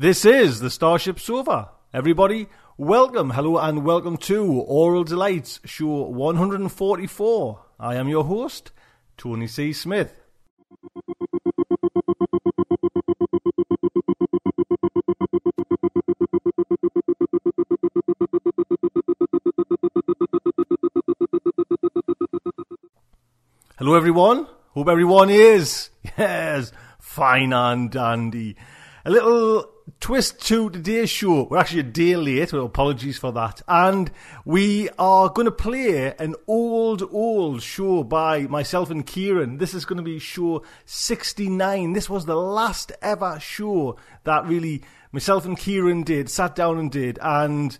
This 0.00 0.24
is 0.24 0.60
the 0.60 0.70
Starship 0.70 1.20
Sofa. 1.20 1.72
Everybody, 1.92 2.48
welcome, 2.78 3.28
hello, 3.28 3.58
and 3.58 3.84
welcome 3.84 4.16
to 4.16 4.62
Aural 4.66 5.04
Delights, 5.04 5.60
show 5.66 6.04
144. 6.04 7.60
I 7.78 7.96
am 7.96 8.08
your 8.08 8.24
host, 8.24 8.72
Tony 9.18 9.46
C. 9.46 9.74
Smith. 9.74 10.18
Hello, 23.76 23.96
everyone. 23.96 24.46
Hope 24.70 24.88
everyone 24.88 25.28
is, 25.28 25.90
yes, 26.16 26.72
fine 26.98 27.52
and 27.52 27.90
dandy. 27.90 28.56
A 29.04 29.10
little 29.10 29.66
twist 29.98 30.46
to 30.46 30.70
today's 30.70 31.10
show. 31.10 31.44
We're 31.44 31.58
actually 31.58 31.80
a 31.80 31.84
day 31.84 32.16
late, 32.16 32.52
well, 32.52 32.66
apologies 32.66 33.18
for 33.18 33.32
that. 33.32 33.62
And 33.66 34.10
we 34.44 34.88
are 34.98 35.28
going 35.28 35.46
to 35.46 35.52
play 35.52 36.14
an 36.18 36.34
old, 36.46 37.02
old 37.10 37.62
show 37.62 38.04
by 38.04 38.42
myself 38.42 38.90
and 38.90 39.06
Kieran. 39.06 39.58
This 39.58 39.74
is 39.74 39.84
going 39.84 39.96
to 39.96 40.02
be 40.02 40.18
show 40.18 40.62
69. 40.84 41.92
This 41.92 42.10
was 42.10 42.26
the 42.26 42.36
last 42.36 42.92
ever 43.02 43.40
show 43.40 43.96
that 44.24 44.46
really 44.46 44.82
myself 45.12 45.44
and 45.44 45.58
Kieran 45.58 46.02
did, 46.02 46.30
sat 46.30 46.54
down 46.54 46.78
and 46.78 46.90
did. 46.90 47.18
And 47.22 47.76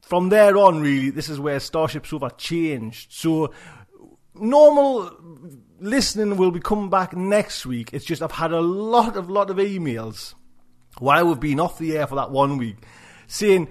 from 0.00 0.28
there 0.28 0.56
on, 0.56 0.80
really, 0.80 1.10
this 1.10 1.28
is 1.28 1.40
where 1.40 1.60
Starship 1.60 2.06
Sofa 2.06 2.30
changed. 2.38 3.12
So, 3.12 3.52
normal 4.34 5.10
listening 5.80 6.36
will 6.36 6.50
be 6.50 6.60
coming 6.60 6.90
back 6.90 7.16
next 7.16 7.66
week. 7.66 7.90
It's 7.92 8.04
just 8.04 8.22
I've 8.22 8.32
had 8.32 8.52
a 8.52 8.60
lot 8.60 9.16
of, 9.16 9.28
lot 9.28 9.50
of 9.50 9.56
emails 9.56 10.34
while 11.02 11.26
we've 11.26 11.40
been 11.40 11.58
off 11.58 11.78
the 11.78 11.96
air 11.96 12.06
for 12.06 12.14
that 12.14 12.30
one 12.30 12.56
week, 12.56 12.76
saying, 13.26 13.68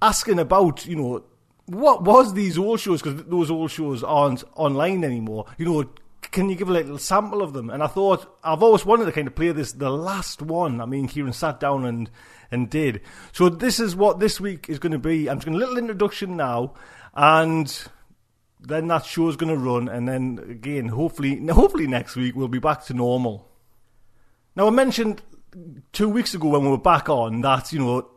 asking 0.00 0.38
about, 0.38 0.86
you 0.86 0.94
know, 0.94 1.24
what 1.66 2.04
was 2.04 2.34
these 2.34 2.56
old 2.56 2.78
shows? 2.78 3.02
Because 3.02 3.24
those 3.24 3.50
old 3.50 3.72
shows 3.72 4.04
aren't 4.04 4.44
online 4.54 5.02
anymore. 5.02 5.46
You 5.58 5.66
know, 5.66 5.90
can 6.22 6.48
you 6.48 6.54
give 6.54 6.68
a 6.68 6.72
little 6.72 6.96
sample 6.96 7.42
of 7.42 7.52
them? 7.52 7.68
And 7.68 7.82
I 7.82 7.88
thought 7.88 8.38
I've 8.44 8.62
always 8.62 8.86
wanted 8.86 9.06
to 9.06 9.12
kind 9.12 9.26
of 9.26 9.34
play 9.34 9.50
this, 9.50 9.72
the 9.72 9.90
last 9.90 10.40
one. 10.40 10.80
I 10.80 10.86
mean, 10.86 11.08
Kieran 11.08 11.32
sat 11.32 11.58
down 11.58 11.84
and 11.84 12.08
and 12.50 12.70
did. 12.70 13.02
So 13.32 13.48
this 13.48 13.80
is 13.80 13.96
what 13.96 14.20
this 14.20 14.40
week 14.40 14.68
is 14.68 14.78
going 14.78 14.92
to 14.92 14.98
be. 14.98 15.28
I'm 15.28 15.38
just 15.38 15.46
going 15.46 15.58
to 15.58 15.62
a 15.62 15.64
little 15.66 15.78
introduction 15.78 16.36
now, 16.36 16.74
and 17.12 17.88
then 18.60 18.86
that 18.86 19.04
show's 19.04 19.36
going 19.36 19.52
to 19.52 19.58
run, 19.58 19.88
and 19.88 20.08
then 20.08 20.40
again, 20.48 20.88
hopefully, 20.88 21.44
hopefully 21.48 21.86
next 21.86 22.16
week 22.16 22.34
we'll 22.34 22.48
be 22.48 22.58
back 22.58 22.84
to 22.86 22.94
normal. 22.94 23.48
Now 24.56 24.68
I 24.68 24.70
mentioned 24.70 25.22
two 25.92 26.08
weeks 26.08 26.34
ago 26.34 26.48
when 26.48 26.62
we 26.62 26.68
were 26.68 26.78
back 26.78 27.08
on 27.08 27.40
that, 27.42 27.72
you 27.72 27.78
know, 27.78 28.08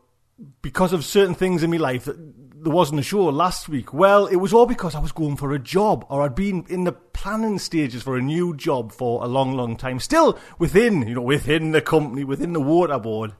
because 0.61 0.93
of 0.93 1.05
certain 1.05 1.35
things 1.35 1.63
in 1.63 1.71
my 1.71 1.77
life, 1.77 2.05
that 2.05 2.17
there 2.63 2.73
wasn't 2.73 2.99
a 2.99 3.03
show 3.03 3.25
last 3.25 3.67
week. 3.69 3.93
Well, 3.93 4.27
it 4.27 4.35
was 4.35 4.53
all 4.53 4.65
because 4.65 4.95
I 4.95 4.99
was 4.99 5.11
going 5.11 5.35
for 5.35 5.51
a 5.51 5.59
job, 5.59 6.05
or 6.09 6.21
I'd 6.21 6.35
been 6.35 6.65
in 6.69 6.83
the 6.83 6.91
planning 6.91 7.59
stages 7.59 8.03
for 8.03 8.15
a 8.15 8.21
new 8.21 8.55
job 8.55 8.91
for 8.91 9.23
a 9.23 9.27
long, 9.27 9.53
long 9.53 9.75
time. 9.77 9.99
Still 9.99 10.37
within, 10.59 11.07
you 11.07 11.15
know, 11.15 11.21
within 11.21 11.71
the 11.71 11.81
company, 11.81 12.23
within 12.23 12.53
the 12.53 12.61
water 12.61 12.99
board. 12.99 13.33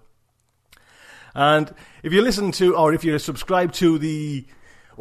And 1.33 1.73
if 2.03 2.12
you 2.12 2.22
listen 2.22 2.51
to, 2.53 2.75
or 2.75 2.94
if 2.94 3.03
you're 3.03 3.19
subscribed 3.19 3.75
to 3.75 3.97
the 3.97 4.45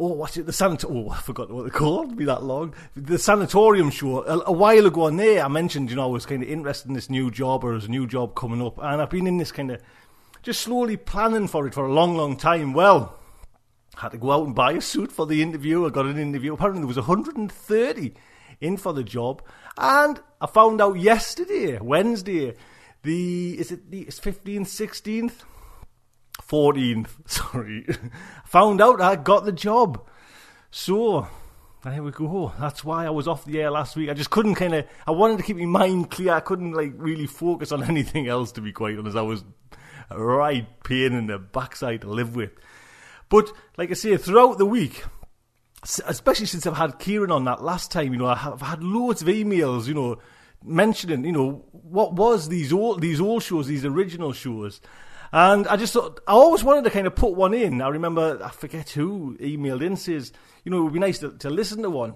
oh, 0.01 0.13
what's 0.13 0.35
it? 0.35 0.47
The 0.47 0.51
sanat- 0.51 0.89
Oh, 0.89 1.11
I 1.11 1.17
forgot 1.21 1.51
what 1.51 1.61
they're 1.61 1.71
called. 1.71 2.17
Be 2.17 2.25
that 2.25 2.43
long. 2.43 2.73
The 2.95 3.19
sanatorium 3.19 3.91
show. 3.91 4.23
A, 4.23 4.39
a, 4.47 4.51
while 4.51 4.85
ago 4.87 5.03
on 5.03 5.17
there, 5.17 5.45
I 5.45 5.47
mentioned, 5.47 5.89
you 5.91 5.95
know, 5.95 6.03
I 6.03 6.07
was 6.07 6.25
kind 6.25 6.41
of 6.41 6.49
interested 6.49 6.87
in 6.87 6.95
this 6.95 7.09
new 7.09 7.29
job 7.29 7.63
or 7.63 7.71
there's 7.71 7.85
a 7.85 7.89
new 7.89 8.07
job 8.07 8.35
coming 8.35 8.61
up, 8.61 8.77
and 8.79 9.01
I've 9.01 9.11
been 9.11 9.27
in 9.27 9.37
this 9.37 9.51
kind 9.51 9.71
of 9.71 9.81
just 10.41 10.61
slowly 10.61 10.97
planning 10.97 11.47
for 11.47 11.67
it 11.67 11.75
for 11.75 11.85
a 11.85 11.93
long, 11.93 12.17
long 12.17 12.35
time. 12.35 12.73
Well, 12.73 13.19
had 13.95 14.09
to 14.09 14.17
go 14.17 14.31
out 14.31 14.45
and 14.47 14.55
buy 14.55 14.73
a 14.73 14.81
suit 14.81 15.11
for 15.11 15.27
the 15.27 15.41
interview. 15.41 15.85
I 15.85 15.89
got 15.89 16.07
an 16.07 16.17
interview. 16.17 16.53
Apparently, 16.53 16.81
there 16.81 16.87
was 16.87 16.97
130 16.97 18.13
in 18.59 18.77
for 18.77 18.93
the 18.93 19.03
job, 19.03 19.43
and 19.77 20.19
I 20.39 20.47
found 20.47 20.81
out 20.81 20.99
yesterday, 20.99 21.77
Wednesday, 21.79 22.55
the 23.03 23.59
is 23.59 23.71
it 23.71 23.91
the 23.91 24.05
15th, 24.05 24.61
16th 24.61 25.43
14th, 26.51 27.07
sorry, 27.25 27.87
found 28.43 28.81
out 28.81 28.99
I 28.99 29.15
got 29.15 29.45
the 29.45 29.53
job. 29.53 30.05
So, 30.69 31.27
there 31.83 32.03
we 32.03 32.11
go. 32.11 32.51
That's 32.59 32.83
why 32.83 33.05
I 33.05 33.09
was 33.09 33.27
off 33.27 33.45
the 33.45 33.61
air 33.61 33.71
last 33.71 33.95
week. 33.95 34.09
I 34.09 34.13
just 34.13 34.29
couldn't 34.29 34.55
kind 34.55 34.75
of, 34.75 34.85
I 35.07 35.11
wanted 35.11 35.37
to 35.37 35.43
keep 35.43 35.57
my 35.57 35.65
mind 35.65 36.11
clear. 36.11 36.33
I 36.33 36.41
couldn't 36.41 36.73
like 36.73 36.93
really 36.95 37.27
focus 37.27 37.71
on 37.71 37.83
anything 37.89 38.27
else, 38.27 38.51
to 38.53 38.61
be 38.61 38.73
quite 38.73 38.97
honest. 38.97 39.15
I 39.15 39.21
was 39.21 39.45
a 40.09 40.21
right 40.21 40.67
pain 40.83 41.13
in 41.13 41.27
the 41.27 41.39
backside 41.39 42.01
to 42.01 42.09
live 42.09 42.35
with. 42.35 42.51
But, 43.29 43.49
like 43.77 43.89
I 43.91 43.93
say, 43.93 44.17
throughout 44.17 44.57
the 44.57 44.65
week, 44.65 45.05
especially 46.05 46.47
since 46.47 46.67
I've 46.67 46.75
had 46.75 46.99
Kieran 46.99 47.31
on 47.31 47.45
that 47.45 47.63
last 47.63 47.91
time, 47.91 48.11
you 48.11 48.19
know, 48.19 48.27
I've 48.27 48.61
had 48.61 48.83
loads 48.83 49.21
of 49.21 49.29
emails, 49.29 49.87
you 49.87 49.93
know, 49.93 50.19
mentioning, 50.63 51.23
you 51.23 51.31
know, 51.31 51.63
what 51.71 52.13
was 52.13 52.49
these 52.49 52.73
old, 52.73 53.01
these 53.01 53.21
old 53.21 53.41
shows, 53.41 53.67
these 53.67 53.85
original 53.85 54.33
shows. 54.33 54.81
And 55.31 55.67
I 55.67 55.77
just 55.77 55.93
thought, 55.93 56.19
I 56.27 56.33
always 56.33 56.63
wanted 56.63 56.83
to 56.83 56.89
kind 56.89 57.07
of 57.07 57.15
put 57.15 57.33
one 57.33 57.53
in. 57.53 57.81
I 57.81 57.87
remember, 57.87 58.39
I 58.43 58.49
forget 58.49 58.89
who 58.89 59.37
emailed 59.39 59.81
in, 59.81 59.95
says, 59.95 60.33
you 60.65 60.71
know, 60.71 60.79
it 60.79 60.83
would 60.83 60.93
be 60.93 60.99
nice 60.99 61.19
to, 61.19 61.31
to 61.37 61.49
listen 61.49 61.81
to 61.83 61.89
one. 61.89 62.15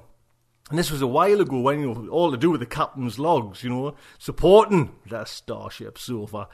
And 0.70 0.80
this 0.80 0.92
was 0.92 1.02
a 1.02 1.08
while 1.08 1.40
ago 1.40 1.59
when, 1.59 1.80
you 1.80 1.94
know, 1.94 2.08
all 2.09 2.31
to 2.31 2.38
do 2.38 2.50
with 2.50 2.59
the 2.59 2.66
captain's 2.66 3.20
logs, 3.20 3.64
you 3.64 3.70
know, 3.70 3.96
supporting 4.18 4.96
the 5.08 5.24
Starship 5.24 5.98
Sofa. 5.98 6.50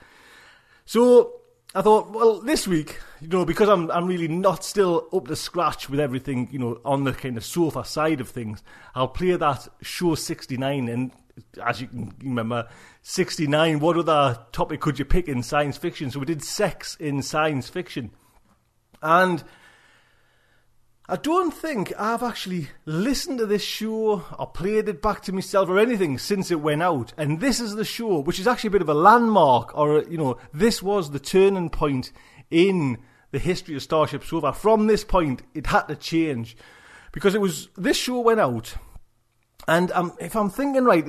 So 0.86 1.42
I 1.74 1.82
thought, 1.82 2.12
well, 2.12 2.42
this 2.42 2.68
week, 2.68 3.00
you 3.22 3.30
know, 3.30 3.46
because 3.46 3.70
I'm 3.70 3.90
I'm 3.90 4.06
really 4.06 4.28
not 4.28 4.66
still 4.66 5.08
up 5.14 5.28
to 5.30 5.36
scratch 5.38 5.90
with 5.90 6.02
everything, 6.02 6.50
you 6.52 6.60
know, 6.60 6.82
on 6.84 7.06
the 7.06 7.14
kind 7.14 7.38
of 7.38 7.46
sofa 7.46 7.86
side 7.86 8.20
of 8.20 8.30
things, 8.30 8.62
I'll 8.94 9.08
play 9.08 9.34
that 9.38 9.70
show 9.82 10.16
69 10.16 10.90
and 10.90 11.12
as 11.64 11.82
you 11.82 11.88
can 11.88 12.14
remember, 12.24 12.68
69, 13.02 13.80
what 13.80 13.98
other 13.98 14.40
topic 14.52 14.82
could 14.82 15.00
you 15.00 15.06
pick 15.06 15.28
in 15.28 15.44
science 15.44 15.78
fiction? 15.78 16.12
So 16.12 16.20
we 16.20 16.26
did 16.26 16.44
sex 16.44 16.96
in 17.00 17.22
science 17.22 17.70
fiction. 17.70 18.12
And 19.02 19.44
I 21.08 21.18
don't 21.18 21.52
think 21.52 21.92
I've 22.00 22.24
actually 22.24 22.70
listened 22.86 23.40
to 23.40 23.46
this 23.46 23.64
show 23.64 24.24
or 24.38 24.48
played 24.48 24.88
it 24.88 25.02
back 25.02 25.22
to 25.24 25.34
myself 25.34 25.68
or 25.68 25.78
anything 25.78 26.18
since 26.18 26.52
it 26.52 26.62
went 26.62 26.82
out. 26.82 27.12
And 27.18 27.40
this 27.40 27.60
is 27.60 27.76
the 27.76 27.84
show, 27.84 28.20
which 28.20 28.40
is 28.40 28.48
actually 28.48 28.70
a 28.70 28.72
bit 28.72 28.82
of 28.82 28.90
a 28.90 28.94
landmark, 28.94 29.78
or, 29.78 30.04
you 30.04 30.18
know, 30.18 30.38
this 30.54 30.82
was 30.82 31.12
the 31.12 31.20
turning 31.20 31.70
point 31.70 32.12
in 32.50 32.98
the 33.32 33.40
history 33.40 33.76
of 33.76 33.84
Starship 33.84 34.24
Sofa. 34.24 34.54
From 34.54 34.88
this 34.88 35.04
point, 35.04 35.42
it 35.54 35.68
had 35.68 35.84
to 35.84 35.96
change. 35.96 36.56
Because 37.12 37.36
it 37.36 37.42
was, 37.42 37.68
this 37.76 37.98
show 37.98 38.22
went 38.22 38.40
out, 38.40 38.76
and 39.68 39.92
um, 39.92 40.14
if 40.20 40.36
I'm 40.36 40.50
thinking 40.50 40.84
right, 40.84 41.06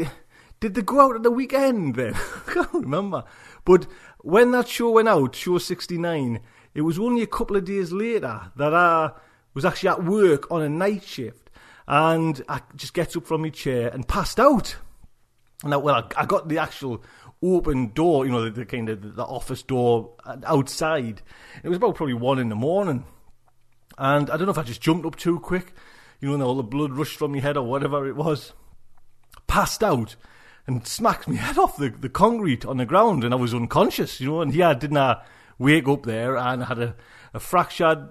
did 0.60 0.74
they 0.74 0.82
go 0.82 1.00
out 1.00 1.16
at 1.16 1.22
the 1.22 1.30
weekend 1.30 1.96
then? 1.96 2.14
I 2.46 2.52
can't 2.52 2.72
remember. 2.72 3.24
But 3.64 3.86
when 4.20 4.50
that 4.52 4.68
show 4.68 4.90
went 4.90 5.08
out, 5.08 5.34
show 5.34 5.58
69, 5.58 6.40
it 6.74 6.82
was 6.82 6.98
only 6.98 7.22
a 7.22 7.26
couple 7.26 7.56
of 7.56 7.64
days 7.64 7.92
later 7.92 8.52
that 8.56 8.74
I 8.74 9.10
was 9.54 9.64
actually 9.64 9.90
at 9.90 10.04
work 10.04 10.50
on 10.50 10.62
a 10.62 10.68
night 10.68 11.04
shift. 11.04 11.50
And 11.86 12.42
I 12.48 12.60
just 12.76 12.94
gets 12.94 13.16
up 13.16 13.26
from 13.26 13.42
my 13.42 13.50
chair 13.50 13.88
and 13.88 14.06
passed 14.06 14.38
out. 14.38 14.76
I, 15.64 15.76
well, 15.76 15.94
I, 15.94 16.22
I 16.22 16.26
got 16.26 16.48
the 16.48 16.58
actual 16.58 17.02
open 17.42 17.88
door, 17.88 18.24
you 18.24 18.32
know, 18.32 18.44
the, 18.44 18.50
the 18.50 18.64
kind 18.64 18.88
of 18.88 19.16
the 19.16 19.24
office 19.24 19.62
door 19.62 20.14
outside. 20.44 21.22
It 21.62 21.68
was 21.68 21.78
about 21.78 21.96
probably 21.96 22.14
one 22.14 22.38
in 22.38 22.48
the 22.48 22.54
morning. 22.54 23.04
And 23.98 24.30
I 24.30 24.36
don't 24.36 24.46
know 24.46 24.52
if 24.52 24.58
I 24.58 24.62
just 24.62 24.80
jumped 24.80 25.06
up 25.06 25.16
too 25.16 25.40
quick, 25.40 25.74
you 26.22 26.28
know, 26.28 26.34
and 26.34 26.42
all 26.42 26.54
the 26.54 26.62
blood 26.62 26.92
rushed 26.92 27.18
from 27.18 27.32
my 27.32 27.40
head 27.40 27.56
or 27.56 27.66
whatever 27.66 28.08
it 28.08 28.16
was. 28.16 28.52
Passed 29.48 29.82
out 29.82 30.16
and 30.66 30.86
smacked 30.86 31.26
my 31.26 31.34
head 31.34 31.58
off 31.58 31.76
the, 31.76 31.90
the 31.90 32.08
concrete 32.08 32.64
on 32.64 32.76
the 32.76 32.86
ground 32.86 33.24
and 33.24 33.34
I 33.34 33.36
was 33.36 33.52
unconscious, 33.52 34.20
you 34.20 34.28
know, 34.28 34.40
and 34.40 34.54
yeah, 34.54 34.72
didn't 34.72 34.96
I 34.96 35.20
wake 35.58 35.88
up 35.88 36.04
there 36.04 36.36
and 36.36 36.62
I 36.62 36.66
had 36.66 36.78
a, 36.78 36.94
a 37.34 37.40
fractured 37.40 38.08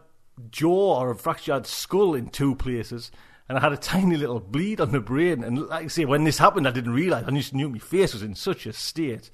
jaw 0.52 1.00
or 1.00 1.12
a 1.12 1.16
fractured 1.16 1.66
skull 1.66 2.14
in 2.14 2.28
two 2.28 2.54
places 2.54 3.12
and 3.48 3.58
I 3.58 3.62
had 3.62 3.72
a 3.72 3.78
tiny 3.78 4.18
little 4.18 4.42
bleed 4.42 4.82
on 4.82 4.92
the 4.92 5.00
brain. 5.00 5.42
And 5.44 5.68
like 5.70 5.86
I 5.86 5.88
say, 5.88 6.04
when 6.04 6.26
this 6.26 6.38
happened, 6.38 6.68
I 6.68 6.72
didn't 6.72 6.94
realise. 6.94 7.26
I 7.26 7.32
just 7.32 7.54
knew 7.54 7.70
my 7.70 7.80
face 7.80 8.14
was 8.14 8.24
in 8.24 8.36
such 8.36 8.66
a 8.66 8.74
state. 8.74 9.32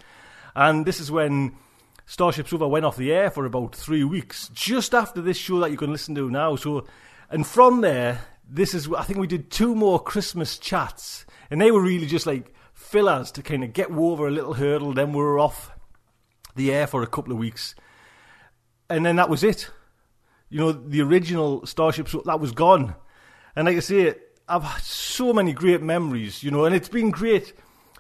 And 0.55 0.85
this 0.85 0.99
is 0.99 1.11
when 1.11 1.55
Starship 2.05 2.47
Sofa 2.47 2.67
went 2.67 2.85
off 2.85 2.95
the 2.95 3.11
air 3.11 3.31
for 3.31 3.45
about 3.45 3.75
three 3.75 4.03
weeks, 4.03 4.49
just 4.53 4.93
after 4.93 5.21
this 5.21 5.37
show 5.37 5.59
that 5.59 5.71
you 5.71 5.77
can 5.77 5.91
listen 5.91 6.13
to 6.15 6.29
now. 6.29 6.55
So, 6.55 6.85
and 7.29 7.45
from 7.45 7.81
there, 7.81 8.21
this 8.49 8.73
is 8.73 8.89
I 8.91 9.03
think 9.03 9.19
we 9.19 9.27
did 9.27 9.49
two 9.51 9.75
more 9.75 10.01
Christmas 10.01 10.57
chats, 10.57 11.25
and 11.49 11.61
they 11.61 11.71
were 11.71 11.81
really 11.81 12.07
just 12.07 12.25
like 12.25 12.53
fillers 12.73 13.31
to 13.31 13.43
kind 13.43 13.63
of 13.63 13.73
get 13.73 13.91
over 13.91 14.27
a 14.27 14.31
little 14.31 14.53
hurdle. 14.53 14.93
Then 14.93 15.11
we 15.11 15.17
were 15.17 15.39
off 15.39 15.71
the 16.55 16.73
air 16.73 16.87
for 16.87 17.03
a 17.03 17.07
couple 17.07 17.33
of 17.33 17.39
weeks, 17.39 17.75
and 18.89 19.05
then 19.05 19.17
that 19.17 19.29
was 19.29 19.43
it. 19.43 19.69
You 20.49 20.59
know, 20.59 20.71
the 20.71 21.01
original 21.01 21.65
Starship 21.65 22.07
that 22.25 22.39
was 22.39 22.51
gone. 22.51 22.95
And 23.55 23.65
like 23.65 23.77
I 23.77 23.81
say, 23.81 24.15
I've 24.47 24.63
had 24.63 24.81
so 24.81 25.33
many 25.33 25.51
great 25.51 25.81
memories, 25.81 26.41
you 26.41 26.51
know, 26.51 26.65
and 26.65 26.73
it's 26.73 26.89
been 26.89 27.11
great. 27.11 27.53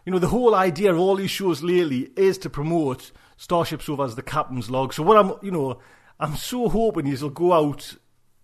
You 0.05 0.13
know, 0.13 0.19
the 0.19 0.29
whole 0.29 0.55
idea 0.55 0.91
of 0.91 0.99
all 0.99 1.15
these 1.15 1.31
shows 1.31 1.61
lately 1.61 2.11
is 2.15 2.37
to 2.39 2.49
promote 2.49 3.11
Starship 3.35 3.81
Sofa 3.81 4.03
as 4.03 4.15
the 4.15 4.21
captain's 4.21 4.69
log. 4.69 4.93
So 4.93 5.03
what 5.03 5.17
I'm, 5.17 5.33
you 5.41 5.51
know, 5.51 5.79
I'm 6.19 6.37
so 6.37 6.69
hoping 6.69 7.05
you'll 7.05 7.29
go 7.29 7.51
out 7.51 7.95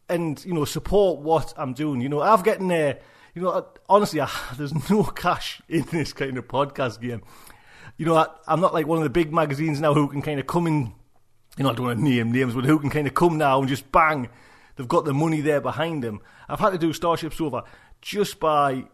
and, 0.09 0.43
you 0.45 0.53
know, 0.53 0.65
support 0.65 1.19
what 1.19 1.53
I'm 1.57 1.73
doing. 1.73 2.01
You 2.01 2.09
know, 2.09 2.21
I've 2.21 2.43
getting 2.43 2.67
there, 2.67 2.95
uh, 2.95 2.99
you 3.35 3.41
know, 3.41 3.67
honestly, 3.89 4.21
I, 4.21 4.29
there's 4.57 4.89
no 4.89 5.03
cash 5.03 5.61
in 5.67 5.83
this 5.91 6.13
kind 6.13 6.37
of 6.37 6.47
podcast 6.47 7.01
game. 7.01 7.23
You 7.97 8.05
know, 8.05 8.15
I, 8.15 8.27
I'm 8.47 8.59
not 8.59 8.73
like 8.73 8.87
one 8.87 8.97
of 8.97 9.03
the 9.03 9.09
big 9.09 9.33
magazines 9.33 9.79
now 9.79 9.93
who 9.93 10.07
can 10.07 10.21
kind 10.21 10.39
of 10.39 10.47
come 10.47 10.67
in, 10.67 10.93
you 11.57 11.63
know, 11.63 11.71
I 11.71 11.73
don't 11.73 11.85
want 11.85 11.99
to 11.99 12.03
name 12.03 12.31
names, 12.31 12.55
but 12.55 12.65
who 12.65 12.79
can 12.79 12.89
kind 12.89 13.07
of 13.07 13.13
come 13.13 13.37
now 13.37 13.59
and 13.59 13.67
just 13.67 13.91
bang 13.91 14.29
They've 14.75 14.87
got 14.87 15.05
the 15.05 15.13
money 15.13 15.41
there 15.41 15.61
behind 15.61 16.03
them. 16.03 16.21
I've 16.49 16.59
had 16.59 16.71
to 16.71 16.77
do 16.77 16.93
Starship 16.93 17.33
Sofa 17.33 17.63
just 18.01 18.39
by 18.39 18.85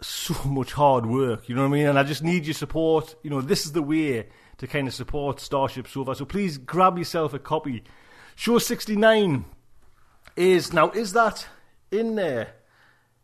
so 0.00 0.34
much 0.44 0.72
hard 0.72 1.06
work, 1.06 1.48
you 1.48 1.54
know 1.54 1.62
what 1.62 1.68
I 1.68 1.78
mean? 1.78 1.86
And 1.86 1.98
I 1.98 2.02
just 2.02 2.22
need 2.22 2.46
your 2.46 2.54
support. 2.54 3.16
You 3.22 3.30
know, 3.30 3.40
this 3.40 3.64
is 3.64 3.72
the 3.72 3.82
way 3.82 4.28
to 4.58 4.66
kind 4.66 4.88
of 4.88 4.94
support 4.94 5.40
Starship 5.40 5.88
Sofa. 5.88 6.14
So 6.14 6.24
please 6.24 6.58
grab 6.58 6.98
yourself 6.98 7.34
a 7.34 7.38
copy. 7.38 7.84
Show 8.34 8.58
69 8.58 9.44
is, 10.38 10.72
now, 10.72 10.90
is 10.90 11.12
that 11.14 11.46
in 11.90 12.14
there? 12.14 12.54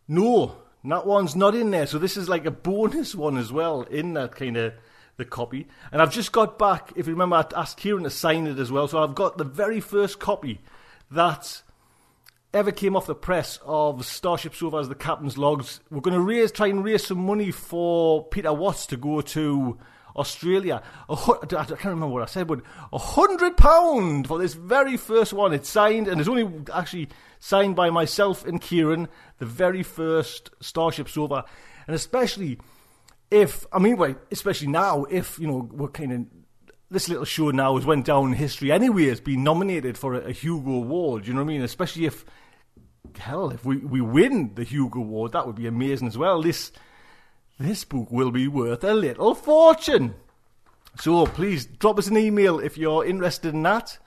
No, 0.09 0.57
that 0.85 1.07
one's 1.07 1.37
not 1.37 1.55
in 1.55 1.71
there. 1.71 1.87
So 1.87 1.99
this 1.99 2.17
is 2.17 2.29
like 2.29 2.45
a 2.45 2.51
bonus 2.51 3.15
one 3.15 3.39
as 3.39 3.53
well 3.53 3.83
in 3.83 4.15
that 4.15 4.35
kind 4.35 4.57
of 4.57 4.75
the 5.17 5.25
copy. 5.25 5.69
And 5.93 6.03
I've 6.03 6.13
just 6.13 6.33
got 6.33 6.59
back, 6.59 6.93
if 6.97 7.07
you 7.07 7.13
remember, 7.13 7.37
I 7.37 7.45
asked 7.57 7.79
Kieran 7.79 8.03
to 8.03 8.11
sign 8.11 8.47
it 8.47 8.59
as 8.59 8.73
well. 8.73 8.89
So 8.89 9.03
I've 9.03 9.15
got 9.15 9.39
the 9.39 9.45
very 9.45 9.81
first 9.81 10.19
copy 10.19 10.61
that 11.13 11.63
ever 12.53 12.73
came 12.73 12.97
off 12.97 13.07
the 13.07 13.15
press 13.15 13.59
of 13.65 14.05
Starship 14.05 14.55
Sofa 14.55 14.79
as 14.79 14.89
the 14.89 14.95
captain's 14.95 15.39
logs. 15.39 15.81
We're 15.91 16.01
going 16.01 16.15
to 16.15 16.21
raise, 16.21 16.51
try 16.51 16.67
and 16.67 16.85
raise 16.85 17.07
some 17.07 17.19
money 17.19 17.53
for 17.53 18.25
Peter 18.25 18.53
Watts 18.53 18.87
to 18.87 18.97
go 18.97 19.21
to 19.21 19.79
Australia. 20.17 20.83
I 21.09 21.15
can't 21.17 21.85
remember 21.85 22.09
what 22.09 22.23
I 22.23 22.27
said, 22.27 22.47
but 22.47 22.61
a 22.93 22.99
hundred 22.99 23.57
pound 23.57 24.29
for 24.29 24.39
this 24.39 24.55
very 24.55 24.97
first 24.97 25.33
one. 25.33 25.53
It's 25.53 25.69
signed, 25.69 26.09
and 26.09 26.21
it's 26.21 26.29
only 26.29 26.49
actually 26.73 27.09
signed 27.41 27.77
by 27.77 27.91
myself 27.91 28.45
and 28.45 28.61
Kieran, 28.61 29.09
the 29.39 29.47
very 29.47 29.83
first 29.83 30.51
Starship 30.61 31.09
Sofa, 31.09 31.45
and 31.87 31.95
especially 31.95 32.59
if 33.31 33.67
I 33.73 33.79
mean, 33.79 33.97
wait, 33.97 34.17
especially 34.31 34.69
now, 34.69 35.05
if 35.05 35.39
you 35.39 35.47
know 35.47 35.69
we're 35.73 35.89
kind 35.89 36.13
of 36.13 36.27
this 36.91 37.09
little 37.09 37.25
show 37.25 37.51
now 37.51 37.77
has 37.77 37.85
went 37.85 38.07
down 38.07 38.29
in 38.29 38.33
history 38.35 38.71
anyway 38.71 39.09
as 39.11 39.21
being 39.21 39.43
nominated 39.43 39.99
for 39.99 40.15
a, 40.15 40.29
a 40.29 40.33
Hugo 40.33 40.71
Award. 40.71 41.27
You 41.27 41.35
know 41.35 41.41
what 41.41 41.51
I 41.51 41.55
mean? 41.55 41.63
Especially 41.63 42.07
if 42.07 42.25
hell, 43.19 43.51
if 43.51 43.65
we, 43.65 43.79
we 43.79 44.01
win 44.01 44.55
the 44.55 44.65
Hugo 44.65 45.01
Award, 45.01 45.33
that 45.33 45.47
would 45.47 45.57
be 45.57 45.67
amazing 45.67 46.09
as 46.09 46.17
well. 46.17 46.43
This 46.43 46.73
this 47.59 47.85
book 47.85 48.11
will 48.11 48.31
be 48.31 48.49
worth 48.49 48.85
a 48.85 48.95
little 48.95 49.35
fortune. 49.35 50.15
So 51.01 51.27
please 51.27 51.67
drop 51.67 51.99
us 51.99 52.09
an 52.09 52.17
email 52.17 52.59
if 52.59 52.79
you're 52.79 53.05
interested 53.05 53.55
in 53.55 53.63
that. 53.63 53.99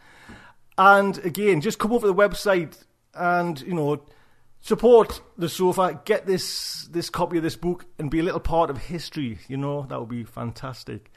And 0.78 1.18
again, 1.20 1.62
just 1.62 1.80
come 1.80 1.92
over 1.92 2.08
to 2.08 2.14
the 2.14 2.20
website 2.30 2.86
and 3.14 3.60
you 3.62 3.74
know 3.74 4.06
support 4.62 5.22
the 5.38 5.50
sofa. 5.50 6.02
Get 6.06 6.26
this 6.26 6.88
this 6.92 7.10
copy 7.10 7.38
of 7.38 7.44
this 7.44 7.56
book 7.56 7.86
and 7.98 8.12
be 8.12 8.20
a 8.20 8.24
little 8.24 8.40
part 8.40 8.70
of 8.70 8.78
history. 8.78 9.40
You 9.48 9.58
know 9.58 9.86
that 9.90 10.00
would 10.00 10.10
be 10.10 10.24
fantastic. 10.24 11.12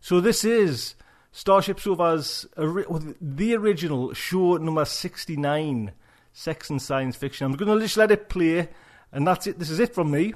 So 0.00 0.20
this 0.20 0.44
is 0.44 0.94
Starship 1.30 1.78
Sofa's 1.78 2.46
the 2.56 3.54
original 3.54 4.12
show 4.14 4.56
number 4.56 4.84
sixty 4.84 5.36
nine 5.36 5.92
sex 6.32 6.70
and 6.70 6.80
science 6.80 7.16
fiction. 7.16 7.46
I'm 7.46 7.56
going 7.56 7.78
to 7.78 7.84
just 7.84 7.96
let 7.96 8.10
it 8.10 8.28
play, 8.28 8.68
and 9.12 9.26
that's 9.26 9.46
it. 9.46 9.58
This 9.58 9.70
is 9.70 9.78
it 9.78 9.94
from 9.94 10.10
me. 10.10 10.34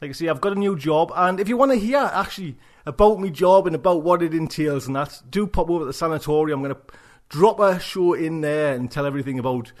Like 0.00 0.10
I 0.10 0.12
say, 0.12 0.28
I've 0.28 0.40
got 0.40 0.52
a 0.52 0.58
new 0.58 0.76
job, 0.76 1.12
and 1.16 1.40
if 1.40 1.48
you 1.48 1.56
want 1.56 1.72
to 1.72 1.78
hear 1.78 1.98
actually 1.98 2.56
about 2.86 3.18
my 3.18 3.28
job 3.28 3.66
and 3.66 3.74
about 3.74 4.04
what 4.04 4.22
it 4.22 4.32
entails 4.32 4.86
and 4.86 4.94
that, 4.94 5.22
do 5.28 5.46
pop 5.46 5.68
over 5.68 5.80
to 5.80 5.86
the 5.86 5.92
sanatorium. 5.92 6.60
I'm 6.60 6.64
going 6.64 6.76
to 6.76 6.94
drop 7.28 7.58
a 7.58 7.80
show 7.80 8.14
in 8.14 8.40
there 8.40 8.74
and 8.74 8.90
tell 8.90 9.06
everything 9.06 9.38
about 9.38 9.72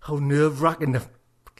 how 0.00 0.16
nerve 0.16 0.62
wracking 0.62 0.92
the 0.92 1.02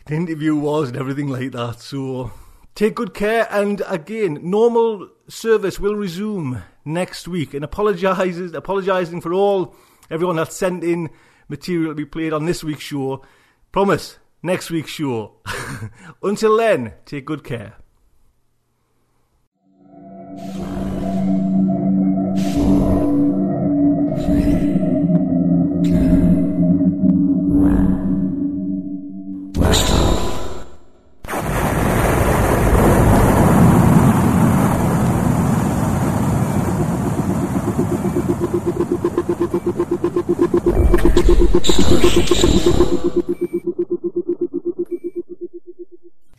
interview 0.08 0.56
was 0.56 0.88
and 0.88 0.96
everything 0.96 1.28
like 1.28 1.52
that. 1.52 1.80
So 1.80 2.32
take 2.74 2.94
good 2.94 3.12
care, 3.12 3.46
and 3.50 3.82
again, 3.88 4.38
normal 4.42 5.10
service 5.28 5.78
will 5.78 5.96
resume 5.96 6.62
next 6.84 7.28
week. 7.28 7.52
And 7.52 7.62
apologizes, 7.62 8.54
apologizing 8.54 9.20
for 9.20 9.34
all 9.34 9.76
everyone 10.10 10.36
that 10.36 10.52
sent 10.52 10.82
in 10.82 11.10
material 11.48 11.90
to 11.90 11.94
be 11.94 12.06
played 12.06 12.32
on 12.32 12.46
this 12.46 12.64
week's 12.64 12.84
show. 12.84 13.22
Promise, 13.70 14.18
next 14.44 14.70
week's 14.70 14.90
show. 15.00 15.32
Until 16.22 16.56
then, 16.56 16.92
take 17.04 17.24
good 17.24 17.42
care. 17.42 17.74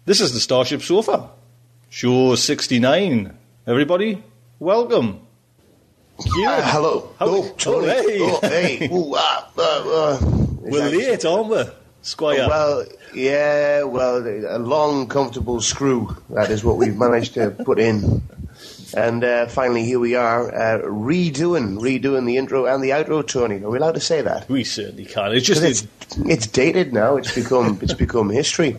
This 0.06 0.22
is 0.22 0.34
the 0.34 0.40
Starship 0.40 0.84
Sofa, 0.84 1.30
show 1.90 2.36
69. 2.36 3.36
Everybody, 3.66 4.22
welcome. 4.60 5.22
Uh, 6.20 6.62
hello. 6.62 7.10
Hello. 7.18 7.42
Oh, 7.44 7.56
Tony. 7.58 7.88
Oh, 7.90 7.92
hey. 7.92 8.20
Oh, 8.22 8.40
hey. 8.44 8.90
Ooh, 8.94 9.14
ah, 9.16 9.50
uh, 9.58 9.62
uh, 9.62 10.20
We're 10.62 10.90
late, 10.92 11.26
aren't 11.26 11.48
we, 11.48 11.64
Squire? 12.04 12.48
Well, 12.48 12.86
yeah, 13.16 13.82
well, 13.82 14.18
a 14.28 14.60
long, 14.60 15.08
comfortable 15.08 15.60
screw. 15.60 16.16
That 16.30 16.52
is 16.52 16.64
what 16.64 16.78
we've 16.78 16.96
managed 16.96 17.34
to 17.34 17.50
put 17.50 17.80
in. 17.80 18.22
And 18.96 19.24
uh, 19.24 19.48
finally, 19.48 19.86
here 19.86 20.00
we 20.00 20.14
are, 20.14 20.54
uh, 20.54 20.82
redoing, 20.84 21.80
redoing 21.80 22.28
the 22.28 22.38
intro 22.38 22.68
and 22.68 22.84
the 22.84 22.92
outro. 22.92 23.28
Tony, 23.28 23.64
are 23.64 23.72
we 23.72 23.80
allowed 23.80 23.96
to 23.96 24.00
say 24.00 24.22
that? 24.22 24.48
we 24.48 24.64
certainly 24.64 25.06
can. 25.06 25.32
It's 25.32 25.48
just 25.48 25.64
It's, 25.64 25.88
it's 26.28 26.46
dated 26.46 26.94
now. 26.94 27.16
It's 27.16 27.34
become, 27.34 27.80
it's 27.82 27.96
become 27.96 28.30
history. 28.30 28.78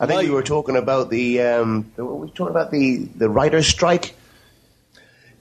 I 0.00 0.06
think 0.06 0.10
Right. 0.18 0.24
we 0.28 0.30
were 0.30 0.42
talking 0.42 0.76
about 0.76 1.10
the, 1.10 1.40
um, 1.42 1.90
the- 1.96 2.04
we 2.04 2.20
were 2.26 2.28
talking 2.28 2.50
about 2.50 2.70
the 2.70 3.06
the 3.16 3.28
writers' 3.28 3.66
strike. 3.66 4.14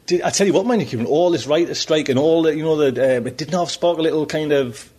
Did, 0.08 0.22
I 0.22 0.30
tell 0.30 0.46
you 0.46 0.54
what, 0.54 0.66
mind 0.66 0.92
you, 0.94 1.04
all 1.06 1.32
this 1.32 1.48
writer's 1.48 1.80
strike 1.80 2.10
and 2.10 2.20
all 2.20 2.44
that, 2.44 2.56
you 2.56 2.64
know, 2.64 2.76
that 2.78 2.98
um, 3.00 3.26
it 3.28 3.38
didn't 3.38 3.58
have 3.58 3.72
spark 3.72 3.98
a 3.98 4.02
little 4.02 4.26
kind 4.28 4.52
of 4.52 4.92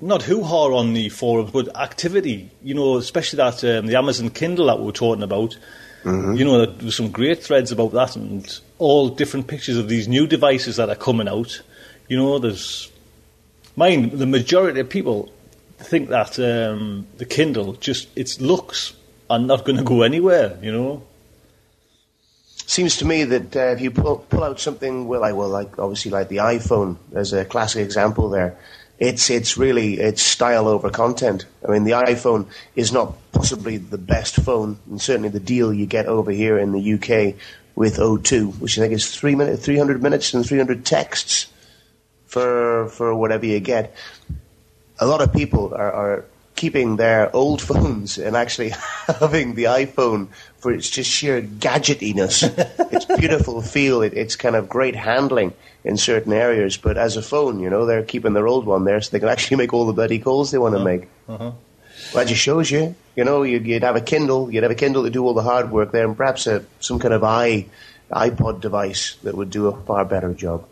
not 0.00 0.22
hoo 0.22 0.42
ha 0.42 0.74
on 0.74 0.94
the 0.94 1.08
forums, 1.10 1.50
but 1.52 1.76
activity. 1.76 2.50
You 2.62 2.74
know, 2.74 2.96
especially 2.96 3.36
that 3.38 3.62
um, 3.64 3.86
the 3.86 3.96
Amazon 3.96 4.30
Kindle 4.30 4.66
that 4.66 4.78
we 4.78 4.86
were 4.86 4.92
talking 4.92 5.22
about. 5.22 5.56
You 6.04 6.44
know, 6.44 6.64
there 6.64 6.86
was 6.86 6.96
some 6.96 7.10
great 7.10 7.42
threads 7.42 7.70
about 7.70 7.92
that 7.92 8.16
and 8.16 8.60
all 8.78 9.10
different 9.10 9.46
pictures 9.46 9.76
of 9.76 9.88
these 9.88 10.08
new 10.08 10.26
devices 10.26 10.76
that 10.76 10.88
are 10.88 10.94
coming 10.94 11.28
out. 11.28 11.60
You 12.08 12.16
know, 12.16 12.38
there's 12.38 12.90
mind 13.76 14.12
the 14.12 14.24
majority 14.24 14.80
of 14.80 14.88
people 14.88 15.28
think 15.84 16.08
that 16.08 16.38
um, 16.38 17.06
the 17.16 17.24
Kindle 17.24 17.74
just 17.74 18.08
its 18.16 18.40
looks 18.40 18.94
are 19.30 19.38
not 19.38 19.64
going 19.64 19.78
to 19.78 19.84
go 19.84 20.02
anywhere. 20.02 20.58
You 20.62 20.72
know, 20.72 21.02
Seems 22.68 22.98
to 22.98 23.06
me 23.06 23.24
that 23.24 23.56
uh, 23.56 23.60
if 23.60 23.80
you 23.80 23.90
pull, 23.90 24.18
pull 24.28 24.44
out 24.44 24.60
something, 24.60 25.08
well, 25.08 25.22
like, 25.22 25.34
well, 25.34 25.48
like 25.48 25.78
obviously 25.78 26.10
like 26.10 26.28
the 26.28 26.36
iPhone 26.36 26.98
as 27.14 27.32
a 27.32 27.46
classic 27.46 27.82
example 27.82 28.28
there, 28.28 28.58
it's 28.98 29.30
it's 29.30 29.56
really 29.56 29.98
it's 29.98 30.20
style 30.20 30.68
over 30.68 30.90
content. 30.90 31.46
I 31.66 31.70
mean, 31.70 31.84
the 31.84 31.92
iPhone 31.92 32.46
is 32.76 32.92
not 32.92 33.14
possibly 33.32 33.78
the 33.78 33.96
best 33.96 34.36
phone, 34.36 34.78
and 34.86 35.00
certainly 35.00 35.30
the 35.30 35.40
deal 35.40 35.72
you 35.72 35.86
get 35.86 36.04
over 36.04 36.30
here 36.30 36.58
in 36.58 36.72
the 36.72 36.92
UK 36.92 37.40
with 37.74 37.96
O2, 37.96 38.58
which 38.60 38.76
I 38.76 38.82
think 38.82 38.92
is 38.92 39.16
three 39.16 39.34
minute, 39.34 39.60
300 39.60 40.02
minutes 40.02 40.34
and 40.34 40.46
300 40.46 40.84
texts 40.84 41.46
for 42.26 42.90
for 42.90 43.14
whatever 43.14 43.46
you 43.46 43.60
get. 43.60 43.94
A 45.00 45.06
lot 45.06 45.20
of 45.20 45.32
people 45.32 45.74
are, 45.74 45.92
are 45.92 46.24
keeping 46.58 46.96
their 46.96 47.34
old 47.34 47.62
phones 47.62 48.18
and 48.18 48.36
actually 48.36 48.70
having 49.20 49.54
the 49.54 49.64
iPhone 49.64 50.28
for 50.58 50.72
its 50.72 50.90
just 50.90 51.08
sheer 51.08 51.40
gadgetiness. 51.40 52.42
its 52.92 53.04
beautiful 53.04 53.62
feel, 53.62 54.02
it, 54.02 54.12
it's 54.14 54.34
kind 54.34 54.56
of 54.56 54.68
great 54.68 54.96
handling 54.96 55.52
in 55.84 55.96
certain 55.96 56.32
areas, 56.32 56.76
but 56.76 56.98
as 56.98 57.16
a 57.16 57.22
phone, 57.22 57.60
you 57.60 57.70
know, 57.70 57.86
they're 57.86 58.02
keeping 58.02 58.32
their 58.32 58.48
old 58.48 58.66
one 58.66 58.84
there 58.84 59.00
so 59.00 59.10
they 59.10 59.20
can 59.20 59.28
actually 59.28 59.56
make 59.56 59.72
all 59.72 59.86
the 59.86 59.92
bloody 59.92 60.18
calls 60.18 60.50
they 60.50 60.58
want 60.58 60.74
to 60.74 60.84
make. 60.84 61.08
uh-huh. 61.28 61.52
Well, 62.14 62.24
that 62.24 62.28
just 62.28 62.40
shows 62.40 62.70
you, 62.70 62.94
you 63.16 63.24
know, 63.24 63.42
you'd, 63.42 63.66
you'd 63.66 63.82
have 63.82 63.96
a 63.96 64.00
Kindle, 64.00 64.52
you'd 64.52 64.62
have 64.62 64.72
a 64.72 64.76
Kindle 64.76 65.04
to 65.04 65.10
do 65.10 65.24
all 65.24 65.34
the 65.34 65.42
hard 65.42 65.70
work 65.70 65.92
there, 65.92 66.06
and 66.06 66.16
perhaps 66.16 66.46
a, 66.46 66.64
some 66.80 66.98
kind 66.98 67.14
of 67.14 67.24
i 67.24 67.66
iPod 68.10 68.60
device 68.60 69.16
that 69.22 69.34
would 69.34 69.50
do 69.50 69.66
a 69.66 69.76
far 69.82 70.04
better 70.04 70.32
job. 70.32 70.64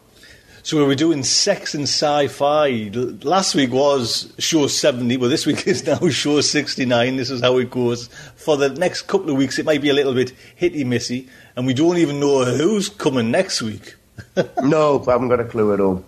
So 0.67 0.77
we 0.79 0.83
were 0.83 0.97
doing 0.97 1.23
sex 1.23 1.77
and 1.77 1.85
sci-fi. 1.85 2.91
Last 3.23 3.55
week 3.55 3.71
was 3.71 4.33
show 4.41 4.67
70, 4.67 5.17
but 5.17 5.29
this 5.29 5.47
week 5.47 5.65
is 5.69 5.87
now 5.87 6.09
show 6.09 6.41
69. 6.41 7.15
This 7.17 7.31
is 7.31 7.41
how 7.41 7.59
it 7.59 7.71
goes. 7.71 8.09
For 8.35 8.57
the 8.57 8.71
next 8.71 9.03
couple 9.03 9.31
of 9.31 9.37
weeks, 9.37 9.61
it 9.61 9.65
might 9.65 9.81
be 9.81 9.91
a 9.91 9.95
little 9.95 10.13
bit 10.13 10.33
hitty-missy, 10.57 11.29
and 11.55 11.69
we 11.69 11.73
don't 11.73 11.99
even 11.99 12.19
know 12.19 12.45
who's 12.45 12.89
coming 12.89 13.31
next 13.31 13.63
week. 13.63 13.95
no, 14.61 15.05
I 15.07 15.13
haven't 15.13 15.29
got 15.29 15.39
a 15.39 15.45
clue 15.45 15.73
at 15.73 15.79
all. 15.79 16.05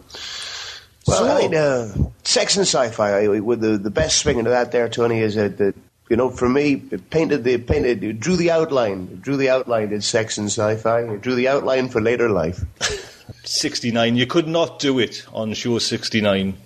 Well, 1.06 1.18
So- 1.18 1.28
I 1.28 1.38
mean, 1.38 1.54
uh, 1.54 1.94
sex 2.24 2.56
and 2.56 2.66
sci-fi. 2.66 3.26
I- 3.26 3.38
With 3.38 3.60
the 3.60 3.78
the 3.78 3.90
best 3.90 4.18
swing 4.18 4.38
into 4.40 4.50
that 4.50 4.72
there, 4.72 4.88
Tony, 4.88 5.20
is 5.20 5.36
that 5.36 5.58
the 5.58 5.72
you 6.10 6.16
know 6.16 6.30
for 6.30 6.48
me 6.48 6.82
it 6.90 7.10
painted 7.10 7.44
the 7.44 7.58
painted 7.58 8.02
it 8.02 8.18
drew 8.18 8.34
the 8.34 8.50
outline, 8.50 9.08
it 9.12 9.22
drew 9.22 9.36
the 9.36 9.50
outline 9.50 9.92
in 9.92 10.00
sex 10.00 10.36
and 10.36 10.48
sci-fi. 10.48 11.02
It 11.02 11.20
drew 11.20 11.36
the 11.36 11.46
outline 11.46 11.90
for 11.90 12.00
later 12.00 12.28
life. 12.28 12.64
69. 13.44 14.16
You 14.16 14.26
could 14.26 14.48
not 14.48 14.78
do 14.78 14.98
it 14.98 15.26
on 15.32 15.54
show 15.54 15.78
69. 15.78 16.56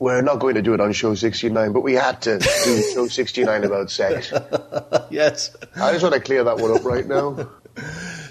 We're 0.00 0.22
not 0.22 0.38
going 0.38 0.54
to 0.54 0.62
do 0.62 0.74
it 0.74 0.80
on 0.80 0.92
show 0.92 1.14
69, 1.14 1.72
but 1.72 1.80
we 1.80 1.94
had 1.94 2.22
to 2.22 2.38
do 2.38 2.82
show 2.94 3.08
69 3.08 3.64
about 3.64 3.90
sex. 3.90 4.32
yes. 5.10 5.56
I 5.76 5.90
just 5.92 6.02
want 6.04 6.14
to 6.14 6.20
clear 6.20 6.44
that 6.44 6.58
one 6.58 6.76
up 6.76 6.84
right 6.84 7.06
now. 7.06 7.48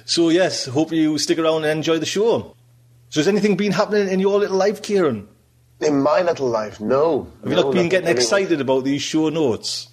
So 0.05 0.29
yes, 0.29 0.65
hope 0.65 0.93
you 0.93 1.17
stick 1.17 1.37
around 1.37 1.65
and 1.65 1.71
enjoy 1.79 1.99
the 1.99 2.05
show. 2.05 2.55
So 3.09 3.19
has 3.19 3.27
anything 3.27 3.57
been 3.57 3.73
happening 3.73 4.07
in 4.07 4.21
your 4.21 4.39
little 4.39 4.55
life, 4.55 4.81
Kieran? 4.81 5.27
In 5.81 6.01
my 6.01 6.21
little 6.21 6.47
life, 6.47 6.79
no. 6.79 7.27
Have 7.43 7.49
you 7.51 7.55
No, 7.57 7.63
not 7.63 7.73
been 7.73 7.89
getting 7.89 8.07
anyway. 8.07 8.21
excited 8.21 8.61
about 8.61 8.85
these 8.85 9.01
show 9.01 9.27
notes? 9.27 9.89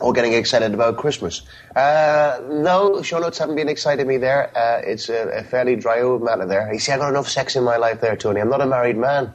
Or 0.00 0.12
getting 0.12 0.32
excited 0.32 0.74
about 0.74 0.96
Christmas. 0.96 1.42
Uh, 1.74 2.40
no, 2.48 3.02
show 3.02 3.18
notes 3.18 3.38
haven't 3.38 3.56
been 3.56 3.68
exciting 3.68 4.06
me 4.06 4.16
there. 4.16 4.56
Uh, 4.56 4.80
it's 4.84 5.08
a, 5.08 5.28
a 5.28 5.42
fairly 5.42 5.76
dry 5.76 6.00
old 6.00 6.22
matter 6.22 6.46
there. 6.46 6.72
You 6.72 6.78
see, 6.78 6.92
I've 6.92 7.00
got 7.00 7.10
enough 7.10 7.28
sex 7.28 7.56
in 7.56 7.64
my 7.64 7.76
life 7.76 8.00
there, 8.00 8.16
Tony. 8.16 8.40
I'm 8.40 8.50
not 8.50 8.60
a 8.60 8.66
married 8.66 8.96
man. 8.96 9.32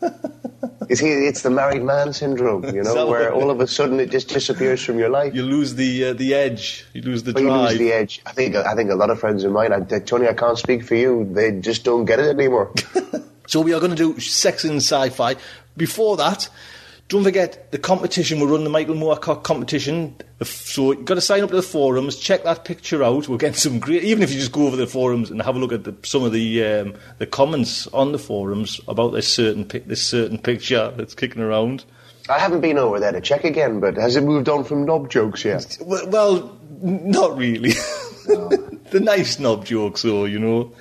you 0.88 0.96
see, 0.96 1.08
it's 1.08 1.42
the 1.42 1.50
married 1.50 1.82
man 1.82 2.12
syndrome, 2.12 2.64
you 2.74 2.82
know, 2.82 3.06
where 3.08 3.32
all 3.32 3.50
of 3.50 3.60
a 3.60 3.66
sudden 3.66 4.00
it 4.00 4.10
just 4.10 4.28
disappears 4.28 4.82
from 4.82 4.98
your 4.98 5.10
life. 5.10 5.34
You 5.34 5.42
lose 5.42 5.74
the 5.74 6.06
uh, 6.06 6.12
the 6.14 6.34
edge. 6.34 6.86
You 6.94 7.02
lose 7.02 7.22
the 7.22 7.32
But 7.32 7.42
you 7.42 7.52
lose 7.52 7.78
the 7.78 7.92
edge. 7.92 8.22
I 8.26 8.32
think 8.32 8.56
I 8.56 8.74
think 8.74 8.90
a 8.90 8.94
lot 8.94 9.10
of 9.10 9.20
friends 9.20 9.44
of 9.44 9.52
mine, 9.52 9.72
I, 9.72 9.80
Tony, 9.80 10.28
I 10.28 10.34
can't 10.34 10.58
speak 10.58 10.84
for 10.84 10.94
you. 10.94 11.28
They 11.30 11.60
just 11.60 11.84
don't 11.84 12.06
get 12.06 12.18
it 12.18 12.28
anymore. 12.28 12.72
So 13.50 13.60
we 13.60 13.74
are 13.74 13.80
going 13.80 13.90
to 13.90 13.96
do 13.96 14.20
sex 14.20 14.64
in 14.64 14.76
sci-fi. 14.76 15.34
Before 15.76 16.16
that, 16.18 16.48
don't 17.10 17.24
forget 17.24 17.72
the 17.72 17.78
competition. 17.78 18.38
We're 18.38 18.46
running 18.46 18.64
the 18.64 18.70
Michael 18.70 18.94
Moorcock 18.94 19.42
competition. 19.42 20.14
So 20.42 20.92
you've 20.92 21.04
got 21.04 21.16
to 21.16 21.20
sign 21.20 21.42
up 21.42 21.50
to 21.50 21.56
the 21.56 21.62
forums. 21.62 22.16
Check 22.16 22.44
that 22.44 22.64
picture 22.64 23.02
out. 23.02 23.28
We're 23.28 23.36
getting 23.36 23.54
some 23.56 23.80
great. 23.80 24.04
Even 24.04 24.22
if 24.22 24.30
you 24.30 24.38
just 24.38 24.52
go 24.52 24.68
over 24.68 24.76
the 24.76 24.86
forums 24.86 25.28
and 25.28 25.42
have 25.42 25.56
a 25.56 25.58
look 25.58 25.72
at 25.72 25.82
the, 25.84 25.94
some 26.04 26.22
of 26.22 26.32
the 26.32 26.64
um, 26.64 26.94
the 27.18 27.26
comments 27.26 27.88
on 27.88 28.12
the 28.12 28.18
forums 28.18 28.80
about 28.86 29.10
this 29.10 29.26
certain 29.26 29.66
this 29.86 30.06
certain 30.06 30.38
picture 30.38 30.92
that's 30.96 31.14
kicking 31.14 31.42
around. 31.42 31.84
I 32.28 32.38
haven't 32.38 32.60
been 32.60 32.78
over 32.78 33.00
there 33.00 33.10
to 33.10 33.20
check 33.20 33.42
again, 33.42 33.80
but 33.80 33.96
has 33.96 34.14
it 34.14 34.22
moved 34.22 34.48
on 34.48 34.62
from 34.62 34.86
knob 34.86 35.10
jokes 35.10 35.44
yet? 35.44 35.78
Well, 35.84 36.08
well 36.08 36.60
not 36.80 37.36
really. 37.36 37.70
the 38.26 39.00
nice 39.02 39.40
knob 39.40 39.66
jokes, 39.66 40.02
though, 40.02 40.26
you 40.26 40.38
know. 40.38 40.72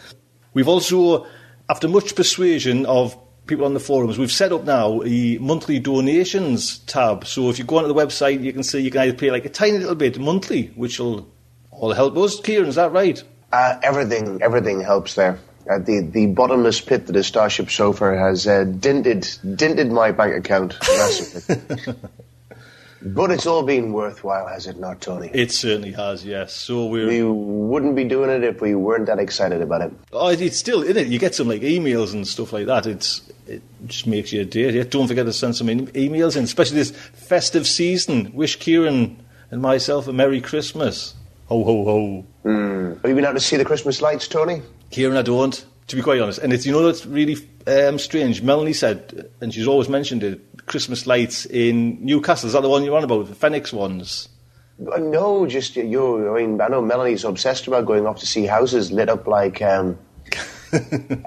We've 0.54 0.68
also, 0.68 1.26
after 1.70 1.88
much 1.88 2.16
persuasion 2.16 2.86
of 2.86 3.18
people 3.50 3.66
on 3.66 3.74
the 3.74 3.80
forums, 3.80 4.18
we've 4.18 4.32
set 4.32 4.54
up 4.54 4.64
now 4.64 5.02
a 5.04 5.38
monthly 5.40 5.80
donations 5.80 6.78
tab. 6.80 7.26
So 7.26 7.50
if 7.50 7.60
you 7.60 7.66
go 7.66 7.78
onto 7.78 7.88
the 7.90 7.94
website, 7.94 8.42
you 8.42 8.54
can 8.54 8.64
see 8.64 8.80
you 8.80 8.92
can 8.92 9.02
either 9.02 9.18
pay 9.18 9.32
like 9.32 9.44
a 9.44 9.50
tiny 9.50 9.80
little 9.80 9.96
bit 9.96 10.18
monthly, 10.20 10.68
which 10.76 11.00
will 11.00 11.28
all 11.72 11.92
help 11.92 12.16
us. 12.16 12.40
Kieran, 12.40 12.70
is 12.70 12.76
that 12.76 12.92
right? 12.94 13.22
Uh, 13.52 13.80
everything, 13.84 14.42
everything 14.42 14.80
helps 14.80 15.16
there. 15.16 15.40
Uh, 15.70 15.80
the 15.80 16.00
the 16.02 16.28
bottomless 16.28 16.80
pit 16.82 17.08
that 17.08 17.16
is 17.16 17.28
Starship 17.28 17.70
Sofa 17.70 18.18
has 18.18 18.48
uh, 18.48 18.64
dented 18.64 19.28
dented 19.56 19.92
my 19.92 20.12
bank 20.12 20.36
account 20.36 20.78
massively. 20.88 21.96
But 23.02 23.32
it's 23.32 23.46
all 23.46 23.64
been 23.64 23.94
worthwhile, 23.94 24.48
has 24.48 24.68
it 24.68 24.78
not, 24.78 25.02
Tony? 25.02 25.30
It 25.34 25.52
certainly 25.52 25.92
has, 25.94 26.26
yes. 26.26 26.54
So 26.54 26.86
we're. 26.86 27.08
we 27.08 27.24
wouldn't 27.24 27.96
be 27.96 28.04
doing 28.04 28.30
it 28.30 28.44
if 28.44 28.62
we 28.62 28.76
weren't 28.76 29.06
that 29.06 29.20
excited 29.20 29.62
about 29.62 29.82
it. 29.82 29.94
Oh, 30.12 30.28
it's 30.28 30.58
still 30.58 30.84
in 30.84 30.98
it. 30.98 31.08
You 31.08 31.20
get 31.20 31.36
some 31.36 31.48
like 31.48 31.62
emails 31.62 32.14
and 32.14 32.28
stuff 32.28 32.52
like 32.52 32.66
that. 32.68 32.86
It's 32.86 33.22
it 33.48 33.62
just 33.88 34.06
makes 34.06 34.32
you 34.32 34.42
a 34.42 34.46
day. 34.46 34.72
Yeah, 34.72 34.84
don't 34.84 35.08
forget 35.08 35.26
to 35.26 35.34
send 35.34 35.56
some 35.56 35.68
emails 35.68 36.36
in, 36.36 36.44
especially 36.44 36.78
this 36.78 36.92
festive 36.92 37.66
season. 37.66 38.32
Wish 38.34 38.58
Kieran 38.58 39.24
and 39.52 39.62
myself 39.62 40.08
a 40.08 40.14
Merry 40.14 40.42
Christmas. 40.42 41.16
Ho 41.48 41.64
ho 41.64 41.84
ho. 41.84 42.26
Have 43.02 43.10
you 43.10 43.16
been 43.16 43.26
out 43.26 43.34
to 43.34 43.40
see 43.40 43.58
the 43.58 43.66
Christmas 43.66 44.02
lights, 44.02 44.28
Tony? 44.28 44.62
Kieran, 44.92 45.18
I 45.18 45.22
don't. 45.24 45.66
To 45.88 45.96
be 45.96 46.04
quite 46.04 46.22
honest, 46.22 46.38
and 46.38 46.54
it's 46.54 46.68
you 46.68 46.72
know 46.72 46.84
that's 46.84 47.08
really 47.08 47.38
um, 47.66 47.98
strange. 47.98 48.44
Melanie 48.44 48.74
said, 48.74 49.32
and 49.42 49.52
she's 49.52 49.68
always 49.68 49.90
mentioned 49.90 50.24
it. 50.24 50.40
Christmas 50.70 51.06
lights 51.06 51.46
in 51.48 52.04
Newcastle. 52.04 52.48
Is 52.48 52.54
that 52.54 52.62
the 52.62 52.70
one 52.70 52.84
you're 52.84 52.96
on 52.96 53.04
about? 53.04 53.28
The 53.28 53.36
Fenwick 53.36 53.74
ones. 53.74 54.30
Uh, 54.80 54.98
No, 54.98 55.46
just 55.46 55.76
you. 55.76 56.34
I 56.34 56.42
mean, 56.42 56.62
I 56.62 56.70
know 56.70 56.82
Melanie's 56.82 57.26
obsessed 57.26 57.68
about 57.68 57.86
going 57.86 58.06
off 58.06 58.20
to 58.20 58.26
see 58.26 58.46
houses 58.46 58.92
lit 58.92 59.10
up 59.10 59.28
like 59.28 59.62
um, 59.62 59.98
uh, 60.74 60.78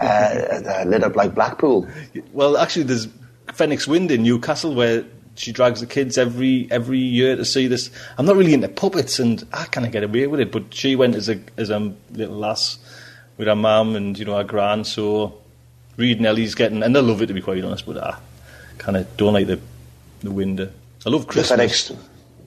uh, 0.00 0.84
lit 0.87 1.04
up 1.04 1.16
like 1.16 1.34
Blackpool. 1.34 1.87
Well, 2.32 2.56
actually, 2.56 2.84
there's 2.84 3.08
Fenwick 3.52 3.87
Wind 3.87 4.11
in 4.11 4.22
Newcastle 4.22 4.75
where 4.75 5.04
she 5.34 5.52
drags 5.52 5.80
the 5.80 5.87
kids 5.87 6.16
every 6.16 6.68
every 6.70 7.00
year 7.00 7.37
to 7.37 7.44
see 7.44 7.66
this. 7.66 7.90
I'm 8.16 8.26
not 8.26 8.37
really 8.37 8.54
into 8.54 8.68
puppets, 8.68 9.18
and 9.18 9.46
I 9.52 9.64
kind 9.64 9.84
of 9.87 9.92
get 9.92 10.04
away 10.04 10.28
with 10.28 10.40
it. 10.40 10.52
But 10.52 10.72
she 10.72 10.96
went 10.96 11.16
as 11.16 11.28
a 11.28 11.40
as 11.56 11.68
a 11.68 11.92
little 12.12 12.37
lass 12.37 12.78
with 13.37 13.49
her 13.49 13.56
mum 13.56 13.96
and 13.96 14.16
you 14.18 14.25
know 14.25 14.37
her 14.37 14.44
gran. 14.44 14.84
So 14.84 15.38
Reed 15.96 16.18
and 16.18 16.26
Ellie's 16.26 16.54
getting, 16.54 16.82
and 16.82 16.94
they 16.94 17.00
love 17.00 17.20
it 17.20 17.26
to 17.26 17.34
be 17.34 17.40
quite 17.42 17.64
honest. 17.64 17.84
But 17.84 17.99
I 17.99 18.16
kind 18.82 18.96
of 18.96 19.16
don't 19.16 19.32
like 19.32 19.46
the 19.46 19.60
the 20.20 20.30
wind. 20.30 20.60
I 20.60 21.08
love 21.10 21.26
Christmas. 21.26 21.92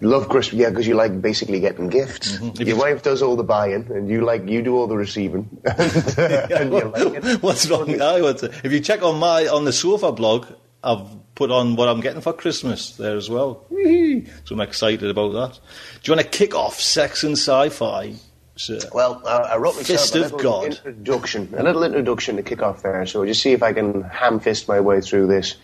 Love 0.02 0.28
Christmas, 0.28 0.60
yeah, 0.60 0.70
because 0.70 0.88
you 0.88 0.94
like 0.94 1.22
basically 1.22 1.62
getting 1.62 1.88
gifts. 1.88 2.38
If 2.60 2.68
Your 2.68 2.78
wife 2.78 3.02
does 3.02 3.22
all 3.22 3.38
the 3.38 3.44
buying, 3.44 3.88
and 3.90 4.10
you 4.10 4.26
like 4.26 4.46
you 4.48 4.62
do 4.62 4.76
all 4.76 4.88
the 4.88 4.98
receiving. 4.98 5.50
and, 5.64 5.80
uh, 6.20 6.48
and 6.60 6.74
you 6.74 6.84
like 6.90 7.24
it. 7.24 7.42
What's 7.42 7.70
wrong? 7.70 7.88
If 8.64 8.72
you 8.74 8.82
check 8.82 9.02
on 9.04 9.20
my 9.20 9.48
on 9.48 9.64
the 9.64 9.72
sofa 9.72 10.12
blog, 10.12 10.48
I've 10.84 11.08
put 11.36 11.50
on 11.50 11.78
what 11.78 11.88
I'm 11.88 12.02
getting 12.02 12.22
for 12.22 12.34
Christmas 12.34 12.98
there 12.98 13.16
as 13.16 13.30
well. 13.30 13.66
Whee! 13.70 14.28
So 14.44 14.56
I'm 14.56 14.62
excited 14.62 15.10
about 15.10 15.32
that. 15.32 15.60
Do 16.04 16.12
you 16.12 16.16
want 16.18 16.30
to 16.30 16.38
kick 16.38 16.54
off 16.54 16.80
sex 16.80 17.24
and 17.24 17.34
sci-fi? 17.38 18.16
Sir? 18.58 18.80
Well, 18.94 19.22
uh, 19.26 19.50
I 19.52 19.58
wrote 19.58 19.76
myself 19.76 20.00
Fist 20.00 20.16
a 20.16 20.20
little 20.20 20.40
God. 20.40 20.66
introduction, 20.68 21.54
a 21.58 21.64
little 21.64 21.84
introduction 21.84 22.38
to 22.38 22.44
kick 22.44 22.62
off 22.62 22.84
there. 22.84 23.06
So 23.06 23.26
just 23.26 23.42
see 23.42 23.52
if 23.52 23.64
I 23.64 23.74
can 23.74 24.02
ham 24.04 24.40
fist 24.40 24.68
my 24.68 24.80
way 24.80 25.02
through 25.02 25.28
this. 25.28 25.56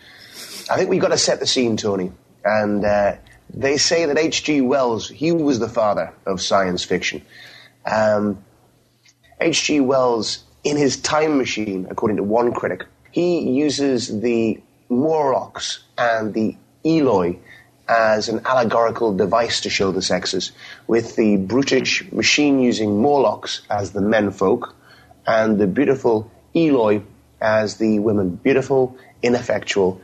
I 0.70 0.76
think 0.76 0.90
we've 0.90 1.00
got 1.00 1.08
to 1.08 1.18
set 1.18 1.40
the 1.40 1.46
scene, 1.46 1.76
Tony. 1.76 2.12
And 2.44 2.84
uh, 2.84 3.16
they 3.50 3.76
say 3.76 4.06
that 4.06 4.18
H.G. 4.18 4.60
Wells, 4.60 5.08
he 5.08 5.32
was 5.32 5.58
the 5.58 5.68
father 5.68 6.12
of 6.26 6.40
science 6.40 6.84
fiction. 6.84 7.22
Um, 7.84 8.44
H.G. 9.40 9.80
Wells, 9.80 10.44
in 10.64 10.76
his 10.76 10.96
time 10.96 11.38
machine, 11.38 11.86
according 11.90 12.16
to 12.18 12.22
one 12.22 12.52
critic, 12.52 12.86
he 13.10 13.50
uses 13.50 14.20
the 14.20 14.60
Morlocks 14.88 15.84
and 15.98 16.32
the 16.34 16.56
Eloi 16.84 17.38
as 17.88 18.28
an 18.28 18.40
allegorical 18.46 19.14
device 19.14 19.62
to 19.62 19.70
show 19.70 19.92
the 19.92 20.02
sexes, 20.02 20.52
with 20.86 21.16
the 21.16 21.36
brutish 21.36 22.10
machine-using 22.12 23.00
Morlocks 23.00 23.62
as 23.68 23.92
the 23.92 24.00
menfolk, 24.00 24.74
and 25.26 25.58
the 25.58 25.66
beautiful 25.66 26.30
Eloi 26.54 27.02
as 27.40 27.76
the 27.76 27.98
women. 27.98 28.36
Beautiful, 28.36 28.96
ineffectual 29.22 30.00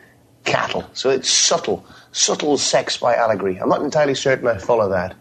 cattle. 0.49 0.89
So 0.95 1.11
it's 1.11 1.31
subtle, 1.31 1.85
subtle 2.13 2.59
sex 2.59 2.97
by 2.97 3.15
allegory. 3.15 3.59
I'm 3.59 3.69
not 3.69 3.83
entirely 3.83 4.15
certain 4.15 4.49
I 4.49 4.59
follow 4.59 4.89
that, 4.89 5.15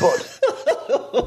but 0.00 0.40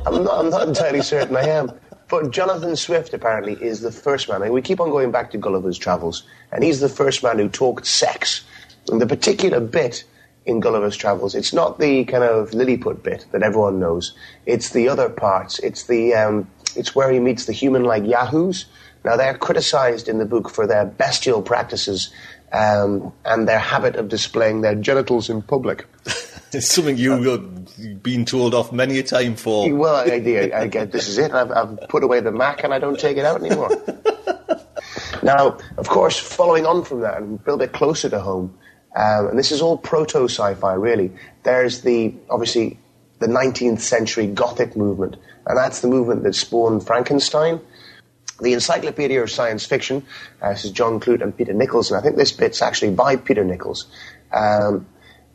I'm 0.05 0.23
not, 0.23 0.39
I'm 0.39 0.49
not 0.49 0.67
entirely 0.67 1.01
certain 1.01 1.35
I 1.35 1.47
am. 1.47 1.71
But 2.09 2.31
Jonathan 2.31 2.75
Swift 2.75 3.13
apparently 3.13 3.53
is 3.53 3.81
the 3.81 3.91
first 3.91 4.29
man. 4.29 4.41
And 4.41 4.53
we 4.53 4.61
keep 4.61 4.79
on 4.79 4.89
going 4.89 5.11
back 5.11 5.31
to 5.31 5.37
Gulliver's 5.37 5.77
Travels, 5.77 6.23
and 6.51 6.63
he's 6.63 6.79
the 6.79 6.89
first 6.89 7.21
man 7.21 7.37
who 7.37 7.49
talked 7.49 7.85
sex. 7.85 8.45
And 8.89 9.01
the 9.01 9.07
particular 9.07 9.59
bit 9.59 10.05
in 10.45 10.61
Gulliver's 10.61 10.95
Travels, 10.95 11.35
it's 11.35 11.51
not 11.51 11.79
the 11.79 12.05
kind 12.05 12.23
of 12.23 12.53
Lilliput 12.53 13.03
bit 13.03 13.25
that 13.31 13.43
everyone 13.43 13.79
knows. 13.79 14.13
It's 14.45 14.69
the 14.69 14.87
other 14.87 15.09
parts. 15.09 15.59
It's 15.59 15.83
the 15.83 16.13
um, 16.13 16.49
it's 16.77 16.95
where 16.95 17.11
he 17.11 17.19
meets 17.19 17.45
the 17.45 17.53
human-like 17.53 18.05
yahoos. 18.05 18.65
Now 19.03 19.17
they're 19.17 19.37
criticized 19.37 20.07
in 20.07 20.17
the 20.17 20.25
book 20.25 20.49
for 20.49 20.65
their 20.65 20.85
bestial 20.85 21.41
practices 21.41 22.09
um, 22.51 23.13
and 23.25 23.47
their 23.47 23.59
habit 23.59 23.95
of 23.95 24.07
displaying 24.07 24.61
their 24.61 24.75
genitals 24.75 25.29
in 25.29 25.41
public. 25.41 25.85
It's 26.53 26.67
something 26.67 26.95
you've 26.95 28.01
been 28.01 28.23
told 28.23 28.53
off 28.53 28.71
many 28.71 28.97
a 28.99 29.03
time 29.03 29.35
for. 29.35 29.69
Well, 29.73 29.95
I, 29.95 30.13
I, 30.15 30.61
I 30.61 30.67
get 30.67 30.91
this 30.91 31.09
is 31.09 31.17
it. 31.17 31.33
I've, 31.33 31.51
I've 31.51 31.89
put 31.89 32.03
away 32.03 32.21
the 32.21 32.31
Mac 32.31 32.63
and 32.63 32.73
I 32.73 32.79
don't 32.79 32.97
take 32.97 33.17
it 33.17 33.25
out 33.25 33.41
anymore. 33.41 33.69
now, 35.23 35.57
of 35.77 35.89
course, 35.89 36.17
following 36.17 36.65
on 36.65 36.85
from 36.85 37.01
that, 37.01 37.21
and 37.21 37.37
a 37.37 37.43
little 37.43 37.57
bit 37.57 37.73
closer 37.73 38.09
to 38.09 38.19
home, 38.19 38.57
um, 38.95 39.27
and 39.27 39.37
this 39.37 39.51
is 39.51 39.61
all 39.61 39.77
proto 39.77 40.29
sci-fi, 40.29 40.73
really. 40.73 41.11
There's 41.43 41.81
the 41.81 42.15
obviously 42.29 42.79
the 43.19 43.27
19th 43.27 43.81
century 43.81 44.27
Gothic 44.27 44.77
movement, 44.77 45.17
and 45.45 45.57
that's 45.57 45.81
the 45.81 45.89
movement 45.89 46.23
that 46.23 46.33
spawned 46.33 46.85
Frankenstein. 46.87 47.59
The 48.39 48.53
Encyclopedia 48.53 49.21
of 49.21 49.31
Science 49.31 49.65
Fiction, 49.65 50.05
uh, 50.41 50.51
this 50.51 50.65
is 50.65 50.71
John 50.71 50.99
Clute 50.99 51.23
and 51.23 51.35
Peter 51.35 51.53
Nicholls, 51.53 51.89
and 51.89 51.99
I 51.99 52.03
think 52.03 52.17
this 52.17 52.31
bit's 52.31 52.61
actually 52.61 52.91
by 52.91 53.15
Peter 53.15 53.43
Nicholls. 53.43 53.87
Um, 54.31 54.85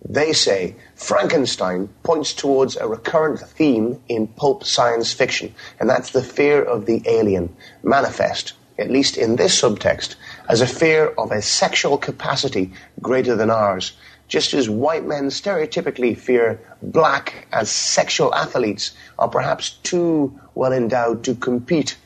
they 0.09 0.33
say 0.33 0.77
Frankenstein 0.95 1.89
points 2.05 2.33
towards 2.33 2.77
a 2.77 2.87
recurrent 2.87 3.41
theme 3.41 4.01
in 4.09 4.29
pulp 4.29 4.65
science 4.65 5.13
fiction, 5.13 5.55
and 5.81 5.91
that's 5.91 6.11
the 6.11 6.23
fear 6.23 6.63
of 6.63 6.87
the 6.87 7.03
alien, 7.07 7.55
manifest, 7.83 8.53
at 8.79 8.91
least 8.91 9.17
in 9.17 9.35
this 9.37 9.61
subtext, 9.61 10.15
as 10.49 10.61
a 10.61 10.67
fear 10.67 11.09
of 11.19 11.33
a 11.33 11.43
sexual 11.43 11.99
capacity 11.99 12.73
greater 13.01 13.35
than 13.35 13.51
ours, 13.51 13.93
just 14.29 14.55
as 14.55 14.69
white 14.71 15.05
men 15.05 15.27
stereotypically 15.27 16.17
fear 16.17 16.61
black 16.83 17.47
as 17.53 17.69
sexual 17.71 18.35
athletes 18.35 18.93
are 19.19 19.29
perhaps 19.29 19.71
too 19.83 20.39
well 20.55 20.73
endowed 20.73 21.25
to 21.25 21.35
compete. 21.35 21.97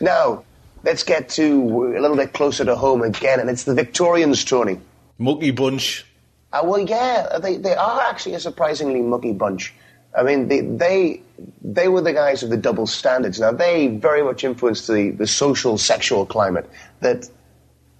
Now, 0.00 0.44
let's 0.82 1.02
get 1.02 1.28
to 1.30 1.94
a 1.96 2.00
little 2.00 2.16
bit 2.16 2.32
closer 2.32 2.64
to 2.64 2.76
home 2.76 3.02
again, 3.02 3.40
and 3.40 3.50
it's 3.50 3.64
the 3.64 3.74
Victorians, 3.74 4.44
Tony. 4.44 4.80
Mucky 5.18 5.50
bunch. 5.50 6.06
Uh, 6.52 6.62
well, 6.64 6.80
yeah, 6.80 7.38
they, 7.42 7.56
they 7.56 7.74
are 7.74 8.00
actually 8.02 8.34
a 8.34 8.40
surprisingly 8.40 9.00
mucky 9.00 9.32
bunch. 9.32 9.74
I 10.16 10.22
mean, 10.22 10.46
they, 10.46 10.60
they, 10.60 11.22
they 11.62 11.88
were 11.88 12.00
the 12.00 12.12
guys 12.12 12.44
of 12.44 12.50
the 12.50 12.56
double 12.56 12.86
standards. 12.86 13.40
Now, 13.40 13.50
they 13.50 13.88
very 13.88 14.22
much 14.22 14.44
influenced 14.44 14.86
the, 14.86 15.10
the 15.10 15.26
social, 15.26 15.76
sexual 15.78 16.24
climate 16.26 16.70
that 17.00 17.28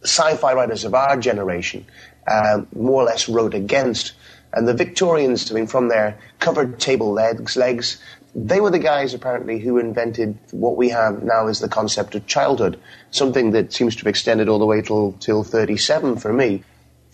sci-fi 0.03 0.55
writers 0.55 0.85
of 0.85 0.95
our 0.95 1.17
generation 1.17 1.85
um, 2.31 2.69
more 2.75 3.03
or 3.03 3.05
less 3.05 3.29
wrote 3.29 3.55
against. 3.55 4.13
And 4.53 4.69
the 4.69 4.75
Victorians, 4.75 5.51
I 5.51 5.55
mean, 5.55 5.67
from 5.67 5.89
their 5.89 6.17
covered 6.39 6.79
table 6.79 7.13
legs, 7.13 7.57
legs, 7.57 8.01
they 8.35 8.61
were 8.61 8.71
the 8.71 8.79
guys 8.79 9.15
apparently 9.15 9.61
who 9.61 9.79
invented 9.79 10.37
what 10.51 10.77
we 10.77 10.89
have 10.89 11.23
now 11.23 11.47
as 11.47 11.61
the 11.61 11.69
concept 11.69 12.15
of 12.15 12.27
childhood, 12.27 12.79
something 13.11 13.53
that 13.53 13.73
seems 13.73 13.95
to 13.95 14.01
have 14.01 14.09
extended 14.09 14.49
all 14.49 14.59
the 14.59 14.67
way 14.67 14.83
till 14.83 15.13
till 15.21 15.45
37 15.45 16.17
for 16.17 16.33
me. 16.33 16.65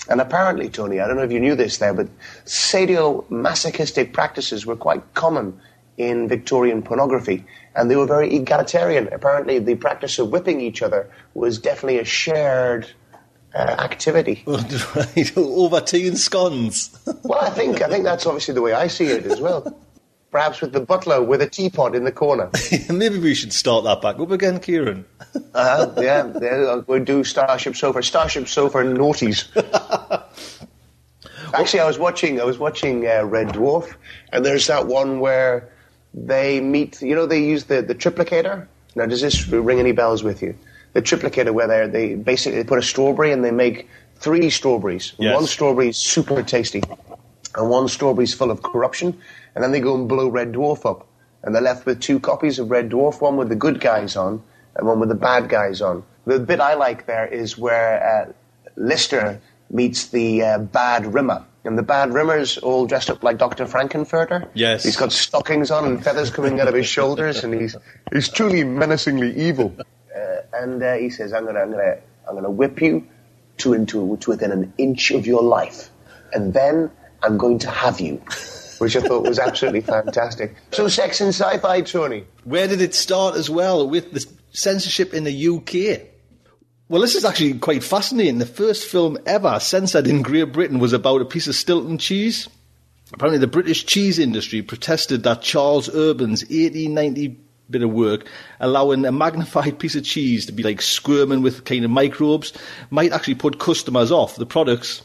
And 0.08 0.20
apparently, 0.20 0.70
Tony, 0.70 0.98
I 0.98 1.06
don't 1.06 1.16
know 1.16 1.22
if 1.22 1.32
you 1.32 1.40
knew 1.40 1.54
this 1.54 1.76
there, 1.76 1.92
but 1.92 2.08
sadomasochistic 2.46 4.14
practices 4.14 4.64
were 4.64 4.76
quite 4.76 5.14
common 5.14 5.60
in 5.98 6.26
Victorian 6.26 6.82
pornography, 6.82 7.44
and 7.76 7.90
they 7.90 7.96
were 7.96 8.06
very 8.06 8.34
egalitarian. 8.34 9.08
Apparently, 9.12 9.58
the 9.58 9.74
practice 9.74 10.18
of 10.18 10.30
whipping 10.30 10.60
each 10.60 10.80
other 10.80 11.10
was 11.34 11.58
definitely 11.58 11.98
a 11.98 12.04
shared 12.04 12.90
uh, 13.54 13.58
activity. 13.58 14.42
right, 14.46 15.36
over 15.36 15.80
tea 15.82 16.08
and 16.08 16.18
scones. 16.18 16.98
well, 17.22 17.40
I 17.40 17.50
think 17.50 17.82
I 17.82 17.88
think 17.88 18.04
that's 18.04 18.24
obviously 18.24 18.54
the 18.54 18.62
way 18.62 18.72
I 18.72 18.86
see 18.86 19.06
it 19.06 19.26
as 19.26 19.38
well. 19.38 19.76
Perhaps 20.30 20.60
with 20.60 20.72
the 20.72 20.80
butler 20.80 21.22
with 21.22 21.42
a 21.42 21.48
teapot 21.48 21.96
in 21.96 22.04
the 22.04 22.12
corner. 22.12 22.50
Maybe 22.90 23.18
we 23.18 23.34
should 23.34 23.52
start 23.52 23.84
that 23.84 24.00
back 24.00 24.18
up 24.20 24.30
again, 24.30 24.60
Kieran. 24.60 25.04
uh, 25.54 25.92
yeah, 25.98 26.32
yeah, 26.40 26.82
we'll 26.86 27.04
do 27.04 27.24
Starship 27.24 27.74
Sofa. 27.74 28.00
Starship 28.02 28.46
Sofa 28.46 28.78
naughties. 28.78 29.48
Actually, 31.54 31.80
I 31.80 31.86
was 31.86 31.98
watching. 31.98 32.40
I 32.40 32.44
was 32.44 32.58
watching 32.58 33.06
uh, 33.08 33.24
Red 33.24 33.48
Dwarf, 33.48 33.92
and 34.32 34.44
there's 34.44 34.68
that 34.68 34.86
one 34.86 35.18
where 35.18 35.68
they 36.14 36.60
meet. 36.60 37.02
You 37.02 37.16
know, 37.16 37.26
they 37.26 37.42
use 37.42 37.64
the 37.64 37.82
the 37.82 37.94
triplicator. 37.94 38.68
Now, 38.94 39.06
does 39.06 39.20
this 39.20 39.48
ring 39.48 39.80
any 39.80 39.92
bells 39.92 40.22
with 40.22 40.42
you? 40.42 40.56
The 40.92 41.02
triplicator, 41.02 41.52
where 41.52 41.66
they 41.66 41.88
they 41.88 42.14
basically 42.14 42.62
put 42.62 42.78
a 42.78 42.82
strawberry 42.82 43.32
and 43.32 43.44
they 43.44 43.50
make 43.50 43.88
three 44.16 44.50
strawberries. 44.50 45.12
Yes. 45.18 45.34
One 45.34 45.46
strawberry 45.46 45.88
is 45.88 45.96
super 45.96 46.42
tasty, 46.42 46.82
and 47.54 47.68
one 47.68 47.88
strawberry 47.88 48.24
is 48.24 48.34
full 48.34 48.50
of 48.50 48.62
corruption. 48.62 49.18
And 49.54 49.64
then 49.64 49.72
they 49.72 49.80
go 49.80 49.94
and 49.94 50.08
blow 50.08 50.28
Red 50.28 50.52
Dwarf 50.52 50.88
up, 50.88 51.06
and 51.42 51.54
they're 51.54 51.62
left 51.62 51.86
with 51.86 52.00
two 52.00 52.20
copies 52.20 52.58
of 52.58 52.70
Red 52.70 52.90
Dwarf, 52.90 53.20
one 53.20 53.36
with 53.36 53.48
the 53.48 53.56
good 53.56 53.80
guys 53.80 54.16
on, 54.16 54.42
and 54.76 54.86
one 54.86 55.00
with 55.00 55.08
the 55.08 55.14
bad 55.14 55.48
guys 55.48 55.80
on. 55.80 56.04
The 56.26 56.38
bit 56.38 56.60
I 56.60 56.74
like 56.74 57.06
there 57.06 57.26
is 57.26 57.58
where 57.58 58.28
uh, 58.28 58.32
Lister 58.76 59.40
meets 59.70 60.08
the 60.08 60.42
uh, 60.42 60.58
bad 60.58 61.12
Rimmer. 61.12 61.44
And 61.64 61.76
the 61.76 61.82
bad 61.82 62.10
Rimmer's 62.10 62.58
all 62.58 62.86
dressed 62.86 63.10
up 63.10 63.22
like 63.22 63.36
Dr. 63.38 63.66
Frank-N-Furter. 63.66 64.48
Yes. 64.54 64.84
He's 64.84 64.96
got 64.96 65.12
stockings 65.12 65.70
on 65.70 65.84
and 65.84 66.02
feathers 66.02 66.30
coming 66.30 66.58
out 66.60 66.68
of 66.68 66.74
his 66.74 66.86
shoulders, 66.86 67.44
and 67.44 67.52
he's, 67.52 67.76
he's 68.12 68.28
truly 68.28 68.64
menacingly 68.64 69.36
evil. 69.36 69.74
Uh, 69.78 70.36
and 70.54 70.82
uh, 70.82 70.94
he 70.94 71.10
says, 71.10 71.32
I'm 71.32 71.42
going 71.44 71.56
to 71.56 71.62
I'm 71.62 71.70
gonna, 71.70 71.98
I'm 72.28 72.34
gonna 72.34 72.50
whip 72.50 72.80
you 72.80 73.06
to, 73.58 73.74
into, 73.74 74.16
to 74.18 74.30
within 74.30 74.52
an 74.52 74.72
inch 74.78 75.10
of 75.10 75.26
your 75.26 75.42
life, 75.42 75.90
and 76.32 76.54
then 76.54 76.90
I'm 77.22 77.36
going 77.36 77.58
to 77.60 77.70
have 77.70 78.00
you. 78.00 78.22
Which 78.78 78.96
I 78.96 79.00
thought 79.00 79.26
was 79.26 79.38
absolutely 79.48 79.82
fantastic. 79.82 80.56
So, 80.72 80.88
sex 80.88 81.20
and 81.20 81.34
sci 81.34 81.58
fi, 81.58 81.82
Tony. 81.82 82.24
Where 82.44 82.66
did 82.66 82.80
it 82.80 82.94
start 82.94 83.36
as 83.36 83.50
well 83.50 83.88
with 83.88 84.12
the 84.12 84.26
censorship 84.52 85.12
in 85.12 85.24
the 85.24 85.48
UK? 85.48 86.06
Well, 86.88 87.02
this 87.02 87.14
is 87.14 87.24
actually 87.24 87.54
quite 87.54 87.84
fascinating. 87.84 88.38
The 88.38 88.46
first 88.46 88.86
film 88.86 89.18
ever 89.26 89.60
censored 89.60 90.08
in 90.08 90.22
Great 90.22 90.52
Britain 90.52 90.80
was 90.80 90.92
about 90.92 91.20
a 91.20 91.24
piece 91.24 91.46
of 91.46 91.54
Stilton 91.54 91.98
cheese. 91.98 92.48
Apparently, 93.12 93.38
the 93.38 93.46
British 93.46 93.86
cheese 93.86 94.18
industry 94.18 94.62
protested 94.62 95.22
that 95.22 95.42
Charles 95.42 95.88
Urban's 95.94 96.42
1890 96.42 97.38
bit 97.70 97.82
of 97.82 97.90
work, 97.90 98.26
allowing 98.58 99.04
a 99.04 99.12
magnified 99.12 99.78
piece 99.78 99.94
of 99.94 100.04
cheese 100.04 100.46
to 100.46 100.52
be 100.52 100.62
like 100.62 100.82
squirming 100.82 101.42
with 101.42 101.64
kind 101.64 101.84
of 101.84 101.90
microbes, 101.90 102.52
might 102.90 103.12
actually 103.12 103.34
put 103.34 103.58
customers 103.60 104.10
off 104.10 104.36
the 104.36 104.46
products. 104.46 105.02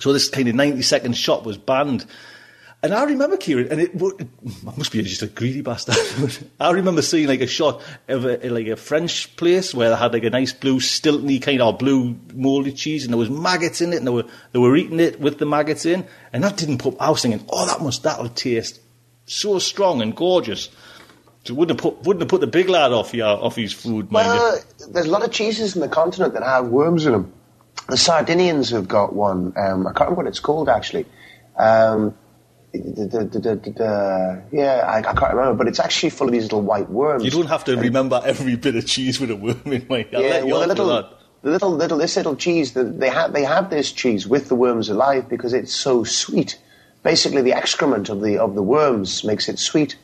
So 0.00 0.12
this 0.12 0.28
kind 0.28 0.48
of 0.48 0.54
90 0.54 0.82
second 0.82 1.16
shot 1.16 1.44
was 1.44 1.58
banned. 1.58 2.06
And 2.82 2.92
I 2.94 3.04
remember 3.04 3.36
Kieran, 3.36 3.68
and 3.72 3.80
it, 3.80 3.90
it 3.94 4.28
must 4.62 4.92
be 4.92 5.02
just 5.02 5.22
a 5.22 5.26
greedy 5.26 5.62
bastard. 5.62 5.96
I 6.60 6.70
remember 6.70 7.02
seeing 7.02 7.26
like 7.26 7.40
a 7.40 7.46
shot 7.46 7.82
of 8.06 8.26
a, 8.26 8.48
like 8.50 8.66
a 8.66 8.76
French 8.76 9.34
place 9.36 9.74
where 9.74 9.90
they 9.90 9.96
had 9.96 10.12
like 10.12 10.24
a 10.24 10.30
nice 10.30 10.52
blue 10.52 10.78
Stiltony 10.78 11.40
kind 11.40 11.62
of 11.62 11.78
blue 11.78 12.16
mouldy 12.34 12.72
cheese, 12.72 13.04
and 13.04 13.12
there 13.12 13.18
was 13.18 13.30
maggots 13.30 13.80
in 13.80 13.92
it, 13.92 13.96
and 13.96 14.06
they 14.06 14.12
were 14.12 14.26
they 14.52 14.58
were 14.58 14.76
eating 14.76 15.00
it 15.00 15.18
with 15.18 15.38
the 15.38 15.46
maggots 15.46 15.86
in, 15.86 16.06
and 16.32 16.44
that 16.44 16.58
didn't 16.58 16.78
put. 16.78 16.96
I 17.00 17.10
was 17.10 17.22
thinking, 17.22 17.44
oh, 17.48 17.66
that 17.66 17.80
must 17.80 18.02
that'll 18.02 18.28
taste 18.28 18.78
so 19.24 19.58
strong 19.58 20.02
and 20.02 20.14
gorgeous. 20.14 20.68
So 21.44 21.54
wouldn't 21.54 21.80
have 21.80 21.82
put 21.82 22.04
wouldn't 22.06 22.22
have 22.22 22.28
put 22.28 22.40
the 22.40 22.46
big 22.46 22.68
lad 22.68 22.92
off 22.92 23.14
your 23.14 23.26
off 23.26 23.56
his 23.56 23.72
food, 23.72 24.12
mind. 24.12 24.28
Well, 24.28 24.60
there's 24.90 25.06
a 25.06 25.10
lot 25.10 25.24
of 25.24 25.30
cheeses 25.32 25.74
in 25.74 25.80
the 25.80 25.88
continent 25.88 26.34
that 26.34 26.42
have 26.42 26.68
worms 26.68 27.06
in 27.06 27.12
them. 27.12 27.32
The 27.88 27.96
Sardinians 27.96 28.70
have 28.70 28.88
got 28.88 29.14
one. 29.14 29.52
Um, 29.56 29.86
I 29.86 29.92
can't 29.92 30.10
remember 30.10 30.16
what 30.16 30.26
it's 30.26 30.40
called 30.40 30.68
actually. 30.68 31.06
Um, 31.56 32.16
the, 32.72 33.28
the, 33.32 33.56
the, 33.56 34.42
yeah, 34.52 34.84
I, 34.86 34.98
I 34.98 35.14
can't 35.14 35.34
remember, 35.34 35.54
but 35.54 35.68
it's 35.68 35.80
actually 35.80 36.10
full 36.10 36.26
of 36.26 36.32
these 36.32 36.44
little 36.44 36.62
white 36.62 36.90
worms. 36.90 37.24
You 37.24 37.30
don't 37.30 37.46
have 37.46 37.64
to 37.64 37.76
remember 37.76 38.20
every 38.24 38.56
bit 38.56 38.76
of 38.76 38.86
cheese 38.86 39.20
with 39.20 39.30
a 39.30 39.36
worm 39.36 39.60
in, 39.66 39.86
mate. 39.88 40.08
I'll 40.14 40.22
yeah, 40.22 40.28
let 40.28 40.46
you 40.46 40.52
well, 40.52 40.60
the 40.60 40.66
little, 40.66 40.88
that. 40.88 41.10
the 41.42 41.50
little, 41.50 41.70
little, 41.70 41.98
this 41.98 42.16
little 42.16 42.36
cheese, 42.36 42.72
the, 42.72 42.84
they 42.84 43.08
have, 43.08 43.32
they 43.32 43.44
have 43.44 43.70
this 43.70 43.92
cheese 43.92 44.26
with 44.26 44.48
the 44.48 44.54
worms 44.54 44.88
alive 44.88 45.28
because 45.28 45.52
it's 45.52 45.74
so 45.74 46.04
sweet. 46.04 46.58
Basically, 47.02 47.42
the 47.42 47.52
excrement 47.52 48.08
of 48.08 48.20
the 48.20 48.38
of 48.38 48.54
the 48.54 48.62
worms 48.62 49.22
makes 49.22 49.48
it 49.48 49.58
sweet. 49.58 49.96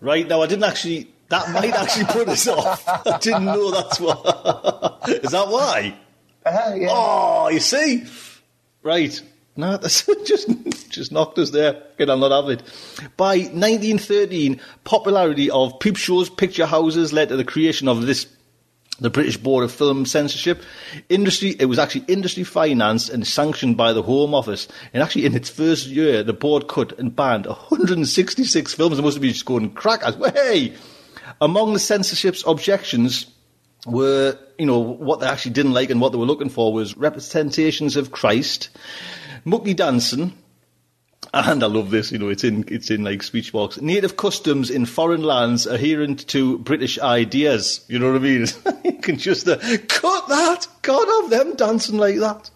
Right 0.00 0.26
now, 0.26 0.42
I 0.42 0.46
didn't 0.46 0.64
actually. 0.64 1.14
That 1.28 1.48
might 1.50 1.72
actually 1.72 2.06
put 2.06 2.28
us 2.28 2.46
off. 2.48 2.82
I 2.86 3.18
didn't 3.18 3.44
know 3.44 3.70
that's 3.70 4.00
why. 4.00 4.98
Is 5.08 5.30
that 5.30 5.48
why? 5.48 5.94
Uh, 6.44 6.74
yeah. 6.76 6.88
Oh, 6.90 7.48
you 7.48 7.60
see, 7.60 8.04
right. 8.82 9.20
No, 9.56 9.76
that's 9.76 10.06
just 10.24 10.48
just 10.88 11.12
knocked 11.12 11.38
us 11.38 11.50
there. 11.50 11.82
Good, 11.98 12.10
I'll 12.10 12.16
not 12.18 12.32
have 12.32 12.50
it. 12.50 12.62
By 13.16 13.38
1913, 13.38 14.60
popularity 14.84 15.50
of 15.50 15.78
peep 15.78 15.96
shows, 15.96 16.30
picture 16.30 16.66
houses 16.66 17.12
led 17.12 17.28
to 17.28 17.36
the 17.36 17.44
creation 17.44 17.88
of 17.88 18.06
this, 18.06 18.26
the 18.98 19.10
British 19.10 19.36
Board 19.36 19.64
of 19.64 19.72
Film 19.72 20.06
Censorship. 20.06 20.62
Industry, 21.08 21.54
it 21.58 21.66
was 21.66 21.78
actually 21.78 22.04
industry 22.08 22.44
financed 22.44 23.10
and 23.10 23.26
sanctioned 23.26 23.76
by 23.76 23.92
the 23.92 24.02
Home 24.02 24.34
Office. 24.34 24.68
And 24.94 25.02
actually, 25.02 25.26
in 25.26 25.34
its 25.34 25.50
first 25.50 25.86
year, 25.86 26.22
the 26.22 26.32
board 26.32 26.68
cut 26.68 26.98
and 26.98 27.14
banned 27.14 27.46
166 27.46 28.74
films. 28.74 28.98
It 28.98 29.02
must 29.02 29.16
have 29.16 29.22
been 29.22 29.32
just 29.32 29.44
going 29.44 29.70
crackers. 29.72 30.16
Hey! 30.32 30.74
Among 31.40 31.72
the 31.72 31.78
censorship's 31.78 32.44
objections 32.46 33.26
were, 33.86 34.38
you 34.58 34.66
know, 34.66 34.78
what 34.78 35.20
they 35.20 35.26
actually 35.26 35.52
didn't 35.52 35.72
like 35.72 35.90
and 35.90 36.00
what 36.00 36.12
they 36.12 36.18
were 36.18 36.26
looking 36.26 36.50
for 36.50 36.72
was 36.72 36.96
representations 36.96 37.96
of 37.96 38.12
Christ, 38.12 38.70
mucky 39.44 39.74
dancing, 39.74 40.32
and 41.34 41.62
I 41.62 41.66
love 41.66 41.90
this, 41.90 42.12
you 42.12 42.18
know, 42.18 42.28
it's 42.28 42.44
in 42.44 42.64
it's 42.68 42.90
in 42.90 43.04
like 43.04 43.22
speech 43.22 43.52
box. 43.52 43.80
Native 43.80 44.16
customs 44.16 44.70
in 44.70 44.84
foreign 44.84 45.22
lands 45.22 45.66
adherent 45.66 46.28
to 46.28 46.58
British 46.58 46.98
ideas. 46.98 47.84
You 47.88 47.98
know 47.98 48.12
what 48.12 48.20
I 48.20 48.24
mean? 48.24 48.46
you 48.84 48.98
can 49.00 49.16
just 49.16 49.48
uh, 49.48 49.56
cut 49.88 50.28
that. 50.28 50.66
God 50.82 51.24
of 51.24 51.30
them 51.30 51.54
dancing 51.54 51.96
like 51.96 52.16
that. 52.16 52.50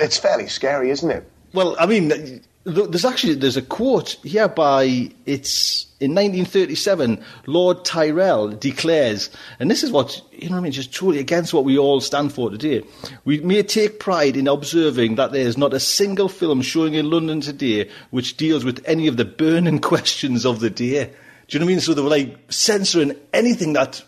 It's 0.00 0.18
fairly 0.18 0.48
scary, 0.48 0.90
isn't 0.90 1.10
it? 1.10 1.30
Well, 1.52 1.76
I 1.78 1.86
mean, 1.86 2.42
there's 2.66 3.04
actually 3.04 3.34
there's 3.34 3.56
a 3.56 3.62
quote 3.62 4.16
here 4.24 4.48
by 4.48 5.10
it's 5.24 5.86
in 6.00 6.10
1937. 6.10 7.22
Lord 7.46 7.84
Tyrrell 7.84 8.48
declares, 8.48 9.30
and 9.60 9.70
this 9.70 9.84
is 9.84 9.92
what 9.92 10.20
you 10.32 10.48
know. 10.48 10.56
What 10.56 10.60
I 10.60 10.62
mean, 10.64 10.72
just 10.72 10.92
totally 10.92 11.20
against 11.20 11.54
what 11.54 11.64
we 11.64 11.78
all 11.78 12.00
stand 12.00 12.32
for 12.32 12.50
today. 12.50 12.82
We 13.24 13.38
may 13.40 13.62
take 13.62 14.00
pride 14.00 14.36
in 14.36 14.48
observing 14.48 15.14
that 15.14 15.30
there 15.30 15.46
is 15.46 15.56
not 15.56 15.74
a 15.74 15.80
single 15.80 16.28
film 16.28 16.60
showing 16.60 16.94
in 16.94 17.08
London 17.08 17.40
today 17.40 17.88
which 18.10 18.36
deals 18.36 18.64
with 18.64 18.82
any 18.84 19.06
of 19.06 19.16
the 19.16 19.24
burning 19.24 19.78
questions 19.92 20.44
of 20.44 20.58
the 20.58 20.70
day. 20.70 21.04
Do 21.48 21.56
you 21.56 21.60
know 21.60 21.66
what 21.66 21.70
I 21.70 21.74
mean? 21.74 21.80
So 21.80 21.94
they 21.94 22.02
were 22.02 22.10
like 22.10 22.36
censoring 22.50 23.12
anything 23.32 23.74
that 23.74 24.02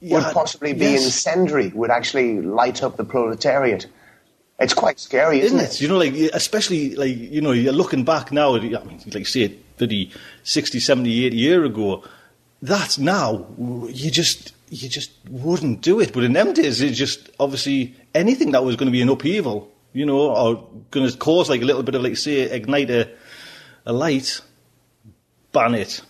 Would 0.00 0.24
possibly 0.32 0.72
be 0.72 0.92
yes. 0.92 1.04
incendiary, 1.04 1.68
would 1.68 1.90
actually 1.90 2.40
light 2.40 2.82
up 2.82 2.96
the 2.96 3.04
proletariat. 3.04 3.86
It's 4.58 4.74
quite 4.74 4.98
scary, 4.98 5.40
isn't, 5.40 5.58
isn't 5.58 5.74
it? 5.76 5.80
You 5.80 5.88
know, 5.88 5.98
like 5.98 6.14
especially 6.34 6.96
like 6.96 7.16
you 7.16 7.40
know, 7.40 7.52
you're 7.52 7.72
looking 7.72 8.04
back 8.04 8.32
now. 8.32 8.56
I 8.56 8.60
mean, 8.60 9.00
like 9.14 9.26
say, 9.26 9.48
30, 9.76 10.10
60, 10.42 10.80
70, 10.80 11.26
80 11.26 11.36
year 11.36 11.64
ago. 11.64 12.02
That's 12.60 12.98
now 12.98 13.46
you 13.56 14.10
just 14.10 14.52
you 14.70 14.88
just 14.88 15.12
wouldn't 15.30 15.80
do 15.80 16.00
it. 16.00 16.12
But 16.12 16.24
in 16.24 16.32
them 16.32 16.52
days, 16.52 16.80
it 16.80 16.90
just 16.90 17.30
obviously 17.38 17.94
anything 18.14 18.50
that 18.50 18.64
was 18.64 18.74
going 18.74 18.86
to 18.86 18.92
be 18.92 19.00
an 19.00 19.08
upheaval, 19.08 19.70
you 19.92 20.04
know, 20.04 20.34
or 20.34 20.68
going 20.90 21.08
to 21.08 21.16
cause 21.16 21.48
like 21.48 21.62
a 21.62 21.64
little 21.64 21.84
bit 21.84 21.94
of 21.94 22.02
like 22.02 22.16
say 22.16 22.40
ignite 22.40 22.90
a, 22.90 23.08
a 23.86 23.92
light, 23.92 24.40
ban 25.52 25.74
it. 25.76 26.02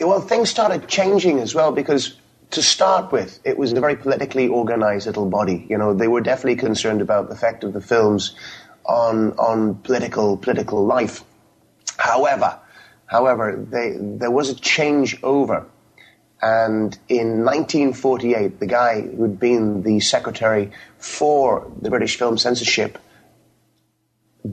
Well, 0.00 0.20
things 0.20 0.50
started 0.50 0.88
changing 0.88 1.38
as 1.38 1.54
well 1.54 1.70
because 1.70 2.16
to 2.50 2.62
start 2.62 3.12
with, 3.12 3.40
it 3.44 3.58
was 3.58 3.72
a 3.72 3.80
very 3.80 3.96
politically 3.96 4.48
organized 4.48 5.06
little 5.06 5.28
body. 5.28 5.66
You 5.68 5.78
know, 5.78 5.94
they 5.94 6.08
were 6.08 6.20
definitely 6.20 6.56
concerned 6.56 7.00
about 7.00 7.28
the 7.28 7.34
effect 7.34 7.64
of 7.64 7.72
the 7.72 7.80
films 7.80 8.34
on 8.84 9.32
on 9.32 9.74
political 9.76 10.36
political 10.36 10.84
life. 10.84 11.24
However, 11.98 12.58
however, 13.06 13.64
they, 13.68 13.96
there 13.98 14.30
was 14.30 14.50
a 14.50 14.54
change 14.54 15.18
over. 15.22 15.66
And 16.42 16.96
in 17.08 17.44
1948, 17.44 18.60
the 18.60 18.66
guy 18.66 19.00
who'd 19.00 19.40
been 19.40 19.82
the 19.82 20.00
secretary 20.00 20.70
for 20.98 21.72
the 21.80 21.88
British 21.88 22.18
Film 22.18 22.36
Censorship 22.36 22.98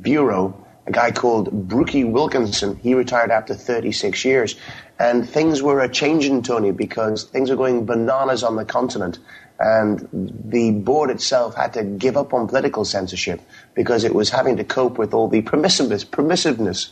Bureau, 0.02 0.63
a 0.86 0.92
guy 0.92 1.12
called 1.12 1.52
Brookie 1.52 2.04
Wilkinson, 2.04 2.76
he 2.78 2.94
retired 2.94 3.32
after 3.32 3.54
36 3.54 4.26
years. 4.26 4.56
And 5.00 5.28
things 5.28 5.62
were 5.62 5.82
a 5.82 5.90
changing, 5.90 6.44
Tony, 6.44 6.72
because 6.72 7.24
things 7.24 7.50
were 7.50 7.56
going 7.56 7.86
bananas 7.86 8.44
on 8.44 8.56
the 8.56 8.66
continent. 8.66 9.20
And 9.60 10.08
the 10.46 10.72
board 10.72 11.10
itself 11.10 11.56
had 11.56 11.74
to 11.74 11.84
give 11.84 12.18
up 12.18 12.34
on 12.34 12.48
political 12.48 12.86
censorship 12.86 13.42
because 13.76 14.04
it 14.04 14.14
was 14.14 14.30
having 14.30 14.58
to 14.58 14.64
cope 14.64 14.98
with 14.98 15.14
all 15.14 15.28
the 15.30 15.42
permissiveness, 15.42 16.06
permissiveness 16.06 16.90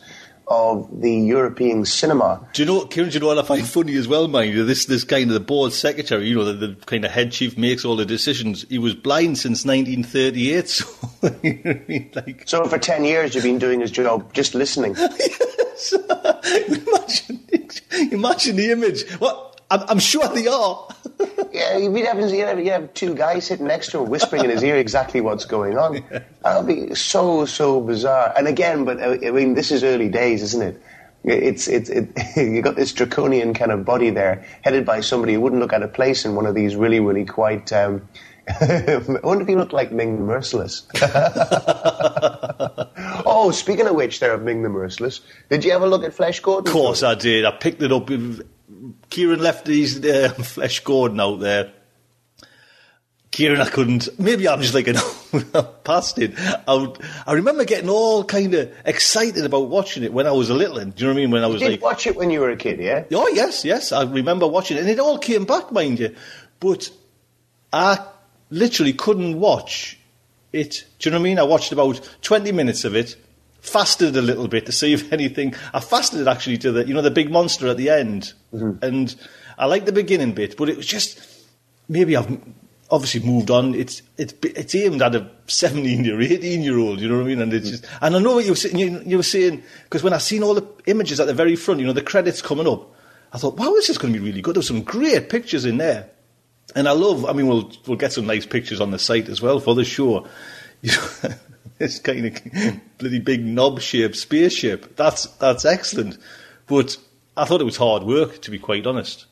of 0.52 1.02
the 1.02 1.12
European 1.12 1.86
cinema. 1.86 2.46
Do 2.54 2.62
you 2.62 2.66
know, 2.66 2.86
Kieran, 2.86 3.10
do 3.10 3.14
you 3.16 3.20
know 3.22 3.28
what 3.28 3.38
I 3.38 3.44
find 3.44 3.66
funny 3.66 3.96
as 3.96 4.08
well, 4.08 4.28
mind 4.28 4.54
you? 4.54 4.66
This, 4.66 4.86
this 4.86 5.06
kind 5.06 5.30
of 5.30 5.34
the 5.34 5.40
board 5.40 5.72
secretary, 5.72 6.28
you 6.28 6.36
know, 6.36 6.44
the, 6.44 6.68
the 6.68 6.76
kind 6.86 7.06
of 7.06 7.12
head 7.12 7.32
chief 7.32 7.58
makes 7.58 7.86
all 7.86 7.96
the 7.96 8.06
decisions. 8.06 8.66
He 8.70 8.78
was 8.78 8.94
blind 8.94 9.38
since 9.38 9.66
1938, 9.66 10.68
so, 10.68 10.86
you 11.42 11.62
know 11.64 11.72
I 11.72 11.86
mean? 11.88 12.12
Like, 12.14 12.44
So 12.46 12.66
for 12.66 12.78
10 12.78 13.06
years, 13.06 13.34
you've 13.34 13.46
been 13.46 13.60
doing 13.60 13.80
his 13.80 13.92
job 13.92 14.34
just 14.34 14.54
listening. 14.54 14.96
imagine, 16.68 17.40
imagine 18.12 18.56
the 18.56 18.70
image. 18.72 19.20
Well, 19.20 19.51
I'm, 19.72 19.84
I'm 19.88 20.00
sure 20.00 20.28
they 20.28 20.48
are. 20.48 20.88
Yeah, 21.54 21.78
you'd 21.78 22.06
have, 22.06 22.18
you'd, 22.18 22.48
have, 22.48 22.60
you'd 22.60 22.72
have 22.72 22.94
two 22.94 23.14
guys 23.14 23.46
sitting 23.48 23.68
next 23.68 23.92
to 23.92 24.00
him 24.00 24.10
whispering 24.10 24.46
in 24.46 24.50
his 24.50 24.64
ear 24.64 24.78
exactly 24.78 25.20
what's 25.20 25.44
going 25.44 25.78
on. 25.78 26.02
That'll 26.42 26.64
be 26.64 26.96
so, 26.96 27.44
so 27.44 27.82
bizarre. 27.82 28.34
And 28.38 28.48
again, 28.48 28.86
but 28.86 29.02
uh, 29.02 29.18
I 29.22 29.32
mean, 29.32 29.54
this 29.54 29.70
is 29.70 29.84
early 29.84 30.08
days, 30.08 30.42
isn't 30.44 30.62
it? 30.62 30.82
It's, 31.26 31.68
it's, 31.68 31.90
it, 31.90 32.10
you 32.38 32.62
got 32.62 32.78
this 32.78 32.94
draconian 32.94 33.54
kind 33.54 33.72
of 33.72 33.84
body 33.84 34.12
there, 34.12 34.46
headed 34.62 34.86
by 34.86 35.02
somebody 35.02 35.34
who 35.34 35.42
wouldn't 35.42 35.62
look 35.62 35.74
out 35.74 35.84
of 35.84 35.92
place 35.94 36.24
in 36.24 36.36
one 36.36 36.46
of 36.46 36.56
these 36.56 36.78
really, 36.78 37.02
really 37.02 37.26
quite. 37.26 37.74
Um, 37.74 38.08
I 38.48 39.20
wonder 39.24 39.42
if 39.42 39.50
he 39.50 39.58
looked 39.58 39.74
like 39.74 39.92
Ming 39.92 40.16
the 40.16 40.24
Merciless. 40.24 40.88
oh, 43.26 43.52
speaking 43.52 43.88
of 43.88 43.96
which, 43.96 44.22
there 44.22 44.34
of 44.34 44.42
Ming 44.42 44.64
the 44.64 44.70
Merciless, 44.70 45.20
did 45.50 45.66
you 45.66 45.72
ever 45.72 45.86
look 45.86 46.06
at 46.06 46.14
Flesh 46.14 46.40
Gordon? 46.40 46.68
Of 46.68 46.74
course 46.74 47.04
I 47.04 47.16
did. 47.16 47.44
I 47.44 47.52
picked 47.52 47.84
it 47.84 47.92
up. 47.92 48.10
Kieran 49.12 49.42
left 49.42 49.68
his 49.68 50.04
uh, 50.04 50.30
Flesh 50.44 50.80
Gordon 50.80 51.20
out 51.20 51.40
there. 51.40 51.72
Kieran, 53.30 53.62
I 53.62 53.70
couldn't. 53.70 54.20
Maybe 54.20 54.48
I'm 54.48 54.62
just 54.62 54.74
like 54.74 54.88
an 54.88 54.98
past 55.84 56.18
it. 56.20 56.34
I, 56.68 56.74
would, 56.74 56.98
I 57.26 57.34
remember 57.34 57.64
getting 57.64 57.90
all 57.90 58.26
kind 58.26 58.54
of 58.54 58.74
excited 58.84 59.46
about 59.46 59.70
watching 59.70 60.04
it 60.04 60.12
when 60.12 60.28
I 60.28 60.32
was 60.32 60.50
a 60.50 60.54
little. 60.54 60.84
Do 60.84 60.84
you 60.84 61.08
know 61.08 61.14
what 61.14 61.18
I 61.20 61.22
mean? 61.22 61.32
When 61.32 61.44
I 61.44 61.48
was 61.48 61.62
You 61.62 61.68
did 61.68 61.74
like, 61.76 61.82
watch 61.82 62.08
it 62.08 62.18
when 62.18 62.30
you 62.30 62.42
were 62.42 62.50
a 62.50 62.58
kid, 62.58 62.80
yeah? 62.80 63.06
Oh 63.14 63.28
yes, 63.30 63.64
yes. 63.64 63.94
I 63.94 64.04
remember 64.04 64.48
watching 64.48 64.78
it, 64.78 64.82
and 64.82 64.90
it 64.90 65.00
all 65.00 65.18
came 65.18 65.46
back, 65.46 65.72
mind 65.72 66.00
you. 66.00 66.14
But 66.60 66.90
I 67.72 68.06
literally 68.50 68.94
couldn't 68.94 69.40
watch 69.40 69.98
it. 70.52 70.84
Do 71.00 71.10
you 71.10 71.12
know 71.12 71.20
what 71.20 71.22
I 71.22 71.30
mean? 71.30 71.40
I 71.40 71.44
watched 71.44 71.72
about 71.72 72.02
twenty 72.22 72.52
minutes 72.52 72.84
of 72.84 72.96
it, 72.98 73.16
fasted 73.62 74.18
a 74.18 74.22
little 74.22 74.48
bit 74.48 74.66
to 74.66 74.72
see 74.72 74.94
if 74.94 75.14
anything. 75.14 75.56
I 75.74 75.80
fasted 75.80 76.28
actually 76.28 76.58
to 76.60 76.72
the 76.72 76.88
you 76.88 76.94
know 76.94 77.02
the 77.02 77.12
big 77.12 77.32
monster 77.32 77.68
at 77.68 77.78
the 77.78 77.90
end, 77.90 78.34
mm-hmm. 78.54 78.84
and 78.84 79.16
I 79.58 79.66
liked 79.66 79.86
the 79.86 79.92
beginning 79.92 80.34
bit, 80.34 80.58
but 80.58 80.70
it 80.70 80.78
was 80.78 80.86
just 80.86 81.20
maybe 81.88 82.16
I've 82.16 82.42
obviously 82.90 83.22
moved 83.22 83.50
on. 83.50 83.74
It's 83.74 84.02
it's 84.18 84.34
it's 84.44 84.76
aimed 84.76 85.02
at 85.02 85.16
a 85.16 85.30
seventeen 85.48 86.04
year, 86.04 86.20
eighteen 86.22 86.62
year 86.62 86.78
old. 86.78 87.00
You 87.00 87.08
know 87.08 87.18
what 87.18 87.26
I 87.26 87.28
mean? 87.28 87.42
And 87.42 87.54
it's 87.54 87.68
mm. 87.68 87.72
just 87.72 87.86
and 88.02 88.16
I 88.16 88.20
know 88.20 88.36
what 88.36 88.46
you 88.46 88.52
were 88.52 88.58
saying. 88.58 88.78
You, 88.78 89.02
you 89.06 89.18
were 89.18 89.24
saying 89.24 89.64
because 89.84 90.04
when 90.04 90.14
I 90.14 90.18
seen 90.18 90.44
all 90.44 90.54
the 90.54 90.68
images 90.86 91.20
at 91.20 91.28
the 91.28 91.34
very 91.34 91.56
front, 91.56 91.80
you 91.80 91.86
know, 91.86 91.94
the 91.94 92.02
credits 92.02 92.42
coming 92.42 92.68
up, 92.68 92.94
I 93.34 93.38
thought, 93.38 93.58
wow, 93.58 93.72
this 93.72 93.90
is 93.90 93.98
going 93.98 94.14
to 94.14 94.20
be 94.20 94.26
really 94.26 94.42
good. 94.42 94.56
There's 94.56 94.68
some 94.68 94.84
great 94.84 95.30
pictures 95.30 95.66
in 95.66 95.78
there, 95.78 96.10
and 96.76 96.88
I 96.88 96.92
love. 96.92 97.26
I 97.26 97.34
mean, 97.34 97.48
we'll 97.48 97.72
we'll 97.88 97.98
get 97.98 98.14
some 98.14 98.28
nice 98.28 98.46
pictures 98.46 98.82
on 98.82 98.92
the 98.92 99.00
site 99.00 99.30
as 99.30 99.42
well 99.42 99.60
for 99.60 99.76
the 99.76 99.86
show. 99.86 100.28
You 100.84 100.94
know, 100.94 101.36
this 101.82 102.00
kind 102.00 102.28
of 102.28 102.98
bloody 103.00 103.20
big 103.20 103.44
knob 103.44 103.82
shaped 103.82 104.16
spaceship. 104.16 104.96
That's 104.96 105.26
that's 105.38 105.66
excellent, 105.66 106.18
but 106.68 106.96
I 107.36 107.46
thought 107.46 107.62
it 107.62 107.66
was 107.66 107.78
hard 107.78 108.04
work 108.04 108.42
to 108.44 108.52
be 108.52 108.60
quite 108.60 108.86
honest. 108.86 109.26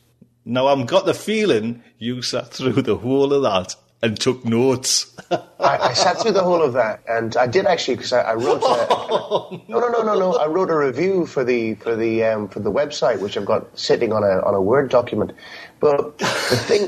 Now 0.45 0.67
I've 0.67 0.87
got 0.87 1.05
the 1.05 1.13
feeling 1.13 1.83
you 1.99 2.21
sat 2.21 2.51
through 2.51 2.81
the 2.81 2.97
whole 2.97 3.31
of 3.33 3.43
that 3.43 3.75
and 4.01 4.19
took 4.19 4.45
notes. 4.45 5.15
I, 5.31 5.77
I 5.77 5.93
sat 5.93 6.19
through 6.19 6.31
the 6.31 6.41
whole 6.41 6.63
of 6.63 6.73
that, 6.73 7.03
and 7.07 7.37
I 7.37 7.45
did 7.45 7.67
actually 7.67 7.97
because 7.97 8.13
I, 8.13 8.21
I 8.21 8.33
wrote. 8.33 8.63
A, 8.63 9.61
no, 9.69 9.79
no, 9.79 9.89
no, 9.89 10.01
no, 10.01 10.17
no. 10.17 10.33
I 10.37 10.47
wrote 10.47 10.71
a 10.71 10.75
review 10.75 11.27
for 11.27 11.43
the 11.43 11.75
for 11.75 11.95
the 11.95 12.23
um, 12.23 12.47
for 12.47 12.61
the 12.61 12.71
website, 12.71 13.19
which 13.19 13.37
I've 13.37 13.45
got 13.45 13.77
sitting 13.77 14.11
on 14.11 14.23
a 14.23 14.41
on 14.41 14.55
a 14.55 14.61
word 14.61 14.89
document. 14.89 15.33
But 15.79 16.17
the 16.17 16.25
thing, 16.25 16.81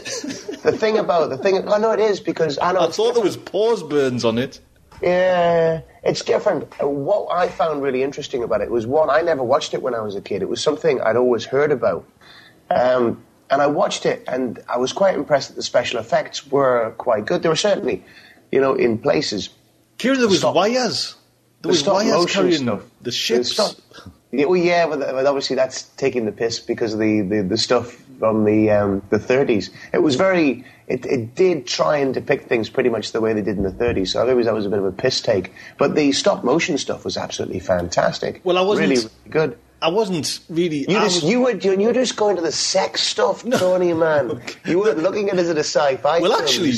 the 0.64 0.76
thing 0.76 0.98
about 0.98 1.30
the 1.30 1.38
thing, 1.38 1.70
I 1.70 1.78
know 1.78 1.92
it 1.92 2.00
is 2.00 2.20
because 2.20 2.58
I 2.60 2.72
know 2.72 2.88
I 2.88 2.92
thought 2.92 3.14
there 3.14 3.24
was 3.24 3.38
pause 3.38 3.84
burns 3.84 4.26
on 4.26 4.40
it. 4.40 4.60
Yeah, 5.02 5.82
it's 6.04 6.24
different. 6.24 6.72
What 6.82 7.28
I 7.32 7.48
found 7.48 7.82
really 7.82 8.04
interesting 8.04 8.44
about 8.44 8.62
it 8.62 8.70
was 8.70 8.86
one, 8.86 9.10
I 9.10 9.22
never 9.22 9.44
watched 9.44 9.74
it 9.74 9.82
when 9.82 9.96
I 9.96 10.02
was 10.02 10.16
a 10.16 10.22
kid. 10.22 10.42
It 10.42 10.50
was 10.50 10.62
something 10.62 11.02
I'd 11.02 11.16
always 11.16 11.46
heard 11.46 11.72
about. 11.72 12.08
Um, 12.70 13.24
and 13.50 13.62
I 13.62 13.68
watched 13.68 14.06
it 14.06 14.24
and 14.28 14.60
I 14.70 14.78
was 14.78 14.94
quite 14.94 15.16
impressed 15.16 15.50
that 15.50 15.56
the 15.56 15.64
special 15.64 16.00
effects 16.00 16.48
were 16.48 16.94
quite 16.98 17.26
good. 17.26 17.44
They 17.44 17.50
were 17.50 17.56
certainly, 17.56 18.04
you 18.52 18.62
know, 18.62 18.76
in 18.76 18.98
places. 18.98 19.50
Kieran, 19.98 20.20
there 20.20 20.28
was 20.30 20.40
Stop. 20.40 20.56
wires. 20.56 21.16
There 21.62 21.64
The 21.64 21.68
was 21.70 21.80
stop 21.80 21.94
wires 21.96 22.26
carrying 22.28 22.62
stuff. 22.64 22.82
the 23.02 23.12
ships. 23.12 23.52
stop- 23.52 23.76
Yeah, 24.32 24.46
well, 24.46 24.56
yeah, 24.58 24.88
but, 24.88 25.26
obviously 25.26 25.56
that's 25.58 25.84
taking 25.98 26.26
the 26.26 26.32
piss 26.32 26.60
because 26.60 26.98
the, 26.98 27.22
the, 27.22 27.42
the 27.44 27.58
stuff 27.58 28.01
from 28.22 28.46
the 28.46 28.70
um, 28.70 29.02
the 29.10 29.18
30s. 29.18 29.72
It 29.92 29.98
was 29.98 30.16
very. 30.16 30.64
It, 30.88 31.06
it 31.08 31.34
did 31.36 31.66
try 31.66 31.98
and 31.98 32.14
depict 32.14 32.48
things 32.50 32.70
pretty 32.70 32.90
much 32.90 33.14
the 33.14 33.20
way 33.22 33.34
they 33.34 33.42
did 33.42 33.58
in 33.58 33.64
the 33.64 33.72
30s. 33.72 34.10
So 34.10 34.20
I 34.24 34.30
always 34.30 34.46
that 34.46 34.54
was 34.54 34.68
a 34.68 34.70
bit 34.70 34.78
of 34.78 34.86
a 34.86 34.92
piss 34.92 35.20
take. 35.22 35.52
But 35.80 35.96
the 35.96 36.12
stop 36.12 36.44
motion 36.44 36.78
stuff 36.78 37.04
was 37.04 37.18
absolutely 37.18 37.60
fantastic. 37.60 38.42
Well, 38.44 38.58
I 38.60 38.62
wasn't- 38.62 38.90
really, 38.90 39.02
really 39.02 39.30
good. 39.30 39.58
I 39.82 39.90
wasn't 39.90 40.40
really. 40.50 40.82
You 40.82 41.00
just 41.00 41.24
was- 41.24 41.32
you 41.32 41.42
were 41.42 41.52
you 41.56 41.88
were 41.88 41.94
just 41.94 42.16
going 42.16 42.36
to 42.36 42.42
the 42.44 42.52
sex 42.52 43.02
stuff, 43.02 43.44
Tony 43.50 43.94
man. 43.94 44.40
You 44.66 44.80
weren't 44.80 45.00
looking 45.00 45.30
at 45.30 45.40
it 45.40 45.40
as 45.40 45.50
a 45.50 45.58
sci-fi. 45.60 46.20
well, 46.20 46.34
actually, 46.34 46.74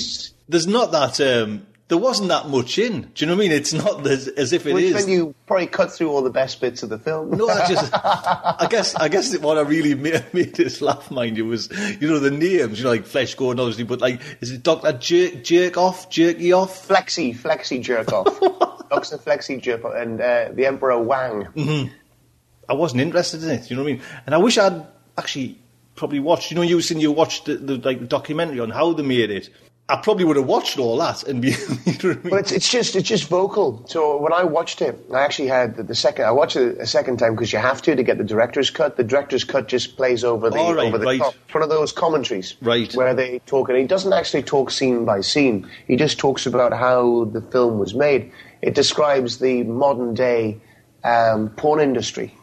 there's 0.47 0.67
not 0.67 0.91
that. 0.93 1.19
Um, 1.19 1.67
there 1.93 2.01
wasn't 2.01 2.29
that 2.29 2.49
much 2.49 2.79
in. 2.79 3.01
Do 3.01 3.09
you 3.17 3.27
know 3.27 3.35
what 3.35 3.45
I 3.45 3.49
mean? 3.49 3.51
It's 3.51 3.71
not 3.71 4.07
as, 4.07 4.27
as 4.27 4.51
if 4.51 4.65
it 4.65 4.73
which 4.73 4.85
is. 4.85 4.95
when 4.95 5.09
you 5.09 5.35
probably 5.45 5.67
cut 5.67 5.91
through 5.91 6.09
all 6.09 6.23
the 6.23 6.31
best 6.31 6.59
bits 6.59 6.81
of 6.81 6.89
the 6.89 6.97
film. 6.97 7.29
No, 7.37 7.47
I 7.47 7.67
just, 7.67 7.93
I 7.93 8.65
guess, 8.67 8.95
I 8.95 9.09
guess 9.09 9.37
what 9.37 9.59
I 9.59 9.61
really 9.61 9.93
made, 9.93 10.25
made 10.33 10.59
us 10.59 10.81
laugh, 10.81 11.11
mind 11.11 11.37
you, 11.37 11.45
was 11.45 11.69
you 12.01 12.09
know 12.09 12.17
the 12.17 12.31
names, 12.31 12.79
you 12.79 12.85
know, 12.85 12.89
like 12.89 13.05
Flesh 13.05 13.35
Gordon, 13.35 13.59
obviously, 13.59 13.83
but 13.83 14.01
like, 14.01 14.21
is 14.41 14.49
it 14.49 14.63
Doctor 14.63 14.91
Jerk, 14.93 15.43
Jerk 15.43 15.77
Off, 15.77 16.09
Jerky 16.09 16.51
Off? 16.51 16.87
Flexi, 16.87 17.37
Flexi 17.37 17.79
jerk 17.79 18.11
off. 18.11 18.39
Doctor 18.89 19.19
Flexi 19.19 19.61
jerk 19.61 19.85
off, 19.85 19.93
and 19.93 20.19
uh, 20.19 20.49
the 20.51 20.65
Emperor 20.65 20.97
Wang. 20.97 21.91
I 22.67 22.73
wasn't 22.73 23.03
interested 23.03 23.43
in 23.43 23.51
it. 23.51 23.69
You 23.69 23.75
know 23.75 23.83
what 23.83 23.89
I 23.89 23.93
mean? 23.93 24.01
And 24.25 24.33
I 24.33 24.39
wish 24.39 24.57
I'd 24.57 24.83
actually 25.15 25.59
probably 25.93 26.19
watched. 26.19 26.49
You 26.49 26.55
know, 26.55 26.63
you 26.63 26.77
were 26.77 26.81
saying 26.81 27.01
you 27.01 27.11
watched 27.11 27.45
the, 27.45 27.57
the 27.57 27.77
like 27.77 27.99
the 27.99 28.07
documentary 28.07 28.61
on 28.61 28.71
how 28.71 28.93
they 28.93 29.03
made 29.03 29.29
it. 29.29 29.51
I 29.93 29.97
probably 29.97 30.25
would 30.25 30.37
have 30.37 30.47
watched 30.47 30.79
all 30.79 30.97
that 30.97 31.21
and 31.23 31.39
be. 31.39 31.51
You 31.85 31.93
know 32.03 32.11
I 32.11 32.23
mean? 32.23 32.29
But 32.31 32.39
it's, 32.39 32.51
it's 32.51 32.69
just 32.71 32.95
it's 32.95 33.07
just 33.07 33.27
vocal. 33.27 33.85
So 33.87 34.17
when 34.17 34.33
I 34.33 34.43
watched 34.43 34.81
it, 34.81 34.99
I 35.13 35.21
actually 35.21 35.49
had 35.49 35.75
the, 35.75 35.83
the 35.83 35.93
second. 35.93 36.25
I 36.25 36.31
watched 36.31 36.55
it 36.55 36.79
a 36.79 36.87
second 36.87 37.17
time 37.17 37.35
because 37.35 37.53
you 37.53 37.59
have 37.59 37.81
to 37.83 37.95
to 37.95 38.01
get 38.01 38.17
the 38.17 38.23
director's 38.23 38.71
cut. 38.71 38.97
The 38.97 39.03
director's 39.03 39.43
cut 39.43 39.67
just 39.67 39.95
plays 39.95 40.23
over 40.23 40.49
the 40.49 40.57
right, 40.57 40.87
over 40.87 40.97
the 40.97 41.05
right. 41.05 41.19
top. 41.19 41.35
It's 41.45 41.53
one 41.53 41.61
of 41.61 41.69
those 41.69 41.91
commentaries, 41.91 42.55
Right. 42.61 42.93
Where 42.95 43.13
they 43.13 43.39
talk, 43.45 43.69
and 43.69 43.77
he 43.77 43.85
doesn't 43.85 44.11
actually 44.11 44.41
talk 44.41 44.71
scene 44.71 45.05
by 45.05 45.21
scene. 45.21 45.69
He 45.85 45.95
just 45.95 46.17
talks 46.17 46.47
about 46.47 46.73
how 46.73 47.25
the 47.25 47.41
film 47.41 47.77
was 47.77 47.93
made. 47.93 48.31
It 48.63 48.73
describes 48.73 49.37
the 49.37 49.61
modern 49.63 50.15
day 50.15 50.59
um, 51.03 51.49
porn 51.49 51.79
industry. 51.79 52.35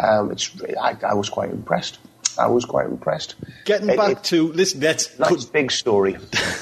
Um, 0.00 0.30
it's 0.30 0.50
I, 0.80 0.96
I 1.02 1.14
was 1.14 1.28
quite 1.28 1.50
impressed. 1.50 1.98
I 2.38 2.46
was 2.46 2.64
quite 2.64 2.86
impressed. 2.86 3.34
Getting 3.64 3.90
It- 3.90 3.96
back 3.96 4.10
it- 4.18 4.24
to 4.24 4.52
listen, 4.52 4.80
that's 4.80 5.18
nice 5.18 5.44
big 5.44 5.70
story. 5.70 6.16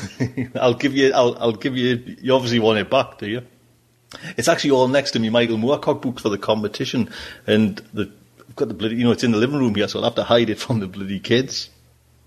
I'll 0.60 0.74
give 0.74 0.94
you. 0.94 1.12
I'll, 1.12 1.36
I'll 1.38 1.52
give 1.52 1.76
you. 1.76 2.16
You 2.20 2.34
obviously 2.34 2.58
want 2.60 2.78
it 2.78 2.90
back, 2.90 3.18
do 3.18 3.28
you? 3.28 3.42
It's 4.36 4.48
actually 4.48 4.72
all 4.72 4.88
next 4.88 5.12
to 5.12 5.18
me, 5.18 5.30
Michael 5.30 5.56
Moorcock 5.56 6.02
book 6.02 6.20
for 6.20 6.28
the 6.28 6.36
competition, 6.38 7.08
and 7.46 7.76
the, 7.94 8.10
I've 8.46 8.56
got 8.56 8.68
the 8.68 8.74
bloody. 8.74 8.96
You 8.96 9.04
know, 9.04 9.12
it's 9.12 9.24
in 9.24 9.32
the 9.32 9.38
living 9.38 9.58
room 9.58 9.74
here, 9.74 9.88
so 9.88 9.98
I'll 9.98 10.04
have 10.04 10.14
to 10.16 10.24
hide 10.24 10.50
it 10.50 10.58
from 10.58 10.80
the 10.80 10.86
bloody 10.86 11.18
kids. 11.20 11.70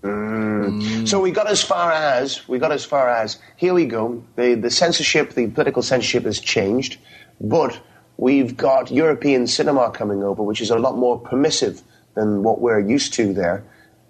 Mm. 0.02 0.80
Mm. 0.80 1.08
So 1.08 1.20
we 1.20 1.30
got 1.30 1.46
as 1.48 1.62
far 1.62 1.92
as 1.92 2.46
we 2.48 2.58
got 2.58 2.72
as 2.72 2.84
far 2.84 3.08
as 3.08 3.38
here 3.56 3.72
we 3.74 3.84
go. 3.86 4.24
The 4.36 4.54
the 4.54 4.70
censorship, 4.70 5.34
the 5.34 5.46
political 5.48 5.82
censorship 5.82 6.24
has 6.24 6.40
changed, 6.40 6.98
but 7.40 7.78
we've 8.16 8.56
got 8.56 8.90
European 8.90 9.46
cinema 9.46 9.90
coming 9.90 10.22
over, 10.24 10.42
which 10.42 10.60
is 10.60 10.70
a 10.70 10.78
lot 10.78 10.96
more 10.96 11.18
permissive 11.20 11.82
than 12.16 12.42
what 12.42 12.60
we're 12.60 12.80
used 12.80 13.14
to 13.14 13.32
there, 13.32 13.62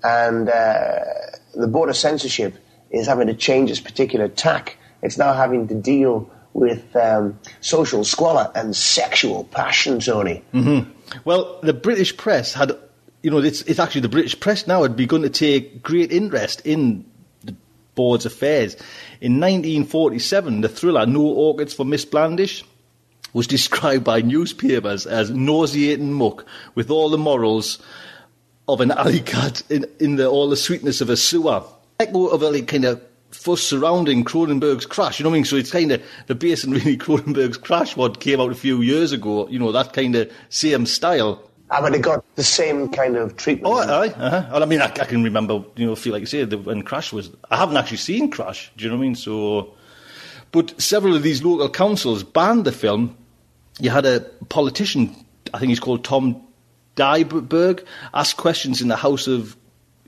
and 0.02 0.48
uh, 0.48 1.04
the 1.54 1.66
board 1.66 1.90
of 1.90 1.96
censorship 1.96 2.56
is 2.90 3.06
having 3.06 3.26
to 3.26 3.34
change 3.34 3.70
its 3.70 3.80
particular 3.80 4.28
tack. 4.28 4.78
It's 5.02 5.18
now 5.18 5.34
having 5.34 5.68
to 5.68 5.74
deal 5.74 6.30
with 6.52 6.96
um, 6.96 7.38
social 7.60 8.02
squalor 8.04 8.50
and 8.54 8.74
sexual 8.74 9.44
passion, 9.44 10.00
Tony. 10.00 10.42
Well, 11.24 11.60
the 11.62 11.74
British 11.74 12.16
press 12.16 12.54
had, 12.54 12.72
you 13.22 13.30
know, 13.30 13.38
it's, 13.38 13.60
it's 13.62 13.78
actually 13.78 14.00
the 14.02 14.08
British 14.08 14.38
press 14.40 14.66
now 14.66 14.82
had 14.82 14.96
begun 14.96 15.22
to 15.22 15.30
take 15.30 15.82
great 15.82 16.10
interest 16.12 16.62
in 16.64 17.04
the 17.44 17.54
board's 17.94 18.24
affairs. 18.24 18.74
In 19.20 19.40
1947, 19.40 20.62
the 20.62 20.68
thriller 20.68 21.04
No 21.04 21.22
Orchids 21.22 21.74
for 21.74 21.84
Miss 21.84 22.06
Blandish 22.06 22.64
was 23.32 23.46
described 23.46 24.04
by 24.04 24.20
newspapers 24.20 25.06
as 25.06 25.30
nauseating 25.30 26.12
muck 26.12 26.46
with 26.74 26.90
all 26.90 27.10
the 27.10 27.18
morals 27.18 27.78
of 28.68 28.80
an 28.80 28.90
alley 28.90 29.20
cat 29.20 29.62
in, 29.70 29.84
in 30.00 30.16
the, 30.16 30.28
all 30.28 30.48
the 30.48 30.56
sweetness 30.56 31.00
of 31.00 31.10
a 31.10 31.16
sewer. 31.16 31.62
Echo 32.00 32.26
of 32.26 32.42
a 32.42 32.50
like, 32.50 32.66
kind 32.66 32.84
of 32.84 33.00
fuss 33.30 33.62
surrounding 33.62 34.24
Cronenberg's 34.24 34.86
Crash, 34.86 35.18
you 35.18 35.24
know 35.24 35.30
what 35.30 35.34
I 35.34 35.38
mean? 35.38 35.44
So 35.44 35.56
it's 35.56 35.70
kind 35.70 35.92
of 35.92 36.02
the 36.26 36.34
base 36.34 36.64
in 36.64 36.72
really 36.72 36.96
Cronenberg's 36.98 37.58
Crash, 37.58 37.96
what 37.96 38.20
came 38.20 38.40
out 38.40 38.50
a 38.50 38.56
few 38.56 38.82
years 38.82 39.12
ago, 39.12 39.48
you 39.48 39.58
know, 39.58 39.72
that 39.72 39.92
kind 39.92 40.14
of 40.16 40.30
same 40.48 40.86
style. 40.86 41.42
I 41.70 41.80
mean, 41.80 41.94
it 41.94 42.02
got 42.02 42.24
the 42.36 42.44
same 42.44 42.88
kind 42.88 43.16
of 43.16 43.36
treatment. 43.36 43.74
Oh, 43.74 43.78
aye, 43.78 44.08
uh-huh. 44.08 44.48
Well, 44.52 44.62
I 44.62 44.66
mean, 44.66 44.80
I, 44.80 44.86
I 44.86 44.88
can 44.88 45.24
remember, 45.24 45.64
you 45.74 45.86
know, 45.86 45.96
feel 45.96 46.12
like 46.12 46.20
you 46.20 46.26
say, 46.26 46.44
the, 46.44 46.58
when 46.58 46.82
Crash 46.82 47.12
was. 47.12 47.30
I 47.50 47.56
haven't 47.56 47.76
actually 47.76 47.96
seen 47.98 48.30
Crash, 48.30 48.70
do 48.76 48.84
you 48.84 48.90
know 48.90 48.96
what 48.96 49.02
I 49.02 49.06
mean? 49.06 49.14
So, 49.16 49.74
but 50.52 50.80
several 50.80 51.14
of 51.14 51.22
these 51.22 51.42
local 51.42 51.68
councils 51.68 52.22
banned 52.22 52.64
the 52.64 52.72
film. 52.72 53.16
You 53.78 53.90
had 53.90 54.06
a 54.06 54.20
politician, 54.48 55.14
I 55.52 55.58
think 55.58 55.70
he's 55.70 55.80
called 55.80 56.04
Tom 56.04 56.42
Driberg, 56.96 57.84
ask 58.14 58.36
questions 58.36 58.80
in 58.80 58.88
the 58.88 58.96
House 58.96 59.26
of 59.26 59.56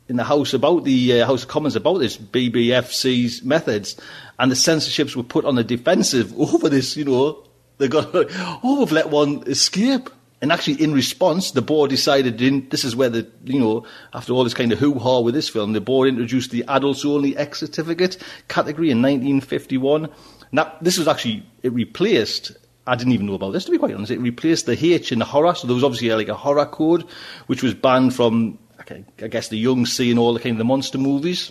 in 0.09 0.16
the 0.16 0.24
House 0.24 0.55
about 0.55 0.85
the 0.85 1.20
uh, 1.20 1.27
House 1.27 1.42
of 1.42 1.48
Commons 1.48 1.77
about 1.77 1.98
this 1.98 2.16
BBFC's 2.16 3.44
methods, 3.44 4.01
and 4.38 4.51
the 4.51 4.57
censorships 4.57 5.14
were 5.14 5.22
put 5.22 5.44
on 5.44 5.55
the 5.55 5.64
defensive 5.64 6.33
over 6.38 6.68
this. 6.68 6.96
You 6.96 7.05
know, 7.05 7.44
they 7.77 7.88
got 7.88 8.11
oh, 8.14 8.77
we've 8.81 8.92
let 8.92 9.11
one 9.11 9.42
escape. 9.46 10.11
And 10.40 10.53
actually, 10.53 10.81
in 10.81 10.92
response, 10.92 11.51
the 11.51 11.62
board 11.62 11.90
decided 11.90 12.40
in, 12.40 12.68
this 12.68 12.85
is 12.85 12.94
where 12.94 13.09
the, 13.09 13.29
you 13.44 13.59
know, 13.59 13.85
after 14.14 14.33
all 14.33 14.44
this 14.44 14.55
kind 14.55 14.70
of 14.70 14.79
hoo-ha 14.79 15.18
with 15.20 15.35
this 15.35 15.48
film, 15.48 15.72
the 15.72 15.81
board 15.81 16.09
introduced 16.09 16.53
the 16.53 16.64
adults 16.68 17.05
only 17.05 17.37
X 17.37 17.59
certificate 17.59 18.18
category 18.46 18.90
in 18.90 19.03
1951. 19.03 20.09
Now, 20.53 20.77
this 20.81 20.96
was 20.96 21.09
actually, 21.09 21.44
it 21.64 21.72
replaced, 21.72 22.53
I 22.87 22.94
didn't 22.94 23.14
even 23.14 23.27
know 23.27 23.35
about 23.35 23.51
this 23.51 23.64
to 23.64 23.72
be 23.72 23.79
quite 23.79 23.94
honest, 23.94 24.12
it 24.12 24.20
replaced 24.20 24.66
the 24.66 24.79
H 24.81 25.11
in 25.11 25.18
the 25.18 25.24
horror, 25.24 25.55
so 25.57 25.66
there 25.66 25.74
was 25.74 25.83
obviously 25.83 26.11
like 26.12 26.29
a 26.29 26.35
horror 26.35 26.66
code, 26.66 27.05
which 27.48 27.64
was 27.64 27.74
banned 27.74 28.14
from, 28.14 28.61
I 28.79 29.27
guess 29.27 29.48
the 29.48 29.59
young 29.59 29.87
seeing 29.87 30.18
all 30.18 30.35
the 30.35 30.40
kind 30.40 30.55
of 30.55 30.59
the 30.59 30.64
monster 30.64 30.98
movies. 30.98 31.51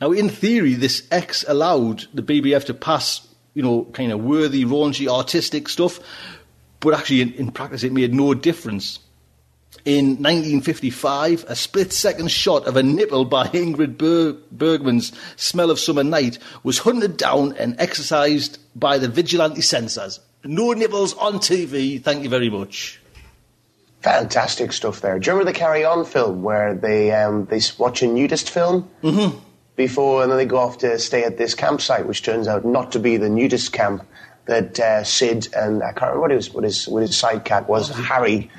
Now, 0.00 0.12
in 0.12 0.30
theory, 0.30 0.74
this 0.74 1.06
X 1.10 1.44
allowed 1.46 2.06
the 2.14 2.22
BBF 2.22 2.64
to 2.66 2.74
pass, 2.74 3.28
you 3.52 3.62
know, 3.62 3.84
kind 3.92 4.12
of 4.12 4.24
worthy, 4.24 4.64
raunchy, 4.64 5.08
artistic 5.08 5.68
stuff, 5.68 6.00
but 6.80 6.94
actually, 6.94 7.22
in, 7.22 7.32
in 7.34 7.50
practice, 7.50 7.82
it 7.82 7.92
made 7.92 8.14
no 8.14 8.34
difference. 8.34 8.98
In 9.84 10.16
1955, 10.16 11.44
a 11.48 11.54
split 11.54 11.92
second 11.92 12.30
shot 12.30 12.66
of 12.66 12.76
a 12.76 12.82
nipple 12.82 13.24
by 13.24 13.46
Ingrid 13.48 13.98
Ber- 13.98 14.36
Bergman's 14.50 15.12
Smell 15.36 15.70
of 15.70 15.78
Summer 15.78 16.04
Night 16.04 16.38
was 16.62 16.78
hunted 16.78 17.16
down 17.16 17.56
and 17.56 17.76
exercised 17.78 18.58
by 18.74 18.98
the 18.98 19.08
vigilante 19.08 19.60
censors. 19.60 20.20
No 20.44 20.72
nipples 20.72 21.14
on 21.14 21.34
TV, 21.34 22.02
thank 22.02 22.22
you 22.22 22.28
very 22.28 22.50
much. 22.50 23.00
Fantastic 24.00 24.72
stuff 24.72 25.00
there. 25.00 25.18
Do 25.18 25.26
you 25.26 25.32
remember 25.32 25.52
the 25.52 25.58
Carry 25.58 25.84
On 25.84 26.04
film 26.04 26.42
where 26.42 26.74
they 26.74 27.10
um, 27.12 27.46
they 27.46 27.60
watch 27.78 28.02
a 28.02 28.06
nudist 28.06 28.50
film 28.50 28.88
mm-hmm. 29.02 29.36
before, 29.74 30.22
and 30.22 30.30
then 30.30 30.38
they 30.38 30.46
go 30.46 30.58
off 30.58 30.78
to 30.78 30.98
stay 30.98 31.24
at 31.24 31.38
this 31.38 31.54
campsite, 31.54 32.06
which 32.06 32.22
turns 32.22 32.46
out 32.46 32.64
not 32.64 32.92
to 32.92 33.00
be 33.00 33.16
the 33.16 33.28
nudist 33.28 33.72
camp 33.72 34.06
that 34.46 34.80
uh, 34.80 35.04
Sid 35.04 35.48
and 35.54 35.82
I 35.82 35.92
can't 35.92 36.14
remember 36.14 36.20
what 36.20 36.30
his 36.30 36.52
what 36.52 36.64
his, 36.64 36.88
what 36.88 37.02
his 37.02 37.22
was, 37.68 37.90
Harry, 37.90 38.50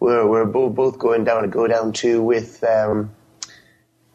were 0.00 0.26
were 0.26 0.44
both, 0.44 0.74
both 0.74 0.98
going 0.98 1.24
down 1.24 1.42
to 1.42 1.48
go 1.48 1.66
down 1.66 1.92
to 1.94 2.22
with. 2.22 2.62
Um, 2.64 3.14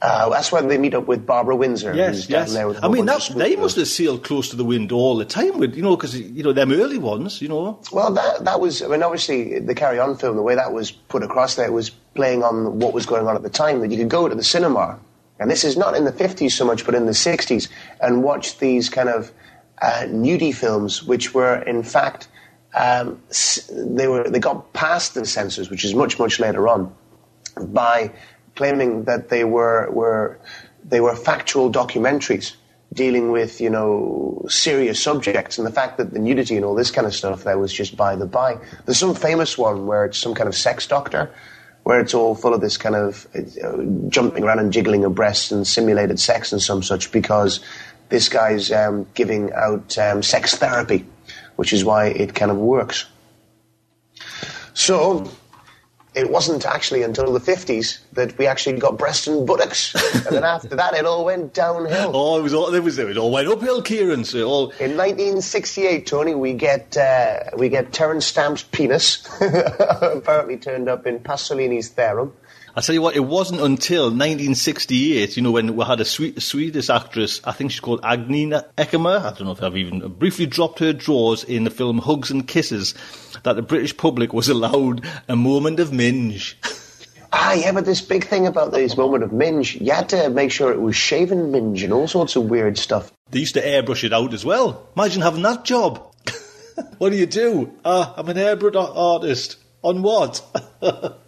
uh, 0.01 0.29
that's 0.29 0.49
where 0.49 0.61
they 0.61 0.77
meet 0.77 0.93
up 0.93 1.07
with 1.07 1.25
Barbara 1.25 1.57
Windsor. 1.57 1.89
who's 1.91 1.97
Yes, 1.97 2.27
down 2.27 2.39
yes. 2.39 2.53
there 2.53 2.67
with 2.69 2.77
a 2.77 2.85
I 2.85 2.87
mean, 2.87 3.05
bunch 3.05 3.27
that, 3.27 3.37
they 3.37 3.57
must 3.57 3.75
have 3.75 3.87
sailed 3.87 4.23
close 4.23 4.49
to 4.49 4.55
the 4.55 4.63
wind 4.63 4.93
all 4.93 5.17
the 5.17 5.25
time, 5.25 5.57
with 5.59 5.75
you 5.75 5.81
know, 5.81 5.97
because 5.97 6.17
you 6.17 6.41
know 6.41 6.53
them 6.53 6.71
early 6.71 6.97
ones, 6.97 7.41
you 7.41 7.49
know. 7.49 7.81
Well, 7.91 8.13
that 8.13 8.45
that 8.45 8.61
was. 8.61 8.81
I 8.81 8.87
mean, 8.87 9.03
obviously, 9.03 9.59
the 9.59 9.75
Carry 9.75 9.99
On 9.99 10.15
film, 10.15 10.37
the 10.37 10.41
way 10.41 10.55
that 10.55 10.71
was 10.71 10.91
put 10.91 11.21
across 11.21 11.55
there 11.55 11.71
was 11.71 11.89
playing 11.89 12.43
on 12.43 12.79
what 12.79 12.93
was 12.93 13.05
going 13.05 13.27
on 13.27 13.35
at 13.35 13.43
the 13.43 13.49
time. 13.49 13.81
That 13.81 13.91
you 13.91 13.97
could 13.97 14.09
go 14.09 14.29
to 14.29 14.35
the 14.35 14.43
cinema, 14.43 14.97
and 15.37 15.51
this 15.51 15.65
is 15.65 15.75
not 15.75 15.97
in 15.97 16.05
the 16.05 16.13
fifties 16.13 16.55
so 16.55 16.65
much, 16.65 16.85
but 16.85 16.95
in 16.95 17.05
the 17.05 17.13
sixties, 17.13 17.67
and 18.01 18.23
watch 18.23 18.57
these 18.59 18.87
kind 18.87 19.09
of 19.09 19.33
uh, 19.81 20.05
nudie 20.07 20.53
films, 20.53 21.03
which 21.03 21.33
were 21.33 21.61
in 21.63 21.83
fact 21.83 22.27
um, 22.75 23.21
they 23.71 24.07
were 24.07 24.29
they 24.29 24.39
got 24.39 24.73
past 24.73 25.13
the 25.13 25.25
censors, 25.25 25.69
which 25.69 25.83
is 25.83 25.95
much 25.95 26.19
much 26.19 26.39
later 26.39 26.67
on, 26.67 26.93
by 27.59 28.11
claiming 28.55 29.05
that 29.05 29.29
they 29.29 29.43
were 29.43 29.89
were 29.91 30.39
they 30.83 31.01
were 31.01 31.15
factual 31.15 31.71
documentaries 31.71 32.53
dealing 32.93 33.31
with 33.31 33.61
you 33.61 33.69
know 33.69 34.45
serious 34.49 35.01
subjects, 35.01 35.57
and 35.57 35.65
the 35.65 35.71
fact 35.71 35.97
that 35.97 36.13
the 36.13 36.19
nudity 36.19 36.55
and 36.55 36.65
all 36.65 36.75
this 36.75 36.91
kind 36.91 37.07
of 37.07 37.15
stuff 37.15 37.43
there 37.43 37.57
was 37.57 37.73
just 37.73 37.95
by 37.97 38.15
the 38.15 38.25
by. 38.25 38.57
There's 38.85 38.99
some 38.99 39.15
famous 39.15 39.57
one 39.57 39.87
where 39.87 40.05
it's 40.05 40.17
some 40.17 40.33
kind 40.35 40.47
of 40.47 40.55
sex 40.55 40.87
doctor. 40.87 41.31
Where 41.83 42.01
it's 42.01 42.13
all 42.13 42.35
full 42.35 42.53
of 42.53 42.61
this 42.61 42.77
kind 42.77 42.93
of 42.93 43.25
uh, 43.33 43.83
jumping 44.09 44.43
around 44.43 44.59
and 44.59 44.71
jiggling 44.71 45.05
of 45.05 45.15
breasts 45.15 45.51
and 45.51 45.65
simulated 45.65 46.19
sex 46.19 46.51
and 46.51 46.61
some 46.61 46.83
such, 46.83 47.11
because 47.11 47.61
this 48.09 48.29
guy's 48.29 48.71
um, 48.71 49.07
giving 49.13 49.53
out 49.53 49.97
um, 49.97 50.21
sex 50.23 50.55
therapy, 50.55 51.05
which 51.55 51.73
is 51.73 51.85
why 51.85 52.07
it 52.07 52.35
kind 52.35 52.51
of 52.51 52.57
works. 52.57 53.05
So, 54.73 55.31
it 56.15 56.29
wasn't 56.29 56.65
actually 56.65 57.03
until 57.03 57.31
the 57.31 57.39
50s 57.39 57.99
that 58.13 58.37
we 58.37 58.47
actually 58.47 58.79
got 58.79 58.97
breasts 58.97 59.27
and 59.27 59.45
buttocks. 59.45 59.93
and 60.25 60.37
then 60.37 60.43
after 60.43 60.75
that, 60.75 60.95
it 60.95 61.05
all 61.05 61.23
went 61.23 61.53
downhill. 61.53 62.11
Oh, 62.13 62.39
it 62.39 62.41
was 62.41 62.53
all, 62.53 62.73
it 62.73 62.83
was, 62.83 62.97
it 62.97 63.17
all 63.17 63.31
went 63.31 63.47
uphill, 63.47 63.81
Kieran. 63.81 64.25
So 64.25 64.47
all, 64.47 64.69
In 64.79 64.97
1968, 64.97 66.07
Tony, 66.07 66.35
we 66.35 66.53
get 66.53 66.97
uh, 66.97 67.39
we 67.57 67.69
get 67.69 67.93
Terence 67.93 68.25
Stamp's 68.25 68.63
penis, 68.63 69.27
apparently 70.01 70.57
turned 70.57 70.89
up 70.89 71.05
in 71.05 71.19
Pasolini's 71.19 71.89
Theorem. 71.89 72.33
I 72.79 72.81
tell 72.81 72.95
you 72.95 73.01
what, 73.01 73.17
it 73.17 73.25
wasn't 73.25 73.59
until 73.59 74.03
1968, 74.03 75.35
you 75.35 75.43
know, 75.43 75.51
when 75.51 75.75
we 75.75 75.83
had 75.83 75.99
a 75.99 76.05
sweet, 76.05 76.41
Swedish 76.41 76.89
actress, 76.89 77.41
I 77.43 77.51
think 77.51 77.71
she's 77.71 77.81
called 77.81 78.01
Agneta 78.03 78.69
Ekmanner, 78.77 79.19
I 79.19 79.31
don't 79.31 79.43
know 79.43 79.51
if 79.51 79.61
I've 79.61 79.75
even 79.75 79.99
briefly 80.13 80.45
dropped 80.45 80.79
her 80.79 80.93
drawers 80.93 81.43
in 81.43 81.65
the 81.65 81.71
film 81.71 81.97
Hugs 81.97 82.31
and 82.31 82.47
Kisses, 82.47 82.93
that 83.43 83.57
the 83.57 83.61
British 83.61 83.97
public 83.97 84.31
was 84.31 84.47
allowed 84.47 85.05
a 85.27 85.35
moment 85.35 85.81
of 85.81 85.91
minge. 85.91 86.57
Ah, 87.33 87.51
yeah, 87.51 87.73
but 87.73 87.83
this 87.83 87.99
big 87.99 88.23
thing 88.23 88.47
about 88.47 88.71
this 88.71 88.95
moment 88.95 89.25
of 89.25 89.33
minge, 89.33 89.75
you 89.75 89.91
had 89.91 90.07
to 90.09 90.29
make 90.29 90.49
sure 90.49 90.71
it 90.71 90.79
was 90.79 90.95
shaven 90.95 91.51
minge 91.51 91.83
and 91.83 91.91
all 91.91 92.07
sorts 92.07 92.37
of 92.37 92.45
weird 92.45 92.77
stuff. 92.77 93.11
They 93.29 93.39
used 93.39 93.55
to 93.55 93.61
airbrush 93.61 94.05
it 94.05 94.13
out 94.13 94.33
as 94.33 94.45
well. 94.45 94.87
Imagine 94.95 95.21
having 95.21 95.41
that 95.41 95.65
job. 95.65 96.15
what 96.97 97.09
do 97.09 97.17
you 97.17 97.25
do? 97.25 97.73
Ah, 97.83 98.13
I'm 98.15 98.29
an 98.29 98.37
airbrush 98.37 98.73
artist. 98.77 99.57
On 99.83 100.01
what? 100.01 100.41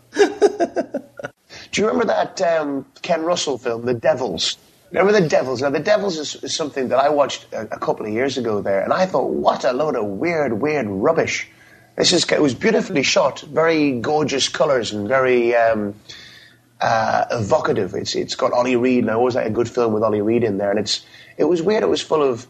Do 1.72 1.82
you 1.82 1.88
remember 1.88 2.14
that 2.14 2.42
um, 2.42 2.86
Ken 3.02 3.24
Russell 3.24 3.58
film, 3.58 3.86
The 3.86 3.94
Devils? 3.94 4.58
Remember 4.92 5.18
The 5.18 5.28
Devils? 5.28 5.62
Now, 5.62 5.70
The 5.70 5.80
Devils 5.80 6.18
is, 6.18 6.36
is 6.44 6.54
something 6.54 6.90
that 6.90 7.00
I 7.00 7.08
watched 7.10 7.48
a, 7.54 7.62
a 7.62 7.80
couple 7.80 8.06
of 8.06 8.12
years 8.12 8.38
ago 8.38 8.62
there, 8.62 8.82
and 8.82 8.92
I 8.92 9.06
thought, 9.06 9.30
what 9.30 9.64
a 9.64 9.72
load 9.72 9.96
of 9.96 10.06
weird, 10.06 10.54
weird 10.54 10.88
rubbish. 10.88 11.48
This 11.96 12.12
is, 12.12 12.30
it 12.30 12.42
was 12.42 12.54
beautifully 12.54 13.04
shot, 13.04 13.40
very 13.42 14.00
gorgeous 14.00 14.50
colours 14.50 14.92
and 14.92 15.08
very 15.08 15.56
um, 15.56 15.96
uh, 16.82 17.26
evocative. 17.32 17.94
It's, 17.94 18.16
it's 18.16 18.36
got 18.36 18.52
Ollie 18.52 18.76
Reed, 18.76 19.04
and 19.04 19.12
I 19.12 19.14
always 19.14 19.36
like 19.36 19.48
a 19.48 19.52
good 19.52 19.70
film 19.70 19.94
with 19.94 20.04
Ollie 20.04 20.22
Reed 20.22 20.44
in 20.44 20.58
there, 20.58 20.72
and 20.72 20.80
it's, 20.80 21.06
it 21.38 21.46
was 21.46 21.62
weird. 21.62 21.84
It 21.84 21.90
was 21.90 22.02
full 22.02 22.22
of 22.22 22.48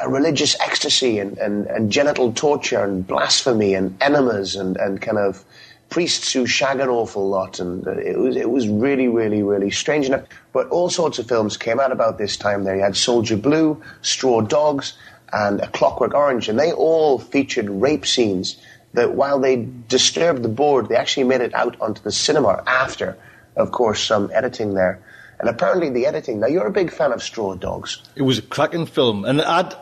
uh, 0.00 0.08
religious 0.08 0.58
ecstasy 0.60 1.18
and, 1.18 1.36
and, 1.38 1.66
and 1.66 1.90
genital 1.90 2.32
torture 2.32 2.84
and 2.84 3.04
blasphemy 3.04 3.74
and 3.74 4.00
enemas 4.00 4.54
and, 4.54 4.76
and 4.76 5.00
kind 5.02 5.18
of 5.18 5.44
priests 5.92 6.32
who 6.32 6.46
shag 6.46 6.80
an 6.80 6.88
awful 6.88 7.28
lot, 7.28 7.60
and 7.60 7.86
uh, 7.86 7.90
it 7.90 8.18
was 8.18 8.34
it 8.34 8.50
was 8.50 8.66
really, 8.66 9.08
really, 9.08 9.42
really 9.42 9.70
strange. 9.70 10.06
enough. 10.06 10.24
But 10.54 10.68
all 10.70 10.88
sorts 10.88 11.18
of 11.18 11.28
films 11.28 11.58
came 11.58 11.78
out 11.78 11.92
about 11.92 12.16
this 12.16 12.38
time. 12.38 12.64
There, 12.64 12.74
you 12.74 12.82
had 12.82 12.96
Soldier 12.96 13.36
Blue, 13.36 13.80
Straw 14.00 14.40
Dogs, 14.40 14.94
and 15.34 15.60
A 15.60 15.68
Clockwork 15.68 16.14
Orange, 16.14 16.48
and 16.48 16.58
they 16.58 16.72
all 16.72 17.18
featured 17.18 17.68
rape 17.68 18.06
scenes. 18.06 18.56
That 18.94 19.12
while 19.12 19.38
they 19.38 19.68
disturbed 19.88 20.42
the 20.42 20.48
board, 20.50 20.88
they 20.88 20.96
actually 20.96 21.24
made 21.24 21.40
it 21.40 21.54
out 21.54 21.80
onto 21.80 22.02
the 22.02 22.12
cinema 22.12 22.62
after, 22.66 23.16
of 23.56 23.70
course, 23.70 24.02
some 24.02 24.30
editing 24.34 24.74
there. 24.74 25.00
And 25.40 25.48
apparently, 25.48 25.90
the 25.90 26.06
editing. 26.06 26.40
Now, 26.40 26.46
you're 26.46 26.66
a 26.66 26.72
big 26.72 26.90
fan 26.90 27.12
of 27.12 27.22
Straw 27.22 27.54
Dogs. 27.54 28.02
It 28.16 28.22
was 28.22 28.38
a 28.38 28.42
cracking 28.42 28.86
film, 28.86 29.24
and 29.24 29.40
I'd, 29.40 29.74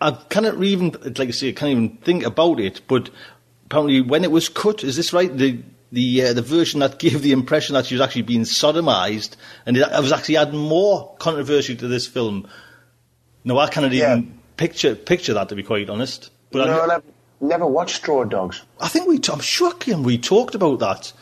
I 0.00 0.12
cannot 0.28 0.62
even, 0.62 0.92
like 0.92 1.28
I 1.28 1.30
say, 1.30 1.48
I 1.48 1.52
can't 1.52 1.70
even 1.72 1.88
think 1.98 2.24
about 2.24 2.58
it. 2.58 2.80
But 2.88 3.10
apparently, 3.74 4.00
when 4.00 4.22
it 4.22 4.30
was 4.30 4.48
cut, 4.48 4.84
is 4.84 4.96
this 4.96 5.12
right? 5.12 5.36
The 5.36 5.60
the 5.90 6.26
uh, 6.26 6.32
the 6.32 6.42
version 6.42 6.80
that 6.80 6.98
gave 6.98 7.22
the 7.22 7.32
impression 7.32 7.74
that 7.74 7.86
she 7.86 7.94
was 7.94 8.00
actually 8.00 8.22
being 8.22 8.42
sodomized, 8.42 9.36
and 9.66 9.76
it, 9.76 9.88
was 10.00 10.12
actually 10.12 10.36
adding 10.36 10.58
more 10.58 11.14
controversy 11.18 11.74
to 11.76 11.88
this 11.88 12.06
film. 12.06 12.48
No, 13.44 13.58
I 13.58 13.68
cannot 13.68 13.92
Yeah. 13.92 14.12
even 14.12 14.38
picture 14.56 14.94
picture 14.94 15.34
that 15.34 15.48
to 15.48 15.56
be 15.56 15.62
quite 15.64 15.90
honest. 15.90 16.30
But 16.52 16.66
no, 16.66 16.80
I, 16.80 16.96
I've 16.96 17.02
never 17.40 17.66
watched 17.66 17.96
Straw 17.96 18.24
Dogs. 18.24 18.62
I 18.80 18.88
think 18.88 19.08
we, 19.08 19.18
t- 19.18 19.32
I'm 19.32 19.40
sure, 19.40 19.74
Kim, 19.74 20.04
we 20.04 20.18
talked 20.18 20.54
about 20.54 20.78
that. 20.78 21.12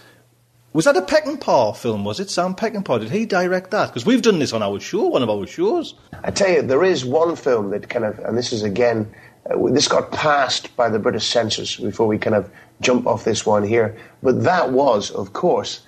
Was 0.74 0.84
that 0.86 0.96
a 0.96 1.02
Peckinpah 1.02 1.76
film? 1.76 2.04
Was 2.04 2.20
it 2.20 2.30
Sam 2.30 2.54
Peckinpah? 2.54 3.00
Did 3.00 3.10
he 3.10 3.26
direct 3.26 3.70
that? 3.72 3.88
Because 3.88 4.06
we've 4.06 4.22
done 4.22 4.38
this 4.38 4.52
on 4.52 4.62
our 4.62 4.78
show, 4.80 5.06
one 5.06 5.22
of 5.22 5.28
our 5.28 5.46
shows. 5.46 5.94
I 6.22 6.30
tell 6.30 6.50
you, 6.50 6.62
there 6.62 6.84
is 6.84 7.04
one 7.04 7.36
film 7.36 7.70
that 7.70 7.88
kind 7.90 8.04
of, 8.06 8.18
and 8.20 8.38
this 8.38 8.52
is 8.52 8.62
again, 8.62 9.12
uh, 9.50 9.68
this 9.70 9.88
got 9.88 10.12
passed 10.12 10.74
by 10.76 10.88
the 10.88 10.98
British 10.98 11.26
censors 11.26 11.76
before 11.76 12.06
we 12.06 12.18
kind 12.18 12.36
of 12.36 12.50
jump 12.80 13.06
off 13.06 13.24
this 13.24 13.46
one 13.46 13.64
here. 13.64 13.96
But 14.22 14.44
that 14.44 14.72
was, 14.72 15.10
of 15.10 15.32
course, 15.32 15.80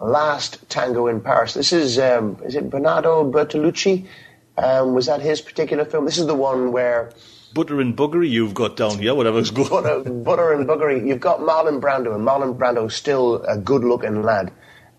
Last 0.00 0.68
Tango 0.68 1.06
in 1.06 1.20
Paris. 1.20 1.54
This 1.54 1.72
is, 1.72 1.98
um, 1.98 2.38
is 2.44 2.54
it 2.54 2.68
Bernardo 2.68 3.30
Bertolucci? 3.30 4.06
Um, 4.58 4.94
was 4.94 5.06
that 5.06 5.20
his 5.20 5.40
particular 5.40 5.84
film? 5.84 6.04
This 6.04 6.18
is 6.18 6.26
the 6.26 6.34
one 6.34 6.72
where 6.72 7.12
Butter 7.54 7.80
and 7.80 7.96
buggery 7.96 8.28
you've 8.28 8.52
got 8.52 8.76
down 8.76 8.98
here, 8.98 9.14
whatever's 9.14 9.50
going 9.50 9.70
butter, 9.70 10.10
butter 10.10 10.52
and 10.52 10.66
buggery. 10.68 11.06
You've 11.06 11.20
got 11.20 11.40
Marlon 11.40 11.80
Brando, 11.80 12.14
and 12.14 12.26
Marlon 12.26 12.58
Brando's 12.58 12.94
still 12.94 13.42
a 13.44 13.56
good-looking 13.56 14.22
lad. 14.22 14.52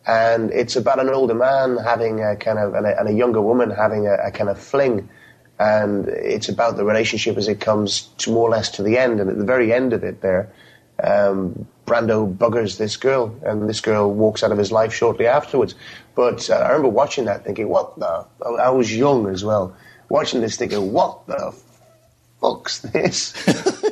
And 0.07 0.51
it's 0.51 0.75
about 0.75 0.99
an 0.99 1.09
older 1.09 1.35
man 1.35 1.77
having 1.77 2.23
a 2.23 2.35
kind 2.35 2.57
of, 2.57 2.73
and 2.73 2.87
a, 2.87 2.99
and 2.99 3.09
a 3.09 3.13
younger 3.13 3.41
woman 3.41 3.69
having 3.69 4.07
a, 4.07 4.15
a 4.15 4.31
kind 4.31 4.49
of 4.49 4.57
fling. 4.57 5.07
And 5.59 6.07
it's 6.07 6.49
about 6.49 6.77
the 6.77 6.85
relationship 6.85 7.37
as 7.37 7.47
it 7.47 7.59
comes 7.59 8.09
to 8.19 8.31
more 8.31 8.47
or 8.47 8.51
less 8.51 8.69
to 8.71 8.83
the 8.83 8.97
end. 8.97 9.19
And 9.19 9.29
at 9.29 9.37
the 9.37 9.45
very 9.45 9.73
end 9.73 9.93
of 9.93 10.03
it 10.03 10.21
there, 10.21 10.51
um, 11.03 11.67
Brando 11.85 12.35
buggers 12.35 12.77
this 12.77 12.97
girl, 12.97 13.35
and 13.43 13.67
this 13.69 13.81
girl 13.81 14.13
walks 14.13 14.43
out 14.43 14.51
of 14.51 14.57
his 14.57 14.71
life 14.71 14.93
shortly 14.93 15.25
afterwards. 15.25 15.73
But 16.15 16.49
uh, 16.49 16.55
I 16.55 16.69
remember 16.69 16.89
watching 16.89 17.25
that 17.25 17.45
thinking, 17.45 17.69
what 17.69 17.97
the, 17.97 18.25
I 18.59 18.69
was 18.69 18.95
young 18.95 19.27
as 19.29 19.43
well, 19.43 19.75
watching 20.09 20.41
this 20.41 20.57
thinking, 20.57 20.91
what 20.91 21.25
the 21.27 21.55
fuck's 22.41 22.79
this? 22.79 23.33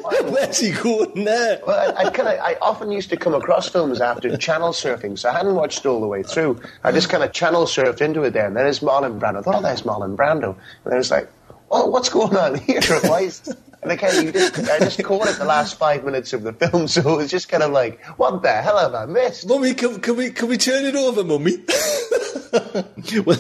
Where's 0.04 0.60
he 0.60 0.72
going 0.72 1.24
there? 1.24 1.62
Well, 1.66 1.94
I, 1.98 2.06
I 2.06 2.10
kind 2.10 2.30
of, 2.30 2.40
I 2.40 2.58
often 2.62 2.92
used 2.92 3.10
to 3.12 3.18
come 3.18 3.34
across 3.34 3.70
films 3.70 4.02
after 4.02 4.36
channel 4.38 4.70
surfing, 4.70 5.18
so 5.18 5.30
I 5.30 5.34
hadn't 5.38 5.56
watched 5.56 5.86
all 5.86 6.02
the 6.02 6.08
way 6.08 6.22
through. 6.22 6.62
I 6.84 6.92
just 6.92 7.10
kind 7.10 7.24
of 7.24 7.32
channel 7.32 7.66
surfed 7.66 8.02
into 8.02 8.24
it 8.24 8.34
there, 8.34 8.48
and 8.48 8.56
then 8.56 8.66
there's 8.66 8.82
Marlon 8.82 9.20
Brando. 9.20 9.40
I 9.40 9.42
thought, 9.42 9.56
oh, 9.56 9.62
there's 9.62 9.84
Marlon 9.84 10.16
Brando, 10.16 10.56
and 10.84 10.92
then 10.92 11.00
it's 11.00 11.12
like, 11.12 11.30
oh, 11.72 11.88
what's 11.88 12.10
going 12.10 12.36
on 12.36 12.56
here? 12.56 12.82
Why 13.04 13.22
is, 13.22 13.42
and 13.82 13.92
I 13.92 13.96
kind 13.98 14.18
of, 14.18 14.24
you 14.24 14.32
just, 14.32 14.58
I 14.70 14.80
just 14.80 15.04
caught 15.04 15.28
it 15.28 15.38
the 15.38 15.46
last 15.46 15.78
five 15.78 16.04
minutes 16.04 16.34
of 16.34 16.44
the 16.44 16.54
film, 16.54 16.88
so 16.90 17.02
it 17.02 17.18
was 17.18 17.32
just 17.32 17.50
kind 17.50 17.64
of 17.64 17.72
like, 17.72 18.04
what 18.18 18.42
the 18.42 18.52
hell 18.52 18.78
have 18.78 18.94
I 18.94 19.06
missed? 19.06 19.48
Mummy, 19.48 19.74
can, 19.74 20.00
can 20.00 20.16
we 20.16 20.32
can 20.32 20.48
we 20.48 20.58
turn 20.58 20.86
it 20.86 20.96
over, 20.96 21.24
Mummy? 21.24 21.58
well, 23.26 23.38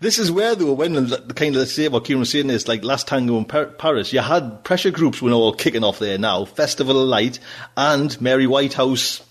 this 0.00 0.18
is 0.18 0.30
where 0.30 0.54
though, 0.54 0.72
when 0.72 0.92
the 0.92 1.00
the 1.00 1.34
kind 1.34 1.54
of 1.54 1.60
let's 1.60 1.72
say 1.72 1.88
what 1.88 2.04
Kieran 2.04 2.20
was 2.20 2.30
saying 2.30 2.50
is 2.50 2.68
like 2.68 2.84
last 2.84 3.08
tango 3.08 3.38
in 3.38 3.44
Paris, 3.44 4.12
you 4.12 4.20
had 4.20 4.62
pressure 4.64 4.90
groups 4.90 5.20
were 5.22 5.32
all 5.32 5.52
kicking 5.52 5.84
off 5.84 5.98
there 5.98 6.18
now, 6.18 6.44
Festival 6.44 7.00
of 7.00 7.08
Light 7.08 7.38
and 7.76 8.20
Mary 8.20 8.46
Whitehouse. 8.46 9.22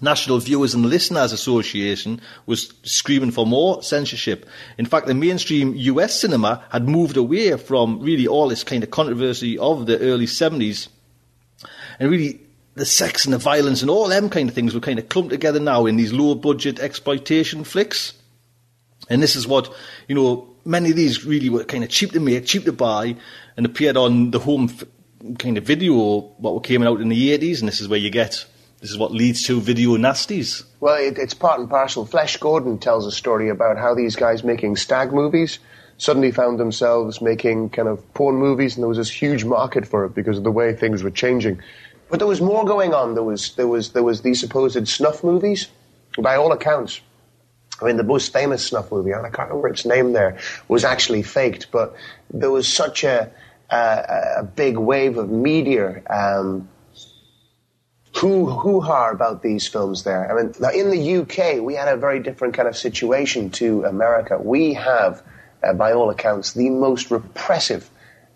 National 0.00 0.38
Viewers 0.38 0.74
and 0.74 0.86
Listeners 0.86 1.32
Association 1.32 2.20
was 2.46 2.72
screaming 2.82 3.30
for 3.30 3.46
more 3.46 3.82
censorship. 3.82 4.46
In 4.78 4.86
fact, 4.86 5.06
the 5.06 5.14
mainstream 5.14 5.74
US 5.74 6.20
cinema 6.20 6.64
had 6.70 6.88
moved 6.88 7.16
away 7.16 7.56
from 7.56 8.00
really 8.00 8.26
all 8.26 8.48
this 8.48 8.64
kind 8.64 8.82
of 8.82 8.90
controversy 8.90 9.58
of 9.58 9.86
the 9.86 9.98
early 9.98 10.26
70s 10.26 10.88
and 11.98 12.10
really 12.10 12.40
the 12.74 12.86
sex 12.86 13.24
and 13.24 13.34
the 13.34 13.38
violence 13.38 13.82
and 13.82 13.90
all 13.90 14.08
them 14.08 14.30
kind 14.30 14.48
of 14.48 14.54
things 14.54 14.74
were 14.74 14.80
kind 14.80 14.98
of 14.98 15.08
clumped 15.08 15.30
together 15.30 15.60
now 15.60 15.86
in 15.86 15.96
these 15.96 16.12
low 16.12 16.34
budget 16.34 16.78
exploitation 16.78 17.64
flicks. 17.64 18.14
And 19.10 19.22
this 19.22 19.36
is 19.36 19.46
what, 19.46 19.74
you 20.06 20.14
know, 20.14 20.48
many 20.64 20.90
of 20.90 20.96
these 20.96 21.24
really 21.24 21.48
were 21.48 21.64
kind 21.64 21.82
of 21.82 21.90
cheap 21.90 22.12
to 22.12 22.20
make, 22.20 22.46
cheap 22.46 22.64
to 22.64 22.72
buy, 22.72 23.16
and 23.56 23.66
appeared 23.66 23.96
on 23.96 24.30
the 24.30 24.38
home 24.38 24.70
kind 25.38 25.58
of 25.58 25.64
video, 25.64 26.20
what 26.38 26.62
came 26.64 26.82
out 26.82 27.00
in 27.00 27.08
the 27.08 27.38
80s, 27.38 27.60
and 27.60 27.68
this 27.68 27.80
is 27.80 27.88
where 27.88 27.98
you 27.98 28.10
get, 28.10 28.44
this 28.80 28.90
is 28.90 28.98
what 28.98 29.12
leads 29.12 29.44
to 29.44 29.60
video 29.60 29.96
nasties. 29.96 30.64
Well, 30.80 30.96
it, 30.96 31.18
it's 31.18 31.34
part 31.34 31.60
and 31.60 31.68
parcel. 31.68 32.06
Flesh 32.06 32.36
Gordon 32.36 32.78
tells 32.78 33.06
a 33.06 33.10
story 33.10 33.48
about 33.48 33.76
how 33.76 33.94
these 33.94 34.16
guys 34.16 34.44
making 34.44 34.76
stag 34.76 35.12
movies 35.12 35.58
suddenly 35.96 36.30
found 36.30 36.60
themselves 36.60 37.20
making 37.20 37.70
kind 37.70 37.88
of 37.88 38.14
porn 38.14 38.36
movies, 38.36 38.76
and 38.76 38.82
there 38.82 38.88
was 38.88 38.98
this 38.98 39.10
huge 39.10 39.44
market 39.44 39.86
for 39.86 40.04
it 40.04 40.14
because 40.14 40.38
of 40.38 40.44
the 40.44 40.52
way 40.52 40.72
things 40.72 41.02
were 41.02 41.10
changing. 41.10 41.60
But 42.08 42.20
there 42.20 42.28
was 42.28 42.40
more 42.40 42.64
going 42.64 42.94
on. 42.94 43.14
There 43.14 43.24
was 43.24 43.54
there 43.56 43.66
was 43.66 43.92
there 43.92 44.04
was 44.04 44.22
these 44.22 44.40
supposed 44.40 44.86
snuff 44.88 45.24
movies, 45.24 45.68
by 46.16 46.36
all 46.36 46.52
accounts. 46.52 47.00
I 47.80 47.84
mean, 47.84 47.96
the 47.96 48.04
most 48.04 48.32
famous 48.32 48.66
snuff 48.66 48.90
movie, 48.90 49.12
and 49.12 49.24
I 49.26 49.30
can't 49.30 49.48
remember 49.48 49.68
its 49.68 49.84
name 49.84 50.12
there, 50.12 50.38
was 50.68 50.84
actually 50.84 51.22
faked. 51.22 51.70
But 51.70 51.94
there 52.32 52.50
was 52.50 52.66
such 52.66 53.04
a 53.04 53.30
a, 53.70 54.34
a 54.38 54.42
big 54.44 54.78
wave 54.78 55.18
of 55.18 55.30
media 55.30 56.02
um, 56.08 56.68
hoo 58.14 58.46
hoo 58.46 58.80
ha 58.80 59.10
about 59.10 59.42
these 59.42 59.66
films 59.66 60.04
there. 60.04 60.30
I 60.30 60.42
mean, 60.42 60.54
now 60.60 60.70
in 60.70 60.90
the 60.90 61.16
UK, 61.18 61.62
we 61.62 61.74
had 61.74 61.88
a 61.88 61.96
very 61.96 62.20
different 62.20 62.54
kind 62.54 62.68
of 62.68 62.76
situation 62.76 63.50
to 63.50 63.84
America. 63.84 64.38
We 64.38 64.74
have, 64.74 65.22
uh, 65.62 65.72
by 65.74 65.92
all 65.92 66.10
accounts, 66.10 66.52
the 66.52 66.70
most 66.70 67.10
repressive, 67.10 67.88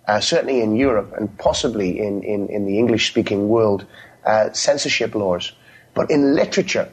uh, 0.07 0.21
certainly 0.21 0.61
in 0.61 0.77
Europe 0.77 1.13
and 1.17 1.37
possibly 1.39 1.99
in, 1.99 2.23
in, 2.23 2.49
in 2.49 2.67
the 2.67 2.79
English 2.79 3.09
speaking 3.09 3.49
world, 3.49 3.87
uh, 4.25 4.53
censorship 4.53 5.15
laws. 5.15 5.53
But 5.95 6.11
in 6.11 6.35
literature, 6.35 6.89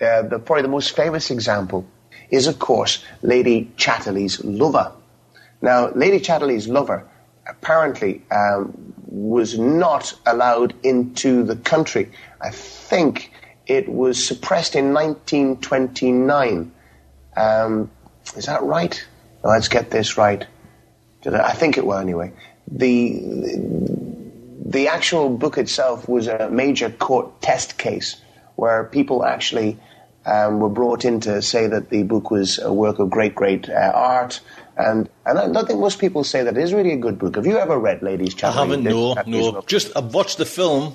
uh, 0.00 0.22
the, 0.22 0.38
probably 0.38 0.62
the 0.62 0.68
most 0.68 0.96
famous 0.96 1.30
example 1.30 1.86
is, 2.30 2.46
of 2.46 2.58
course, 2.58 3.04
Lady 3.22 3.70
Chatterley's 3.76 4.42
Lover. 4.44 4.92
Now, 5.60 5.90
Lady 5.90 6.18
Chatterley's 6.18 6.66
Lover 6.66 7.06
apparently 7.46 8.22
um, 8.30 8.91
was 9.12 9.58
not 9.58 10.14
allowed 10.24 10.74
into 10.82 11.42
the 11.44 11.56
country. 11.56 12.10
I 12.40 12.48
think 12.50 13.30
it 13.66 13.86
was 13.86 14.24
suppressed 14.26 14.74
in 14.74 14.94
1929. 14.94 16.72
Um, 17.36 17.90
is 18.36 18.46
that 18.46 18.62
right? 18.62 19.04
let's 19.44 19.68
get 19.68 19.90
this 19.90 20.16
right. 20.16 20.46
I 21.26 21.52
think 21.52 21.76
it 21.76 21.84
will 21.84 21.98
anyway. 21.98 22.32
The 22.68 23.20
the 24.64 24.88
actual 24.88 25.28
book 25.28 25.58
itself 25.58 26.08
was 26.08 26.26
a 26.28 26.48
major 26.48 26.88
court 26.88 27.42
test 27.42 27.76
case 27.76 28.20
where 28.54 28.84
people 28.84 29.24
actually 29.24 29.78
um, 30.24 30.60
were 30.60 30.68
brought 30.68 31.04
in 31.04 31.20
to 31.20 31.42
say 31.42 31.66
that 31.66 31.90
the 31.90 32.04
book 32.04 32.30
was 32.30 32.58
a 32.58 32.72
work 32.72 32.98
of 32.98 33.10
great, 33.10 33.34
great 33.34 33.68
uh, 33.68 33.92
art. 33.94 34.40
And, 34.76 35.08
and 35.26 35.38
I 35.38 35.48
don't 35.48 35.66
think 35.66 35.80
most 35.80 35.98
people 35.98 36.24
say 36.24 36.42
that 36.44 36.56
it 36.56 36.62
is 36.62 36.72
really 36.72 36.92
a 36.92 36.96
good 36.96 37.18
book. 37.18 37.36
Have 37.36 37.46
you 37.46 37.58
ever 37.58 37.78
read 37.78 38.02
Ladies' 38.02 38.34
Chat? 38.34 38.54
I 38.54 38.60
haven't, 38.60 38.84
no, 38.84 39.14
no. 39.26 39.62
Just 39.66 39.94
I've 39.96 40.14
watched 40.14 40.38
the 40.38 40.46
film. 40.46 40.94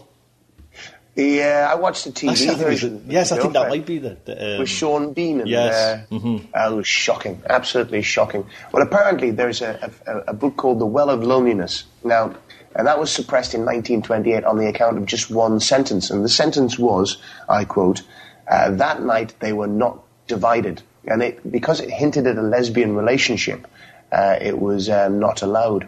Yeah, 1.17 1.67
I 1.71 1.75
watched 1.75 2.05
the 2.05 2.11
TV 2.11 2.55
version. 2.55 3.05
yes, 3.07 3.31
I 3.31 3.39
think 3.39 3.53
that 3.53 3.69
might 3.69 3.87
be 3.87 3.97
the. 3.97 4.17
the 4.25 4.53
um, 4.53 4.59
with 4.59 4.69
Sean 4.69 5.13
Bean. 5.13 5.39
And, 5.41 5.49
yes, 5.49 5.73
uh, 5.73 6.15
mm-hmm. 6.15 6.45
uh, 6.55 6.71
it 6.71 6.75
was 6.75 6.87
shocking, 6.87 7.41
absolutely 7.49 8.03
shocking. 8.03 8.45
Well, 8.71 8.83
apparently 8.83 9.31
there's 9.31 9.63
a, 9.63 9.91
a, 10.05 10.17
a, 10.27 10.33
book 10.33 10.57
called 10.57 10.77
The 10.77 10.85
Well 10.85 11.09
of 11.09 11.23
Loneliness. 11.23 11.85
Now, 12.03 12.35
and 12.75 12.85
that 12.85 12.99
was 12.99 13.11
suppressed 13.11 13.55
in 13.55 13.61
1928 13.61 14.43
on 14.43 14.59
the 14.59 14.67
account 14.67 14.99
of 14.99 15.07
just 15.07 15.31
one 15.31 15.59
sentence, 15.59 16.11
and 16.11 16.23
the 16.23 16.29
sentence 16.29 16.77
was, 16.77 17.17
I 17.49 17.65
quote, 17.65 18.03
uh, 18.47 18.69
"That 18.71 19.01
night 19.01 19.33
they 19.39 19.53
were 19.53 19.65
not 19.65 20.03
divided, 20.27 20.83
and 21.07 21.23
it 21.23 21.51
because 21.51 21.79
it 21.79 21.89
hinted 21.89 22.27
at 22.27 22.37
a 22.37 22.41
lesbian 22.41 22.95
relationship, 22.95 23.67
uh, 24.11 24.37
it 24.41 24.59
was 24.59 24.89
uh, 24.89 25.09
not 25.09 25.41
allowed." 25.41 25.87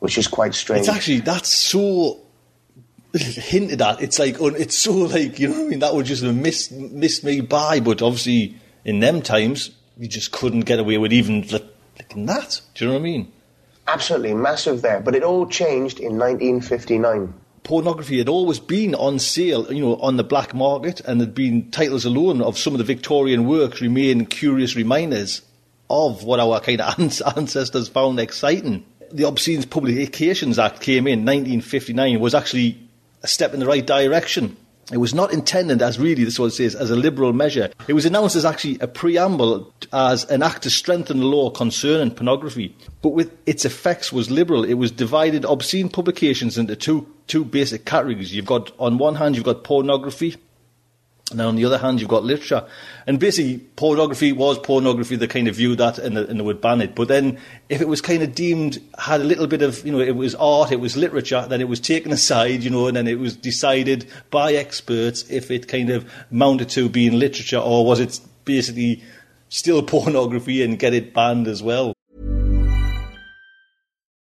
Which 0.00 0.16
is 0.16 0.28
quite 0.28 0.54
strange. 0.54 0.86
It's 0.86 0.88
actually 0.88 1.20
that's 1.20 1.48
so 1.48 2.20
hinted 3.14 3.82
at. 3.82 4.00
It's 4.00 4.18
like 4.18 4.36
it's 4.40 4.76
so 4.76 4.92
like 4.92 5.38
you 5.38 5.48
know. 5.48 5.54
what 5.54 5.66
I 5.66 5.68
mean, 5.68 5.78
that 5.80 5.94
would 5.94 6.06
just 6.06 6.22
have 6.22 6.36
missed 6.36 6.72
missed 6.72 7.24
me 7.24 7.40
by. 7.40 7.80
But 7.80 8.02
obviously, 8.02 8.56
in 8.84 9.00
them 9.00 9.22
times, 9.22 9.70
you 9.98 10.08
just 10.08 10.32
couldn't 10.32 10.60
get 10.60 10.78
away 10.78 10.98
with 10.98 11.12
even 11.12 11.42
like, 11.48 11.64
that. 12.14 12.60
Do 12.74 12.84
you 12.84 12.90
know 12.90 12.94
what 12.94 13.00
I 13.00 13.02
mean? 13.02 13.32
Absolutely 13.86 14.34
massive 14.34 14.82
there. 14.82 15.00
But 15.00 15.14
it 15.14 15.22
all 15.22 15.46
changed 15.46 15.98
in 15.98 16.18
1959. 16.18 17.32
Pornography 17.68 18.16
had 18.16 18.30
always 18.30 18.58
been 18.58 18.94
on 18.94 19.18
sale, 19.18 19.70
you 19.70 19.82
know, 19.82 19.96
on 19.96 20.16
the 20.16 20.24
black 20.24 20.54
market, 20.54 21.00
and 21.00 21.20
there'd 21.20 21.34
been 21.34 21.70
titles 21.70 22.06
alone 22.06 22.40
of 22.40 22.56
some 22.56 22.72
of 22.72 22.78
the 22.78 22.84
Victorian 22.84 23.46
works 23.46 23.82
remain 23.82 24.24
curious 24.24 24.74
reminders 24.74 25.42
of 25.90 26.24
what 26.24 26.40
our 26.40 26.60
kind 26.60 26.80
of 26.80 26.98
ancestors 27.36 27.90
found 27.90 28.18
exciting. 28.20 28.86
The 29.12 29.24
Obscene 29.24 29.64
Publications 29.64 30.58
Act 30.58 30.80
came 30.80 31.06
in 31.06 31.26
1959 31.26 32.18
was 32.20 32.34
actually 32.34 32.78
a 33.22 33.28
step 33.28 33.52
in 33.52 33.60
the 33.60 33.66
right 33.66 33.86
direction. 33.86 34.56
It 34.90 34.96
was 34.96 35.12
not 35.12 35.34
intended 35.34 35.82
as 35.82 35.98
really, 35.98 36.24
this 36.24 36.34
is 36.34 36.40
what 36.40 36.46
it 36.46 36.52
says, 36.52 36.74
as 36.74 36.90
a 36.90 36.96
liberal 36.96 37.34
measure. 37.34 37.70
It 37.86 37.92
was 37.92 38.06
announced 38.06 38.36
as 38.36 38.46
actually 38.46 38.78
a 38.80 38.88
preamble 38.88 39.74
as 39.92 40.24
an 40.30 40.42
act 40.42 40.62
to 40.62 40.70
strengthen 40.70 41.18
the 41.18 41.26
law 41.26 41.50
concerning 41.50 42.14
pornography. 42.14 42.74
But 43.02 43.10
with 43.10 43.36
its 43.44 43.66
effects 43.66 44.10
was 44.10 44.30
liberal. 44.30 44.64
It 44.64 44.74
was 44.74 44.90
divided 44.90 45.44
obscene 45.44 45.90
publications 45.90 46.56
into 46.56 46.74
two, 46.74 47.06
two 47.28 47.44
basic 47.44 47.84
categories. 47.84 48.34
You've 48.34 48.46
got, 48.46 48.72
on 48.78 48.98
one 48.98 49.14
hand, 49.14 49.36
you've 49.36 49.44
got 49.44 49.62
pornography, 49.62 50.36
and 51.30 51.40
on 51.42 51.56
the 51.56 51.64
other 51.66 51.76
hand, 51.76 52.00
you've 52.00 52.08
got 52.08 52.24
literature. 52.24 52.66
And 53.06 53.20
basically, 53.20 53.58
pornography 53.58 54.32
was 54.32 54.58
pornography. 54.58 55.16
They 55.16 55.26
kind 55.26 55.46
of 55.46 55.56
viewed 55.56 55.78
that 55.78 55.98
and, 55.98 56.16
and 56.16 56.40
they 56.40 56.44
would 56.44 56.62
ban 56.62 56.80
it. 56.80 56.94
But 56.94 57.08
then, 57.08 57.38
if 57.68 57.82
it 57.82 57.88
was 57.88 58.00
kind 58.00 58.22
of 58.22 58.34
deemed, 58.34 58.78
had 58.98 59.20
a 59.20 59.24
little 59.24 59.46
bit 59.46 59.60
of, 59.60 59.84
you 59.84 59.92
know, 59.92 60.00
it 60.00 60.16
was 60.16 60.34
art, 60.36 60.72
it 60.72 60.80
was 60.80 60.96
literature, 60.96 61.44
then 61.46 61.60
it 61.60 61.68
was 61.68 61.80
taken 61.80 62.12
aside, 62.12 62.62
you 62.62 62.70
know, 62.70 62.86
and 62.86 62.96
then 62.96 63.06
it 63.06 63.18
was 63.18 63.36
decided 63.36 64.06
by 64.30 64.54
experts 64.54 65.28
if 65.30 65.50
it 65.50 65.68
kind 65.68 65.90
of 65.90 66.10
mounted 66.30 66.70
to 66.70 66.88
being 66.88 67.18
literature 67.18 67.58
or 67.58 67.84
was 67.84 68.00
it 68.00 68.20
basically 68.46 69.02
still 69.50 69.82
pornography 69.94 70.62
and 70.62 70.78
get 70.78 70.94
it 70.94 71.12
banned 71.12 71.46
as 71.46 71.62
well. 71.62 71.92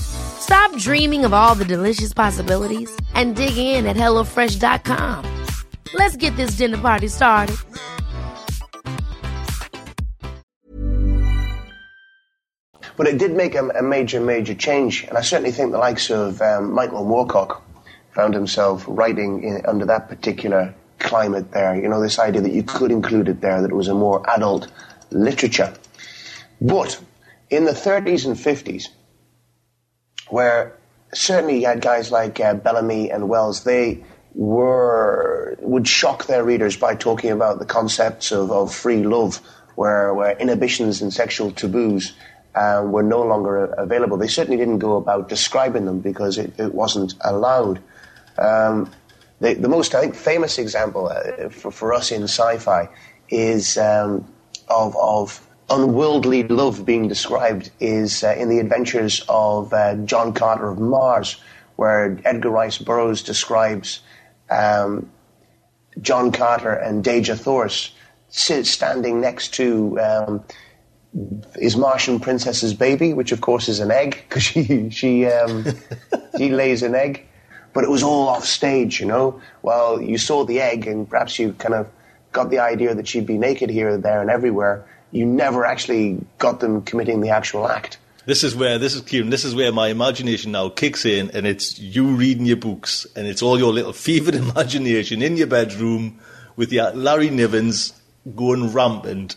Stop 0.00 0.76
dreaming 0.76 1.24
of 1.24 1.32
all 1.32 1.54
the 1.54 1.64
delicious 1.64 2.12
possibilities 2.12 2.90
and 3.14 3.36
dig 3.36 3.56
in 3.56 3.86
at 3.86 3.96
HelloFresh.com. 3.96 5.24
Let's 5.94 6.16
get 6.16 6.36
this 6.36 6.52
dinner 6.52 6.78
party 6.78 7.08
started. 7.08 7.56
But 12.96 13.06
it 13.06 13.18
did 13.18 13.34
make 13.34 13.54
a, 13.54 13.66
a, 13.70 13.82
major, 13.82 14.20
major 14.20 14.54
change, 14.54 15.04
and 15.04 15.16
I 15.16 15.22
certainly 15.22 15.50
think 15.50 15.72
the 15.72 15.78
likes 15.78 16.10
of 16.10 16.40
um, 16.42 16.72
Michael 16.72 17.04
Moorcock 17.04 17.62
found 18.14 18.34
himself 18.34 18.84
writing 18.86 19.42
in, 19.42 19.62
under 19.66 19.86
that 19.86 20.08
particular 20.08 20.74
climate 20.98 21.50
there. 21.52 21.74
You 21.74 21.88
know, 21.88 22.00
this 22.00 22.18
idea 22.18 22.42
that 22.42 22.52
you 22.52 22.62
could 22.62 22.92
include 22.92 23.28
it 23.28 23.40
there, 23.40 23.62
that 23.62 23.70
it 23.70 23.74
was 23.74 23.88
a 23.88 23.94
more 23.94 24.22
adult 24.30 24.70
literature. 25.10 25.72
But 26.60 27.00
in 27.48 27.64
the 27.64 27.72
30s 27.72 28.26
and 28.26 28.36
50s, 28.36 28.88
where 30.32 30.74
certainly 31.12 31.60
you 31.60 31.66
had 31.66 31.82
guys 31.82 32.10
like 32.10 32.40
uh, 32.40 32.54
Bellamy 32.54 33.10
and 33.10 33.28
Wells, 33.28 33.64
they 33.64 34.02
were 34.34 35.56
would 35.60 35.86
shock 35.86 36.24
their 36.24 36.42
readers 36.42 36.74
by 36.74 36.94
talking 36.94 37.30
about 37.30 37.58
the 37.58 37.66
concepts 37.66 38.32
of, 38.32 38.50
of 38.50 38.74
free 38.74 39.02
love, 39.02 39.36
where, 39.74 40.14
where 40.14 40.32
inhibitions 40.38 41.02
and 41.02 41.12
sexual 41.12 41.50
taboos 41.50 42.14
uh, 42.54 42.82
were 42.84 43.02
no 43.02 43.22
longer 43.22 43.66
available. 43.66 44.16
They 44.16 44.26
certainly 44.26 44.56
didn't 44.56 44.78
go 44.78 44.96
about 44.96 45.28
describing 45.28 45.84
them 45.84 46.00
because 46.00 46.38
it, 46.38 46.58
it 46.58 46.74
wasn't 46.74 47.14
allowed. 47.20 47.82
Um, 48.38 48.90
the, 49.40 49.52
the, 49.52 49.68
most, 49.68 49.94
I 49.94 50.00
think, 50.00 50.14
famous 50.14 50.58
example 50.58 51.08
uh, 51.08 51.50
for, 51.50 51.70
for 51.70 51.92
us 51.92 52.10
in 52.10 52.22
sci-fi 52.22 52.88
is 53.28 53.76
um, 53.76 54.26
of, 54.68 54.96
of 54.96 55.46
unworldly 55.70 56.44
love 56.44 56.84
being 56.84 57.08
described 57.08 57.70
is 57.80 58.22
uh, 58.24 58.34
in 58.38 58.48
the 58.48 58.58
adventures 58.58 59.24
of 59.28 59.72
uh, 59.72 59.94
John 59.96 60.32
Carter 60.32 60.68
of 60.68 60.78
Mars, 60.78 61.40
where 61.76 62.18
Edgar 62.24 62.50
Rice 62.50 62.78
Burroughs 62.78 63.22
describes 63.22 64.00
um, 64.50 65.10
John 66.00 66.32
Carter 66.32 66.72
and 66.72 67.04
Dejah 67.04 67.38
Thoris 67.38 67.92
standing 68.28 69.20
next 69.20 69.54
to 69.54 70.00
um, 70.00 70.44
his 71.56 71.76
Martian 71.76 72.18
princess's 72.18 72.74
baby, 72.74 73.12
which 73.12 73.32
of 73.32 73.40
course 73.40 73.68
is 73.68 73.80
an 73.80 73.90
egg 73.90 74.24
because 74.28 74.42
she 74.42 74.90
she 74.90 75.26
um, 75.26 75.64
she 76.38 76.50
lays 76.50 76.82
an 76.82 76.94
egg, 76.94 77.26
but 77.72 77.84
it 77.84 77.90
was 77.90 78.02
all 78.02 78.28
off 78.28 78.44
stage, 78.44 79.00
you 79.00 79.06
know. 79.06 79.40
Well, 79.62 80.00
you 80.00 80.18
saw 80.18 80.44
the 80.44 80.60
egg, 80.60 80.86
and 80.86 81.08
perhaps 81.08 81.38
you 81.38 81.52
kind 81.54 81.74
of 81.74 81.88
got 82.32 82.50
the 82.50 82.58
idea 82.58 82.94
that 82.94 83.06
she'd 83.06 83.26
be 83.26 83.36
naked 83.36 83.68
here, 83.68 83.96
there, 83.98 84.22
and 84.22 84.30
everywhere 84.30 84.86
you 85.12 85.24
never 85.24 85.64
actually 85.64 86.18
got 86.38 86.60
them 86.60 86.82
committing 86.82 87.20
the 87.20 87.30
actual 87.30 87.68
act. 87.68 87.98
This 88.24 88.44
is 88.44 88.54
where 88.54 88.78
this 88.78 88.94
is 88.94 89.02
Kieran. 89.02 89.30
This 89.30 89.44
is 89.44 89.54
where 89.54 89.72
my 89.72 89.88
imagination 89.88 90.52
now 90.52 90.68
kicks 90.68 91.04
in, 91.04 91.30
and 91.32 91.46
it's 91.46 91.78
you 91.78 92.06
reading 92.06 92.46
your 92.46 92.56
books, 92.56 93.06
and 93.16 93.26
it's 93.26 93.42
all 93.42 93.58
your 93.58 93.72
little 93.72 93.92
fevered 94.06 94.34
imagination 94.34 95.22
in 95.22 95.36
your 95.36 95.48
bedroom 95.48 96.18
with 96.56 96.72
your 96.72 96.90
Larry 96.92 97.30
Nivens 97.30 97.92
going 98.36 98.72
rampant. 98.72 99.36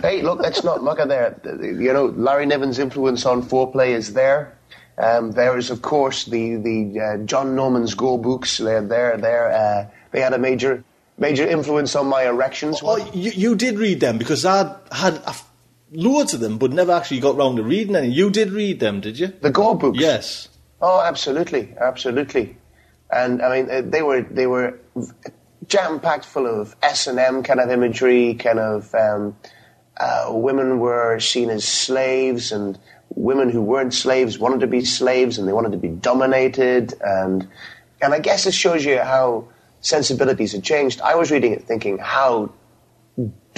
Hey, 0.00 0.22
look, 0.22 0.40
let's 0.40 0.62
not 0.62 0.86
at 0.98 1.08
there. 1.08 1.40
You 1.60 1.92
know, 1.92 2.06
Larry 2.06 2.46
Niven's 2.46 2.78
influence 2.78 3.26
on 3.26 3.42
foreplay 3.42 3.88
is 3.90 4.14
there. 4.14 4.56
Um, 4.98 5.32
there 5.32 5.58
is, 5.58 5.70
of 5.70 5.82
course, 5.82 6.24
the 6.24 6.56
the 6.56 7.00
uh, 7.00 7.16
John 7.24 7.54
Norman's 7.54 7.94
Gor 7.94 8.18
books. 8.18 8.58
They're 8.58 8.80
there. 8.80 9.16
There, 9.16 9.52
uh, 9.52 9.90
they 10.12 10.20
had 10.20 10.32
a 10.32 10.38
major 10.38 10.84
major 11.18 11.46
influence 11.46 11.96
on 11.96 12.06
my 12.06 12.24
erections. 12.26 12.80
Oh, 12.82 12.96
you, 13.12 13.30
you 13.30 13.54
did 13.54 13.78
read 13.78 14.00
them 14.00 14.18
because 14.18 14.44
I 14.44 14.76
had 14.92 15.20
loads 15.92 16.34
of 16.34 16.40
them, 16.40 16.58
but 16.58 16.72
never 16.72 16.92
actually 16.92 17.20
got 17.20 17.36
round 17.36 17.56
to 17.56 17.62
reading 17.62 17.96
any. 17.96 18.08
You 18.08 18.30
did 18.30 18.50
read 18.50 18.80
them, 18.80 19.00
did 19.00 19.18
you? 19.18 19.28
The 19.28 19.50
Gor 19.50 19.78
books. 19.78 19.98
Yes. 19.98 20.48
Oh, 20.80 21.00
absolutely, 21.00 21.74
absolutely. 21.80 22.56
And 23.10 23.40
I 23.40 23.56
mean, 23.56 23.70
uh, 23.70 23.82
they 23.84 24.02
were 24.02 24.22
they 24.22 24.46
were 24.46 24.78
jam 25.68 26.00
packed 26.00 26.24
full 26.24 26.46
of 26.46 26.76
S 26.82 27.06
and 27.06 27.18
M 27.18 27.42
kind 27.42 27.60
of 27.60 27.70
imagery. 27.70 28.34
Kind 28.34 28.58
of 28.58 28.94
um, 28.94 29.36
uh, 29.96 30.26
women 30.30 30.80
were 30.80 31.18
seen 31.20 31.48
as 31.50 31.64
slaves, 31.66 32.52
and 32.52 32.78
women 33.10 33.48
who 33.48 33.62
weren't 33.62 33.94
slaves 33.94 34.38
wanted 34.38 34.60
to 34.60 34.66
be 34.66 34.84
slaves, 34.84 35.38
and 35.38 35.48
they 35.48 35.52
wanted 35.52 35.72
to 35.72 35.78
be 35.78 35.88
dominated. 35.88 36.94
And 37.00 37.48
and 38.02 38.12
I 38.12 38.18
guess 38.18 38.46
it 38.46 38.54
shows 38.54 38.84
you 38.84 38.98
how 38.98 39.48
sensibilities 39.80 40.52
had 40.52 40.62
changed. 40.62 41.00
I 41.00 41.14
was 41.14 41.30
reading 41.30 41.52
it 41.52 41.62
thinking 41.64 41.98
how 41.98 42.52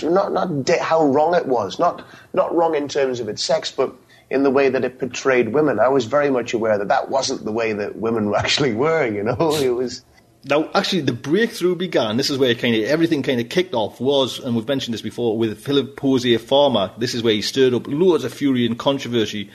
not 0.03 0.33
not 0.33 0.65
de- 0.65 0.83
how 0.83 1.07
wrong 1.07 1.35
it 1.35 1.47
was, 1.47 1.79
not 1.79 2.05
not 2.33 2.55
wrong 2.55 2.75
in 2.75 2.89
terms 2.89 3.21
of 3.21 3.29
its 3.29 3.43
sex, 3.43 3.73
but 3.73 3.95
in 4.31 4.43
the 4.43 4.51
way 4.51 4.69
that 4.69 4.85
it 4.85 4.99
portrayed 4.99 5.53
women. 5.53 5.81
I 5.81 5.89
was 5.89 6.05
very 6.05 6.31
much 6.31 6.53
aware 6.53 6.79
that 6.79 6.89
that 6.89 7.09
wasn't 7.09 7.45
the 7.45 7.53
way 7.53 7.73
that 7.73 7.97
women 7.97 8.33
actually 8.37 8.75
were. 8.75 9.07
You 9.07 9.23
know, 9.23 9.57
it 9.57 9.71
was. 9.71 10.05
Now, 10.45 10.71
actually, 10.73 11.01
the 11.01 11.13
breakthrough 11.13 11.75
began. 11.75 12.17
This 12.17 12.31
is 12.31 12.39
where 12.39 12.55
kind 12.55 12.75
of 12.77 12.85
everything 12.85 13.23
kind 13.23 13.41
of 13.41 13.49
kicked 13.49 13.75
off. 13.75 14.01
Was 14.01 14.39
and 14.39 14.55
we've 14.55 14.69
mentioned 14.69 14.95
this 14.95 15.03
before 15.03 15.37
with 15.37 15.59
Philip 15.61 15.97
José 15.97 16.41
Farmer. 16.41 16.93
This 16.99 17.15
is 17.15 17.23
where 17.23 17.35
he 17.35 17.43
stirred 17.43 17.75
up 17.75 17.87
loads 17.87 18.25
of 18.25 18.33
fury 18.33 18.65
and 18.65 18.79
controversy, 18.79 19.51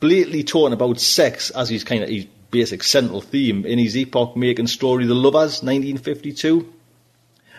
blatantly 0.00 0.44
talking 0.44 0.74
about 0.74 1.00
sex 1.00 1.50
as 1.50 1.68
he's 1.68 1.84
kind 1.84 2.02
of 2.02 2.10
his 2.10 2.26
basic 2.50 2.82
central 2.82 3.20
theme 3.20 3.64
in 3.64 3.78
his 3.78 3.96
epoch-making 3.96 4.66
story, 4.66 5.06
The 5.06 5.14
Lovers, 5.14 5.62
1952. 5.62 6.72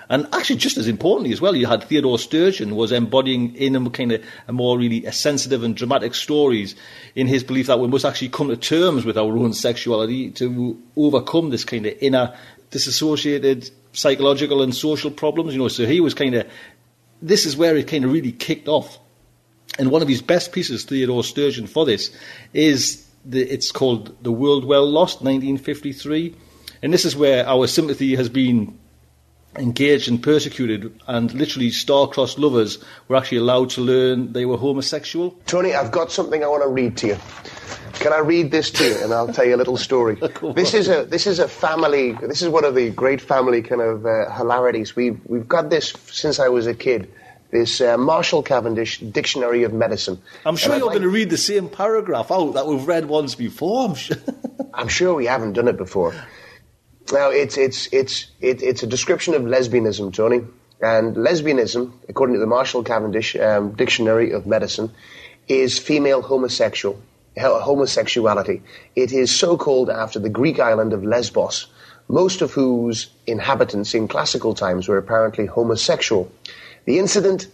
And 0.10 0.28
actually, 0.32 0.56
just 0.56 0.78
as 0.78 0.88
importantly 0.88 1.34
as 1.34 1.42
well, 1.42 1.56
you 1.56 1.68
had 1.68 1.84
Theodore 1.84 2.18
Sturgeon 2.18 2.76
was 2.76 2.94
embodying 2.94 3.56
in 3.56 3.76
a 3.76 3.90
kind 3.90 4.14
of 4.14 4.24
a 4.48 4.54
more 4.54 4.78
really 4.78 5.06
a 5.06 5.12
sensitive 5.12 5.64
and 5.64 5.76
dramatic 5.76 6.16
stories 6.16 6.76
in 7.14 7.28
his 7.28 7.44
belief 7.44 7.68
that 7.68 7.80
we 7.80 7.90
must 7.90 8.06
actually 8.06 8.30
come 8.30 8.48
to 8.48 8.56
terms 8.56 9.04
with 9.04 9.18
our 9.18 9.38
own 9.38 9.52
sexuality 9.52 10.32
to 10.32 10.82
overcome 10.96 11.50
this 11.50 11.66
kind 11.66 11.86
of 11.86 11.94
inner 12.00 12.34
disassociated 12.72 13.70
psychological 13.92 14.62
and 14.62 14.74
social 14.74 15.12
problems. 15.12 15.54
You 15.54 15.60
know, 15.60 15.68
so 15.68 15.86
he 15.86 16.00
was 16.00 16.14
kind 16.14 16.36
of 16.36 16.48
this 17.22 17.46
is 17.46 17.58
where 17.58 17.76
it 17.76 17.88
kind 17.88 18.06
of 18.06 18.14
really 18.14 18.32
kicked 18.32 18.68
off. 18.68 19.00
And 19.80 19.92
one 19.92 20.02
of 20.02 20.08
his 20.08 20.22
best 20.22 20.54
pieces, 20.54 20.86
Theodore 20.86 21.24
Sturgeon, 21.24 21.68
for 21.68 21.86
this 21.86 22.16
is 22.54 23.07
the, 23.28 23.42
it's 23.42 23.72
called 23.72 24.16
The 24.24 24.32
World 24.32 24.66
Well 24.66 24.90
Lost, 24.90 25.22
1953. 25.22 26.36
And 26.82 26.94
this 26.94 27.06
is 27.06 27.16
where 27.16 27.48
our 27.48 27.68
sympathy 27.68 28.16
has 28.16 28.30
been 28.30 28.78
engaged 29.58 30.08
and 30.08 30.22
persecuted, 30.22 31.00
and 31.08 31.34
literally 31.34 31.72
star-crossed 31.72 32.38
lovers 32.38 32.78
were 33.08 33.16
actually 33.16 33.40
allowed 33.40 33.70
to 33.72 33.82
learn 33.82 34.34
they 34.34 34.46
were 34.46 34.58
homosexual. 34.58 35.32
Tony, 35.46 35.74
I've 35.74 35.92
got 35.92 36.12
something 36.12 36.44
I 36.44 36.48
want 36.48 36.64
to 36.64 36.70
read 36.70 36.98
to 36.98 37.08
you. 37.08 37.18
Can 37.96 38.14
I 38.14 38.20
read 38.20 38.52
this 38.52 38.70
to 38.72 38.86
you, 38.86 38.96
and 39.04 39.12
I'll 39.12 39.34
tell 39.34 39.46
you 39.46 39.56
a 39.56 39.58
little 39.58 39.78
story. 39.78 40.20
this 40.56 40.76
is 40.76 40.88
a 40.88 41.06
this 41.06 41.26
is 41.26 41.40
a 41.40 41.48
family. 41.48 42.12
This 42.12 42.44
is 42.44 42.50
one 42.50 42.64
of 42.64 42.76
the 42.76 42.92
great 42.92 43.20
family 43.20 43.64
kind 43.64 43.82
of 43.82 44.06
uh, 44.06 44.30
hilarities. 44.32 44.96
We've 44.96 45.20
we've 45.26 45.48
got 45.48 45.72
this 45.72 45.94
since 46.06 46.40
I 46.40 46.48
was 46.50 46.68
a 46.68 46.76
kid. 46.76 47.12
This 47.58 47.82
uh, 47.82 47.97
Marshall 47.97 48.43
Cavendish 48.43 48.99
Dictionary 48.99 49.64
of 49.64 49.74
Medicine. 49.74 50.22
I'm 50.45 50.55
sure 50.58 50.74
And 50.74 50.80
you're 50.80 50.88
like- 50.89 50.93
going 50.99 51.10
to 51.10 51.10
read 51.10 51.32
the 51.32 51.38
same 51.38 51.70
paragraph 51.70 52.30
out 52.32 52.51
that 52.53 52.68
we've 52.68 52.86
read 52.88 53.05
once 53.05 53.34
before. 53.34 53.88
I'm 53.89 53.95
sure. 53.95 54.18
I'm 54.76 54.88
sure 54.88 55.16
we 55.16 55.26
haven't 55.26 55.53
done 55.53 55.68
it 55.68 55.76
before. 55.78 56.14
Now, 57.12 57.32
it's, 57.32 57.58
it's, 57.58 57.88
it's, 57.91 58.28
it, 58.41 58.62
it's 58.62 58.84
a 58.84 58.88
description 58.88 59.34
of 59.34 59.41
lesbianism, 59.41 60.14
Tony. 60.14 60.41
And 60.82 61.16
lesbianism, 61.16 61.93
according 62.08 62.36
to 62.36 62.39
the 62.39 62.45
Marshall 62.45 62.84
Cavendish 62.84 63.36
um, 63.36 63.72
Dictionary 63.72 64.34
of 64.34 64.45
Medicine, 64.45 64.91
is 65.47 65.80
female 65.80 66.22
homosexual, 66.22 67.01
homosexuality. 67.39 68.62
It 68.95 69.12
is 69.14 69.32
so 69.34 69.58
called 69.58 69.89
after 69.89 70.20
the 70.20 70.30
Greek 70.30 70.60
island 70.60 70.93
of 70.93 71.03
Lesbos, 71.03 71.66
most 72.08 72.43
of 72.43 72.51
whose 72.51 73.08
inhabitants 73.26 73.95
in 73.95 74.08
classical 74.08 74.53
times 74.53 74.88
were 74.88 74.99
apparently 74.99 75.47
homosexual. 75.47 76.32
The 76.88 77.00
incident 77.00 77.48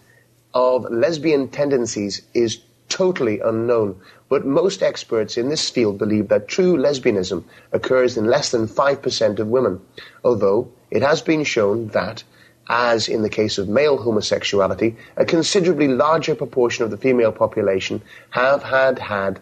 of 0.54 0.86
lesbian 0.92 1.48
tendencies 1.48 2.22
is 2.36 2.60
totally 2.88 3.40
unknown, 3.40 4.00
but 4.30 4.46
most 4.46 4.84
experts 4.84 5.38
in 5.38 5.50
this 5.50 5.72
field 5.72 5.98
believe 5.98 6.28
that 6.28 6.48
true 6.48 6.78
lesbianism 6.78 7.44
occurs 7.72 8.16
in 8.16 8.26
less 8.26 8.52
than 8.52 8.68
5% 8.68 9.40
of 9.40 9.48
women, 9.48 9.82
although 10.24 10.68
it 10.92 11.02
has 11.02 11.24
been 11.24 11.44
shown 11.44 11.88
that, 11.88 12.24
as 12.70 13.08
in 13.08 13.24
the 13.24 13.30
case 13.30 13.58
of 13.58 13.68
male 13.68 13.98
homosexuality, 13.98 14.98
a 15.18 15.26
considerably 15.26 15.88
larger 15.88 16.36
proportion 16.36 16.84
of 16.84 16.92
the 16.92 16.98
female 16.98 17.32
population 17.32 18.04
have 18.30 18.62
had 18.62 19.00
had 19.00 19.40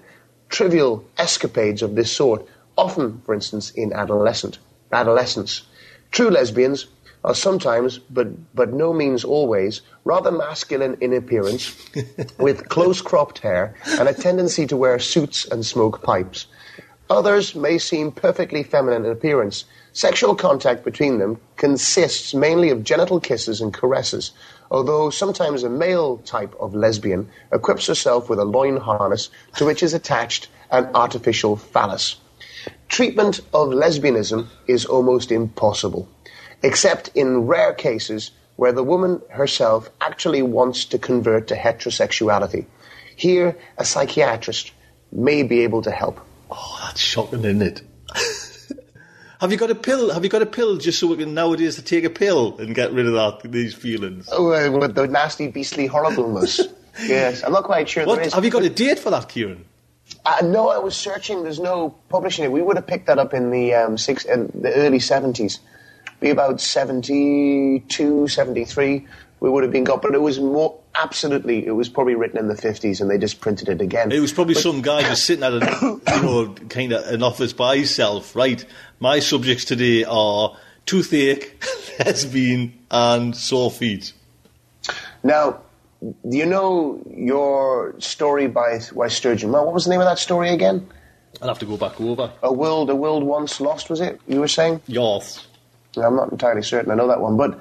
trivial 0.48 1.04
escapades 1.18 1.82
of 1.82 1.96
this 1.96 2.14
sort, 2.14 2.48
often, 2.78 3.22
for 3.26 3.34
instance, 3.34 3.72
in 3.72 3.92
adolescent, 3.92 4.58
adolescence. 4.94 5.64
True 6.12 6.30
lesbians 6.30 6.88
are 7.24 7.36
sometimes, 7.36 7.98
but, 8.00 8.28
but 8.56 8.74
no 8.74 8.94
means 8.94 9.24
always, 9.24 9.82
rather 10.06 10.32
masculine 10.32 10.98
in 11.02 11.14
appearance, 11.14 11.76
with 12.40 12.70
close 12.70 13.02
cropped 13.02 13.40
hair 13.40 13.76
and 14.00 14.10
a 14.10 14.14
tendency 14.14 14.66
to 14.68 14.78
wear 14.78 14.98
suits 15.00 15.46
and 15.46 15.66
smoke 15.66 16.02
pipes. 16.02 16.48
Others 17.12 17.56
may 17.56 17.78
seem 17.78 18.12
perfectly 18.12 18.64
feminine 18.64 19.06
in 19.06 19.12
appearance. 19.12 19.66
Sexual 19.92 20.36
contact 20.36 20.86
between 20.86 21.20
them 21.20 21.38
consists 21.58 22.34
mainly 22.34 22.70
of 22.70 22.86
genital 22.86 23.20
kisses 23.20 23.60
and 23.60 23.74
caresses, 23.74 24.32
although 24.72 25.10
sometimes 25.10 25.64
a 25.64 25.70
male 25.70 26.20
type 26.20 26.56
of 26.60 26.74
lesbian 26.74 27.28
equips 27.52 27.88
herself 27.88 28.30
with 28.30 28.40
a 28.40 28.46
loin 28.46 28.78
harness 28.78 29.30
to 29.58 29.66
which 29.66 29.84
is 29.84 29.94
attached 29.94 30.48
an 30.72 30.90
artificial 30.96 31.58
phallus. 31.58 32.16
Treatment 32.88 33.42
of 33.54 33.70
lesbianism 33.70 34.48
is 34.68 34.86
almost 34.86 35.32
impossible, 35.34 36.08
except 36.64 37.10
in 37.16 37.48
rare 37.48 37.74
cases 37.74 38.32
where 38.56 38.72
the 38.72 38.84
woman 38.84 39.22
herself 39.30 39.90
actually 40.02 40.42
wants 40.42 40.86
to 40.86 41.00
convert 41.00 41.48
to 41.48 41.56
heterosexuality. 41.56 42.66
Here, 43.16 43.58
a 43.78 43.86
psychiatrist 43.86 44.72
may 45.12 45.44
be 45.44 45.62
able 45.62 45.82
to 45.84 45.92
help. 45.92 46.20
Oh, 46.50 46.80
that's 46.84 47.00
shocking, 47.00 47.40
isn't 47.40 47.62
it? 47.62 47.82
have 49.40 49.52
you 49.52 49.58
got 49.58 49.72
a 49.72 49.76
pill? 49.76 50.12
Have 50.14 50.24
you 50.24 50.30
got 50.30 50.42
a 50.42 50.46
pill 50.46 50.78
just 50.78 51.00
so 51.00 51.08
we 51.08 51.18
can 51.18 51.34
nowadays 51.34 51.76
to 51.76 51.82
take 51.82 52.04
a 52.04 52.10
pill 52.10 52.58
and 52.58 52.76
get 52.76 52.94
rid 52.94 53.08
of 53.08 53.14
that 53.14 53.52
these 53.52 53.74
feelings? 53.74 54.30
Oh, 54.32 54.52
uh, 54.54 54.72
with 54.72 54.96
the 54.96 55.08
nasty, 55.08 55.48
beastly 55.48 55.88
horribleness. 55.88 56.62
yes, 57.04 57.44
I'm 57.44 57.54
not 57.54 57.64
quite 57.64 57.88
sure 57.90 58.06
there 58.06 58.16
What, 58.16 58.26
is. 58.26 58.34
have 58.34 58.44
you 58.46 58.52
got 58.52 58.64
a 58.64 58.70
date 58.70 59.00
for 59.00 59.10
that, 59.12 59.30
Kieran? 59.30 59.66
Uh, 60.26 60.38
no, 60.44 60.70
I 60.70 60.78
was 60.78 60.96
searching. 60.96 61.44
There's 61.44 61.60
no 61.60 61.96
publishing 62.10 62.44
it. 62.46 62.52
We 62.52 62.62
would 62.62 62.76
have 62.76 62.86
picked 62.88 63.08
that 63.08 63.18
up 63.18 63.34
in 63.34 63.50
the 63.50 63.74
um, 63.74 63.98
six, 63.98 64.26
in 64.26 64.52
the 64.54 64.74
early 64.74 65.00
70s. 65.00 65.60
Be 66.22 66.30
about 66.30 66.62
72, 66.62 68.28
73. 68.28 69.08
We 69.40 69.50
would 69.50 69.64
have 69.64 69.72
been 69.72 69.84
got, 69.84 70.04
but 70.04 70.14
it 70.14 70.22
was 70.22 70.40
more 70.40 70.80
absolutely. 70.94 71.66
It 71.66 71.72
was 71.72 71.90
probably 71.90 72.14
written 72.14 72.38
in 72.38 72.48
the 72.48 72.54
50s, 72.54 73.02
and 73.02 73.10
they 73.10 73.18
just 73.18 73.42
printed 73.42 73.70
it 73.70 73.82
again. 73.82 74.12
It 74.12 74.20
was 74.20 74.32
probably 74.32 74.54
some 74.54 74.84
guy 74.84 75.02
just 75.02 75.26
sitting 75.26 75.44
at 75.44 75.52
a, 75.52 75.82
you 75.82 76.22
know, 76.22 76.54
kind 76.70 76.94
of 76.94 77.08
an 77.08 77.24
office 77.24 77.54
by 77.54 77.78
himself. 77.78 78.36
Right, 78.36 78.64
my 79.00 79.20
subjects 79.20 79.66
today 79.66 80.04
are 80.04 80.56
toothache, 80.86 81.64
lesbian, 82.06 82.74
and 82.92 83.36
sore 83.36 83.72
feet. 83.72 84.14
Now, 85.24 85.62
do 86.02 86.38
you 86.38 86.46
know 86.46 87.02
your 87.10 87.96
story 88.00 88.48
by 88.48 88.80
by 88.96 89.08
Sturgeon? 89.08 89.52
Well, 89.52 89.66
what 89.66 89.74
was 89.74 89.86
the 89.86 89.90
name 89.90 90.02
of 90.02 90.06
that 90.06 90.20
story 90.20 90.50
again? 90.50 90.88
I'll 91.42 91.48
have 91.48 91.60
to 91.60 91.66
go 91.66 91.78
back 91.78 92.00
over. 92.00 92.32
A 92.44 92.54
world, 92.54 92.92
a 92.92 92.96
world 92.96 93.24
once 93.24 93.60
lost. 93.60 93.90
Was 93.90 94.02
it? 94.02 94.22
You 94.28 94.40
were 94.40 94.48
saying? 94.48 94.82
Yours. 94.86 95.48
I'm 95.98 96.16
not 96.16 96.32
entirely 96.32 96.64
certain. 96.64 96.92
I 96.92 96.96
know 96.96 97.08
that 97.08 97.22
one, 97.22 97.38
but 97.38 97.60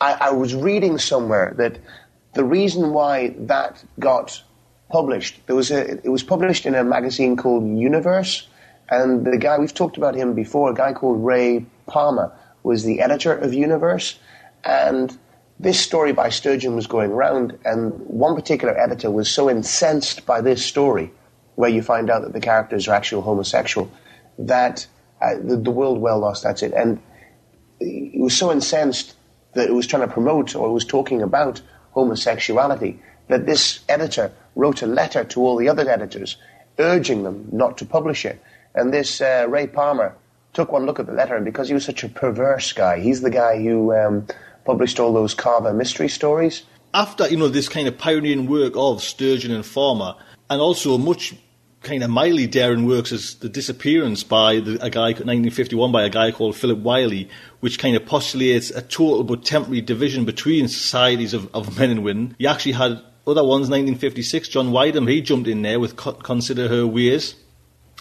I, 0.00 0.12
I 0.12 0.30
was 0.32 0.54
reading 0.54 0.98
somewhere 0.98 1.54
that 1.56 1.78
the 2.34 2.44
reason 2.44 2.92
why 2.92 3.34
that 3.38 3.82
got 3.98 4.42
published 4.90 5.40
there 5.46 5.56
was 5.56 5.70
a 5.70 5.92
it 6.04 6.08
was 6.10 6.22
published 6.22 6.66
in 6.66 6.74
a 6.74 6.84
magazine 6.84 7.36
called 7.36 7.66
Universe, 7.78 8.48
and 8.88 9.24
the 9.24 9.38
guy 9.38 9.58
we've 9.58 9.74
talked 9.74 9.96
about 9.96 10.14
him 10.14 10.34
before, 10.34 10.70
a 10.70 10.74
guy 10.74 10.92
called 10.92 11.24
Ray 11.24 11.64
Palmer, 11.86 12.32
was 12.62 12.84
the 12.84 13.00
editor 13.00 13.32
of 13.32 13.54
Universe, 13.54 14.18
and 14.64 15.16
this 15.58 15.80
story 15.80 16.12
by 16.12 16.28
Sturgeon 16.28 16.74
was 16.74 16.86
going 16.86 17.10
round, 17.10 17.58
and 17.64 17.92
one 18.00 18.34
particular 18.34 18.78
editor 18.78 19.10
was 19.10 19.30
so 19.30 19.48
incensed 19.48 20.26
by 20.26 20.40
this 20.40 20.64
story 20.64 21.10
where 21.54 21.70
you 21.70 21.82
find 21.82 22.10
out 22.10 22.22
that 22.22 22.32
the 22.32 22.40
characters 22.40 22.88
are 22.88 22.94
actual 22.94 23.22
homosexual, 23.22 23.90
that 24.38 24.86
uh, 25.22 25.34
the, 25.42 25.56
the 25.56 25.70
world 25.70 25.98
well 25.98 26.18
lost. 26.18 26.42
That's 26.42 26.62
it. 26.62 26.72
And 26.72 27.00
he 27.78 28.18
was 28.20 28.36
so 28.36 28.50
incensed 28.52 29.14
that 29.54 29.68
it 29.68 29.74
was 29.74 29.86
trying 29.86 30.06
to 30.06 30.12
promote 30.12 30.54
or 30.54 30.72
was 30.72 30.84
talking 30.84 31.22
about 31.22 31.60
homosexuality 31.92 32.98
that 33.28 33.46
this 33.46 33.80
editor 33.88 34.32
wrote 34.56 34.82
a 34.82 34.86
letter 34.86 35.24
to 35.24 35.40
all 35.40 35.56
the 35.56 35.68
other 35.68 35.88
editors 35.88 36.36
urging 36.78 37.22
them 37.22 37.48
not 37.52 37.78
to 37.78 37.84
publish 37.84 38.24
it. 38.24 38.42
And 38.74 38.92
this 38.92 39.20
uh, 39.20 39.46
Ray 39.48 39.66
Palmer 39.66 40.14
took 40.52 40.72
one 40.72 40.86
look 40.86 40.98
at 40.98 41.06
the 41.06 41.12
letter, 41.12 41.36
and 41.36 41.44
because 41.44 41.68
he 41.68 41.74
was 41.74 41.84
such 41.84 42.04
a 42.04 42.08
perverse 42.08 42.72
guy, 42.72 43.00
he's 43.00 43.20
the 43.20 43.30
guy 43.30 43.62
who 43.62 43.94
um, 43.94 44.26
published 44.64 44.98
all 44.98 45.12
those 45.12 45.34
Shaver 45.40 45.72
mystery 45.72 46.08
stories. 46.08 46.62
After 46.92 47.28
you 47.28 47.36
know 47.36 47.48
this 47.48 47.68
kind 47.68 47.88
of 47.88 47.98
pioneering 47.98 48.46
work 48.46 48.74
of 48.76 49.02
Sturgeon 49.02 49.52
and 49.52 49.66
Farmer, 49.66 50.14
and 50.48 50.60
also 50.60 50.96
much 50.98 51.34
kind 51.84 52.02
of 52.02 52.10
mildly 52.10 52.46
daring 52.46 52.86
works 52.86 53.12
as 53.12 53.36
the 53.36 53.48
disappearance 53.48 54.24
by 54.24 54.60
the, 54.60 54.72
a 54.82 54.90
guy 54.90 55.12
1951 55.12 55.92
by 55.92 56.02
a 56.02 56.10
guy 56.10 56.32
called 56.32 56.56
Philip 56.56 56.78
Wylie, 56.78 57.28
which 57.60 57.78
kind 57.78 57.94
of 57.94 58.04
postulates 58.06 58.70
a 58.70 58.82
total 58.82 59.22
but 59.22 59.44
temporary 59.44 59.80
division 59.80 60.24
between 60.24 60.66
societies 60.68 61.34
of, 61.34 61.54
of 61.54 61.78
men 61.78 61.90
and 61.90 62.02
women. 62.02 62.34
You 62.38 62.48
actually 62.48 62.72
had 62.72 63.00
other 63.26 63.42
ones, 63.42 63.70
1956, 63.70 64.48
John 64.48 64.72
Wyndham, 64.72 65.06
he 65.06 65.20
jumped 65.20 65.48
in 65.48 65.62
there 65.62 65.80
with 65.80 65.96
Consider 65.96 66.68
Her 66.68 66.86
Ways, 66.86 67.34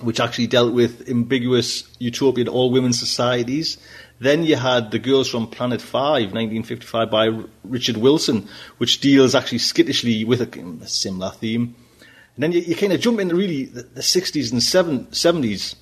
which 0.02 0.20
actually 0.20 0.48
dealt 0.48 0.74
with 0.74 1.08
ambiguous 1.08 1.88
utopian 2.00 2.48
all 2.48 2.72
women 2.72 2.94
societies. 2.94 3.78
Then 4.20 4.44
you 4.44 4.56
had 4.56 4.92
The 4.92 5.00
Girls 5.00 5.30
from 5.30 5.48
Planet 5.48 5.82
5, 5.82 6.34
1955, 6.34 7.12
by 7.12 7.30
Richard 7.64 7.98
Wilson, 7.98 8.48
which 8.78 9.00
deals 9.00 9.36
actually 9.36 9.60
skittishly 9.60 10.26
with 10.26 10.42
a, 10.42 10.84
a 10.84 10.88
similar 10.88 11.32
theme. 11.32 11.76
And 12.36 12.44
then 12.44 12.52
you, 12.52 12.62
you 12.62 12.76
kind 12.76 12.94
of 12.94 13.00
jump 13.00 13.20
into 13.20 13.36
really 13.36 13.66
the, 13.66 13.84
the 13.84 14.02
60s 14.02 14.52
and 14.52 14.62
seven, 14.62 15.06
70s. 15.08 15.76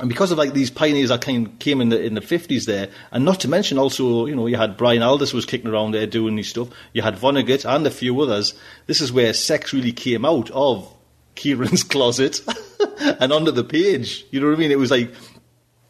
And 0.00 0.08
because 0.08 0.32
of 0.32 0.38
like 0.38 0.54
these 0.54 0.70
pioneers 0.70 1.10
that 1.10 1.20
kind 1.20 1.46
of 1.46 1.58
came 1.60 1.80
in 1.80 1.88
the 1.90 2.02
in 2.02 2.14
the 2.14 2.20
fifties 2.20 2.66
there, 2.66 2.88
and 3.12 3.24
not 3.24 3.38
to 3.40 3.48
mention 3.48 3.78
also, 3.78 4.26
you 4.26 4.34
know, 4.34 4.48
you 4.48 4.56
had 4.56 4.76
Brian 4.76 5.02
Aldiss 5.02 5.32
was 5.32 5.46
kicking 5.46 5.70
around 5.70 5.92
there 5.92 6.06
doing 6.06 6.34
these 6.34 6.48
stuff. 6.48 6.68
You 6.92 7.02
had 7.02 7.14
Vonnegut 7.14 7.64
and 7.64 7.86
a 7.86 7.92
few 7.92 8.20
others. 8.20 8.54
This 8.86 9.00
is 9.00 9.12
where 9.12 9.32
sex 9.32 9.72
really 9.72 9.92
came 9.92 10.24
out 10.24 10.50
of 10.50 10.92
Kieran's 11.36 11.84
closet 11.84 12.40
and 12.98 13.32
onto 13.32 13.52
the 13.52 13.62
page. 13.62 14.26
You 14.32 14.40
know 14.40 14.48
what 14.48 14.56
I 14.56 14.58
mean? 14.58 14.72
It 14.72 14.78
was 14.78 14.90
like 14.90 15.14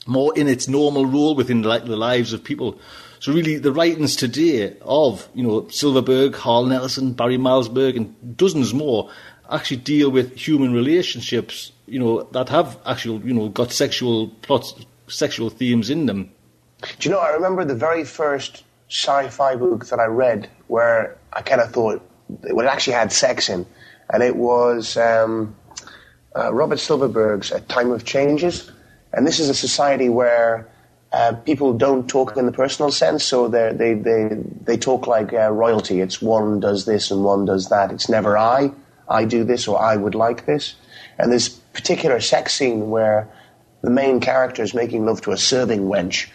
more 0.07 0.37
in 0.37 0.49
its 0.49 0.69
normal 0.69 1.07
role 1.07 1.35
within 1.35 1.63
like, 1.63 1.87
the 1.87 1.97
lives 1.97 2.35
of 2.35 2.45
people. 2.45 2.79
So 3.21 3.33
really, 3.33 3.57
the 3.57 3.73
writings 3.73 4.17
today 4.17 4.77
of 4.83 5.27
you 5.35 5.43
know 5.43 5.67
Silverberg, 5.69 6.35
Harlan 6.35 6.73
Ellison, 6.73 7.15
Barry 7.15 7.39
Malzberg, 7.39 7.97
and 7.97 8.37
dozens 8.37 8.75
more 8.75 9.11
actually 9.55 9.79
deal 9.79 10.11
with 10.11 10.37
human 10.37 10.73
relationships, 10.73 11.73
you 11.87 11.99
know, 11.99 12.25
that 12.33 12.49
have 12.49 12.79
actual, 12.87 13.21
you 13.21 13.33
know, 13.33 13.49
got 13.49 13.73
sexual 13.73 14.29
plots, 14.43 14.75
sexual 15.07 15.51
themes 15.51 15.91
in 15.91 16.07
them. 16.07 16.31
Do 16.99 17.09
you 17.09 17.15
know, 17.15 17.21
I 17.21 17.31
remember 17.31 17.65
the 17.65 17.75
very 17.75 18.05
first 18.05 18.65
sci-fi 18.91 19.57
book 19.57 19.87
that 19.87 20.01
I 20.01 20.07
read 20.07 20.49
where 20.67 21.17
I 21.33 21.43
kind 21.43 21.61
of 21.61 21.73
thought 21.73 22.03
it 22.43 22.65
actually 22.65 22.95
had 22.95 23.13
sex 23.13 23.49
in, 23.49 23.67
and 24.11 24.23
it 24.23 24.37
was 24.37 24.97
um, 24.97 25.55
uh, 26.37 26.53
Robert 26.53 26.79
Silverberg's 26.79 27.53
A 27.53 27.61
Time 27.61 27.91
of 27.91 28.05
Changes. 28.05 28.71
And 29.13 29.27
this 29.27 29.39
is 29.39 29.49
a 29.49 29.55
society 29.55 30.09
where 30.09 30.69
uh, 31.13 31.35
people 31.45 31.73
don't 31.73 32.09
talk 32.09 32.37
in 32.37 32.47
the 32.47 32.53
personal 32.53 32.91
sense, 32.91 33.23
so 33.23 33.47
they 33.47 33.95
they 33.95 34.29
they 34.65 34.77
talk 34.77 35.07
like 35.07 35.33
uh, 35.33 35.51
royalty. 35.53 36.01
It's 36.01 36.21
one 36.21 36.59
does 36.61 36.85
this 36.85 37.11
and 37.11 37.23
one 37.23 37.45
does 37.45 37.69
that. 37.69 37.93
It's 37.93 38.09
never 38.09 38.37
I. 38.37 38.73
I 39.09 39.25
do 39.25 39.45
this 39.45 39.69
or 39.69 39.81
I 39.81 39.97
would 39.97 40.15
like 40.15 40.47
this. 40.47 40.75
And 41.19 41.33
this 41.33 41.49
particular 41.49 42.21
sex 42.21 42.55
scene 42.55 42.91
where 42.91 43.29
the 43.83 43.91
main 43.91 44.21
character 44.21 44.63
is 44.63 44.75
making 44.75 45.07
love 45.07 45.21
to 45.23 45.33
a 45.33 45.37
serving 45.37 45.83
wench. 45.83 46.29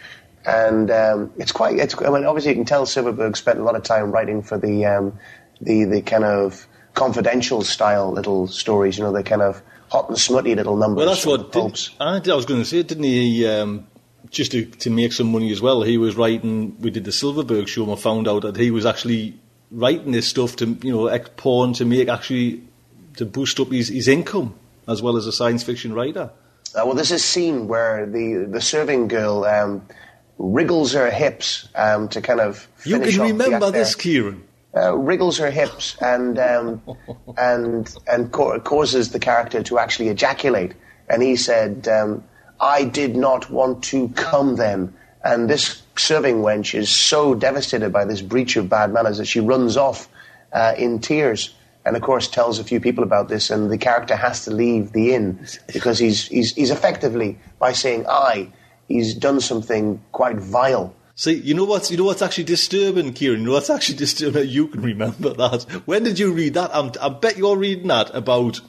And 0.46 0.90
um, 0.90 1.32
it's 1.36 1.52
quite, 1.52 1.78
it's, 1.78 2.00
I 2.00 2.10
mean, 2.10 2.24
obviously 2.24 2.50
you 2.52 2.56
can 2.56 2.64
tell 2.64 2.86
Silverberg 2.86 3.36
spent 3.36 3.58
a 3.58 3.62
lot 3.62 3.76
of 3.76 3.82
time 3.82 4.10
writing 4.10 4.42
for 4.42 4.56
the, 4.56 4.86
um, 4.86 5.18
the, 5.60 5.84
the 5.84 6.00
kind 6.00 6.24
of 6.24 6.66
confidential 6.94 7.62
style 7.62 8.12
little 8.12 8.46
stories, 8.46 8.96
you 8.98 9.04
know, 9.04 9.12
the 9.12 9.22
kind 9.22 9.42
of 9.42 9.62
hot 9.90 10.08
and 10.08 10.18
smutty 10.18 10.54
little 10.54 10.76
numbers. 10.76 11.04
Well, 11.04 11.14
that's 11.14 11.26
what 11.26 11.52
did, 11.52 11.88
I, 12.00 12.16
I 12.16 12.34
was 12.34 12.46
going 12.46 12.60
to 12.60 12.64
say, 12.64 12.82
didn't 12.82 13.04
he? 13.04 13.46
Um, 13.46 13.86
just 14.30 14.52
to, 14.52 14.64
to 14.64 14.90
make 14.90 15.12
some 15.12 15.32
money 15.32 15.50
as 15.50 15.60
well, 15.60 15.82
he 15.82 15.98
was 15.98 16.14
writing. 16.16 16.76
We 16.80 16.90
did 16.90 17.04
the 17.04 17.12
Silverberg 17.12 17.68
show, 17.68 17.82
and 17.82 17.92
I 17.92 17.96
found 17.96 18.28
out 18.28 18.42
that 18.42 18.56
he 18.56 18.70
was 18.70 18.86
actually 18.86 19.34
writing 19.70 20.12
this 20.12 20.28
stuff 20.28 20.56
to 20.56 20.66
you 20.82 20.92
know 20.92 21.18
porn 21.36 21.72
to 21.74 21.84
make 21.84 22.08
actually 22.08 22.62
to 23.16 23.24
boost 23.24 23.60
up 23.60 23.70
his, 23.70 23.88
his 23.88 24.08
income 24.08 24.54
as 24.88 25.02
well 25.02 25.16
as 25.16 25.26
a 25.26 25.32
science 25.32 25.62
fiction 25.62 25.92
writer. 25.92 26.30
Uh, 26.74 26.82
well, 26.84 26.94
there's 26.94 27.10
a 27.10 27.18
scene 27.18 27.68
where 27.68 28.06
the 28.06 28.46
the 28.48 28.60
serving 28.60 29.08
girl 29.08 29.44
um, 29.44 29.86
wriggles 30.38 30.92
her 30.92 31.10
hips 31.10 31.68
um, 31.74 32.08
to 32.08 32.20
kind 32.20 32.40
of. 32.40 32.68
You 32.84 33.00
can 33.00 33.20
remember 33.20 33.70
this, 33.70 33.94
Kieran. 33.94 34.44
Uh, 34.76 34.96
wriggles 34.96 35.36
her 35.36 35.50
hips 35.50 35.96
and 36.00 36.38
um, 36.38 36.82
and 37.36 37.94
and 38.06 38.32
co- 38.32 38.58
causes 38.60 39.10
the 39.10 39.18
character 39.18 39.62
to 39.64 39.78
actually 39.78 40.08
ejaculate. 40.08 40.74
And 41.08 41.22
he 41.22 41.34
said, 41.34 41.88
um, 41.88 42.22
"I 42.60 42.84
did 42.84 43.16
not 43.16 43.50
want 43.50 43.82
to 43.84 44.08
come 44.10 44.56
then." 44.56 44.94
And 45.22 45.50
this 45.50 45.82
serving 45.96 46.36
wench 46.36 46.74
is 46.74 46.88
so 46.88 47.34
devastated 47.34 47.92
by 47.92 48.04
this 48.04 48.22
breach 48.22 48.56
of 48.56 48.68
bad 48.68 48.92
manners 48.92 49.18
that 49.18 49.26
she 49.26 49.40
runs 49.40 49.76
off 49.76 50.08
uh, 50.52 50.74
in 50.78 50.98
tears. 51.00 51.54
And 51.84 51.96
of 51.96 52.02
course, 52.02 52.28
tells 52.28 52.58
a 52.58 52.64
few 52.64 52.80
people 52.80 53.04
about 53.04 53.28
this, 53.28 53.50
and 53.50 53.70
the 53.70 53.78
character 53.78 54.14
has 54.14 54.44
to 54.44 54.50
leave 54.50 54.92
the 54.92 55.14
inn 55.14 55.46
because 55.72 55.98
he's, 55.98 56.26
he's, 56.28 56.54
he's 56.54 56.70
effectively, 56.70 57.38
by 57.58 57.72
saying 57.72 58.04
I, 58.06 58.52
he's 58.86 59.14
done 59.14 59.40
something 59.40 60.02
quite 60.12 60.36
vile. 60.36 60.94
See, 61.14 61.34
you 61.34 61.52
know 61.52 61.64
what's 61.64 61.90
you 61.90 61.98
know 61.98 62.04
what's 62.04 62.22
actually 62.22 62.44
disturbing, 62.44 63.12
Kieran. 63.12 63.40
You 63.40 63.46
know 63.46 63.52
what's 63.52 63.68
actually 63.68 63.98
disturbing. 64.06 64.48
You 64.48 64.68
can 64.68 64.80
remember 64.80 65.34
that. 65.34 65.64
When 65.84 66.02
did 66.02 66.18
you 66.18 66.32
read 66.32 66.54
that? 66.54 66.74
I'm, 66.74 66.92
I 66.98 67.10
bet 67.10 67.36
you're 67.36 67.58
reading 67.58 67.88
that 67.88 68.14
about 68.14 68.60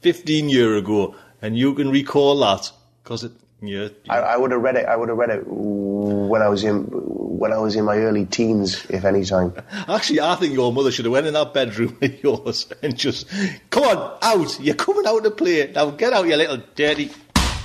fifteen 0.00 0.48
year 0.48 0.74
ago, 0.76 1.14
and 1.42 1.54
you 1.54 1.74
can 1.74 1.90
recall 1.90 2.38
that 2.40 2.70
because 3.02 3.24
it 3.24 3.32
yeah, 3.62 3.88
I, 4.10 4.18
I, 4.18 4.36
would 4.36 4.50
have 4.50 4.60
read 4.60 4.76
it. 4.76 4.86
I 4.86 4.96
would 4.96 5.08
have 5.08 5.16
read 5.16 5.30
it 5.30 5.44
when 5.46 6.42
I 6.42 6.48
was 6.48 6.64
in 6.64 6.82
when 6.84 7.52
I 7.52 7.58
was 7.58 7.76
in 7.76 7.84
my 7.84 7.96
early 7.96 8.26
teens, 8.26 8.84
if 8.90 9.04
any 9.04 9.24
time. 9.24 9.54
Actually, 9.88 10.20
I 10.20 10.34
think 10.34 10.52
your 10.52 10.72
mother 10.72 10.90
should 10.90 11.04
have 11.04 11.12
went 11.12 11.26
in 11.26 11.34
that 11.34 11.54
bedroom 11.54 11.96
of 12.02 12.22
yours 12.22 12.66
and 12.82 12.96
just, 12.96 13.28
come 13.70 13.84
on, 13.84 14.18
out! 14.20 14.60
You're 14.60 14.74
coming 14.74 15.06
out 15.06 15.22
to 15.24 15.30
play. 15.30 15.70
Now 15.72 15.90
get 15.90 16.12
out, 16.12 16.26
you 16.26 16.36
little 16.36 16.62
dirty 16.74 17.10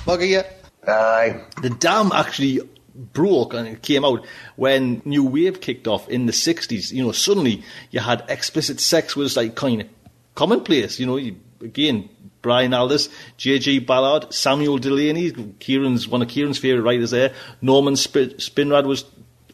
bugger, 0.06 0.28
you. 0.28 0.42
Aye. 0.86 1.44
The 1.62 1.70
dam 1.70 2.12
actually 2.12 2.60
broke 2.94 3.54
and 3.54 3.68
it 3.68 3.82
came 3.82 4.04
out 4.04 4.24
when 4.56 5.02
New 5.04 5.24
Wave 5.24 5.60
kicked 5.60 5.86
off 5.86 6.08
in 6.08 6.26
the 6.26 6.32
60s. 6.32 6.92
You 6.92 7.04
know, 7.04 7.12
suddenly 7.12 7.62
you 7.90 8.00
had 8.00 8.24
explicit 8.28 8.80
sex 8.80 9.14
was 9.16 9.36
like 9.36 9.54
kind 9.54 9.82
of 9.82 9.88
commonplace. 10.34 10.98
You 10.98 11.06
know, 11.06 11.16
you, 11.16 11.36
again, 11.60 12.08
Brian 12.42 12.72
Aldiss, 12.72 13.08
J.G. 13.36 13.80
Ballard, 13.80 14.32
Samuel 14.32 14.78
Delany, 14.78 15.32
Kieran's 15.32 16.06
one 16.08 16.22
of 16.22 16.28
Kieran's 16.28 16.58
favourite 16.58 16.84
writers 16.84 17.10
there. 17.10 17.32
Norman 17.60 17.96
Sp- 17.96 18.38
Spinrad 18.38 18.86
was 18.86 19.04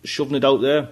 shoving 0.05 0.37
it 0.37 0.45
out 0.45 0.61
there. 0.61 0.89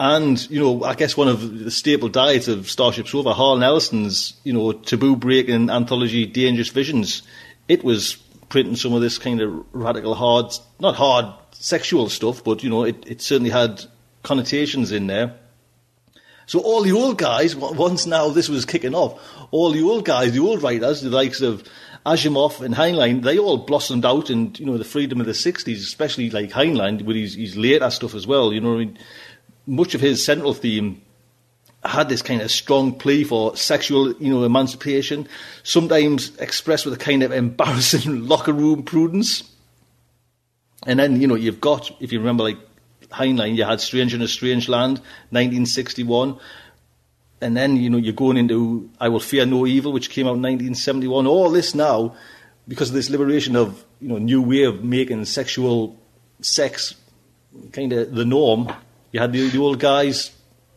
And, 0.00 0.48
you 0.48 0.60
know, 0.60 0.84
I 0.84 0.94
guess 0.94 1.16
one 1.16 1.26
of 1.26 1.64
the 1.64 1.70
staple 1.70 2.08
diets 2.08 2.46
of 2.46 2.70
Starship 2.70 3.08
Sofa, 3.08 3.32
Harlan 3.32 3.64
Ellison's, 3.64 4.34
you 4.44 4.52
know, 4.52 4.72
taboo 4.72 5.16
breaking 5.16 5.70
anthology 5.70 6.24
Dangerous 6.24 6.68
Visions, 6.68 7.22
it 7.66 7.82
was 7.82 8.14
printing 8.48 8.76
some 8.76 8.94
of 8.94 9.00
this 9.00 9.18
kind 9.18 9.40
of 9.40 9.64
radical 9.72 10.14
hard, 10.14 10.52
not 10.78 10.94
hard 10.94 11.34
sexual 11.52 12.08
stuff, 12.08 12.44
but, 12.44 12.62
you 12.62 12.70
know, 12.70 12.84
it, 12.84 13.04
it 13.06 13.20
certainly 13.20 13.50
had 13.50 13.84
connotations 14.22 14.92
in 14.92 15.08
there. 15.08 15.34
So 16.46 16.60
all 16.60 16.82
the 16.82 16.92
old 16.92 17.18
guys, 17.18 17.54
once 17.54 18.06
now 18.06 18.30
this 18.30 18.48
was 18.48 18.64
kicking 18.64 18.94
off, 18.94 19.20
all 19.50 19.70
the 19.70 19.82
old 19.82 20.04
guys, 20.04 20.32
the 20.32 20.40
old 20.40 20.62
writers, 20.62 21.00
the 21.00 21.10
likes 21.10 21.40
of 21.40 21.64
Asimov 22.04 22.60
and 22.60 22.74
Heinlein, 22.74 23.22
they 23.22 23.38
all 23.38 23.58
blossomed 23.58 24.04
out 24.04 24.30
in 24.30 24.54
you 24.58 24.66
know 24.66 24.78
the 24.78 24.84
freedom 24.84 25.20
of 25.20 25.26
the 25.26 25.32
'60s, 25.32 25.76
especially 25.76 26.30
like 26.30 26.50
Heinlein 26.50 27.02
with 27.02 27.16
his, 27.16 27.34
his 27.34 27.56
later 27.56 27.90
stuff 27.90 28.14
as 28.14 28.26
well. 28.26 28.52
You 28.52 28.60
know, 28.60 28.74
I 28.74 28.78
mean, 28.78 28.98
much 29.66 29.94
of 29.94 30.00
his 30.00 30.24
central 30.24 30.54
theme 30.54 31.02
had 31.84 32.08
this 32.08 32.22
kind 32.22 32.42
of 32.42 32.50
strong 32.50 32.92
plea 32.92 33.24
for 33.24 33.56
sexual, 33.56 34.12
you 34.14 34.30
know, 34.30 34.44
emancipation, 34.44 35.28
sometimes 35.62 36.36
expressed 36.38 36.84
with 36.84 36.94
a 36.94 36.98
kind 36.98 37.22
of 37.22 37.32
embarrassing 37.44 38.26
locker 38.26 38.52
room 38.52 38.82
prudence. 38.82 39.50
And 40.86 40.98
then, 40.98 41.20
you 41.20 41.26
know, 41.26 41.34
you've 41.34 41.60
got, 41.60 41.90
if 42.00 42.12
you 42.12 42.18
remember, 42.18 42.44
like 42.44 42.58
Heinlein, 43.10 43.56
you 43.56 43.64
had 43.64 43.80
Strange 43.80 44.14
in 44.14 44.22
a 44.22 44.28
Strange 44.28 44.68
Land, 44.68 44.98
1961. 45.30 46.38
And 47.40 47.56
then, 47.56 47.76
you 47.76 47.88
know, 47.88 47.98
you're 47.98 48.12
going 48.12 48.36
into 48.36 48.90
I 49.00 49.08
Will 49.08 49.20
Fear 49.20 49.46
No 49.46 49.66
Evil, 49.66 49.92
which 49.92 50.10
came 50.10 50.26
out 50.26 50.34
in 50.34 50.42
1971. 50.42 51.26
All 51.26 51.50
this 51.50 51.74
now, 51.74 52.14
because 52.66 52.88
of 52.90 52.94
this 52.94 53.10
liberation 53.10 53.54
of, 53.54 53.84
you 54.00 54.08
know, 54.08 54.18
new 54.18 54.42
way 54.42 54.64
of 54.64 54.82
making 54.82 55.24
sexual 55.24 55.96
sex 56.40 56.94
kind 57.72 57.92
of 57.92 58.14
the 58.14 58.24
norm, 58.24 58.72
you 59.12 59.20
had 59.20 59.32
the, 59.32 59.48
the 59.48 59.58
old 59.58 59.78
guys 59.78 60.32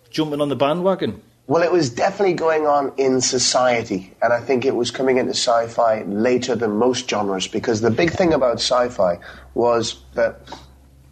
jumping 0.09 0.41
on 0.41 0.49
the 0.49 0.55
bandwagon. 0.55 1.21
Well, 1.47 1.63
it 1.63 1.71
was 1.71 1.89
definitely 1.89 2.35
going 2.35 2.65
on 2.65 2.93
in 2.97 3.19
society, 3.19 4.13
and 4.21 4.31
I 4.31 4.39
think 4.39 4.63
it 4.63 4.75
was 4.75 4.91
coming 4.91 5.17
into 5.17 5.31
sci 5.31 5.67
fi 5.67 6.03
later 6.03 6.55
than 6.55 6.71
most 6.71 7.09
genres 7.09 7.47
because 7.47 7.81
the 7.81 7.91
big 7.91 8.11
thing 8.11 8.33
about 8.33 8.55
sci 8.61 8.87
fi 8.89 9.19
was 9.53 10.01
that, 10.13 10.49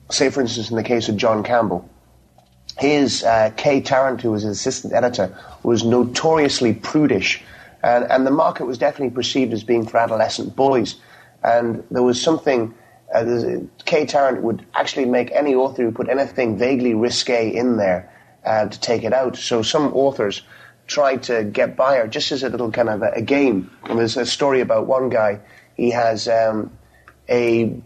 say, 0.09 0.29
for 0.29 0.39
instance, 0.39 0.69
in 0.69 0.77
the 0.77 0.83
case 0.83 1.09
of 1.09 1.17
John 1.17 1.43
Campbell, 1.43 1.88
his 2.79 3.23
uh, 3.23 3.51
Kay 3.57 3.81
Tarrant, 3.81 4.21
who 4.21 4.31
was 4.31 4.43
his 4.43 4.57
assistant 4.57 4.93
editor, 4.93 5.37
was 5.63 5.83
notoriously 5.83 6.73
prudish, 6.73 7.43
and, 7.83 8.05
and 8.05 8.25
the 8.25 8.31
market 8.31 8.65
was 8.65 8.77
definitely 8.77 9.13
perceived 9.13 9.53
as 9.53 9.63
being 9.63 9.85
for 9.85 9.97
adolescent 9.97 10.55
boys. 10.55 10.95
And 11.43 11.83
there 11.91 12.03
was 12.03 12.21
something. 12.21 12.73
Uh, 13.13 13.61
Kay 13.85 14.05
Tarrant 14.05 14.43
would 14.43 14.65
actually 14.75 15.05
make 15.05 15.31
any 15.31 15.55
author 15.55 15.83
who 15.83 15.91
put 15.91 16.09
anything 16.09 16.57
vaguely 16.57 16.93
risque 16.93 17.53
in 17.53 17.77
there 17.77 18.13
uh, 18.45 18.67
to 18.67 18.79
take 18.79 19.03
it 19.03 19.13
out. 19.13 19.35
So 19.35 19.61
some 19.61 19.93
authors 19.93 20.43
tried 20.85 21.23
to 21.23 21.43
get 21.43 21.75
by 21.75 21.97
her 21.97 22.07
just 22.07 22.31
as 22.31 22.43
a 22.43 22.49
little 22.49 22.71
kind 22.71 22.89
of 22.89 23.01
a, 23.01 23.11
a 23.15 23.21
game. 23.21 23.71
And 23.85 23.97
there's 23.97 24.15
a 24.15 24.25
story 24.25 24.61
about 24.61 24.87
one 24.87 25.09
guy. 25.09 25.39
He 25.75 25.91
has 25.91 26.27
um, 26.27 26.71
a 27.27 27.81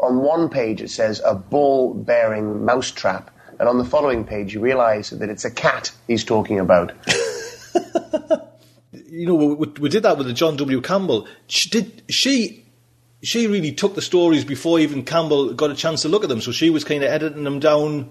on 0.00 0.18
one 0.18 0.48
page 0.48 0.82
it 0.82 0.90
says 0.90 1.22
a 1.24 1.34
ball-bearing 1.34 2.64
mousetrap, 2.64 3.30
and 3.62 3.68
on 3.68 3.78
the 3.78 3.84
following 3.84 4.24
page 4.24 4.54
you 4.54 4.58
realise 4.58 5.10
that 5.10 5.30
it's 5.30 5.44
a 5.44 5.50
cat 5.50 5.92
he's 6.08 6.24
talking 6.24 6.58
about. 6.58 6.92
you 8.92 9.24
know, 9.24 9.36
we, 9.36 9.68
we, 9.78 9.88
did 9.88 10.02
that 10.02 10.18
with 10.18 10.26
the 10.26 10.32
John 10.32 10.56
W. 10.56 10.80
Campbell. 10.80 11.28
She, 11.46 11.70
did 11.70 12.02
she? 12.08 12.64
She 13.22 13.46
really 13.46 13.70
took 13.70 13.94
the 13.94 14.02
stories 14.02 14.44
before 14.44 14.80
even 14.80 15.04
Campbell 15.04 15.54
got 15.54 15.70
a 15.70 15.76
chance 15.76 16.02
to 16.02 16.08
look 16.08 16.24
at 16.24 16.28
them. 16.28 16.40
So 16.40 16.50
she 16.50 16.70
was 16.70 16.82
kind 16.82 17.04
of 17.04 17.10
editing 17.12 17.44
them 17.44 17.60
down 17.60 18.10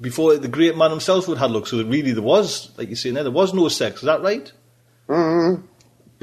before 0.00 0.36
the 0.36 0.46
great 0.46 0.76
man 0.76 0.92
himself 0.92 1.26
would 1.26 1.38
have 1.38 1.50
looked. 1.50 1.66
So 1.66 1.78
really, 1.82 2.12
there 2.12 2.22
was, 2.22 2.70
like 2.78 2.90
you 2.90 2.94
say 2.94 3.10
there, 3.10 3.24
there 3.24 3.32
was 3.32 3.52
no 3.52 3.66
sex. 3.66 3.96
Is 3.96 4.06
that 4.06 4.22
right? 4.22 4.52
Mm-hmm. 5.08 5.64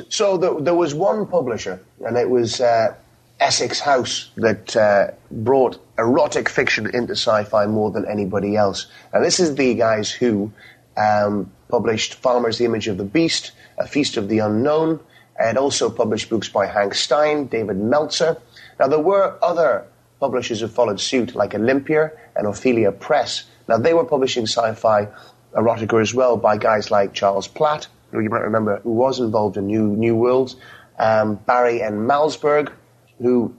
So 0.07 0.37
the, 0.37 0.57
there 0.61 0.73
was 0.73 0.95
one 0.95 1.27
publisher, 1.27 1.83
and 2.05 2.15
it 2.15 2.29
was 2.29 2.61
uh, 2.61 2.95
Essex 3.39 3.79
House, 3.79 4.31
that 4.37 4.75
uh, 4.75 5.11
brought 5.31 5.79
erotic 5.97 6.49
fiction 6.49 6.87
into 6.93 7.13
sci-fi 7.13 7.65
more 7.67 7.91
than 7.91 8.07
anybody 8.07 8.55
else. 8.55 8.87
And 9.13 9.23
this 9.23 9.39
is 9.39 9.55
the 9.55 9.75
guys 9.75 10.11
who 10.11 10.51
um, 10.95 11.51
published 11.69 12.15
Farmer's 12.15 12.57
The 12.57 12.65
Image 12.65 12.87
of 12.87 12.97
the 12.97 13.03
Beast, 13.03 13.51
A 13.77 13.87
Feast 13.87 14.17
of 14.17 14.29
the 14.29 14.39
Unknown, 14.39 14.99
and 15.39 15.57
also 15.57 15.89
published 15.89 16.29
books 16.29 16.49
by 16.49 16.65
Hank 16.65 16.95
Stine, 16.95 17.45
David 17.45 17.77
Meltzer. 17.77 18.37
Now 18.79 18.87
there 18.87 18.99
were 18.99 19.37
other 19.43 19.85
publishers 20.19 20.61
who 20.61 20.67
followed 20.67 20.99
suit, 20.99 21.35
like 21.35 21.53
Olympia 21.53 22.11
and 22.35 22.47
Ophelia 22.47 22.91
Press, 22.91 23.43
now, 23.67 23.77
they 23.77 23.93
were 23.93 24.05
publishing 24.05 24.43
sci 24.43 24.73
fi 24.75 25.07
erotica 25.53 26.01
as 26.01 26.13
well 26.13 26.37
by 26.37 26.57
guys 26.57 26.89
like 26.89 27.13
Charles 27.13 27.47
Platt, 27.47 27.87
who 28.11 28.19
you 28.19 28.29
might 28.29 28.43
remember, 28.43 28.79
who 28.79 28.91
was 28.91 29.19
involved 29.19 29.57
in 29.57 29.67
New, 29.67 29.87
New 29.87 30.15
Worlds, 30.15 30.55
um, 30.99 31.35
Barry 31.35 31.81
N. 31.81 32.07
Malzberg, 32.07 32.71
who 33.19 33.55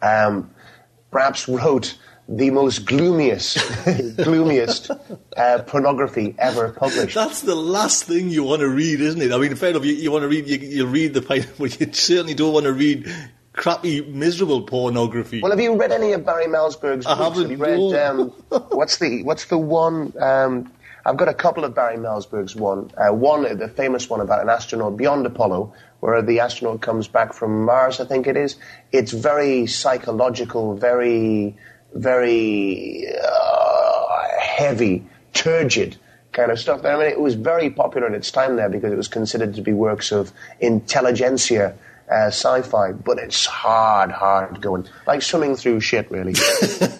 um, 0.00 0.50
perhaps 1.10 1.48
wrote 1.48 1.98
the 2.28 2.50
most 2.50 2.86
gloomiest, 2.86 3.58
gloomiest 4.16 4.90
uh, 5.36 5.62
pornography 5.66 6.34
ever 6.38 6.70
published. 6.70 7.14
That's 7.14 7.42
the 7.42 7.54
last 7.54 8.04
thing 8.04 8.30
you 8.30 8.44
want 8.44 8.60
to 8.60 8.68
read, 8.68 9.00
isn't 9.00 9.20
it? 9.20 9.32
I 9.32 9.38
mean, 9.38 9.54
fair 9.54 9.70
enough, 9.70 9.84
you, 9.84 9.94
you 9.94 10.10
want 10.10 10.22
to 10.22 10.28
read, 10.28 10.46
you, 10.46 10.56
you 10.58 10.86
read 10.86 11.14
the, 11.14 11.20
but 11.58 11.80
you 11.80 11.92
certainly 11.92 12.34
don't 12.34 12.52
want 12.52 12.64
to 12.64 12.72
read 12.72 13.12
crappy, 13.52 14.02
miserable 14.02 14.62
pornography. 14.62 15.42
Well, 15.42 15.50
have 15.50 15.60
you 15.60 15.76
read 15.76 15.92
any 15.92 16.12
of 16.12 16.24
Barry 16.24 16.46
Malzberg's 16.46 17.06
I 17.06 17.16
books? 17.16 17.38
haven't. 17.38 17.50
Have 17.50 17.58
you 17.58 17.90
read 17.90 18.00
um, 18.00 18.28
what's 18.70 18.98
the 18.98 19.22
what's 19.24 19.46
the 19.46 19.58
one? 19.58 20.12
Um, 20.20 20.72
I've 21.04 21.16
got 21.16 21.28
a 21.28 21.34
couple 21.34 21.64
of 21.64 21.74
Barry 21.74 21.96
Malzberg's 21.96 22.54
one. 22.54 22.90
Uh, 22.96 23.12
one, 23.12 23.42
the 23.58 23.68
famous 23.68 24.08
one 24.08 24.20
about 24.20 24.42
an 24.42 24.48
astronaut 24.48 24.96
beyond 24.96 25.26
Apollo, 25.26 25.72
where 26.00 26.22
the 26.22 26.40
astronaut 26.40 26.80
comes 26.80 27.08
back 27.08 27.32
from 27.32 27.64
Mars. 27.64 28.00
I 28.00 28.04
think 28.04 28.26
it 28.26 28.36
is. 28.36 28.56
It's 28.92 29.12
very 29.12 29.66
psychological, 29.66 30.76
very, 30.76 31.56
very 31.94 33.06
uh, 33.20 34.28
heavy, 34.40 35.04
turgid 35.32 35.96
kind 36.32 36.50
of 36.50 36.58
stuff. 36.58 36.84
I 36.84 36.96
mean, 36.96 37.06
it 37.06 37.20
was 37.20 37.34
very 37.34 37.70
popular 37.70 38.06
in 38.06 38.14
its 38.14 38.30
time 38.30 38.56
there 38.56 38.68
because 38.68 38.92
it 38.92 38.96
was 38.96 39.08
considered 39.08 39.54
to 39.54 39.62
be 39.62 39.72
works 39.72 40.12
of 40.12 40.32
intelligentsia 40.60 41.76
uh, 42.10 42.26
sci-fi, 42.26 42.92
but 42.92 43.18
it's 43.18 43.46
hard, 43.46 44.10
hard 44.10 44.60
going, 44.60 44.86
like 45.06 45.22
swimming 45.22 45.56
through 45.56 45.80
shit, 45.80 46.10
really. 46.10 46.32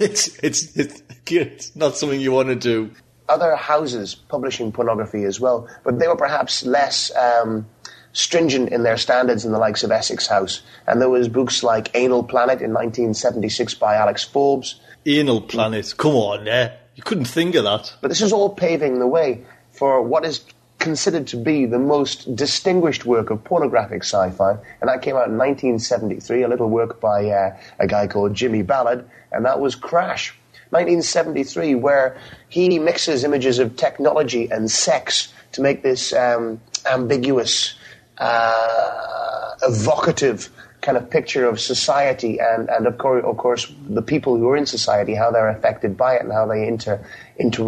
it's, 0.01 0.29
it's, 0.43 0.77
it's, 0.77 1.03
it's 1.27 1.77
not 1.77 1.97
something 1.97 2.21
you 2.21 2.33
want 2.33 2.49
to 2.49 2.57
do. 2.57 2.91
Other 3.29 3.57
houses 3.57 4.15
publishing 4.15 4.73
pornography 4.73 5.25
as 5.25 5.41
well, 5.41 5.69
but 5.85 5.99
they 5.99 6.09
were 6.09 6.17
perhaps 6.17 6.65
less 6.65 7.15
um, 7.17 7.67
stringent 8.13 8.71
in 8.71 8.83
their 8.83 8.97
standards 8.97 9.43
than 9.43 9.53
the 9.53 9.59
likes 9.59 9.85
of 9.85 9.91
Essex 9.91 10.27
House. 10.27 10.63
And 10.87 11.01
there 11.01 11.09
was 11.09 11.29
books 11.29 11.63
like 11.63 11.91
Anal 11.95 12.25
Planet 12.25 12.61
in 12.61 12.73
1976 12.73 13.75
by 13.75 13.97
Alex 13.97 14.25
Forbes. 14.25 14.81
Anal 15.07 15.41
Planet, 15.41 15.95
come 15.97 16.15
on, 16.15 16.47
eh? 16.47 16.73
You 16.95 17.03
couldn't 17.03 17.25
think 17.25 17.55
of 17.55 17.65
that. 17.65 17.95
But 18.01 18.09
this 18.09 18.21
is 18.21 18.33
all 18.33 18.51
paving 18.51 18.99
the 18.99 19.07
way 19.07 19.45
for 19.71 20.03
what 20.03 20.25
is 20.25 20.45
considered 20.79 21.29
to 21.29 21.37
be 21.37 21.65
the 21.65 21.79
most 21.79 22.35
distinguished 22.35 23.07
work 23.07 23.31
of 23.31 23.43
pornographic 23.45 24.03
sci-fi, 24.03 24.51
and 24.81 24.89
that 24.89 25.01
came 25.01 25.15
out 25.15 25.29
in 25.29 25.39
1973, 25.39 26.43
a 26.43 26.49
little 26.49 26.69
work 26.69 27.01
by 27.01 27.29
uh, 27.31 27.57
a 27.79 27.87
guy 27.87 28.09
called 28.09 28.35
Jimmy 28.35 28.63
Ballard, 28.63 29.09
and 29.31 29.45
that 29.45 29.61
was 29.61 29.77
Crash. 29.77 30.35
1973, 30.73 31.75
where 31.75 32.17
he 32.49 32.79
mixes 32.79 33.25
images 33.25 33.59
of 33.59 33.77
technology 33.77 34.51
and 34.51 34.71
sex 34.71 35.33
to 35.53 35.61
make 35.61 35.83
this 35.83 36.13
um, 36.15 36.61
ambiguous, 36.91 37.75
uh, 38.19 39.55
evocative 39.63 40.49
kind 40.81 40.97
of 40.97 41.09
picture 41.11 41.47
of 41.47 41.61
society 41.61 42.41
and, 42.41 42.69
and 42.71 42.87
of, 42.87 42.99
course, 42.99 43.25
of 43.25 43.37
course 43.37 43.73
the 43.89 44.03
people 44.03 44.37
who 44.37 44.49
are 44.49 44.57
in 44.57 44.67
society, 44.67 45.15
how 45.15 45.31
they're 45.31 45.49
affected 45.49 45.97
by 45.97 46.15
it 46.15 46.23
and 46.23 46.33
how 46.33 46.47
they 46.47 46.67
inter, 46.67 47.05
inter 47.37 47.63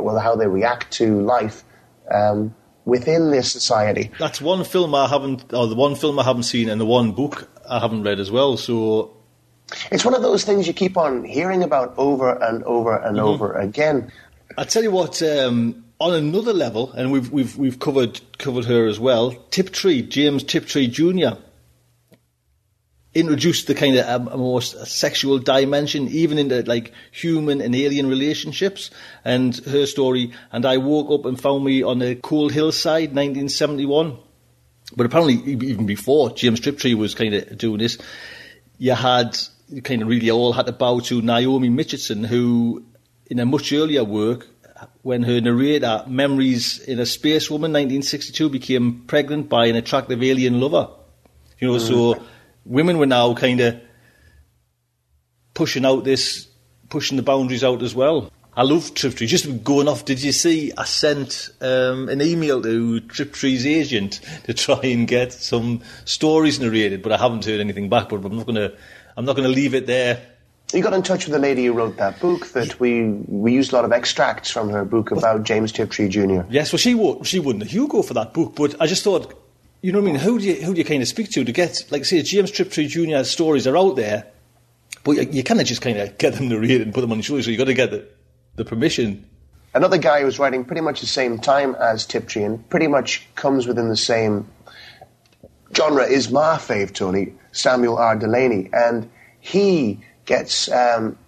well, 0.00 0.18
how 0.18 0.34
they 0.34 0.46
react 0.46 0.90
to 0.90 1.20
life 1.20 1.64
um, 2.10 2.54
within 2.84 3.30
this 3.30 3.52
society. 3.52 4.10
That's 4.18 4.40
one 4.40 4.64
film 4.64 4.94
I 4.94 5.06
haven't, 5.06 5.52
or 5.52 5.66
the 5.66 5.76
one 5.76 5.94
film 5.94 6.18
I 6.18 6.24
haven't 6.24 6.44
seen, 6.44 6.68
and 6.68 6.80
the 6.80 6.86
one 6.86 7.12
book 7.12 7.48
I 7.68 7.78
haven't 7.78 8.02
read 8.02 8.18
as 8.18 8.30
well. 8.30 8.56
So 8.56 9.14
it's 9.90 10.04
one 10.04 10.14
of 10.14 10.22
those 10.22 10.44
things 10.44 10.66
you 10.66 10.72
keep 10.72 10.96
on 10.96 11.24
hearing 11.24 11.62
about 11.62 11.94
over 11.96 12.32
and 12.32 12.62
over 12.64 12.96
and 12.96 13.16
mm-hmm. 13.16 13.26
over 13.26 13.52
again. 13.52 14.12
I 14.56 14.64
tell 14.64 14.82
you 14.82 14.90
what. 14.90 15.22
Um, 15.22 15.84
on 16.00 16.14
another 16.14 16.52
level, 16.52 16.92
and 16.92 17.10
we've 17.10 17.28
we've 17.32 17.56
we've 17.56 17.80
covered 17.80 18.20
covered 18.38 18.66
her 18.66 18.86
as 18.86 19.00
well. 19.00 19.32
Tiptree, 19.50 20.02
James 20.02 20.44
Tiptree 20.44 20.86
Jr 20.86 21.40
introduced 23.14 23.66
the 23.66 23.74
kind 23.74 23.96
of 23.96 24.06
a, 24.06 24.30
a 24.30 24.36
more 24.36 24.62
sexual 24.62 25.38
dimension, 25.38 26.08
even 26.08 26.38
into 26.38 26.62
like 26.62 26.92
human 27.10 27.60
and 27.60 27.74
alien 27.74 28.08
relationships. 28.08 28.90
And 29.24 29.56
her 29.66 29.86
story, 29.86 30.32
and 30.52 30.64
I 30.64 30.76
woke 30.76 31.10
up 31.10 31.26
and 31.26 31.40
found 31.40 31.64
me 31.64 31.82
on 31.82 32.02
a 32.02 32.14
cold 32.14 32.52
hillside, 32.52 33.10
1971. 33.10 34.18
But 34.96 35.06
apparently, 35.06 35.52
even 35.52 35.86
before 35.86 36.30
James 36.30 36.60
Tiptree 36.60 36.94
was 36.94 37.14
kind 37.14 37.34
of 37.34 37.58
doing 37.58 37.78
this, 37.78 37.98
you 38.78 38.94
had 38.94 39.36
kind 39.84 40.02
of 40.02 40.08
really 40.08 40.30
all 40.30 40.52
had 40.52 40.66
to 40.66 40.72
bow 40.72 41.00
to 41.00 41.20
Naomi 41.22 41.68
Mitchison, 41.68 42.26
who, 42.26 42.84
in 43.26 43.38
a 43.38 43.46
much 43.46 43.72
earlier 43.72 44.04
work, 44.04 44.46
when 45.02 45.22
her 45.22 45.40
narrator, 45.40 46.04
Memories 46.06 46.78
in 46.80 46.98
a 46.98 47.06
Space 47.06 47.50
Woman, 47.50 47.72
1962, 47.72 48.48
became 48.48 49.02
pregnant 49.06 49.48
by 49.48 49.66
an 49.66 49.76
attractive 49.76 50.22
alien 50.22 50.60
lover. 50.60 50.88
You 51.58 51.68
know, 51.68 51.74
mm. 51.74 51.86
so 51.86 52.22
women 52.64 52.98
were 52.98 53.06
now 53.06 53.34
kind 53.34 53.60
of 53.60 53.80
pushing 55.54 55.84
out 55.84 56.04
this, 56.04 56.48
pushing 56.88 57.16
the 57.16 57.22
boundaries 57.22 57.64
out 57.64 57.82
as 57.82 57.94
well. 57.94 58.30
I 58.58 58.62
love 58.62 58.92
Tiptree. 58.92 59.28
Just 59.28 59.62
going 59.62 59.86
off, 59.86 60.04
did 60.04 60.20
you 60.20 60.32
see? 60.32 60.72
I 60.76 60.84
sent 60.84 61.50
um, 61.60 62.08
an 62.08 62.20
email 62.20 62.60
to 62.60 62.98
Tiptree's 62.98 63.64
agent 63.64 64.20
to 64.44 64.54
try 64.54 64.80
and 64.82 65.06
get 65.06 65.32
some 65.32 65.82
stories 66.04 66.58
narrated, 66.58 67.00
but 67.00 67.12
I 67.12 67.18
haven't 67.18 67.44
heard 67.44 67.60
anything 67.60 67.88
back. 67.88 68.08
But 68.08 68.24
I'm 68.24 68.36
not 68.36 68.46
going 68.46 68.56
to. 68.56 68.76
I'm 69.18 69.24
not 69.24 69.34
going 69.34 69.48
to 69.48 69.54
leave 69.54 69.74
it 69.74 69.88
there. 69.88 70.24
You 70.72 70.80
got 70.80 70.92
in 70.92 71.02
touch 71.02 71.24
with 71.24 71.32
the 71.32 71.40
lady 71.40 71.64
who 71.64 71.72
wrote 71.72 71.96
that 71.96 72.20
book. 72.20 72.46
That 72.52 72.78
we 72.78 73.02
we 73.26 73.52
used 73.52 73.72
a 73.72 73.74
lot 73.74 73.84
of 73.84 73.90
extracts 73.90 74.48
from 74.48 74.70
her 74.70 74.84
book 74.84 75.10
about 75.10 75.42
James 75.42 75.72
Tiptree 75.72 76.08
Jr. 76.08 76.42
Yes, 76.48 76.72
well, 76.72 76.78
she 76.78 76.94
would 76.94 77.26
she 77.26 77.40
wouldn't 77.40 77.64
have 77.64 77.72
Hugo 77.72 78.02
for 78.02 78.14
that 78.14 78.32
book, 78.32 78.54
but 78.54 78.80
I 78.80 78.86
just 78.86 79.02
thought 79.02 79.34
you 79.82 79.90
know 79.90 80.00
what 80.00 80.08
I 80.08 80.12
mean? 80.12 80.20
Who 80.20 80.38
do 80.38 80.44
you 80.44 80.54
who 80.62 80.72
do 80.72 80.78
you 80.78 80.84
kind 80.84 81.02
of 81.02 81.08
speak 81.08 81.30
to 81.32 81.42
to 81.42 81.50
get 81.50 81.84
like 81.90 82.04
say 82.04 82.22
James 82.22 82.52
Tiptree 82.52 82.86
Jr. 82.86 83.24
stories 83.24 83.66
are 83.66 83.76
out 83.76 83.96
there, 83.96 84.26
but 85.02 85.12
you, 85.12 85.22
you 85.32 85.42
kind 85.42 85.60
of 85.60 85.66
just 85.66 85.82
kind 85.82 85.98
of 85.98 86.16
get 86.18 86.34
them 86.34 86.48
narrated 86.48 86.82
and 86.82 86.94
put 86.94 87.00
them 87.00 87.10
on 87.10 87.18
your 87.18 87.24
show. 87.24 87.40
So 87.40 87.50
you 87.50 87.58
got 87.58 87.64
to 87.64 87.74
get 87.74 87.90
the, 87.90 88.06
the 88.54 88.64
permission. 88.64 89.28
Another 89.74 89.98
guy 89.98 90.22
who's 90.22 90.38
writing 90.38 90.64
pretty 90.64 90.82
much 90.82 91.00
the 91.00 91.06
same 91.06 91.38
time 91.38 91.74
as 91.74 92.06
Tiptree 92.06 92.44
and 92.44 92.68
pretty 92.70 92.86
much 92.86 93.26
comes 93.34 93.66
within 93.66 93.88
the 93.88 93.96
same 93.96 94.46
genre 95.74 96.04
is 96.04 96.30
my 96.30 96.56
fave, 96.56 96.94
Tony 96.94 97.32
Samuel 97.52 97.96
R. 97.98 98.16
Delany. 98.16 98.70
and 98.72 99.10
he 99.40 100.00
gets 100.24 100.70
um, 100.70 101.18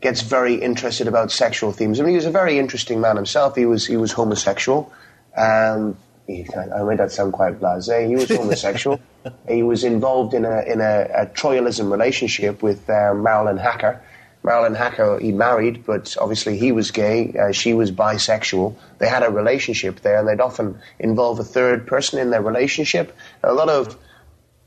gets 0.00 0.22
very 0.22 0.54
interested 0.54 1.08
about 1.08 1.30
sexual 1.32 1.72
themes. 1.72 1.98
I 1.98 2.02
mean, 2.02 2.10
he 2.10 2.16
was 2.16 2.26
a 2.26 2.30
very 2.30 2.58
interesting 2.58 3.00
man 3.00 3.16
himself. 3.16 3.56
He 3.56 3.66
was 3.66 3.86
he 3.86 3.96
was 3.96 4.12
homosexual. 4.12 4.92
Um, 5.36 5.96
he, 6.26 6.46
I 6.54 6.82
made 6.82 6.98
that 6.98 7.10
sound 7.10 7.32
quite 7.32 7.58
blasé. 7.58 8.06
He 8.06 8.14
was 8.14 8.28
homosexual. 8.28 9.00
he 9.48 9.62
was 9.62 9.84
involved 9.84 10.34
in 10.34 10.44
a 10.44 10.60
in 10.62 10.80
a, 10.80 11.08
a 11.14 11.26
troilism 11.26 11.90
relationship 11.90 12.62
with 12.62 12.88
uh, 12.90 13.14
Marilyn 13.14 13.56
Hacker. 13.56 14.02
Marilyn 14.48 14.74
Hacker 14.74 15.18
he 15.18 15.30
married, 15.30 15.84
but 15.84 16.16
obviously 16.18 16.56
he 16.56 16.72
was 16.72 16.90
gay. 16.90 17.34
Uh, 17.38 17.52
she 17.52 17.74
was 17.74 17.92
bisexual. 17.92 18.74
They 18.96 19.06
had 19.06 19.22
a 19.22 19.30
relationship 19.30 20.00
there, 20.00 20.18
and 20.18 20.26
they'd 20.26 20.40
often 20.40 20.80
involve 20.98 21.38
a 21.38 21.44
third 21.44 21.86
person 21.86 22.18
in 22.18 22.30
their 22.30 22.40
relationship. 22.40 23.14
A 23.44 23.52
lot 23.52 23.68
of 23.68 23.98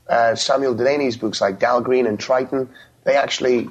uh, 0.08 0.36
Samuel 0.36 0.76
Delany's 0.76 1.18
books, 1.18 1.42
like 1.42 1.60
Dhalgren 1.60 2.08
and 2.08 2.20
Triton, 2.20 2.70
they 3.06 3.16
actually 3.16 3.70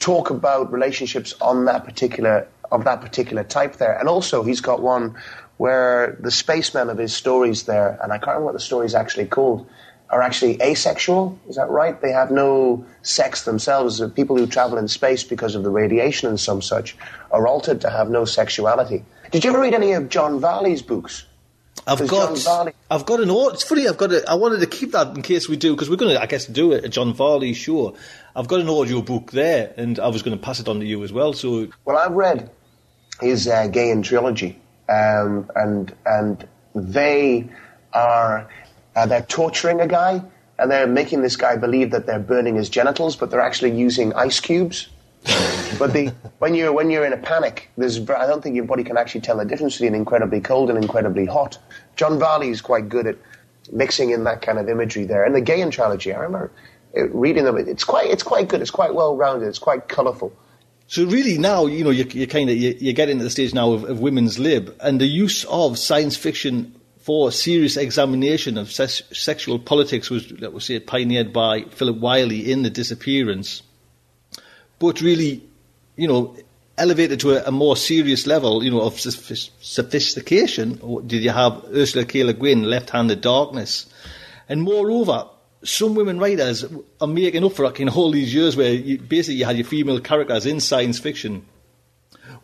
talk 0.00 0.30
about 0.30 0.72
relationships 0.72 1.34
on 1.40 1.66
that 1.66 1.84
particular 1.84 2.48
of 2.72 2.82
that 2.82 3.00
particular 3.00 3.44
type 3.44 3.76
there. 3.76 3.96
And 3.96 4.08
also, 4.08 4.42
he's 4.42 4.60
got 4.60 4.82
one 4.82 5.16
where 5.56 6.16
the 6.18 6.32
spacemen 6.32 6.90
of 6.90 6.98
his 6.98 7.14
stories 7.14 7.62
there, 7.62 7.96
and 8.02 8.12
I 8.12 8.18
can't 8.18 8.28
remember 8.28 8.46
what 8.46 8.54
the 8.54 8.66
story 8.70 8.86
is 8.86 8.96
actually 8.96 9.26
called, 9.26 9.68
are 10.10 10.22
actually 10.22 10.60
asexual. 10.60 11.38
Is 11.48 11.56
that 11.56 11.70
right? 11.70 12.00
They 12.00 12.10
have 12.10 12.30
no 12.30 12.84
sex 13.02 13.44
themselves. 13.44 14.02
People 14.14 14.36
who 14.36 14.46
travel 14.46 14.76
in 14.78 14.88
space 14.88 15.22
because 15.24 15.54
of 15.54 15.62
the 15.62 15.70
radiation 15.70 16.28
and 16.28 16.38
some 16.38 16.60
such 16.60 16.96
are 17.30 17.46
altered 17.46 17.80
to 17.82 17.90
have 17.90 18.10
no 18.10 18.24
sexuality. 18.24 19.04
Did 19.30 19.44
you 19.44 19.50
ever 19.50 19.60
read 19.60 19.74
any 19.74 19.92
of 19.92 20.08
John 20.08 20.40
Varley's 20.40 20.82
books? 20.82 21.26
I've 21.86 22.06
got, 22.08 22.36
Varley... 22.38 22.72
I've 22.90 23.06
got 23.06 23.20
an. 23.20 23.30
It's 23.30 23.62
funny. 23.62 23.88
I've 23.88 23.96
got. 23.96 24.12
A, 24.12 24.28
I 24.28 24.34
wanted 24.34 24.60
to 24.60 24.66
keep 24.66 24.92
that 24.92 25.16
in 25.16 25.22
case 25.22 25.48
we 25.48 25.56
do 25.56 25.72
because 25.74 25.88
we're 25.88 25.96
going 25.96 26.14
to, 26.14 26.20
I 26.20 26.26
guess, 26.26 26.46
do 26.46 26.72
a 26.72 26.88
John 26.88 27.14
Varley 27.14 27.54
sure. 27.54 27.94
I've 28.34 28.48
got 28.48 28.60
an 28.60 28.68
audio 28.68 29.00
book 29.00 29.30
there, 29.30 29.72
and 29.76 29.98
I 29.98 30.08
was 30.08 30.22
going 30.22 30.36
to 30.36 30.42
pass 30.42 30.60
it 30.60 30.68
on 30.68 30.80
to 30.80 30.86
you 30.86 31.02
as 31.04 31.12
well. 31.12 31.32
So, 31.32 31.68
well, 31.84 31.96
I've 31.96 32.12
read 32.12 32.50
his 33.20 33.48
uh, 33.48 33.68
Gaean 33.68 34.02
trilogy, 34.02 34.60
um, 34.88 35.50
and 35.54 35.94
and 36.04 36.46
they 36.74 37.48
are 37.92 38.48
uh, 38.96 39.06
they're 39.06 39.22
torturing 39.22 39.80
a 39.80 39.86
guy, 39.86 40.22
and 40.58 40.70
they're 40.70 40.86
making 40.86 41.22
this 41.22 41.36
guy 41.36 41.56
believe 41.56 41.90
that 41.92 42.06
they're 42.06 42.18
burning 42.18 42.56
his 42.56 42.68
genitals, 42.68 43.16
but 43.16 43.30
they're 43.30 43.40
actually 43.40 43.76
using 43.76 44.12
ice 44.14 44.40
cubes. 44.40 44.88
but 45.78 45.92
the, 45.92 46.12
when 46.38 46.54
you're 46.54 46.72
when 46.72 46.90
you're 46.90 47.04
in 47.04 47.12
a 47.12 47.18
panic, 47.18 47.70
there's 47.76 47.98
I 48.10 48.26
don't 48.26 48.42
think 48.42 48.56
your 48.56 48.64
body 48.64 48.84
can 48.84 48.96
actually 48.96 49.20
tell 49.20 49.36
the 49.36 49.44
difference 49.44 49.74
between 49.76 49.94
incredibly 49.94 50.40
cold 50.40 50.70
and 50.70 50.82
incredibly 50.82 51.26
hot. 51.26 51.58
John 51.96 52.18
Varley 52.18 52.48
is 52.48 52.60
quite 52.60 52.88
good 52.88 53.06
at 53.06 53.16
mixing 53.70 54.10
in 54.10 54.24
that 54.24 54.42
kind 54.42 54.58
of 54.58 54.68
imagery 54.68 55.04
there. 55.04 55.24
And 55.24 55.34
the 55.34 55.42
Gaean 55.42 55.70
trilogy, 55.70 56.12
I 56.12 56.20
remember 56.20 56.50
reading 56.94 57.44
them. 57.44 57.56
It's 57.56 57.84
quite 57.84 58.10
it's 58.10 58.22
quite 58.22 58.48
good. 58.48 58.60
It's 58.60 58.70
quite 58.70 58.94
well 58.94 59.16
rounded. 59.16 59.48
It's 59.48 59.58
quite 59.58 59.88
colourful. 59.88 60.32
So 60.86 61.04
really 61.04 61.38
now, 61.38 61.66
you 61.66 61.84
know, 61.84 61.90
you, 61.90 62.04
you 62.10 62.26
kind 62.26 62.50
of 62.50 62.56
you, 62.56 62.76
you 62.80 62.92
get 62.92 63.08
into 63.08 63.22
the 63.22 63.30
stage 63.30 63.54
now 63.54 63.72
of, 63.72 63.84
of, 63.84 64.00
women's 64.00 64.40
lib 64.40 64.74
and 64.80 65.00
the 65.00 65.06
use 65.06 65.44
of 65.44 65.78
science 65.78 66.16
fiction 66.16 66.74
for 67.10 67.32
serious 67.32 67.76
examination 67.76 68.56
of 68.56 68.70
ses- 68.70 69.02
sexual 69.10 69.58
politics 69.58 70.10
was, 70.10 70.30
let 70.30 70.54
us 70.54 70.66
say, 70.66 70.78
pioneered 70.78 71.32
by 71.32 71.62
Philip 71.62 71.96
Wylie 71.96 72.52
in 72.52 72.62
The 72.62 72.70
Disappearance. 72.70 73.62
But 74.78 75.00
really, 75.00 75.42
you 75.96 76.06
know, 76.06 76.36
elevated 76.78 77.18
to 77.18 77.32
a, 77.32 77.48
a 77.48 77.50
more 77.50 77.76
serious 77.76 78.28
level, 78.28 78.62
you 78.62 78.70
know, 78.70 78.82
of 78.82 79.00
sophistication. 79.00 80.78
Did 81.04 81.24
you 81.24 81.30
have 81.30 81.64
Ursula 81.74 82.04
K. 82.04 82.22
Le 82.22 82.32
Guin, 82.32 82.62
Left-Handed 82.62 83.20
Darkness? 83.20 83.92
And 84.48 84.62
moreover, 84.62 85.26
some 85.64 85.96
women 85.96 86.20
writers 86.20 86.64
are 87.00 87.08
making 87.08 87.44
up 87.44 87.54
for 87.54 87.64
it 87.64 87.80
in 87.80 87.88
all 87.88 88.12
these 88.12 88.32
years 88.32 88.56
where 88.56 88.72
you, 88.72 88.98
basically 88.98 89.34
you 89.34 89.46
had 89.46 89.56
your 89.56 89.66
female 89.66 89.98
characters 89.98 90.46
in 90.46 90.60
science 90.60 91.00
fiction 91.00 91.44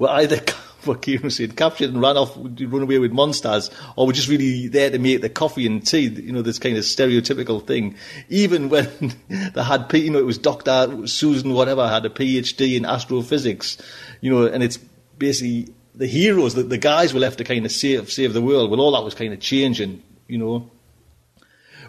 were 0.00 0.10
either 0.10 0.40
what 0.86 1.02
Kieran 1.02 1.30
said, 1.30 1.56
captured 1.56 1.90
and 1.90 2.00
ran 2.00 2.16
off, 2.16 2.36
run 2.36 2.82
away 2.82 2.98
with 2.98 3.12
monsters, 3.12 3.70
or 3.96 4.06
were 4.06 4.12
just 4.12 4.28
really 4.28 4.68
there 4.68 4.90
to 4.90 4.98
make 4.98 5.20
the 5.20 5.28
coffee 5.28 5.66
and 5.66 5.86
tea. 5.86 6.08
You 6.08 6.32
know, 6.32 6.42
this 6.42 6.58
kind 6.58 6.76
of 6.76 6.84
stereotypical 6.84 7.64
thing. 7.66 7.96
Even 8.28 8.68
when 8.70 8.88
they 9.28 9.62
had, 9.62 9.92
you 9.94 10.10
know, 10.10 10.18
it 10.18 10.26
was 10.26 10.38
Doctor 10.38 11.06
Susan 11.06 11.52
whatever 11.52 11.88
had 11.88 12.04
a 12.04 12.10
PhD 12.10 12.76
in 12.76 12.84
astrophysics. 12.84 13.78
You 14.20 14.30
know, 14.30 14.46
and 14.46 14.62
it's 14.62 14.76
basically 14.76 15.74
the 15.94 16.06
heroes, 16.06 16.54
the, 16.54 16.62
the 16.62 16.78
guys 16.78 17.14
were 17.14 17.20
left 17.20 17.38
to 17.38 17.44
kind 17.44 17.64
of 17.64 17.72
save 17.72 18.10
save 18.12 18.32
the 18.32 18.42
world. 18.42 18.70
Well, 18.70 18.80
all 18.80 18.92
that 18.92 19.04
was 19.04 19.14
kind 19.14 19.32
of 19.32 19.40
changing. 19.40 20.02
You 20.28 20.38
know 20.38 20.70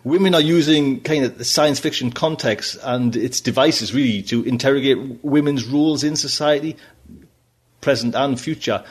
women 0.07 0.33
are 0.33 0.41
using 0.41 1.01
kind 1.01 1.25
of 1.25 1.37
the 1.37 1.43
science 1.43 1.79
fiction 1.79 2.11
context 2.11 2.77
and 2.83 3.15
its 3.15 3.41
devices 3.41 3.93
really 3.93 4.21
to 4.23 4.43
interrogate 4.43 4.97
women's 5.23 5.65
roles 5.65 6.03
in 6.03 6.15
society, 6.15 6.77
present 7.81 8.15
and 8.15 8.39
future. 8.39 8.83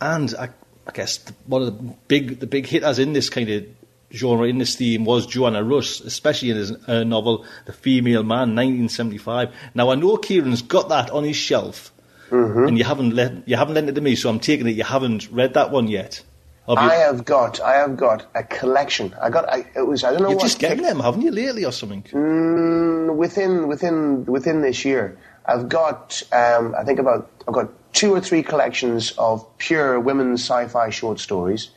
And 0.00 0.34
I, 0.38 0.50
I 0.86 0.92
guess 0.92 1.24
one 1.46 1.62
of 1.62 1.66
the 1.66 1.94
big 2.08 2.40
the 2.40 2.46
big 2.46 2.66
hitters 2.66 2.98
in 2.98 3.12
this 3.12 3.30
kind 3.30 3.48
of 3.48 3.66
genre 4.12 4.46
in 4.46 4.58
this 4.58 4.76
theme 4.76 5.04
was 5.04 5.26
Joanna 5.26 5.62
Russ, 5.64 6.00
especially 6.00 6.50
in 6.50 6.56
his 6.56 6.72
uh, 6.88 7.04
novel 7.04 7.44
The 7.66 7.72
Female 7.72 8.22
Man, 8.22 8.54
1975. 8.54 9.54
Now 9.74 9.90
I 9.90 9.94
know 9.94 10.16
Kieran's 10.16 10.62
got 10.62 10.88
that 10.90 11.10
on 11.10 11.24
his 11.24 11.36
shelf, 11.36 11.92
mm-hmm. 12.30 12.68
and 12.68 12.78
you 12.78 12.84
haven't 12.84 13.14
let, 13.14 13.48
you 13.48 13.56
haven't 13.56 13.74
lent 13.74 13.88
it 13.88 13.94
to 13.94 14.00
me, 14.00 14.16
so 14.16 14.28
I'm 14.28 14.40
taking 14.40 14.66
it 14.66 14.76
you 14.76 14.84
haven't 14.84 15.30
read 15.30 15.54
that 15.54 15.70
one 15.70 15.88
yet. 15.88 16.22
I 16.68 16.94
have 16.94 17.24
got, 17.24 17.60
I 17.60 17.74
have 17.74 17.96
got 17.96 18.26
a 18.34 18.44
collection. 18.44 19.14
I 19.20 19.30
got, 19.30 19.48
I, 19.48 19.66
it 19.74 19.86
was, 19.86 20.04
I 20.04 20.12
don't 20.12 20.22
know. 20.22 20.28
You're 20.28 20.36
what 20.36 20.44
just 20.44 20.60
getting 20.60 20.82
them, 20.82 21.00
haven't 21.00 21.22
you, 21.22 21.32
lately 21.32 21.64
or 21.64 21.72
something? 21.72 22.04
Mm, 22.04 23.16
within, 23.16 23.66
within, 23.66 24.24
within 24.26 24.62
this 24.62 24.84
year, 24.84 25.18
I've 25.44 25.68
got, 25.68 26.22
um, 26.32 26.74
I 26.78 26.84
think 26.84 27.00
about, 27.00 27.28
I've 27.48 27.54
got 27.54 27.68
two 27.92 28.14
or 28.14 28.20
three 28.20 28.42
collections 28.42 29.12
of 29.18 29.46
pure 29.58 30.00
women's 30.00 30.42
sci-fi 30.42 30.90
short 30.90 31.20
stories. 31.20 31.70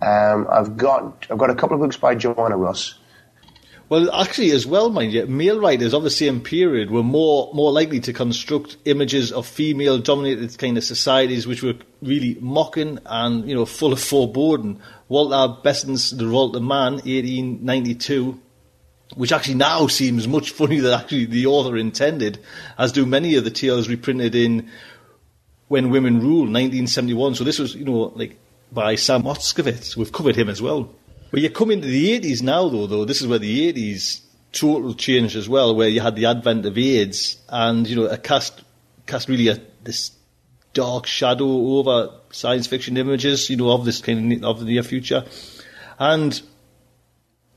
Um, 0.00 0.46
I've 0.50 0.76
got, 0.76 1.26
I've 1.30 1.38
got 1.38 1.50
a 1.50 1.54
couple 1.54 1.76
of 1.76 1.80
books 1.80 1.96
by 1.96 2.14
Joanna 2.14 2.56
Russ. 2.56 2.94
Well, 3.92 4.10
actually, 4.10 4.52
as 4.52 4.66
well, 4.66 4.88
mind 4.88 5.12
you, 5.12 5.26
male 5.26 5.60
writers 5.60 5.92
of 5.92 6.02
the 6.02 6.08
same 6.08 6.40
period 6.40 6.90
were 6.90 7.02
more 7.02 7.52
more 7.52 7.70
likely 7.70 8.00
to 8.00 8.12
construct 8.14 8.78
images 8.86 9.30
of 9.30 9.46
female-dominated 9.46 10.56
kind 10.56 10.78
of 10.78 10.84
societies, 10.84 11.46
which 11.46 11.62
were 11.62 11.74
really 12.00 12.38
mocking 12.40 13.00
and 13.04 13.46
you 13.46 13.54
know 13.54 13.66
full 13.66 13.92
of 13.92 14.00
foreboding. 14.00 14.80
Walter 15.10 15.60
Besant's 15.62 16.10
*The 16.10 16.24
Revolt 16.24 16.56
of 16.56 16.62
Man*, 16.62 16.94
1892, 16.94 18.40
which 19.14 19.30
actually 19.30 19.56
now 19.56 19.88
seems 19.88 20.26
much 20.26 20.52
funnier 20.52 20.80
than 20.80 20.98
actually 20.98 21.26
the 21.26 21.44
author 21.44 21.76
intended, 21.76 22.38
as 22.78 22.92
do 22.92 23.04
many 23.04 23.34
of 23.34 23.44
the 23.44 23.50
tales 23.50 23.90
reprinted 23.90 24.34
in 24.34 24.70
*When 25.72 25.88
Women 25.88 26.20
Rule*, 26.20 26.42
1971. 26.42 27.34
So 27.34 27.44
this 27.44 27.58
was, 27.58 27.74
you 27.74 27.86
know, 27.86 28.12
like 28.14 28.36
by 28.70 28.94
Sam 28.94 29.22
Moskowitz. 29.22 29.96
We've 29.96 30.12
covered 30.12 30.36
him 30.36 30.50
as 30.50 30.60
well. 30.60 30.94
But 31.30 31.40
you 31.40 31.48
come 31.48 31.70
into 31.70 31.86
the 31.86 32.20
80s 32.20 32.42
now, 32.42 32.68
though, 32.68 32.86
though, 32.86 33.06
this 33.06 33.22
is 33.22 33.26
where 33.26 33.38
the 33.38 33.72
80s 33.72 34.20
total 34.52 34.92
changed 34.92 35.34
as 35.34 35.48
well, 35.48 35.74
where 35.74 35.88
you 35.88 36.02
had 36.02 36.14
the 36.14 36.26
advent 36.26 36.66
of 36.66 36.76
AIDS 36.76 37.38
and, 37.48 37.88
you 37.88 37.96
know, 37.96 38.04
a 38.04 38.18
cast, 38.18 38.62
cast 39.06 39.30
really 39.30 39.48
a, 39.48 39.58
this 39.82 40.10
dark 40.74 41.06
shadow 41.06 41.48
over 41.78 42.10
science 42.32 42.66
fiction 42.66 42.98
images, 42.98 43.48
you 43.48 43.56
know, 43.56 43.70
of 43.70 43.86
this 43.86 44.02
kind 44.02 44.30
of, 44.30 44.44
of 44.44 44.60
the 44.60 44.66
near 44.66 44.82
future. 44.82 45.24
And 45.98 46.38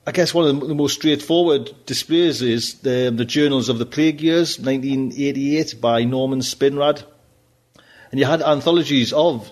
I 0.07 0.13
guess 0.13 0.34
one 0.34 0.47
of 0.47 0.68
the 0.70 0.76
most 0.76 0.93
straightforward 0.93 1.72
displays 1.86 2.41
is 2.41 2.76
the, 2.76 3.11
the 3.13 3.26
Journals 3.26 3.68
of 3.68 3.78
the 3.78 3.86
Plague 3.86 4.22
Years, 4.22 4.57
1988, 4.57 5.82
by 5.82 6.05
Norman 6.05 6.39
Spinrad. 6.39 7.03
And 8.12 8.20
you 8.20 8.26
had 8.26 8.41
anthologies 8.41 9.14
of 9.14 9.49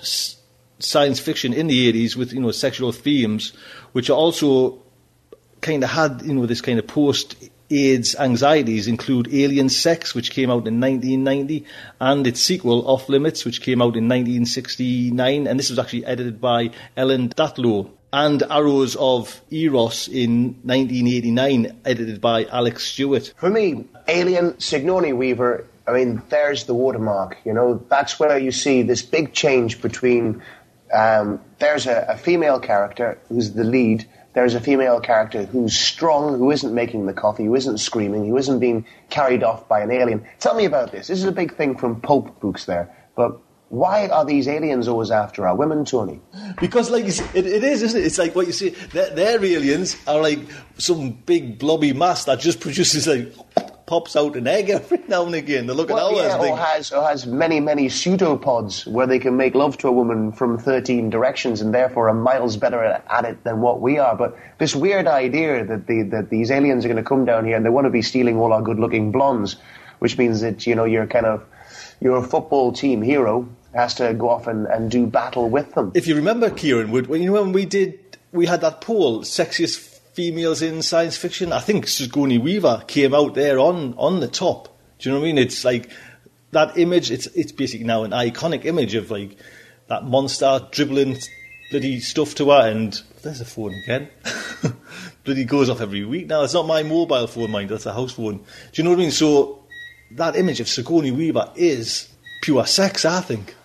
science 0.80 1.20
fiction 1.20 1.54
in 1.54 1.68
the 1.68 1.92
80s 1.92 2.16
with, 2.16 2.34
you 2.34 2.40
know, 2.40 2.52
sexual 2.52 2.92
themes, 2.92 3.54
which 3.94 4.10
also 4.10 4.80
kind 5.62 5.84
of 5.84 5.90
had, 5.90 6.22
you 6.24 6.34
know, 6.34 6.46
this 6.46 6.62
kind 6.62 6.80
of 6.80 6.88
post 6.88 7.36
AIDS 7.70 8.16
anxieties 8.16 8.88
include 8.88 9.34
Alien 9.34 9.70
Sex, 9.70 10.14
which 10.14 10.32
came 10.32 10.50
out 10.50 10.68
in 10.68 10.80
1990, 10.80 11.66
and 12.00 12.28
its 12.28 12.40
sequel, 12.40 12.88
Off 12.88 13.10
Limits, 13.10 13.46
which 13.46 13.62
came 13.62 13.82
out 13.82 13.96
in 13.96 14.08
1969, 14.08 15.48
and 15.48 15.60
this 15.60 15.70
was 15.70 15.80
actually 15.80 16.06
edited 16.06 16.40
by 16.40 16.70
Ellen 16.96 17.30
Datlow. 17.30 17.90
And 18.12 18.44
Arrows 18.44 18.96
of 18.98 19.42
Eros 19.50 20.08
in 20.08 20.54
1989, 20.62 21.82
edited 21.84 22.22
by 22.22 22.46
Alex 22.46 22.84
Stewart. 22.84 23.34
For 23.38 23.50
me, 23.50 23.86
Alien, 24.08 24.60
Sigourney 24.60 25.14
Weaver, 25.14 25.66
I 25.88 25.92
mean, 25.92 26.22
there's 26.30 26.66
the 26.66 26.74
watermark. 26.74 27.38
You 27.46 27.54
know, 27.54 27.84
that's 27.90 28.20
where 28.20 28.38
you 28.38 28.52
see 28.52 28.84
this 28.84 29.02
big 29.02 29.34
change 29.34 29.82
between 29.82 30.42
um, 30.94 31.42
there's 31.60 31.88
a, 31.88 32.06
a, 32.10 32.18
female 32.18 32.60
character 32.60 33.18
who's 33.28 33.54
the 33.54 33.64
lead. 33.64 34.08
There's 34.34 34.54
a 34.54 34.60
female 34.60 35.00
character 35.00 35.46
who's 35.46 35.78
strong, 35.78 36.38
who 36.38 36.52
isn't 36.52 36.74
making 36.74 37.08
the 37.08 37.14
coffee, 37.14 37.46
who 37.46 37.56
isn't 37.56 37.80
screaming, 37.80 38.28
who 38.28 38.38
isn't 38.38 38.60
being 38.60 38.86
carried 39.10 39.44
off 39.44 39.68
by 39.68 39.82
an 39.82 39.92
alien. 39.92 40.26
Tell 40.40 40.56
me 40.56 40.66
about 40.66 40.92
this. 40.92 41.08
This 41.08 41.20
is 41.20 41.26
a 41.26 41.32
big 41.32 41.56
thing 41.56 41.78
from 41.78 42.00
Pulp 42.00 42.40
books 42.40 42.66
there. 42.66 42.96
But 43.16 43.40
why 43.70 44.08
are 44.08 44.24
these 44.24 44.48
aliens 44.48 44.88
always 44.88 45.10
after 45.10 45.48
our 45.48 45.56
women, 45.56 45.84
Tony? 45.84 46.22
Because, 46.60 46.92
like, 46.92 47.06
it, 47.06 47.20
it 47.36 47.64
is, 47.64 47.82
isn't 47.82 48.00
it? 48.00 48.06
It's 48.06 48.20
like 48.20 48.36
what 48.36 48.46
you 48.46 48.54
see. 48.54 48.70
Their, 48.70 49.10
their 49.10 49.44
aliens 49.44 49.98
are 50.06 50.22
like 50.22 50.40
some 50.78 51.12
big 51.12 51.58
blobby 51.58 51.92
mass 51.94 52.26
that 52.26 52.40
just 52.40 52.60
produces 52.60 53.08
like 53.08 53.34
pops 53.86 54.16
out 54.16 54.36
an 54.36 54.48
egg 54.48 54.70
every 54.70 55.00
now 55.08 55.26
and 55.26 55.36
again. 55.36 55.68
They 55.68 55.74
look 55.74 55.90
Well, 55.90 56.20
at 56.20 56.32
ours. 56.32 56.44
yeah, 56.46 56.52
or 56.52 56.58
has, 56.58 56.92
or 56.92 57.04
has 57.08 57.26
many, 57.26 57.60
many 57.60 57.90
pseudopods 57.90 58.86
where 58.88 59.08
they 59.08 59.20
can 59.20 59.36
make 59.38 59.56
love 59.56 59.78
to 59.80 59.88
a 59.88 59.92
woman 59.92 60.32
from 60.32 60.58
13 60.58 61.10
directions 61.10 61.62
and 61.62 61.74
therefore 61.74 62.10
are 62.10 62.14
miles 62.14 62.58
better 62.58 62.84
at, 62.84 63.06
at 63.10 63.26
it 63.26 63.44
than 63.44 63.62
what 63.62 63.82
we 63.82 64.00
are. 64.00 64.16
But 64.16 64.38
this 64.58 64.76
weird 64.76 65.08
idea 65.08 65.66
that, 65.66 65.88
the, 65.88 66.04
that 66.12 66.30
these 66.30 66.52
aliens 66.52 66.86
are 66.86 66.88
going 66.88 67.04
to 67.04 67.08
come 67.08 67.26
down 67.26 67.46
here 67.46 67.56
and 67.56 67.66
they 67.66 67.70
want 67.70 67.86
to 67.86 67.92
be 67.92 68.02
stealing 68.02 68.38
all 68.38 68.54
our 68.54 68.62
good 68.62 68.80
looking 68.80 69.12
blondes, 69.12 69.58
which 70.00 70.18
means 70.18 70.42
that, 70.42 70.66
you 70.66 70.76
know, 70.76 70.86
you're 70.86 71.08
kind 71.08 71.26
of, 71.26 71.44
your 72.00 72.24
football 72.24 72.72
team 72.72 73.02
hero 73.02 73.48
has 73.74 73.96
to 73.96 74.14
go 74.14 74.30
off 74.30 74.48
and, 74.48 74.68
and 74.68 74.92
do 74.92 75.08
battle 75.08 75.50
with 75.50 75.74
them. 75.74 75.92
if 75.96 76.06
you 76.08 76.16
remember, 76.16 76.50
Kieran, 76.50 76.92
would, 76.92 77.08
when, 77.08 77.22
you 77.22 77.32
know, 77.32 77.42
when 77.42 77.54
we 77.54 77.66
did, 77.66 78.00
we 78.32 78.46
had 78.46 78.62
that 78.62 78.82
poll, 78.82 79.22
sexiest 79.22 79.93
females 80.14 80.62
in 80.62 80.82
science 80.82 81.18
fiction. 81.18 81.52
I 81.52 81.60
think 81.60 81.88
Sigourney 81.88 82.38
Weaver 82.38 82.84
came 82.88 83.14
out 83.14 83.36
there 83.36 83.60
on 83.60 83.94
on 83.98 84.20
the 84.20 84.28
top. 84.28 84.78
Do 85.00 85.10
you 85.10 85.14
know 85.14 85.20
what 85.20 85.26
I 85.26 85.34
mean? 85.34 85.38
It's 85.38 85.66
like 85.66 85.90
that 86.52 86.78
image. 86.78 87.12
It's 87.12 87.28
it's 87.28 87.52
basically 87.52 87.86
now 87.86 88.04
an 88.04 88.12
iconic 88.12 88.66
image 88.66 88.96
of 88.96 89.12
like 89.12 89.38
that 89.88 90.06
monster 90.06 90.68
dribbling 90.72 91.18
bloody 91.72 92.00
stuff 92.00 92.36
to 92.36 92.52
her. 92.52 92.70
And 92.70 93.00
there's 93.24 93.42
a 93.42 93.46
phone 93.46 93.74
again. 93.74 94.10
bloody 95.24 95.46
goes 95.46 95.70
off 95.70 95.82
every 95.82 96.06
week 96.06 96.28
now. 96.28 96.44
It's 96.44 96.54
not 96.54 96.68
my 96.68 96.84
mobile 96.84 97.28
phone, 97.28 97.52
mind. 97.52 97.70
That's 97.70 97.86
a 97.86 97.94
house 97.94 98.14
phone. 98.14 98.38
Do 98.38 98.44
you 98.74 98.84
know 98.84 98.92
what 98.92 99.00
I 99.00 99.04
mean? 99.04 99.12
So 99.12 99.64
that 100.12 100.36
image 100.36 100.60
of 100.60 100.70
Sigourney 100.70 101.12
Weaver 101.12 101.52
is 101.56 102.10
pure 102.42 102.66
sex. 102.66 103.06
I 103.06 103.22
think. 103.22 103.56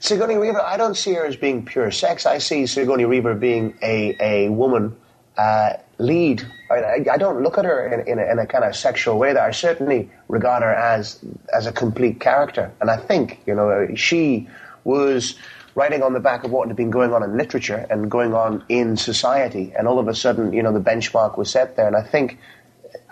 Sigourney 0.00 0.36
Weaver, 0.36 0.60
I 0.60 0.76
don't 0.76 0.96
see 0.96 1.14
her 1.14 1.24
as 1.24 1.36
being 1.36 1.64
pure 1.64 1.90
sex. 1.92 2.26
I 2.26 2.38
see 2.38 2.66
Sigourney 2.66 3.04
Weaver 3.04 3.34
being 3.34 3.78
a, 3.80 4.16
a 4.20 4.48
woman 4.48 4.96
uh, 5.36 5.74
lead. 5.98 6.46
I, 6.70 7.04
I 7.12 7.16
don't 7.16 7.42
look 7.42 7.58
at 7.58 7.64
her 7.64 7.86
in, 7.86 8.08
in, 8.08 8.18
a, 8.18 8.32
in 8.32 8.38
a 8.38 8.46
kind 8.46 8.64
of 8.64 8.74
sexual 8.74 9.18
way. 9.18 9.32
That 9.32 9.42
I 9.42 9.50
certainly 9.50 10.10
regard 10.28 10.62
her 10.62 10.72
as 10.72 11.18
as 11.52 11.66
a 11.66 11.72
complete 11.72 12.20
character. 12.20 12.72
And 12.80 12.90
I 12.90 12.96
think 12.96 13.40
you 13.46 13.54
know 13.54 13.88
she 13.94 14.48
was 14.84 15.34
writing 15.74 16.02
on 16.02 16.12
the 16.12 16.20
back 16.20 16.44
of 16.44 16.50
what 16.50 16.66
had 16.66 16.76
been 16.76 16.90
going 16.90 17.12
on 17.12 17.22
in 17.22 17.36
literature 17.36 17.86
and 17.88 18.10
going 18.10 18.34
on 18.34 18.64
in 18.68 18.96
society. 18.96 19.72
And 19.78 19.86
all 19.86 19.98
of 19.98 20.08
a 20.08 20.14
sudden, 20.14 20.52
you 20.52 20.62
know, 20.62 20.72
the 20.72 20.80
benchmark 20.80 21.38
was 21.38 21.50
set 21.50 21.76
there. 21.76 21.86
And 21.86 21.94
I 21.96 22.02
think 22.02 22.38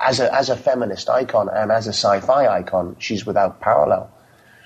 as 0.00 0.20
a 0.20 0.32
as 0.34 0.48
a 0.48 0.56
feminist 0.56 1.08
icon 1.08 1.48
and 1.48 1.70
as 1.70 1.86
a 1.86 1.92
sci-fi 1.92 2.48
icon, 2.48 2.96
she's 2.98 3.24
without 3.26 3.60
parallel. 3.60 4.10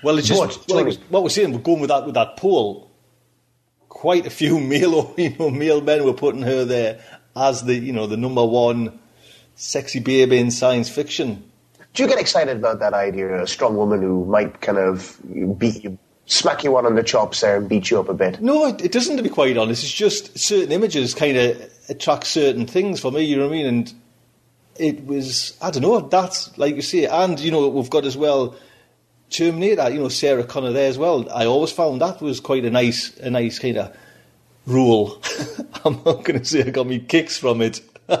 Well, 0.03 0.17
it's 0.17 0.27
just 0.27 0.39
But, 0.41 0.73
well, 0.75 0.83
Tony- 0.85 0.97
what 1.09 1.23
we're 1.23 1.29
saying. 1.29 1.51
We're 1.53 1.59
going 1.59 1.79
with 1.79 1.89
that 1.89 2.05
with 2.05 2.15
that 2.15 2.37
poll. 2.37 2.89
Quite 3.87 4.25
a 4.25 4.31
few 4.31 4.59
male, 4.73 5.13
you 5.17 5.35
know, 5.37 5.49
male 5.51 5.81
men 5.81 6.03
were 6.03 6.13
putting 6.13 6.41
her 6.41 6.65
there 6.65 7.01
as 7.35 7.63
the, 7.63 7.75
you 7.75 7.93
know, 7.93 8.07
the 8.07 8.17
number 8.17 8.45
one 8.45 8.99
sexy 9.55 9.99
baby 9.99 10.37
in 10.37 10.51
science 10.51 10.89
fiction. 10.89 11.43
Do 11.93 12.03
you 12.03 12.09
get 12.09 12.19
excited 12.19 12.57
about 12.57 12.79
that 12.79 12.93
idea? 12.93 13.41
A 13.41 13.47
strong 13.47 13.75
woman 13.75 14.01
who 14.01 14.25
might 14.25 14.61
kind 14.61 14.77
of 14.77 15.19
beat 15.57 15.83
you, 15.83 15.97
smack 16.25 16.63
you 16.63 16.71
one 16.71 16.85
on 16.85 16.95
the 16.95 17.03
chops 17.03 17.41
there 17.41 17.57
and 17.57 17.67
beat 17.67 17.91
you 17.91 17.99
up 17.99 18.07
a 18.07 18.13
bit. 18.13 18.41
No, 18.41 18.67
it, 18.67 18.85
it 18.85 18.91
doesn't. 18.91 19.17
To 19.17 19.23
be 19.23 19.29
quite 19.29 19.57
honest, 19.57 19.83
it's 19.83 19.91
just 19.91 20.37
certain 20.39 20.71
images 20.71 21.13
kind 21.13 21.37
of 21.37 21.69
attract 21.89 22.27
certain 22.27 22.65
things 22.65 23.01
for 23.01 23.11
me. 23.11 23.23
You 23.23 23.37
know 23.37 23.47
what 23.47 23.53
I 23.53 23.57
mean? 23.57 23.65
And 23.65 23.93
it 24.77 25.05
was, 25.05 25.57
I 25.61 25.69
don't 25.69 25.83
know. 25.83 25.99
That's 25.99 26.57
like 26.57 26.75
you 26.75 26.81
say, 26.81 27.05
and 27.05 27.39
you 27.39 27.51
know, 27.51 27.67
we've 27.67 27.89
got 27.89 28.05
as 28.05 28.17
well. 28.17 28.55
Terminator, 29.29 29.89
you 29.89 29.99
know, 29.99 30.09
Sarah 30.09 30.43
Connor 30.43 30.71
there 30.71 30.89
as 30.89 30.97
well. 30.97 31.29
I 31.31 31.45
always 31.45 31.71
found 31.71 32.01
that 32.01 32.21
was 32.21 32.41
quite 32.41 32.65
a 32.65 32.69
nice, 32.69 33.17
a 33.19 33.29
nice 33.29 33.59
kind 33.59 33.77
of 33.77 33.95
rule. 34.65 35.21
I'm 35.85 35.95
not 36.05 36.23
going 36.23 36.39
to 36.39 36.45
say 36.45 36.63
I 36.63 36.69
got 36.69 36.87
me 36.87 36.99
kicks 36.99 37.37
from 37.37 37.61
it. 37.61 37.81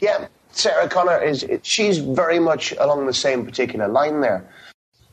Yeah, 0.00 0.28
Sarah 0.52 0.88
Connor 0.88 1.22
is. 1.22 1.44
She's 1.62 1.98
very 1.98 2.38
much 2.38 2.72
along 2.72 3.06
the 3.06 3.12
same 3.12 3.44
particular 3.44 3.88
line 3.88 4.22
there. 4.22 4.48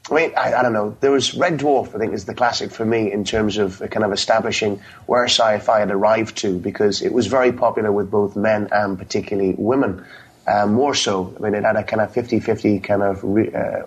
I 0.09 0.13
mean, 0.13 0.32
I, 0.36 0.53
I 0.53 0.63
don't 0.63 0.74
know. 0.74 0.95
There 0.99 1.11
was 1.11 1.34
Red 1.36 1.59
Dwarf. 1.59 1.95
I 1.95 1.99
think 1.99 2.13
is 2.13 2.26
the 2.26 2.34
classic 2.34 2.72
for 2.72 2.86
me 2.86 3.11
in 3.11 3.24
terms 3.24 3.57
of 3.57 3.80
kind 3.91 4.03
of 4.03 4.11
establishing 4.11 4.82
where 5.05 5.26
sci-fi 5.26 5.80
had 5.80 5.91
arrived 5.91 6.38
to 6.38 6.57
because 6.57 7.01
it 7.01 7.13
was 7.13 7.28
very 7.28 7.51
popular 7.51 7.91
with 7.91 8.09
both 8.09 8.36
men 8.36 8.67
and 8.72 8.97
particularly 8.97 9.55
women. 9.57 10.05
Uh, 10.47 10.65
more 10.65 10.95
so, 10.95 11.34
I 11.38 11.39
mean, 11.41 11.53
it 11.53 11.63
had 11.63 11.76
a 11.76 11.84
kind 11.84 12.01
of 12.01 12.11
50-50 12.11 12.84
kind 12.84 13.03
of 13.03 13.24
re, 13.24 13.53
uh, 13.53 13.84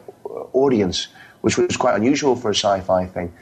audience, 0.52 1.08
which 1.40 1.58
was 1.58 1.76
quite 1.76 1.96
unusual 1.96 2.36
for 2.36 2.50
a 2.50 2.54
sci-fi 2.54 3.06
thing. 3.06 3.32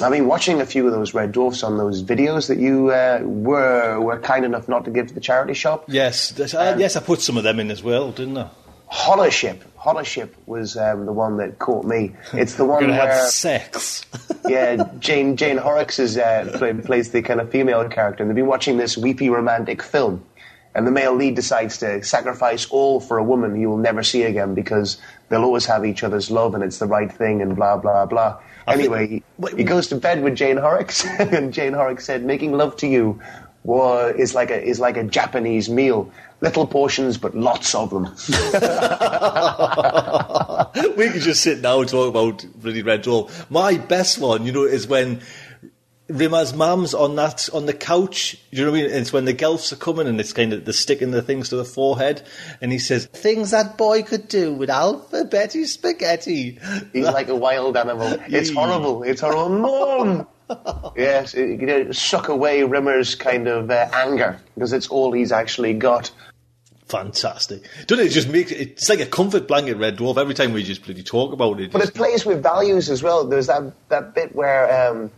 I 0.00 0.08
mean, 0.08 0.26
watching 0.26 0.60
a 0.60 0.66
few 0.66 0.86
of 0.86 0.92
those 0.92 1.12
Red 1.12 1.32
Dwarfs 1.32 1.62
on 1.62 1.76
those 1.76 2.02
videos 2.02 2.48
that 2.48 2.58
you 2.58 2.90
uh, 2.90 3.20
were 3.22 4.00
were 4.00 4.18
kind 4.18 4.44
enough 4.44 4.68
not 4.68 4.86
to 4.86 4.90
give 4.90 5.08
to 5.08 5.14
the 5.14 5.20
charity 5.20 5.54
shop. 5.54 5.84
Yes, 5.88 6.54
I, 6.54 6.76
yes, 6.76 6.96
I 6.96 7.00
put 7.00 7.20
some 7.20 7.36
of 7.36 7.44
them 7.44 7.60
in 7.60 7.70
as 7.70 7.82
well, 7.82 8.10
didn't 8.10 8.38
I? 8.38 8.48
Holoship. 8.90 9.60
Holoship 9.78 10.30
was 10.46 10.76
um, 10.76 11.06
the 11.06 11.12
one 11.12 11.38
that 11.38 11.58
caught 11.58 11.84
me. 11.84 12.14
It's 12.32 12.54
the 12.54 12.64
one 12.64 12.88
where 12.88 12.94
have 12.94 13.28
sex. 13.28 14.04
yeah, 14.48 14.90
Jane 14.98 15.36
Jane 15.36 15.56
Horrocks 15.56 15.98
is, 15.98 16.16
uh, 16.16 16.54
play, 16.56 16.72
plays 16.74 17.10
the 17.10 17.22
kind 17.22 17.40
of 17.40 17.50
female 17.50 17.86
character, 17.88 18.22
and 18.22 18.30
they've 18.30 18.36
been 18.36 18.46
watching 18.46 18.76
this 18.76 18.96
weepy 18.96 19.30
romantic 19.30 19.82
film, 19.82 20.24
and 20.74 20.86
the 20.86 20.90
male 20.90 21.14
lead 21.14 21.34
decides 21.34 21.78
to 21.78 22.02
sacrifice 22.02 22.66
all 22.66 23.00
for 23.00 23.18
a 23.18 23.24
woman 23.24 23.54
he 23.56 23.66
will 23.66 23.78
never 23.78 24.02
see 24.02 24.22
again 24.22 24.54
because 24.54 24.98
they'll 25.28 25.44
always 25.44 25.66
have 25.66 25.84
each 25.84 26.02
other's 26.02 26.30
love 26.30 26.54
and 26.54 26.62
it's 26.62 26.78
the 26.78 26.86
right 26.86 27.12
thing 27.12 27.42
and 27.42 27.56
blah 27.56 27.76
blah 27.76 28.06
blah. 28.06 28.38
I 28.66 28.76
think- 28.76 28.92
Anyway, 28.92 29.06
he, 29.08 29.22
Wait, 29.38 29.56
he 29.58 29.64
goes 29.64 29.88
to 29.88 29.96
bed 29.96 30.22
with 30.22 30.36
Jane 30.36 30.56
Horrocks, 30.56 31.04
and 31.18 31.52
Jane 31.52 31.72
Horrocks 31.72 32.04
said, 32.04 32.24
"Making 32.24 32.52
love 32.52 32.76
to 32.76 32.86
you." 32.86 33.20
is 34.16 34.34
like 34.34 34.50
a 34.50 34.60
is 34.60 34.80
like 34.80 34.96
a 34.96 35.04
Japanese 35.04 35.70
meal, 35.70 36.10
little 36.40 36.66
portions 36.66 37.16
but 37.16 37.36
lots 37.36 37.76
of 37.76 37.90
them. 37.90 38.04
we 40.96 41.08
could 41.10 41.22
just 41.22 41.42
sit 41.42 41.60
now 41.60 41.80
and 41.80 41.88
talk 41.88 42.08
about 42.08 42.44
bloody 42.56 42.82
Red 42.82 43.04
Dwarf. 43.04 43.48
My 43.50 43.76
best 43.76 44.18
one, 44.18 44.46
you 44.46 44.52
know, 44.52 44.64
is 44.64 44.86
when 44.86 45.20
Rimmer's 46.08 46.52
mum's 46.52 46.94
on 46.94 47.16
that 47.16 47.48
on 47.54 47.66
the 47.66 47.72
couch. 47.72 48.36
You 48.50 48.64
know 48.64 48.72
what 48.72 48.80
I 48.80 48.82
mean? 48.82 48.90
It's 48.92 49.12
when 49.12 49.24
the 49.24 49.34
Gelfs 49.34 49.72
are 49.72 49.76
coming 49.76 50.06
and 50.06 50.20
it's 50.20 50.32
kind 50.32 50.52
of 50.52 50.64
the 50.64 50.72
sticking 50.72 51.10
the 51.10 51.22
things 51.22 51.48
to 51.50 51.56
the 51.56 51.64
forehead, 51.64 52.22
and 52.60 52.72
he 52.72 52.78
says 52.78 53.06
things 53.06 53.52
that 53.52 53.78
boy 53.78 54.02
could 54.02 54.28
do 54.28 54.52
with 54.52 54.68
alphabeti 54.68 55.66
spaghetti. 55.66 56.58
He's 56.92 57.04
like 57.04 57.28
a 57.28 57.36
wild 57.36 57.76
animal. 57.76 58.18
It's 58.26 58.50
horrible. 58.50 59.02
It's 59.04 59.20
horrible. 59.20 59.48
Mom! 59.48 60.26
yes, 60.96 61.34
it, 61.34 61.60
you 61.60 61.66
know, 61.66 61.92
suck 61.92 62.28
away 62.28 62.62
Rimmer's 62.62 63.14
kind 63.14 63.48
of 63.48 63.70
uh, 63.70 63.88
anger 63.92 64.38
because 64.54 64.72
it's 64.72 64.88
all 64.88 65.12
he's 65.12 65.32
actually 65.32 65.74
got. 65.74 66.10
Fantastic. 66.88 67.62
Doesn't 67.86 68.06
it? 68.06 68.10
Just 68.10 68.28
makes 68.28 68.50
it, 68.50 68.72
it's 68.72 68.88
like 68.88 69.00
a 69.00 69.06
comfort 69.06 69.48
blanket, 69.48 69.78
Red 69.78 69.96
Dwarf. 69.96 70.18
Every 70.18 70.34
time 70.34 70.52
we 70.52 70.62
just 70.62 70.84
bloody 70.84 71.02
talk 71.02 71.32
about 71.32 71.58
it. 71.58 71.72
But 71.72 71.82
it 71.82 71.94
plays 71.94 72.26
with 72.26 72.42
values 72.42 72.90
as 72.90 73.02
well. 73.02 73.24
There's 73.26 73.46
that, 73.46 73.72
that 73.88 74.14
bit 74.14 74.34
where 74.34 74.90
um, 74.90 75.10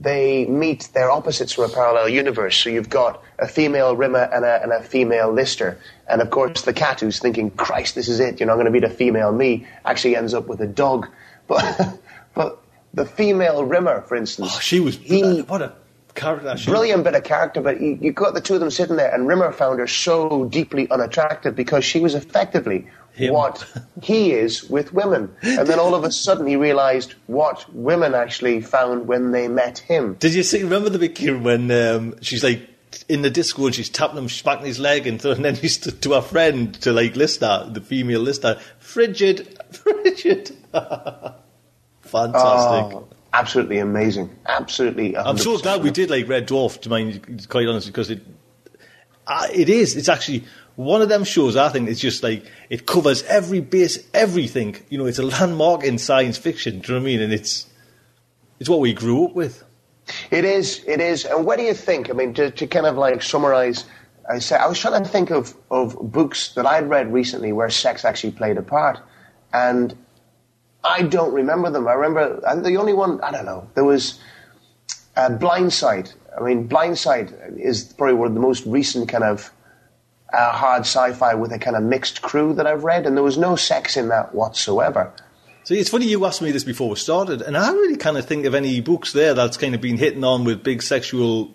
they 0.00 0.44
meet 0.46 0.88
their 0.92 1.10
opposites 1.10 1.52
from 1.52 1.64
a 1.64 1.68
parallel 1.68 2.08
universe. 2.08 2.56
So 2.56 2.68
you've 2.70 2.90
got 2.90 3.22
a 3.38 3.48
female 3.48 3.96
Rimmer 3.96 4.28
and 4.32 4.44
a, 4.44 4.62
and 4.62 4.72
a 4.72 4.82
female 4.82 5.32
Lister. 5.32 5.78
And 6.08 6.20
of 6.20 6.30
course, 6.30 6.62
the 6.62 6.72
cat 6.72 7.00
who's 7.00 7.18
thinking, 7.18 7.50
Christ, 7.50 7.94
this 7.94 8.08
is 8.08 8.20
it. 8.20 8.38
you're 8.38 8.50
I'm 8.50 8.56
going 8.56 8.66
to 8.66 8.70
meet 8.70 8.84
a 8.84 8.90
female 8.90 9.32
me, 9.32 9.66
actually 9.84 10.16
ends 10.16 10.34
up 10.34 10.46
with 10.48 10.60
a 10.60 10.66
dog. 10.66 11.08
But, 11.48 12.00
but 12.34 12.60
the 12.92 13.06
female 13.06 13.64
Rimmer, 13.64 14.00
for 14.02 14.16
instance. 14.16 14.50
oh, 14.52 14.58
she 14.58 14.80
was 14.80 14.96
he- 14.96 15.42
what 15.42 15.62
a 15.62 15.72
character. 16.16 16.56
She, 16.56 16.70
brilliant 16.70 17.04
bit 17.04 17.14
of 17.14 17.22
character, 17.22 17.60
but 17.60 17.80
you, 17.80 17.96
you 18.00 18.10
got 18.10 18.34
the 18.34 18.40
two 18.40 18.54
of 18.54 18.60
them 18.60 18.70
sitting 18.70 18.96
there, 18.96 19.14
and 19.14 19.28
Rimmer 19.28 19.52
found 19.52 19.78
her 19.78 19.86
so 19.86 20.46
deeply 20.46 20.90
unattractive 20.90 21.54
because 21.54 21.84
she 21.84 22.00
was 22.00 22.16
effectively 22.16 22.88
Him. 23.16 23.32
what 23.32 23.66
he 24.02 24.32
is 24.32 24.68
with 24.68 24.92
women. 24.92 25.34
And 25.42 25.66
then 25.66 25.78
all 25.78 25.94
of 25.94 26.04
a 26.04 26.12
sudden 26.12 26.46
he 26.46 26.56
realized 26.56 27.14
what 27.26 27.64
women 27.74 28.14
actually 28.14 28.60
found 28.60 29.08
when 29.08 29.30
they 29.30 29.48
met 29.48 29.78
him. 29.78 30.14
Did 30.20 30.34
you 30.34 30.42
see? 30.42 30.62
Remember 30.62 30.90
the 30.90 30.98
beginning 30.98 31.42
when 31.42 31.70
um, 31.70 32.20
she's 32.20 32.44
like 32.44 32.68
in 33.08 33.22
the 33.22 33.30
disco 33.30 33.66
and 33.66 33.74
she's 33.74 33.88
tapping 33.88 34.18
him, 34.18 34.28
smacking 34.28 34.66
his 34.66 34.78
leg, 34.78 35.06
and, 35.06 35.24
and 35.24 35.42
then 35.42 35.54
he's 35.54 35.78
to, 35.78 35.92
to 35.92 36.12
her 36.12 36.20
friend 36.20 36.74
to 36.82 36.92
like 36.92 37.16
Lister, 37.16 37.68
the 37.72 37.80
female 37.80 38.20
Lister, 38.20 38.60
frigid, 38.78 39.58
frigid. 39.70 40.50
Fantastic. 42.02 42.96
Oh, 42.96 43.08
absolutely 43.32 43.78
amazing. 43.78 44.30
Absolutely. 44.46 45.16
I'm 45.16 45.38
so 45.38 45.58
glad 45.58 45.82
we 45.82 45.90
did 45.90 46.10
like 46.10 46.28
Red 46.28 46.48
Dwarf. 46.48 46.82
To 46.82 46.90
mind, 46.90 47.48
quite 47.48 47.66
honest, 47.66 47.86
because 47.86 48.10
it 48.10 48.20
uh, 49.26 49.48
it 49.52 49.68
is. 49.68 49.96
It's 49.96 50.08
actually 50.08 50.44
one 50.76 51.02
of 51.02 51.08
them 51.08 51.24
shows. 51.24 51.56
I 51.56 51.70
think 51.70 51.88
it's 51.88 52.00
just 52.00 52.22
like 52.22 52.44
it 52.70 52.86
covers 52.86 53.22
every 53.24 53.60
base, 53.60 53.98
everything. 54.14 54.76
You 54.88 54.98
know, 54.98 55.06
it's 55.06 55.18
a 55.18 55.22
landmark 55.22 55.82
in 55.84 55.98
science 55.98 56.38
fiction. 56.38 56.80
Do 56.80 56.92
you 56.92 56.98
know 56.98 57.02
what 57.02 57.08
I 57.08 57.12
mean? 57.12 57.22
And 57.22 57.32
it's 57.32 57.66
it's 58.60 58.68
what 58.68 58.80
we 58.80 58.92
grew 58.92 59.24
up 59.24 59.34
with. 59.34 59.64
It 60.30 60.44
is. 60.44 60.84
It 60.86 61.00
is. 61.00 61.24
And 61.24 61.44
what 61.44 61.58
do 61.58 61.64
you 61.64 61.74
think? 61.74 62.10
I 62.10 62.12
mean, 62.12 62.34
to, 62.34 62.50
to 62.50 62.66
kind 62.66 62.86
of 62.86 62.96
like 62.96 63.22
summarize, 63.22 63.86
I 64.30 64.38
said 64.38 64.60
I 64.60 64.68
was 64.68 64.78
trying 64.78 65.02
to 65.02 65.08
think 65.08 65.30
of 65.30 65.54
of 65.70 65.96
books 66.12 66.54
that 66.54 66.66
I'd 66.66 66.88
read 66.88 67.12
recently 67.12 67.52
where 67.52 67.70
sex 67.70 68.04
actually 68.04 68.32
played 68.32 68.58
a 68.58 68.62
part, 68.62 69.00
and 69.52 69.96
I 70.84 71.02
don't 71.02 71.32
remember 71.32 71.70
them. 71.70 71.88
I 71.88 71.94
remember 71.94 72.40
the 72.62 72.76
only 72.76 72.92
one 72.92 73.20
I 73.22 73.30
don't 73.30 73.46
know. 73.46 73.68
There 73.74 73.84
was 73.84 74.20
uh, 75.16 75.30
Blindsight. 75.30 76.14
I 76.38 76.42
mean, 76.42 76.66
Blindsight 76.66 77.32
is 77.56 77.94
probably 77.94 78.14
one 78.14 78.28
of 78.28 78.34
the 78.34 78.40
most 78.40 78.66
recent 78.66 79.08
kind 79.08 79.24
of 79.24 79.50
uh, 80.32 80.52
hard 80.52 80.82
sci-fi 80.82 81.34
with 81.34 81.52
a 81.52 81.58
kind 81.58 81.76
of 81.76 81.82
mixed 81.82 82.22
crew 82.22 82.54
that 82.54 82.66
I've 82.66 82.84
read, 82.84 83.06
and 83.06 83.16
there 83.16 83.24
was 83.24 83.38
no 83.38 83.56
sex 83.56 83.96
in 83.96 84.08
that 84.08 84.34
whatsoever. 84.34 85.12
See, 85.64 85.78
it's 85.78 85.90
funny 85.90 86.06
you 86.06 86.24
asked 86.24 86.42
me 86.42 86.52
this 86.52 86.64
before 86.64 86.88
we 86.90 86.96
started, 86.96 87.42
and 87.42 87.56
I 87.56 87.72
really 87.72 87.96
kind 87.96 88.16
of 88.16 88.24
think 88.24 88.46
of 88.46 88.54
any 88.54 88.80
books 88.80 89.12
there 89.12 89.34
that's 89.34 89.56
kind 89.56 89.74
of 89.74 89.80
been 89.80 89.98
hitting 89.98 90.24
on 90.24 90.44
with 90.44 90.62
big 90.62 90.82
sexual 90.82 91.54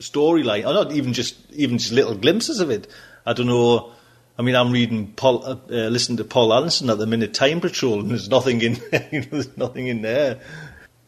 storyline, 0.00 0.66
or 0.66 0.74
not 0.74 0.92
even 0.92 1.12
just 1.12 1.36
even 1.52 1.78
just 1.78 1.92
little 1.92 2.14
glimpses 2.14 2.60
of 2.60 2.70
it. 2.70 2.88
I 3.24 3.32
don't 3.32 3.46
know. 3.46 3.92
I 4.38 4.42
mean, 4.42 4.56
I'm 4.56 4.72
reading 4.72 5.12
Poul, 5.12 5.44
uh, 5.44 5.56
uh, 5.70 5.88
listening 5.88 6.16
to 6.16 6.24
Poul 6.24 6.52
Anderson 6.52 6.90
at 6.90 6.98
the 6.98 7.06
minute, 7.06 7.34
Time 7.34 7.60
Patrol, 7.60 8.00
and 8.00 8.10
there's 8.10 8.28
nothing 8.28 8.60
in, 8.62 8.74
you 9.12 9.20
know, 9.20 9.26
there's 9.30 9.56
nothing 9.56 9.86
in 9.86 10.02
there. 10.02 10.40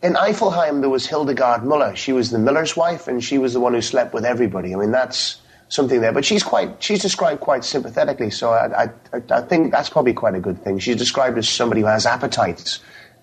In 0.02 0.12
Eifelheim, 0.12 0.82
there 0.82 0.90
was 0.90 1.06
Hildegard 1.06 1.64
Muller. 1.64 1.96
She 1.96 2.12
was 2.12 2.30
the 2.30 2.38
miller's 2.38 2.76
wife, 2.76 3.08
and 3.08 3.24
she 3.24 3.38
was 3.38 3.54
the 3.54 3.60
one 3.60 3.72
who 3.72 3.80
slept 3.80 4.12
with 4.12 4.24
everybody. 4.24 4.74
I 4.74 4.78
mean, 4.78 4.92
that's 4.92 5.40
something 5.74 6.00
there. 6.00 6.12
But 6.12 6.24
she's 6.24 6.42
quite, 6.42 6.82
she's 6.82 7.02
described 7.02 7.40
quite 7.40 7.64
sympathetically, 7.64 8.30
so 8.30 8.50
I, 8.50 8.84
I, 8.84 9.22
I 9.30 9.40
think 9.42 9.72
that's 9.72 9.90
probably 9.90 10.12
quite 10.12 10.34
a 10.34 10.40
good 10.40 10.62
thing. 10.62 10.78
She's 10.78 10.96
described 10.96 11.36
as 11.36 11.48
somebody 11.48 11.80
who 11.80 11.88
has 11.88 12.06
appetites 12.06 12.80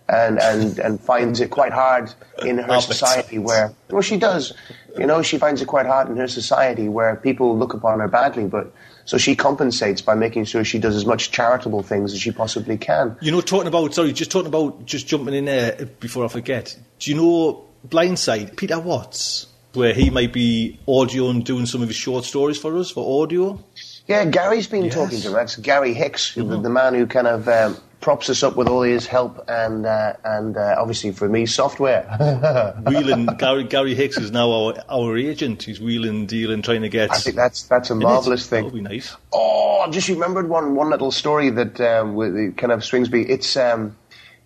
and, 0.10 0.40
and, 0.40 0.78
and 0.80 1.00
finds 1.00 1.40
it 1.40 1.52
quite 1.52 1.72
hard 1.72 2.14
in 2.44 2.58
her 2.58 2.82
society 2.82 3.40
where, 3.40 3.74
well, 3.90 4.02
she 4.02 4.18
does. 4.18 4.54
You 4.98 5.06
know, 5.06 5.22
she 5.22 5.38
finds 5.38 5.62
it 5.62 5.68
quite 5.68 5.86
hard 5.86 6.10
in 6.10 6.18
her 6.18 6.28
society 6.28 6.90
where 6.90 7.16
people 7.16 7.58
look 7.58 7.74
upon 7.74 8.02
her 8.02 8.10
badly, 8.10 8.46
but 8.46 8.74
so 9.06 9.18
she 9.18 9.36
compensates 9.36 10.02
by 10.02 10.16
making 10.16 10.46
sure 10.46 10.66
she 10.66 10.80
does 10.80 10.96
as 10.96 11.06
much 11.06 11.32
charitable 11.32 11.82
things 11.82 12.14
as 12.14 12.20
she 12.20 12.32
possibly 12.32 12.78
can. 12.78 13.16
You 13.22 13.32
know, 13.32 13.42
talking 13.42 13.68
about, 13.68 13.94
sorry, 13.94 14.12
just 14.12 14.32
talking 14.32 14.48
about, 14.48 14.86
just 14.86 15.08
jumping 15.08 15.34
in 15.34 15.46
there 15.46 15.86
before 16.02 16.26
I 16.26 16.28
forget, 16.28 16.78
do 17.00 17.12
you 17.12 17.18
know 17.18 17.66
Blindsight, 17.86 18.58
Peter 18.58 18.80
Watts, 18.80 19.48
where 19.74 19.94
he 19.94 20.10
might 20.10 20.34
be 20.34 20.80
audio 20.88 21.30
and 21.30 21.46
doing 21.46 21.66
some 21.66 21.82
of 21.82 21.88
his 21.88 21.98
short 21.98 22.26
stories 22.26 22.58
for 22.58 22.78
us 22.78 22.92
for 22.92 23.24
audio? 23.24 23.64
Yeah, 24.08 24.26
Gary's 24.26 24.68
been 24.68 24.86
Yes. 24.86 24.94
talking 24.94 25.20
to 25.22 25.28
him. 25.28 25.34
That's 25.34 25.56
Gary 25.58 25.94
Hicks, 25.94 26.36
the, 26.36 26.44
the 26.44 26.70
man 26.70 26.94
who 26.94 27.06
kind 27.08 27.28
of 27.28 27.48
um, 27.48 27.78
props 28.02 28.30
us 28.30 28.42
up 28.44 28.56
with 28.58 28.68
all 28.68 28.82
his 28.82 29.06
help 29.06 29.44
and 29.48 29.86
uh, 29.86 30.14
and 30.26 30.58
uh, 30.58 30.76
obviously 30.78 31.12
for 31.12 31.30
me 31.30 31.46
software. 31.46 32.04
Wheeling, 32.88 33.26
Gary, 33.38 33.64
Gary 33.64 33.96
Hicks 33.96 34.18
is 34.18 34.32
now 34.32 34.52
our, 34.52 34.74
our 34.90 35.18
agent. 35.18 35.64
He's 35.64 35.80
wheeling, 35.80 36.26
dealing, 36.26 36.62
trying 36.62 36.82
to 36.82 36.90
get. 36.90 37.12
I 37.12 37.18
think 37.20 37.36
that's 37.36 37.64
that's 37.64 37.90
a 37.92 37.96
marvelous 37.96 38.48
thing. 38.48 38.66
That 38.66 38.74
would 38.74 38.74
be 38.74 38.82
nice. 38.82 39.16
Oh, 39.32 39.86
I 39.88 39.90
just 39.92 40.10
remembered 40.10 40.50
one 40.50 40.76
one 40.76 40.90
little 40.90 41.12
story 41.12 41.50
that 41.52 41.80
um, 41.80 42.16
with, 42.16 42.58
kind 42.58 42.74
of 42.74 42.84
swings 42.84 43.10
me. 43.12 43.22
It's 43.22 43.56
um, 43.56 43.96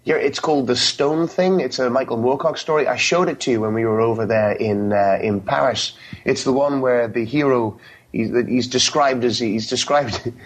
yeah, 0.06 0.18
it's 0.18 0.40
called 0.40 0.68
the 0.68 0.76
Stone 0.76 1.28
Thing. 1.28 1.60
It's 1.60 1.80
a 1.80 1.90
Michael 1.90 2.18
Moorcock 2.18 2.60
story. 2.60 2.88
I 2.88 2.96
showed 2.96 3.28
it 3.28 3.40
to 3.42 3.52
you 3.52 3.62
when 3.62 3.74
we 3.74 3.86
were 3.86 4.00
over 4.00 4.28
there 4.28 4.52
in 4.52 4.94
uh, 4.94 5.18
in 5.20 5.42
Paris. 5.42 5.98
It's 6.24 6.44
the 6.44 6.54
one 6.54 6.80
where 6.82 7.08
the 7.08 7.26
hero 7.26 7.80
he's, 8.12 8.30
he's 8.48 8.68
described 8.68 9.24
as 9.26 9.40
he's 9.40 9.68
described. 9.68 10.32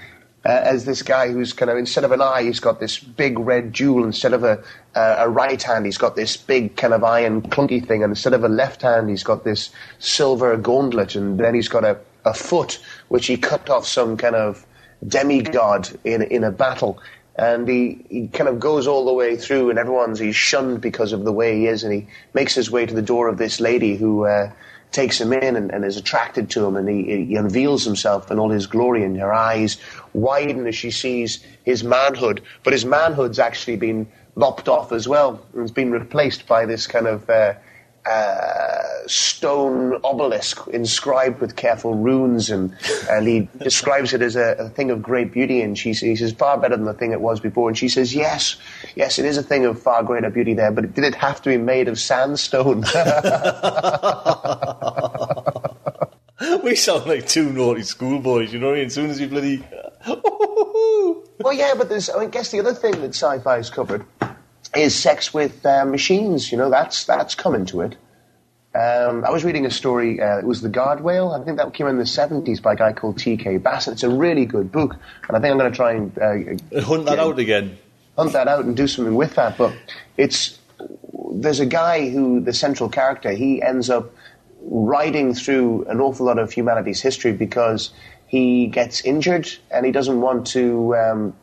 Uh, 0.46 0.52
as 0.52 0.86
this 0.86 1.04
guy 1.04 1.30
who's 1.30 1.52
kind 1.52 1.70
of 1.70 1.78
instead 1.78 2.06
of 2.06 2.14
an 2.14 2.22
eye, 2.22 2.44
he's 2.44 2.62
got 2.62 2.80
this 2.80 2.98
big 2.98 3.38
red 3.38 3.74
jewel. 3.74 4.06
Instead 4.06 4.32
of 4.32 4.46
a 4.46 4.64
uh, 4.96 5.16
a 5.18 5.28
right 5.28 5.62
hand, 5.62 5.86
he's 5.86 5.98
got 5.98 6.16
this 6.16 6.38
big 6.38 6.78
kind 6.78 6.94
of 6.94 7.04
iron 7.04 7.42
clunky 7.42 7.86
thing, 7.86 8.04
and 8.04 8.12
instead 8.12 8.34
of 8.34 8.46
a 8.46 8.48
left 8.48 8.82
hand, 8.82 9.10
he's 9.10 9.22
got 9.22 9.44
this 9.44 9.70
silver 10.00 10.56
gauntlet, 10.56 11.14
and 11.16 11.38
then 11.38 11.54
he's 11.54 11.68
got 11.68 11.84
a, 11.84 12.00
a 12.24 12.34
foot 12.34 12.80
which 13.10 13.28
he 13.28 13.36
cut 13.36 13.70
off 13.70 13.86
some 13.86 14.16
kind 14.16 14.34
of 14.34 14.66
demigod 15.06 15.90
in 16.06 16.22
in 16.22 16.46
a 16.46 16.52
battle. 16.52 17.02
And 17.40 17.70
he, 17.70 18.06
he 18.10 18.28
kind 18.28 18.50
of 18.50 18.60
goes 18.60 18.86
all 18.86 19.06
the 19.06 19.14
way 19.14 19.38
through, 19.38 19.70
and 19.70 19.80
everyone's 19.80 20.20
he's 20.20 20.36
shunned 20.36 20.82
because 20.82 21.14
of 21.14 21.24
the 21.24 21.32
way 21.32 21.60
he 21.60 21.68
is, 21.68 21.86
and 21.86 21.94
he 21.94 22.08
makes 22.34 22.54
his 22.54 22.70
way 22.70 22.86
to 22.86 22.94
the 22.94 23.02
door 23.02 23.30
of 23.30 23.38
this 23.38 23.62
lady 23.62 23.96
who 23.96 24.26
uh, 24.26 24.52
takes 24.92 25.22
him 25.22 25.32
in 25.32 25.56
and, 25.56 25.72
and 25.72 25.86
is 25.86 25.96
attracted 25.96 26.50
to 26.50 26.66
him, 26.66 26.76
and 26.76 26.90
he, 26.90 27.26
he 27.28 27.36
unveils 27.38 27.86
himself 27.86 28.30
in 28.30 28.40
all 28.40 28.50
his 28.50 28.68
glory, 28.68 29.06
and 29.06 29.18
her 29.18 29.34
eyes 29.34 29.78
widen 30.12 30.68
as 30.68 30.76
she 30.76 30.92
sees 30.92 31.42
his 31.64 31.82
manhood, 31.82 32.42
but 32.66 32.74
his 32.74 32.84
manhood's 32.84 33.40
actually 33.40 33.78
been 33.78 34.06
lopped 34.36 34.68
off 34.68 34.92
as 34.92 35.08
well, 35.08 35.42
and 35.54 35.64
it's 35.64 35.72
been 35.72 35.92
replaced 35.92 36.46
by 36.46 36.66
this 36.66 36.88
kind 36.88 37.08
of 37.08 37.30
uh, 37.30 37.54
uh, 38.06 39.08
stone 39.08 40.00
obelisk 40.04 40.68
inscribed 40.68 41.42
with 41.42 41.56
careful 41.56 41.96
runes, 41.96 42.50
and, 42.50 42.76
and 43.10 43.28
he 43.28 43.50
describes 43.58 44.14
it 44.14 44.22
as 44.22 44.36
a, 44.36 44.56
a 44.60 44.70
thing 44.70 44.92
of 44.92 45.02
great 45.02 45.32
beauty. 45.32 45.62
And 45.62 45.78
she 45.78 45.94
he 45.94 46.16
says, 46.16 46.32
far 46.32 46.58
better 46.58 46.76
than 46.76 46.86
the 46.86 46.94
thing 46.94 47.12
it 47.12 47.22
was 47.22 47.40
before. 47.40 47.70
And 47.70 47.78
she 47.78 47.90
says, 47.90 48.14
yes, 48.14 48.58
yes, 48.96 49.20
it 49.20 49.26
is 49.26 49.38
a 49.38 49.44
thing 49.44 49.66
of 49.66 49.82
far 49.82 50.04
greater 50.04 50.30
beauty 50.30 50.54
there, 50.54 50.72
but 50.72 50.94
did 50.94 51.04
it 51.04 51.16
have 51.16 51.42
to 51.44 51.50
be 51.50 51.58
made 51.58 51.88
of 51.88 52.00
sandstone? 52.00 52.84
We 56.64 56.76
sound 56.76 57.06
like 57.06 57.28
two 57.28 57.52
naughty 57.52 57.84
schoolboys, 57.84 58.54
you 58.54 58.60
know 58.60 58.68
what 58.68 58.76
I 58.76 58.78
mean? 58.78 58.86
As 58.86 58.94
soon 58.94 59.10
as 59.10 59.20
you 59.20 59.28
bloody. 59.28 59.64
well, 60.08 61.54
yeah, 61.54 61.74
but 61.78 61.90
there's, 61.90 62.10
I 62.10 62.26
guess 62.28 62.52
the 62.52 62.60
other 62.60 62.74
thing 62.74 62.94
that 63.02 63.10
sci-fi's 63.10 63.70
covered 63.70 64.06
is 64.76 64.96
sex 64.96 65.34
with 65.34 65.66
uh, 65.66 65.86
machines. 65.86 66.52
You 66.52 66.58
know, 66.58 66.70
that's 66.70 67.06
that's 67.06 67.36
coming 67.36 67.66
to 67.68 67.82
it. 67.82 67.96
Um, 68.76 69.26
I 69.26 69.32
was 69.32 69.44
reading 69.44 69.66
a 69.66 69.72
story. 69.72 70.22
Uh, 70.22 70.38
it 70.38 70.46
was 70.46 70.62
the 70.62 70.70
Godwhale. 70.70 71.32
I 71.32 71.44
think 71.44 71.58
that 71.58 71.74
came 71.74 71.88
in 71.88 71.98
the 71.98 72.06
seventies 72.06 72.60
by 72.62 72.74
a 72.74 72.76
guy 72.76 72.94
called 72.94 73.18
T.K. 73.18 73.58
Bassett. 73.58 73.94
It's 73.94 74.04
a 74.04 74.10
really 74.10 74.46
good 74.46 74.72
book, 74.72 74.96
and 75.28 75.36
I 75.36 75.40
think 75.40 75.52
I'm 75.52 75.58
going 75.58 75.72
to 75.72 75.76
try 75.76 75.94
and 75.94 76.18
uh, 76.20 76.82
Hunt 76.84 77.06
that 77.06 77.18
out 77.20 77.40
again. 77.40 77.78
hunt 78.16 78.34
that 78.34 78.48
out 78.48 78.66
and 78.66 78.78
do 78.78 78.88
something 78.88 79.16
with 79.16 79.36
that. 79.36 79.58
But 79.58 79.74
it's 80.18 80.60
there's 81.34 81.60
a 81.60 81.66
guy 81.66 82.10
who 82.10 82.40
the 82.42 82.54
central 82.54 82.90
character 82.90 83.32
he 83.32 83.62
ends 83.62 83.90
up 83.90 84.12
riding 84.62 85.34
through 85.34 85.86
an 85.86 86.00
awful 86.00 86.26
lot 86.26 86.38
of 86.38 86.52
humanity's 86.52 87.02
history 87.02 87.32
because 87.32 87.92
he 88.28 88.68
gets 88.68 89.02
injured 89.02 89.50
and 89.72 89.86
he 89.86 89.92
doesn't 89.92 90.22
want 90.22 90.46
to 90.48 90.96
um, 90.96 91.34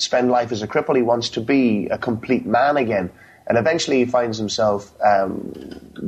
spend 0.00 0.30
life 0.30 0.52
as 0.52 0.62
a 0.62 0.68
cripple. 0.68 0.96
He 0.96 1.02
wants 1.02 1.30
to 1.30 1.40
be 1.40 1.86
a 1.88 1.98
complete 1.98 2.46
man 2.46 2.76
again. 2.76 3.10
And 3.46 3.58
eventually 3.58 3.98
he 3.98 4.04
finds 4.04 4.38
himself 4.38 4.92
um, 5.02 5.52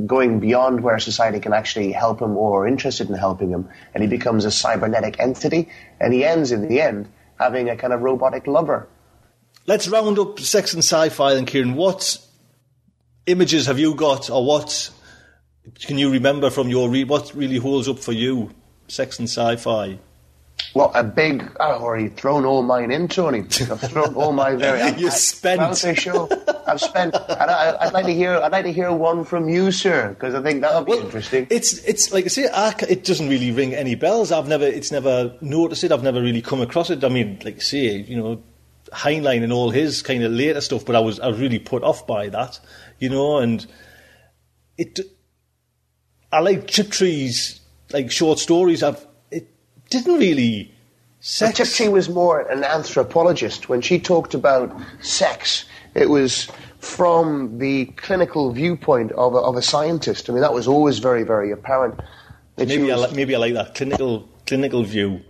going 0.06 0.38
beyond 0.38 0.82
where 0.82 0.98
society 1.00 1.40
can 1.40 1.52
actually 1.52 1.90
help 1.90 2.22
him 2.22 2.36
or 2.36 2.68
interested 2.68 3.08
in 3.08 3.16
helping 3.16 3.50
him. 3.50 3.68
And 3.94 4.02
he 4.02 4.08
becomes 4.08 4.44
a 4.44 4.50
cybernetic 4.50 5.18
entity. 5.18 5.68
And 5.98 6.14
he 6.14 6.24
ends, 6.24 6.52
in 6.52 6.68
the 6.68 6.80
end, 6.80 7.08
having 7.38 7.68
a 7.68 7.76
kind 7.76 7.92
of 7.92 8.02
robotic 8.02 8.46
lover. 8.46 8.88
Let's 9.66 9.88
round 9.88 10.18
up 10.18 10.38
sex 10.40 10.72
and 10.72 10.84
sci-fi 10.84 11.34
then, 11.34 11.46
Kieran. 11.46 11.74
What 11.74 12.18
images 13.26 13.66
have 13.66 13.78
you 13.78 13.94
got, 13.94 14.30
or 14.30 14.44
what 14.44 14.90
can 15.80 15.98
you 15.98 16.10
remember 16.10 16.50
from 16.50 16.68
your 16.68 16.90
read? 16.90 17.08
What 17.08 17.34
really 17.34 17.58
holds 17.58 17.88
up 17.88 17.98
for 17.98 18.12
you, 18.12 18.50
sex 18.88 19.18
and 19.18 19.28
sci-fi? 19.28 19.98
Well, 20.74 20.90
a 20.94 21.04
big. 21.04 21.50
Oh, 21.60 21.82
already 21.82 22.08
thrown 22.08 22.46
all 22.46 22.62
mine 22.62 22.90
in, 22.90 23.06
Tony. 23.08 23.40
I've 23.40 23.80
thrown 23.80 24.14
all 24.14 24.32
my 24.32 24.54
very. 24.54 24.80
You 24.98 25.08
I- 25.08 25.10
spent. 25.10 25.84
A 25.84 25.94
show. 25.94 26.28
I've 26.66 26.80
spent. 26.80 27.14
And 27.14 27.50
I, 27.50 27.76
I'd 27.80 27.92
like 27.92 28.06
to 28.06 28.14
hear. 28.14 28.36
I'd 28.36 28.52
like 28.52 28.64
to 28.64 28.72
hear 28.72 28.90
one 28.92 29.24
from 29.24 29.48
you, 29.48 29.70
sir, 29.70 30.10
because 30.10 30.34
I 30.34 30.40
think 30.42 30.62
that'll 30.62 30.84
be 30.84 30.92
interesting. 30.92 31.46
It's 31.50 31.74
it's 31.84 32.12
like 32.12 32.24
I 32.24 32.28
say, 32.28 32.48
I 32.48 32.74
it 32.88 33.04
doesn't 33.04 33.28
really 33.28 33.50
ring 33.50 33.74
any 33.74 33.94
bells. 33.96 34.32
I've 34.32 34.48
never, 34.48 34.64
it's 34.64 34.90
never 34.90 35.36
noticed 35.42 35.84
it. 35.84 35.92
I've 35.92 36.02
never 36.02 36.22
really 36.22 36.40
come 36.42 36.60
across 36.62 36.88
it. 36.88 37.04
I 37.04 37.08
mean, 37.08 37.38
like 37.44 37.56
I 37.56 37.60
say, 37.60 37.96
you 37.96 38.16
know, 38.16 38.42
Heinlein 38.92 39.42
and 39.42 39.52
all 39.52 39.70
his 39.70 40.00
kind 40.02 40.22
of 40.22 40.32
later 40.32 40.60
stuff, 40.62 40.84
but 40.86 40.96
I 40.96 41.00
was 41.00 41.20
I 41.20 41.26
was 41.28 41.38
really 41.38 41.58
put 41.58 41.82
off 41.82 42.06
by 42.06 42.28
that, 42.30 42.58
you 42.98 43.10
know, 43.10 43.38
and 43.38 43.66
it. 44.78 45.00
I 46.32 46.40
like 46.40 46.66
Tiptree's 46.66 47.60
like 47.92 48.10
short 48.10 48.38
stories. 48.38 48.82
I've 48.82 49.06
didn't 49.92 50.18
really. 50.18 50.74
Sex. 51.20 51.56
Tiptree 51.58 51.88
was 51.88 52.08
more 52.08 52.40
an 52.40 52.64
anthropologist. 52.64 53.68
When 53.68 53.80
she 53.80 53.98
talked 54.00 54.34
about 54.34 54.76
sex, 55.00 55.64
it 55.94 56.10
was 56.10 56.48
from 56.80 57.58
the 57.58 57.84
clinical 57.96 58.50
viewpoint 58.52 59.12
of 59.12 59.34
a, 59.34 59.38
of 59.38 59.54
a 59.56 59.62
scientist. 59.62 60.28
I 60.28 60.32
mean, 60.32 60.42
that 60.42 60.52
was 60.52 60.66
always 60.66 60.98
very, 60.98 61.22
very 61.22 61.52
apparent. 61.52 62.00
she 62.58 62.66
Maybe 62.66 62.90
I 62.90 62.96
was- 62.96 63.06
like, 63.06 63.14
maybe 63.16 63.34
I 63.36 63.38
like 63.38 63.54
that 63.54 63.74
clinical 63.76 64.28
clinical 64.46 64.82
view. 64.82 65.20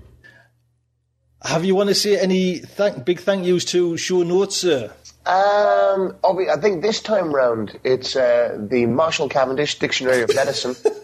Have 1.44 1.64
you 1.64 1.74
want 1.74 1.88
to 1.88 1.94
say 1.94 2.18
any 2.18 2.58
thank, 2.58 3.04
big 3.04 3.20
thank 3.20 3.44
yous 3.44 3.64
to 3.66 3.96
show 3.96 4.22
notes, 4.22 4.56
sir? 4.56 4.92
Um, 5.26 6.16
I 6.24 6.56
think 6.60 6.82
this 6.82 7.00
time 7.02 7.34
round 7.34 7.78
it's 7.84 8.16
uh, 8.16 8.56
the 8.58 8.86
Marshall 8.86 9.28
Cavendish 9.28 9.78
Dictionary 9.78 10.22
of 10.22 10.34
Medicine. 10.34 10.74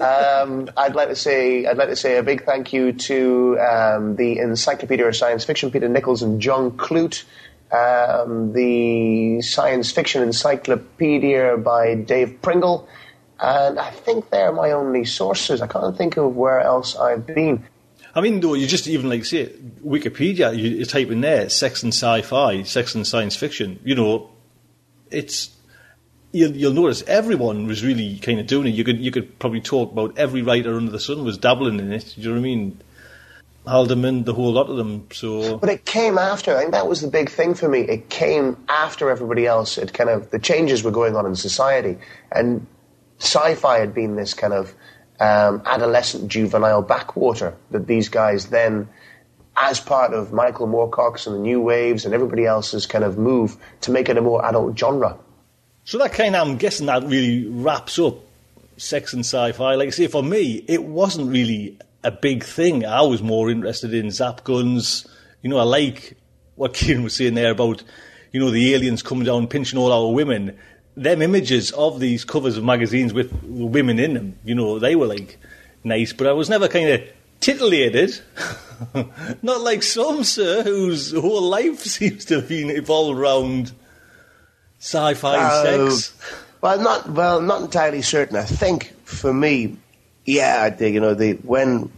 um, 0.00 0.70
I'd 0.76 0.94
like 0.94 1.08
to 1.08 1.16
say 1.16 1.66
I'd 1.66 1.76
like 1.76 1.88
to 1.88 1.96
say 1.96 2.18
a 2.18 2.22
big 2.22 2.44
thank 2.44 2.72
you 2.72 2.92
to 2.92 3.58
um, 3.58 4.16
the 4.16 4.38
Encyclopedia 4.38 5.06
of 5.06 5.16
Science 5.16 5.44
Fiction, 5.44 5.70
Peter 5.70 5.88
Nicholls 5.88 6.22
and 6.22 6.40
John 6.40 6.72
Clute. 6.72 7.24
Um, 7.72 8.52
the 8.52 9.40
Science 9.40 9.90
Fiction 9.90 10.22
Encyclopedia 10.22 11.56
by 11.56 11.94
Dave 11.94 12.42
Pringle, 12.42 12.86
and 13.40 13.78
I 13.78 13.90
think 13.90 14.28
they're 14.28 14.52
my 14.52 14.72
only 14.72 15.06
sources. 15.06 15.62
I 15.62 15.66
can't 15.66 15.96
think 15.96 16.18
of 16.18 16.36
where 16.36 16.60
else 16.60 16.96
I've 16.96 17.26
been. 17.26 17.64
I 18.14 18.20
mean, 18.20 18.40
though, 18.40 18.54
you 18.54 18.66
just 18.66 18.86
even 18.88 19.08
like 19.08 19.24
say 19.24 19.46
Wikipedia, 19.84 20.54
you, 20.54 20.68
you 20.68 20.84
type 20.84 21.10
in 21.10 21.22
there 21.22 21.48
sex 21.48 21.82
and 21.82 21.94
sci-fi, 21.94 22.62
sex 22.62 22.94
and 22.94 23.06
science 23.06 23.36
fiction. 23.36 23.80
You 23.84 23.94
know, 23.94 24.30
it's 25.10 25.56
you'll, 26.32 26.56
you'll 26.56 26.72
notice 26.72 27.02
everyone 27.06 27.66
was 27.66 27.84
really 27.84 28.18
kind 28.18 28.40
of 28.40 28.46
doing 28.46 28.66
it. 28.66 28.70
You 28.70 28.84
could 28.84 28.98
you 28.98 29.10
could 29.10 29.38
probably 29.38 29.60
talk 29.60 29.92
about 29.92 30.18
every 30.18 30.42
writer 30.42 30.76
under 30.76 30.90
the 30.90 31.00
sun 31.00 31.24
was 31.24 31.38
dabbling 31.38 31.78
in 31.78 31.92
it. 31.92 32.14
Do 32.16 32.22
you 32.22 32.28
know 32.28 32.34
what 32.34 32.40
I 32.40 32.42
mean? 32.42 32.80
Haldeman, 33.64 34.24
the 34.24 34.34
whole 34.34 34.52
lot 34.52 34.68
of 34.68 34.76
them. 34.76 35.06
So, 35.12 35.56
But 35.56 35.68
it 35.68 35.84
came 35.84 36.18
after. 36.18 36.56
I 36.56 36.60
think 36.60 36.72
that 36.72 36.88
was 36.88 37.00
the 37.00 37.08
big 37.08 37.30
thing 37.30 37.54
for 37.54 37.68
me. 37.68 37.82
It 37.82 38.08
came 38.08 38.56
after 38.68 39.08
everybody 39.08 39.46
else. 39.46 39.78
It 39.78 39.92
kind 39.92 40.10
of 40.10 40.30
the 40.30 40.40
changes 40.40 40.82
were 40.82 40.90
going 40.90 41.14
on 41.14 41.26
in 41.26 41.36
society, 41.36 41.98
and 42.32 42.66
sci-fi 43.20 43.78
had 43.78 43.94
been 43.94 44.16
this 44.16 44.34
kind 44.34 44.52
of 44.52 44.74
um, 45.20 45.62
adolescent, 45.64 46.28
juvenile 46.28 46.82
backwater 46.82 47.56
that 47.70 47.86
these 47.86 48.08
guys 48.08 48.46
then, 48.46 48.88
as 49.56 49.78
part 49.78 50.12
of 50.12 50.32
Michael 50.32 50.66
Moorcock's 50.66 51.28
and 51.28 51.36
the 51.36 51.40
New 51.40 51.60
Waves 51.60 52.04
and 52.04 52.14
everybody 52.14 52.44
else's 52.46 52.86
kind 52.86 53.04
of 53.04 53.16
move 53.16 53.56
to 53.82 53.92
make 53.92 54.08
it 54.08 54.16
a 54.16 54.22
more 54.22 54.44
adult 54.44 54.76
genre. 54.76 55.18
So 55.84 55.98
that 55.98 56.12
kind 56.12 56.36
of, 56.36 56.46
I'm 56.46 56.56
guessing 56.56 56.86
that 56.86 57.04
really 57.04 57.46
wraps 57.46 57.98
up 57.98 58.16
sex 58.76 59.12
and 59.12 59.24
sci-fi. 59.24 59.74
Like 59.74 59.88
I 59.88 59.90
say, 59.90 60.06
for 60.06 60.22
me, 60.22 60.64
it 60.68 60.84
wasn't 60.84 61.30
really 61.30 61.76
a 62.04 62.10
big 62.10 62.44
thing. 62.44 62.84
I 62.84 63.02
was 63.02 63.22
more 63.22 63.50
interested 63.50 63.94
in 63.94 64.10
zap 64.10 64.44
guns. 64.44 65.06
You 65.42 65.50
know, 65.50 65.58
I 65.58 65.64
like 65.64 66.16
what 66.56 66.74
Kieran 66.74 67.02
was 67.02 67.14
saying 67.14 67.34
there 67.34 67.50
about, 67.50 67.82
you 68.32 68.40
know, 68.40 68.50
the 68.50 68.74
aliens 68.74 69.02
coming 69.02 69.24
down 69.24 69.48
pinching 69.48 69.78
all 69.78 69.92
our 69.92 70.12
women. 70.12 70.56
Them 70.96 71.22
images 71.22 71.72
of 71.72 72.00
these 72.00 72.24
covers 72.24 72.56
of 72.56 72.64
magazines 72.64 73.12
with 73.12 73.32
women 73.42 73.98
in 73.98 74.14
them, 74.14 74.38
you 74.44 74.54
know, 74.54 74.78
they 74.78 74.94
were 74.94 75.06
like 75.06 75.38
nice, 75.84 76.12
but 76.12 76.26
I 76.26 76.32
was 76.32 76.50
never 76.50 76.68
kind 76.68 76.88
of 76.90 77.00
titillated. 77.40 78.20
Not 79.42 79.62
like 79.62 79.82
some, 79.82 80.22
sir, 80.22 80.62
whose 80.62 81.12
whole 81.12 81.42
life 81.42 81.80
seems 81.80 82.26
to 82.26 82.36
have 82.36 82.48
been 82.48 82.70
evolved 82.70 83.18
around 83.18 83.72
sci-fi 84.82 85.36
Oh, 85.38 85.88
sex. 85.90 86.12
Well, 86.60 86.80
not 86.80 87.08
well, 87.08 87.40
not 87.40 87.62
entirely 87.62 88.02
certain. 88.02 88.36
I 88.36 88.44
think 88.44 88.92
for 89.04 89.32
me, 89.32 89.76
yeah, 90.26 90.62
I 90.62 90.70
think 90.70 90.94
you 90.94 91.00
know 91.00 91.14
the 91.14 91.34
when 91.34 91.90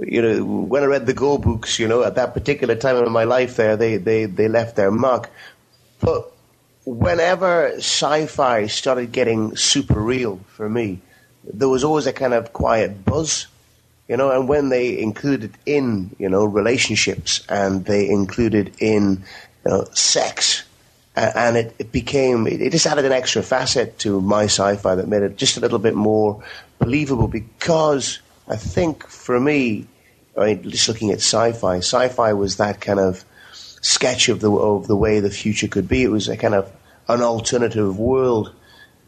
you 0.00 0.22
know 0.22 0.44
when 0.44 0.82
I 0.82 0.86
read 0.86 1.06
the 1.06 1.14
Gor 1.14 1.38
books, 1.38 1.78
you 1.78 1.88
know, 1.88 2.02
at 2.02 2.14
that 2.14 2.32
particular 2.32 2.74
time 2.74 2.96
in 3.04 3.12
my 3.12 3.24
life, 3.24 3.56
there 3.56 3.76
they 3.76 3.96
they 3.96 4.26
they 4.26 4.48
left 4.48 4.76
their 4.76 4.90
mark. 4.90 5.30
But 6.00 6.30
whenever 6.84 7.72
sci-fi 7.76 8.66
started 8.66 9.12
getting 9.12 9.56
super 9.56 10.00
real 10.00 10.40
for 10.48 10.68
me, 10.68 11.00
there 11.44 11.68
was 11.68 11.84
always 11.84 12.06
a 12.06 12.12
kind 12.12 12.34
of 12.34 12.52
quiet 12.52 13.04
buzz. 13.04 13.46
You 14.08 14.16
know, 14.16 14.30
and 14.30 14.48
when 14.48 14.68
they 14.68 14.98
included 14.98 15.56
in, 15.64 16.14
you 16.18 16.28
know, 16.28 16.44
relationships 16.44 17.46
and 17.48 17.84
they 17.86 18.08
included 18.10 18.74
in, 18.78 19.24
you 19.64 19.70
know, 19.70 19.84
sex, 19.94 20.64
uh, 20.64 20.64
and 21.14 21.56
it, 21.56 21.74
it 21.78 21.92
became, 21.92 22.46
it, 22.46 22.70
just 22.70 22.86
added 22.86 23.04
an 23.04 23.12
extra 23.12 23.42
facet 23.42 23.98
to 24.00 24.20
my 24.20 24.44
sci-fi 24.44 24.94
that 24.94 25.08
made 25.08 25.22
it 25.22 25.36
just 25.36 25.56
a 25.56 25.60
little 25.60 25.78
bit 25.78 25.94
more 25.94 26.42
believable 26.78 27.28
because 27.28 28.18
I 28.48 28.56
think 28.56 29.06
for 29.06 29.38
me, 29.38 29.86
I 30.36 30.54
mean, 30.54 30.70
just 30.70 30.88
looking 30.88 31.10
at 31.10 31.18
sci-fi, 31.18 31.78
sci-fi 31.78 32.32
was 32.32 32.56
that 32.56 32.80
kind 32.80 32.98
of 32.98 33.24
sketch 33.82 34.28
of 34.28 34.40
the, 34.40 34.50
of 34.50 34.86
the 34.86 34.96
way 34.96 35.20
the 35.20 35.30
future 35.30 35.68
could 35.68 35.88
be. 35.88 36.02
It 36.02 36.10
was 36.10 36.28
a 36.28 36.36
kind 36.36 36.54
of 36.54 36.72
an 37.08 37.20
alternative 37.20 37.98
world. 37.98 38.54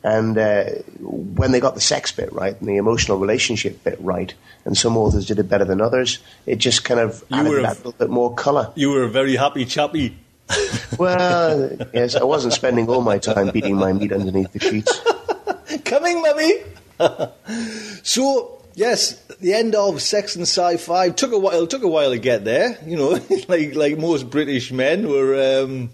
And 0.03 0.37
uh, 0.37 0.65
when 1.01 1.53
they 1.53 1.61
got 1.61 1.75
the 1.75 1.81
sex 1.81 2.13
bit 2.13 2.31
right 2.35 2.59
and 2.61 2.69
the 2.69 2.77
emotional 2.77 3.17
relationship 3.19 3.83
bit 3.83 3.97
right, 4.01 4.35
and 4.67 4.77
some 4.77 4.99
authors 4.99 5.25
did 5.25 5.39
it 5.39 5.49
better 5.49 5.65
than 5.65 5.81
others, 5.81 6.19
it 6.45 6.57
just 6.57 6.85
kind 6.85 7.01
of 7.01 7.25
You 7.31 7.39
added 7.39 7.59
a- 7.59 7.63
that 7.63 7.77
little 7.79 7.93
bit 7.93 8.11
more 8.11 8.35
colour. 8.35 8.71
You 8.75 8.91
were 8.91 9.05
a 9.05 9.09
very 9.09 9.37
happy 9.37 9.65
chappy. 9.65 10.19
Well, 10.99 11.77
yes, 11.93 12.15
I 12.15 12.23
wasn't 12.23 12.55
spending 12.55 12.89
all 12.89 13.03
my 13.03 13.19
time 13.19 13.51
beating 13.51 13.77
my 13.77 13.93
meat 13.93 14.13
underneath 14.13 14.53
the 14.53 14.61
sheets. 14.61 15.01
Coming, 15.85 16.23
mummy. 16.23 16.53
so 18.05 18.63
yes, 18.75 19.15
the 19.41 19.55
end 19.55 19.75
of 19.75 20.01
Sex 20.01 20.37
and 20.37 20.43
Sci-Fi 20.43 21.11
took 21.11 21.33
a 21.33 21.39
while. 21.39 21.67
Took 21.67 21.83
a 21.83 21.89
while 21.89 22.11
to 22.11 22.19
get 22.19 22.45
there. 22.45 22.79
You 22.87 22.97
know, 22.97 23.19
like 23.49 23.75
like 23.75 23.99
most 23.99 24.31
British 24.31 24.71
men 24.71 25.09
were. 25.09 25.63
Um, 25.65 25.91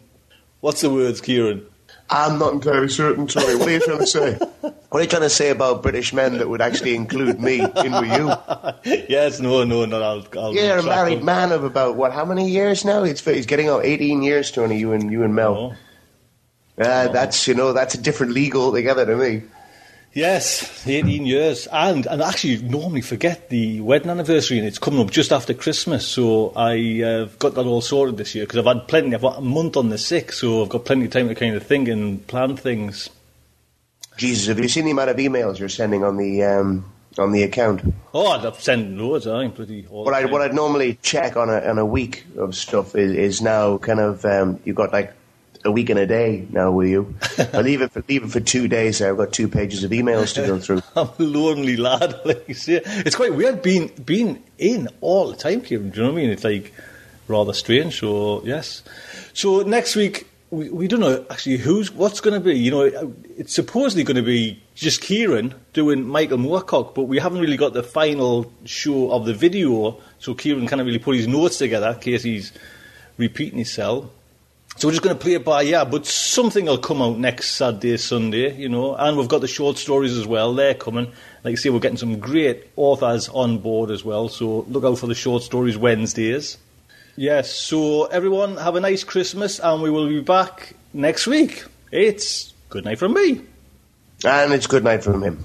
what's 0.60 0.82
the 0.82 0.90
words, 0.90 1.20
Kieran? 1.20 1.66
I'm 2.10 2.38
not 2.38 2.54
entirely 2.54 2.88
certain, 2.88 3.26
Tony. 3.28 3.54
What 3.54 3.68
are 3.68 3.70
you 3.70 3.80
trying 3.80 3.98
to 3.98 4.06
say? 4.06 4.34
What 4.34 4.98
are 4.98 5.02
you 5.02 5.08
trying 5.08 5.22
to 5.22 5.30
say 5.30 5.50
about 5.50 5.82
British 5.82 6.12
men 6.12 6.38
that 6.38 6.48
would 6.48 6.60
actually 6.60 6.96
include 6.96 7.40
me 7.40 7.60
in 7.60 7.92
with 7.92 8.12
you? 8.84 9.04
yes, 9.08 9.38
no, 9.38 9.62
no, 9.62 9.84
no. 9.84 10.02
I'll, 10.02 10.26
I'll 10.36 10.52
You're 10.52 10.78
a 10.78 10.82
married 10.82 11.18
them. 11.18 11.26
man 11.26 11.52
of 11.52 11.62
about, 11.62 11.94
what, 11.94 12.12
how 12.12 12.24
many 12.24 12.50
years 12.50 12.84
now? 12.84 13.04
He's, 13.04 13.24
he's 13.24 13.46
getting 13.46 13.70
on 13.70 13.84
18 13.84 14.22
years, 14.22 14.50
Tony, 14.50 14.78
you 14.78 14.92
and, 14.92 15.12
you 15.12 15.22
and 15.22 15.36
Mel. 15.36 15.76
Oh. 16.78 16.82
Uh, 16.82 17.08
that's, 17.08 17.46
you 17.46 17.54
know, 17.54 17.72
that's 17.72 17.94
a 17.94 18.00
different 18.02 18.32
league 18.32 18.56
altogether 18.56 19.06
to 19.06 19.16
me. 19.16 19.42
Yes, 20.12 20.86
18 20.88 21.24
years. 21.24 21.68
And 21.70 22.06
and 22.06 22.20
actually 22.20 22.60
normally 22.62 23.00
forget 23.00 23.48
the 23.48 23.80
wedding 23.80 24.10
anniversary, 24.10 24.58
and 24.58 24.66
it's 24.66 24.78
coming 24.78 25.00
up 25.00 25.10
just 25.10 25.32
after 25.32 25.54
Christmas. 25.54 26.06
So 26.06 26.52
I 26.56 27.02
uh, 27.02 27.24
got 27.38 27.54
that 27.54 27.66
all 27.66 27.80
sorted 27.80 28.16
this 28.16 28.34
year 28.34 28.44
because 28.44 28.58
I've 28.58 28.76
had 28.76 28.88
plenty. 28.88 29.14
I've 29.14 29.22
got 29.22 29.38
a 29.38 29.42
month 29.42 29.76
on 29.76 29.88
the 29.88 29.96
6th, 29.96 30.34
so 30.34 30.62
I've 30.62 30.68
got 30.68 30.84
plenty 30.84 31.04
of 31.04 31.12
time 31.12 31.28
to 31.28 31.34
kind 31.34 31.54
of 31.54 31.64
think 31.64 31.88
and 31.88 32.26
plan 32.26 32.56
things. 32.56 33.08
Jesus, 34.16 34.48
have 34.48 34.58
you 34.58 34.68
seen 34.68 34.84
the 34.84 34.90
amount 34.90 35.10
of 35.10 35.16
emails 35.16 35.58
you're 35.58 35.68
sending 35.68 36.04
on 36.04 36.16
the, 36.16 36.42
um, 36.42 36.92
on 37.16 37.30
the 37.30 37.44
account? 37.44 37.80
Oh, 38.12 38.26
I've 38.26 38.60
sent 38.60 38.98
loads. 38.98 39.26
I'm 39.28 39.52
pretty. 39.52 39.82
What 39.82 40.12
I 40.12 40.24
what 40.24 40.42
I'd 40.42 40.54
normally 40.54 40.98
check 41.02 41.36
on 41.36 41.48
a 41.48 41.60
on 41.60 41.78
a 41.78 41.86
week 41.86 42.26
of 42.36 42.56
stuff 42.56 42.96
is, 42.96 43.12
is 43.12 43.40
now 43.40 43.78
kind 43.78 44.00
of 44.00 44.24
um, 44.24 44.58
you've 44.64 44.76
got 44.76 44.92
like 44.92 45.14
a 45.64 45.70
week 45.70 45.90
and 45.90 45.98
a 45.98 46.06
day 46.06 46.46
now, 46.50 46.70
will 46.70 46.86
you? 46.86 47.14
I 47.52 47.60
leave 47.60 47.82
it 47.82 47.92
for 47.92 48.02
leave 48.08 48.24
it 48.24 48.30
for 48.30 48.40
two 48.40 48.68
days. 48.68 49.02
I've 49.02 49.16
got 49.16 49.32
two 49.32 49.48
pages 49.48 49.84
of 49.84 49.90
emails 49.90 50.34
to 50.34 50.46
go 50.46 50.58
through. 50.60 50.82
I'm 50.96 51.08
a 51.18 51.22
lonely 51.22 51.76
lad, 51.76 52.20
like 52.24 52.48
you 52.48 52.54
say. 52.54 52.80
It's 52.84 53.16
quite 53.16 53.34
weird 53.34 53.62
being 53.62 53.88
being 54.04 54.42
in 54.58 54.88
all 55.00 55.30
the 55.30 55.36
time, 55.36 55.60
Kieran. 55.60 55.90
Do 55.90 55.96
you 56.00 56.06
know 56.06 56.12
what 56.12 56.18
I 56.18 56.22
mean? 56.22 56.30
It's 56.30 56.44
like 56.44 56.72
rather 57.28 57.52
strange. 57.52 57.98
So 57.98 58.42
yes. 58.44 58.82
So 59.32 59.62
next 59.62 59.96
week 59.96 60.26
we, 60.50 60.68
we 60.68 60.88
don't 60.88 61.00
know 61.00 61.24
actually 61.30 61.56
who's 61.58 61.92
what's 61.92 62.20
going 62.20 62.34
to 62.34 62.40
be. 62.40 62.58
You 62.58 62.70
know, 62.70 63.14
it's 63.36 63.54
supposedly 63.54 64.04
going 64.04 64.16
to 64.16 64.22
be 64.22 64.62
just 64.74 65.00
Kieran 65.00 65.54
doing 65.72 66.06
Michael 66.06 66.38
Moorcock, 66.38 66.94
but 66.94 67.04
we 67.04 67.18
haven't 67.18 67.40
really 67.40 67.56
got 67.56 67.72
the 67.72 67.82
final 67.82 68.52
show 68.64 69.10
of 69.12 69.26
the 69.26 69.34
video, 69.34 70.00
so 70.18 70.34
Kieran 70.34 70.66
can't 70.66 70.82
really 70.82 70.98
put 70.98 71.16
his 71.16 71.28
notes 71.28 71.58
together 71.58 71.90
in 71.90 72.00
case 72.00 72.22
he's 72.22 72.52
repeating 73.16 73.58
himself. 73.58 74.06
So 74.76 74.88
we're 74.88 74.92
just 74.92 75.02
going 75.02 75.16
to 75.16 75.22
play 75.22 75.34
it 75.34 75.44
by 75.44 75.62
yeah, 75.62 75.84
but 75.84 76.06
something 76.06 76.64
will 76.64 76.78
come 76.78 77.02
out 77.02 77.18
next 77.18 77.52
Saturday, 77.52 77.98
Sunday, 77.98 78.54
you 78.54 78.68
know. 78.68 78.94
And 78.94 79.18
we've 79.18 79.28
got 79.28 79.42
the 79.42 79.48
short 79.48 79.76
stories 79.76 80.16
as 80.16 80.26
well. 80.26 80.54
They're 80.54 80.74
coming. 80.74 81.12
Like 81.44 81.52
I 81.52 81.54
say, 81.56 81.68
we're 81.68 81.80
getting 81.80 81.98
some 81.98 82.18
great 82.18 82.66
authors 82.76 83.28
on 83.28 83.58
board 83.58 83.90
as 83.90 84.04
well. 84.04 84.28
So 84.28 84.60
look 84.68 84.84
out 84.84 84.98
for 84.98 85.06
the 85.06 85.14
short 85.14 85.42
stories 85.42 85.76
Wednesdays. 85.76 86.56
Yes. 87.16 87.52
So 87.52 88.06
everyone 88.06 88.56
have 88.56 88.76
a 88.76 88.80
nice 88.80 89.04
Christmas, 89.04 89.58
and 89.58 89.82
we 89.82 89.90
will 89.90 90.08
be 90.08 90.22
back 90.22 90.74
next 90.94 91.26
week. 91.26 91.64
It's 91.92 92.54
good 92.70 92.86
night 92.86 92.98
from 92.98 93.12
me. 93.12 93.42
And 94.24 94.52
it's 94.52 94.66
good 94.66 94.84
night 94.84 95.04
from 95.04 95.22
him. 95.22 95.44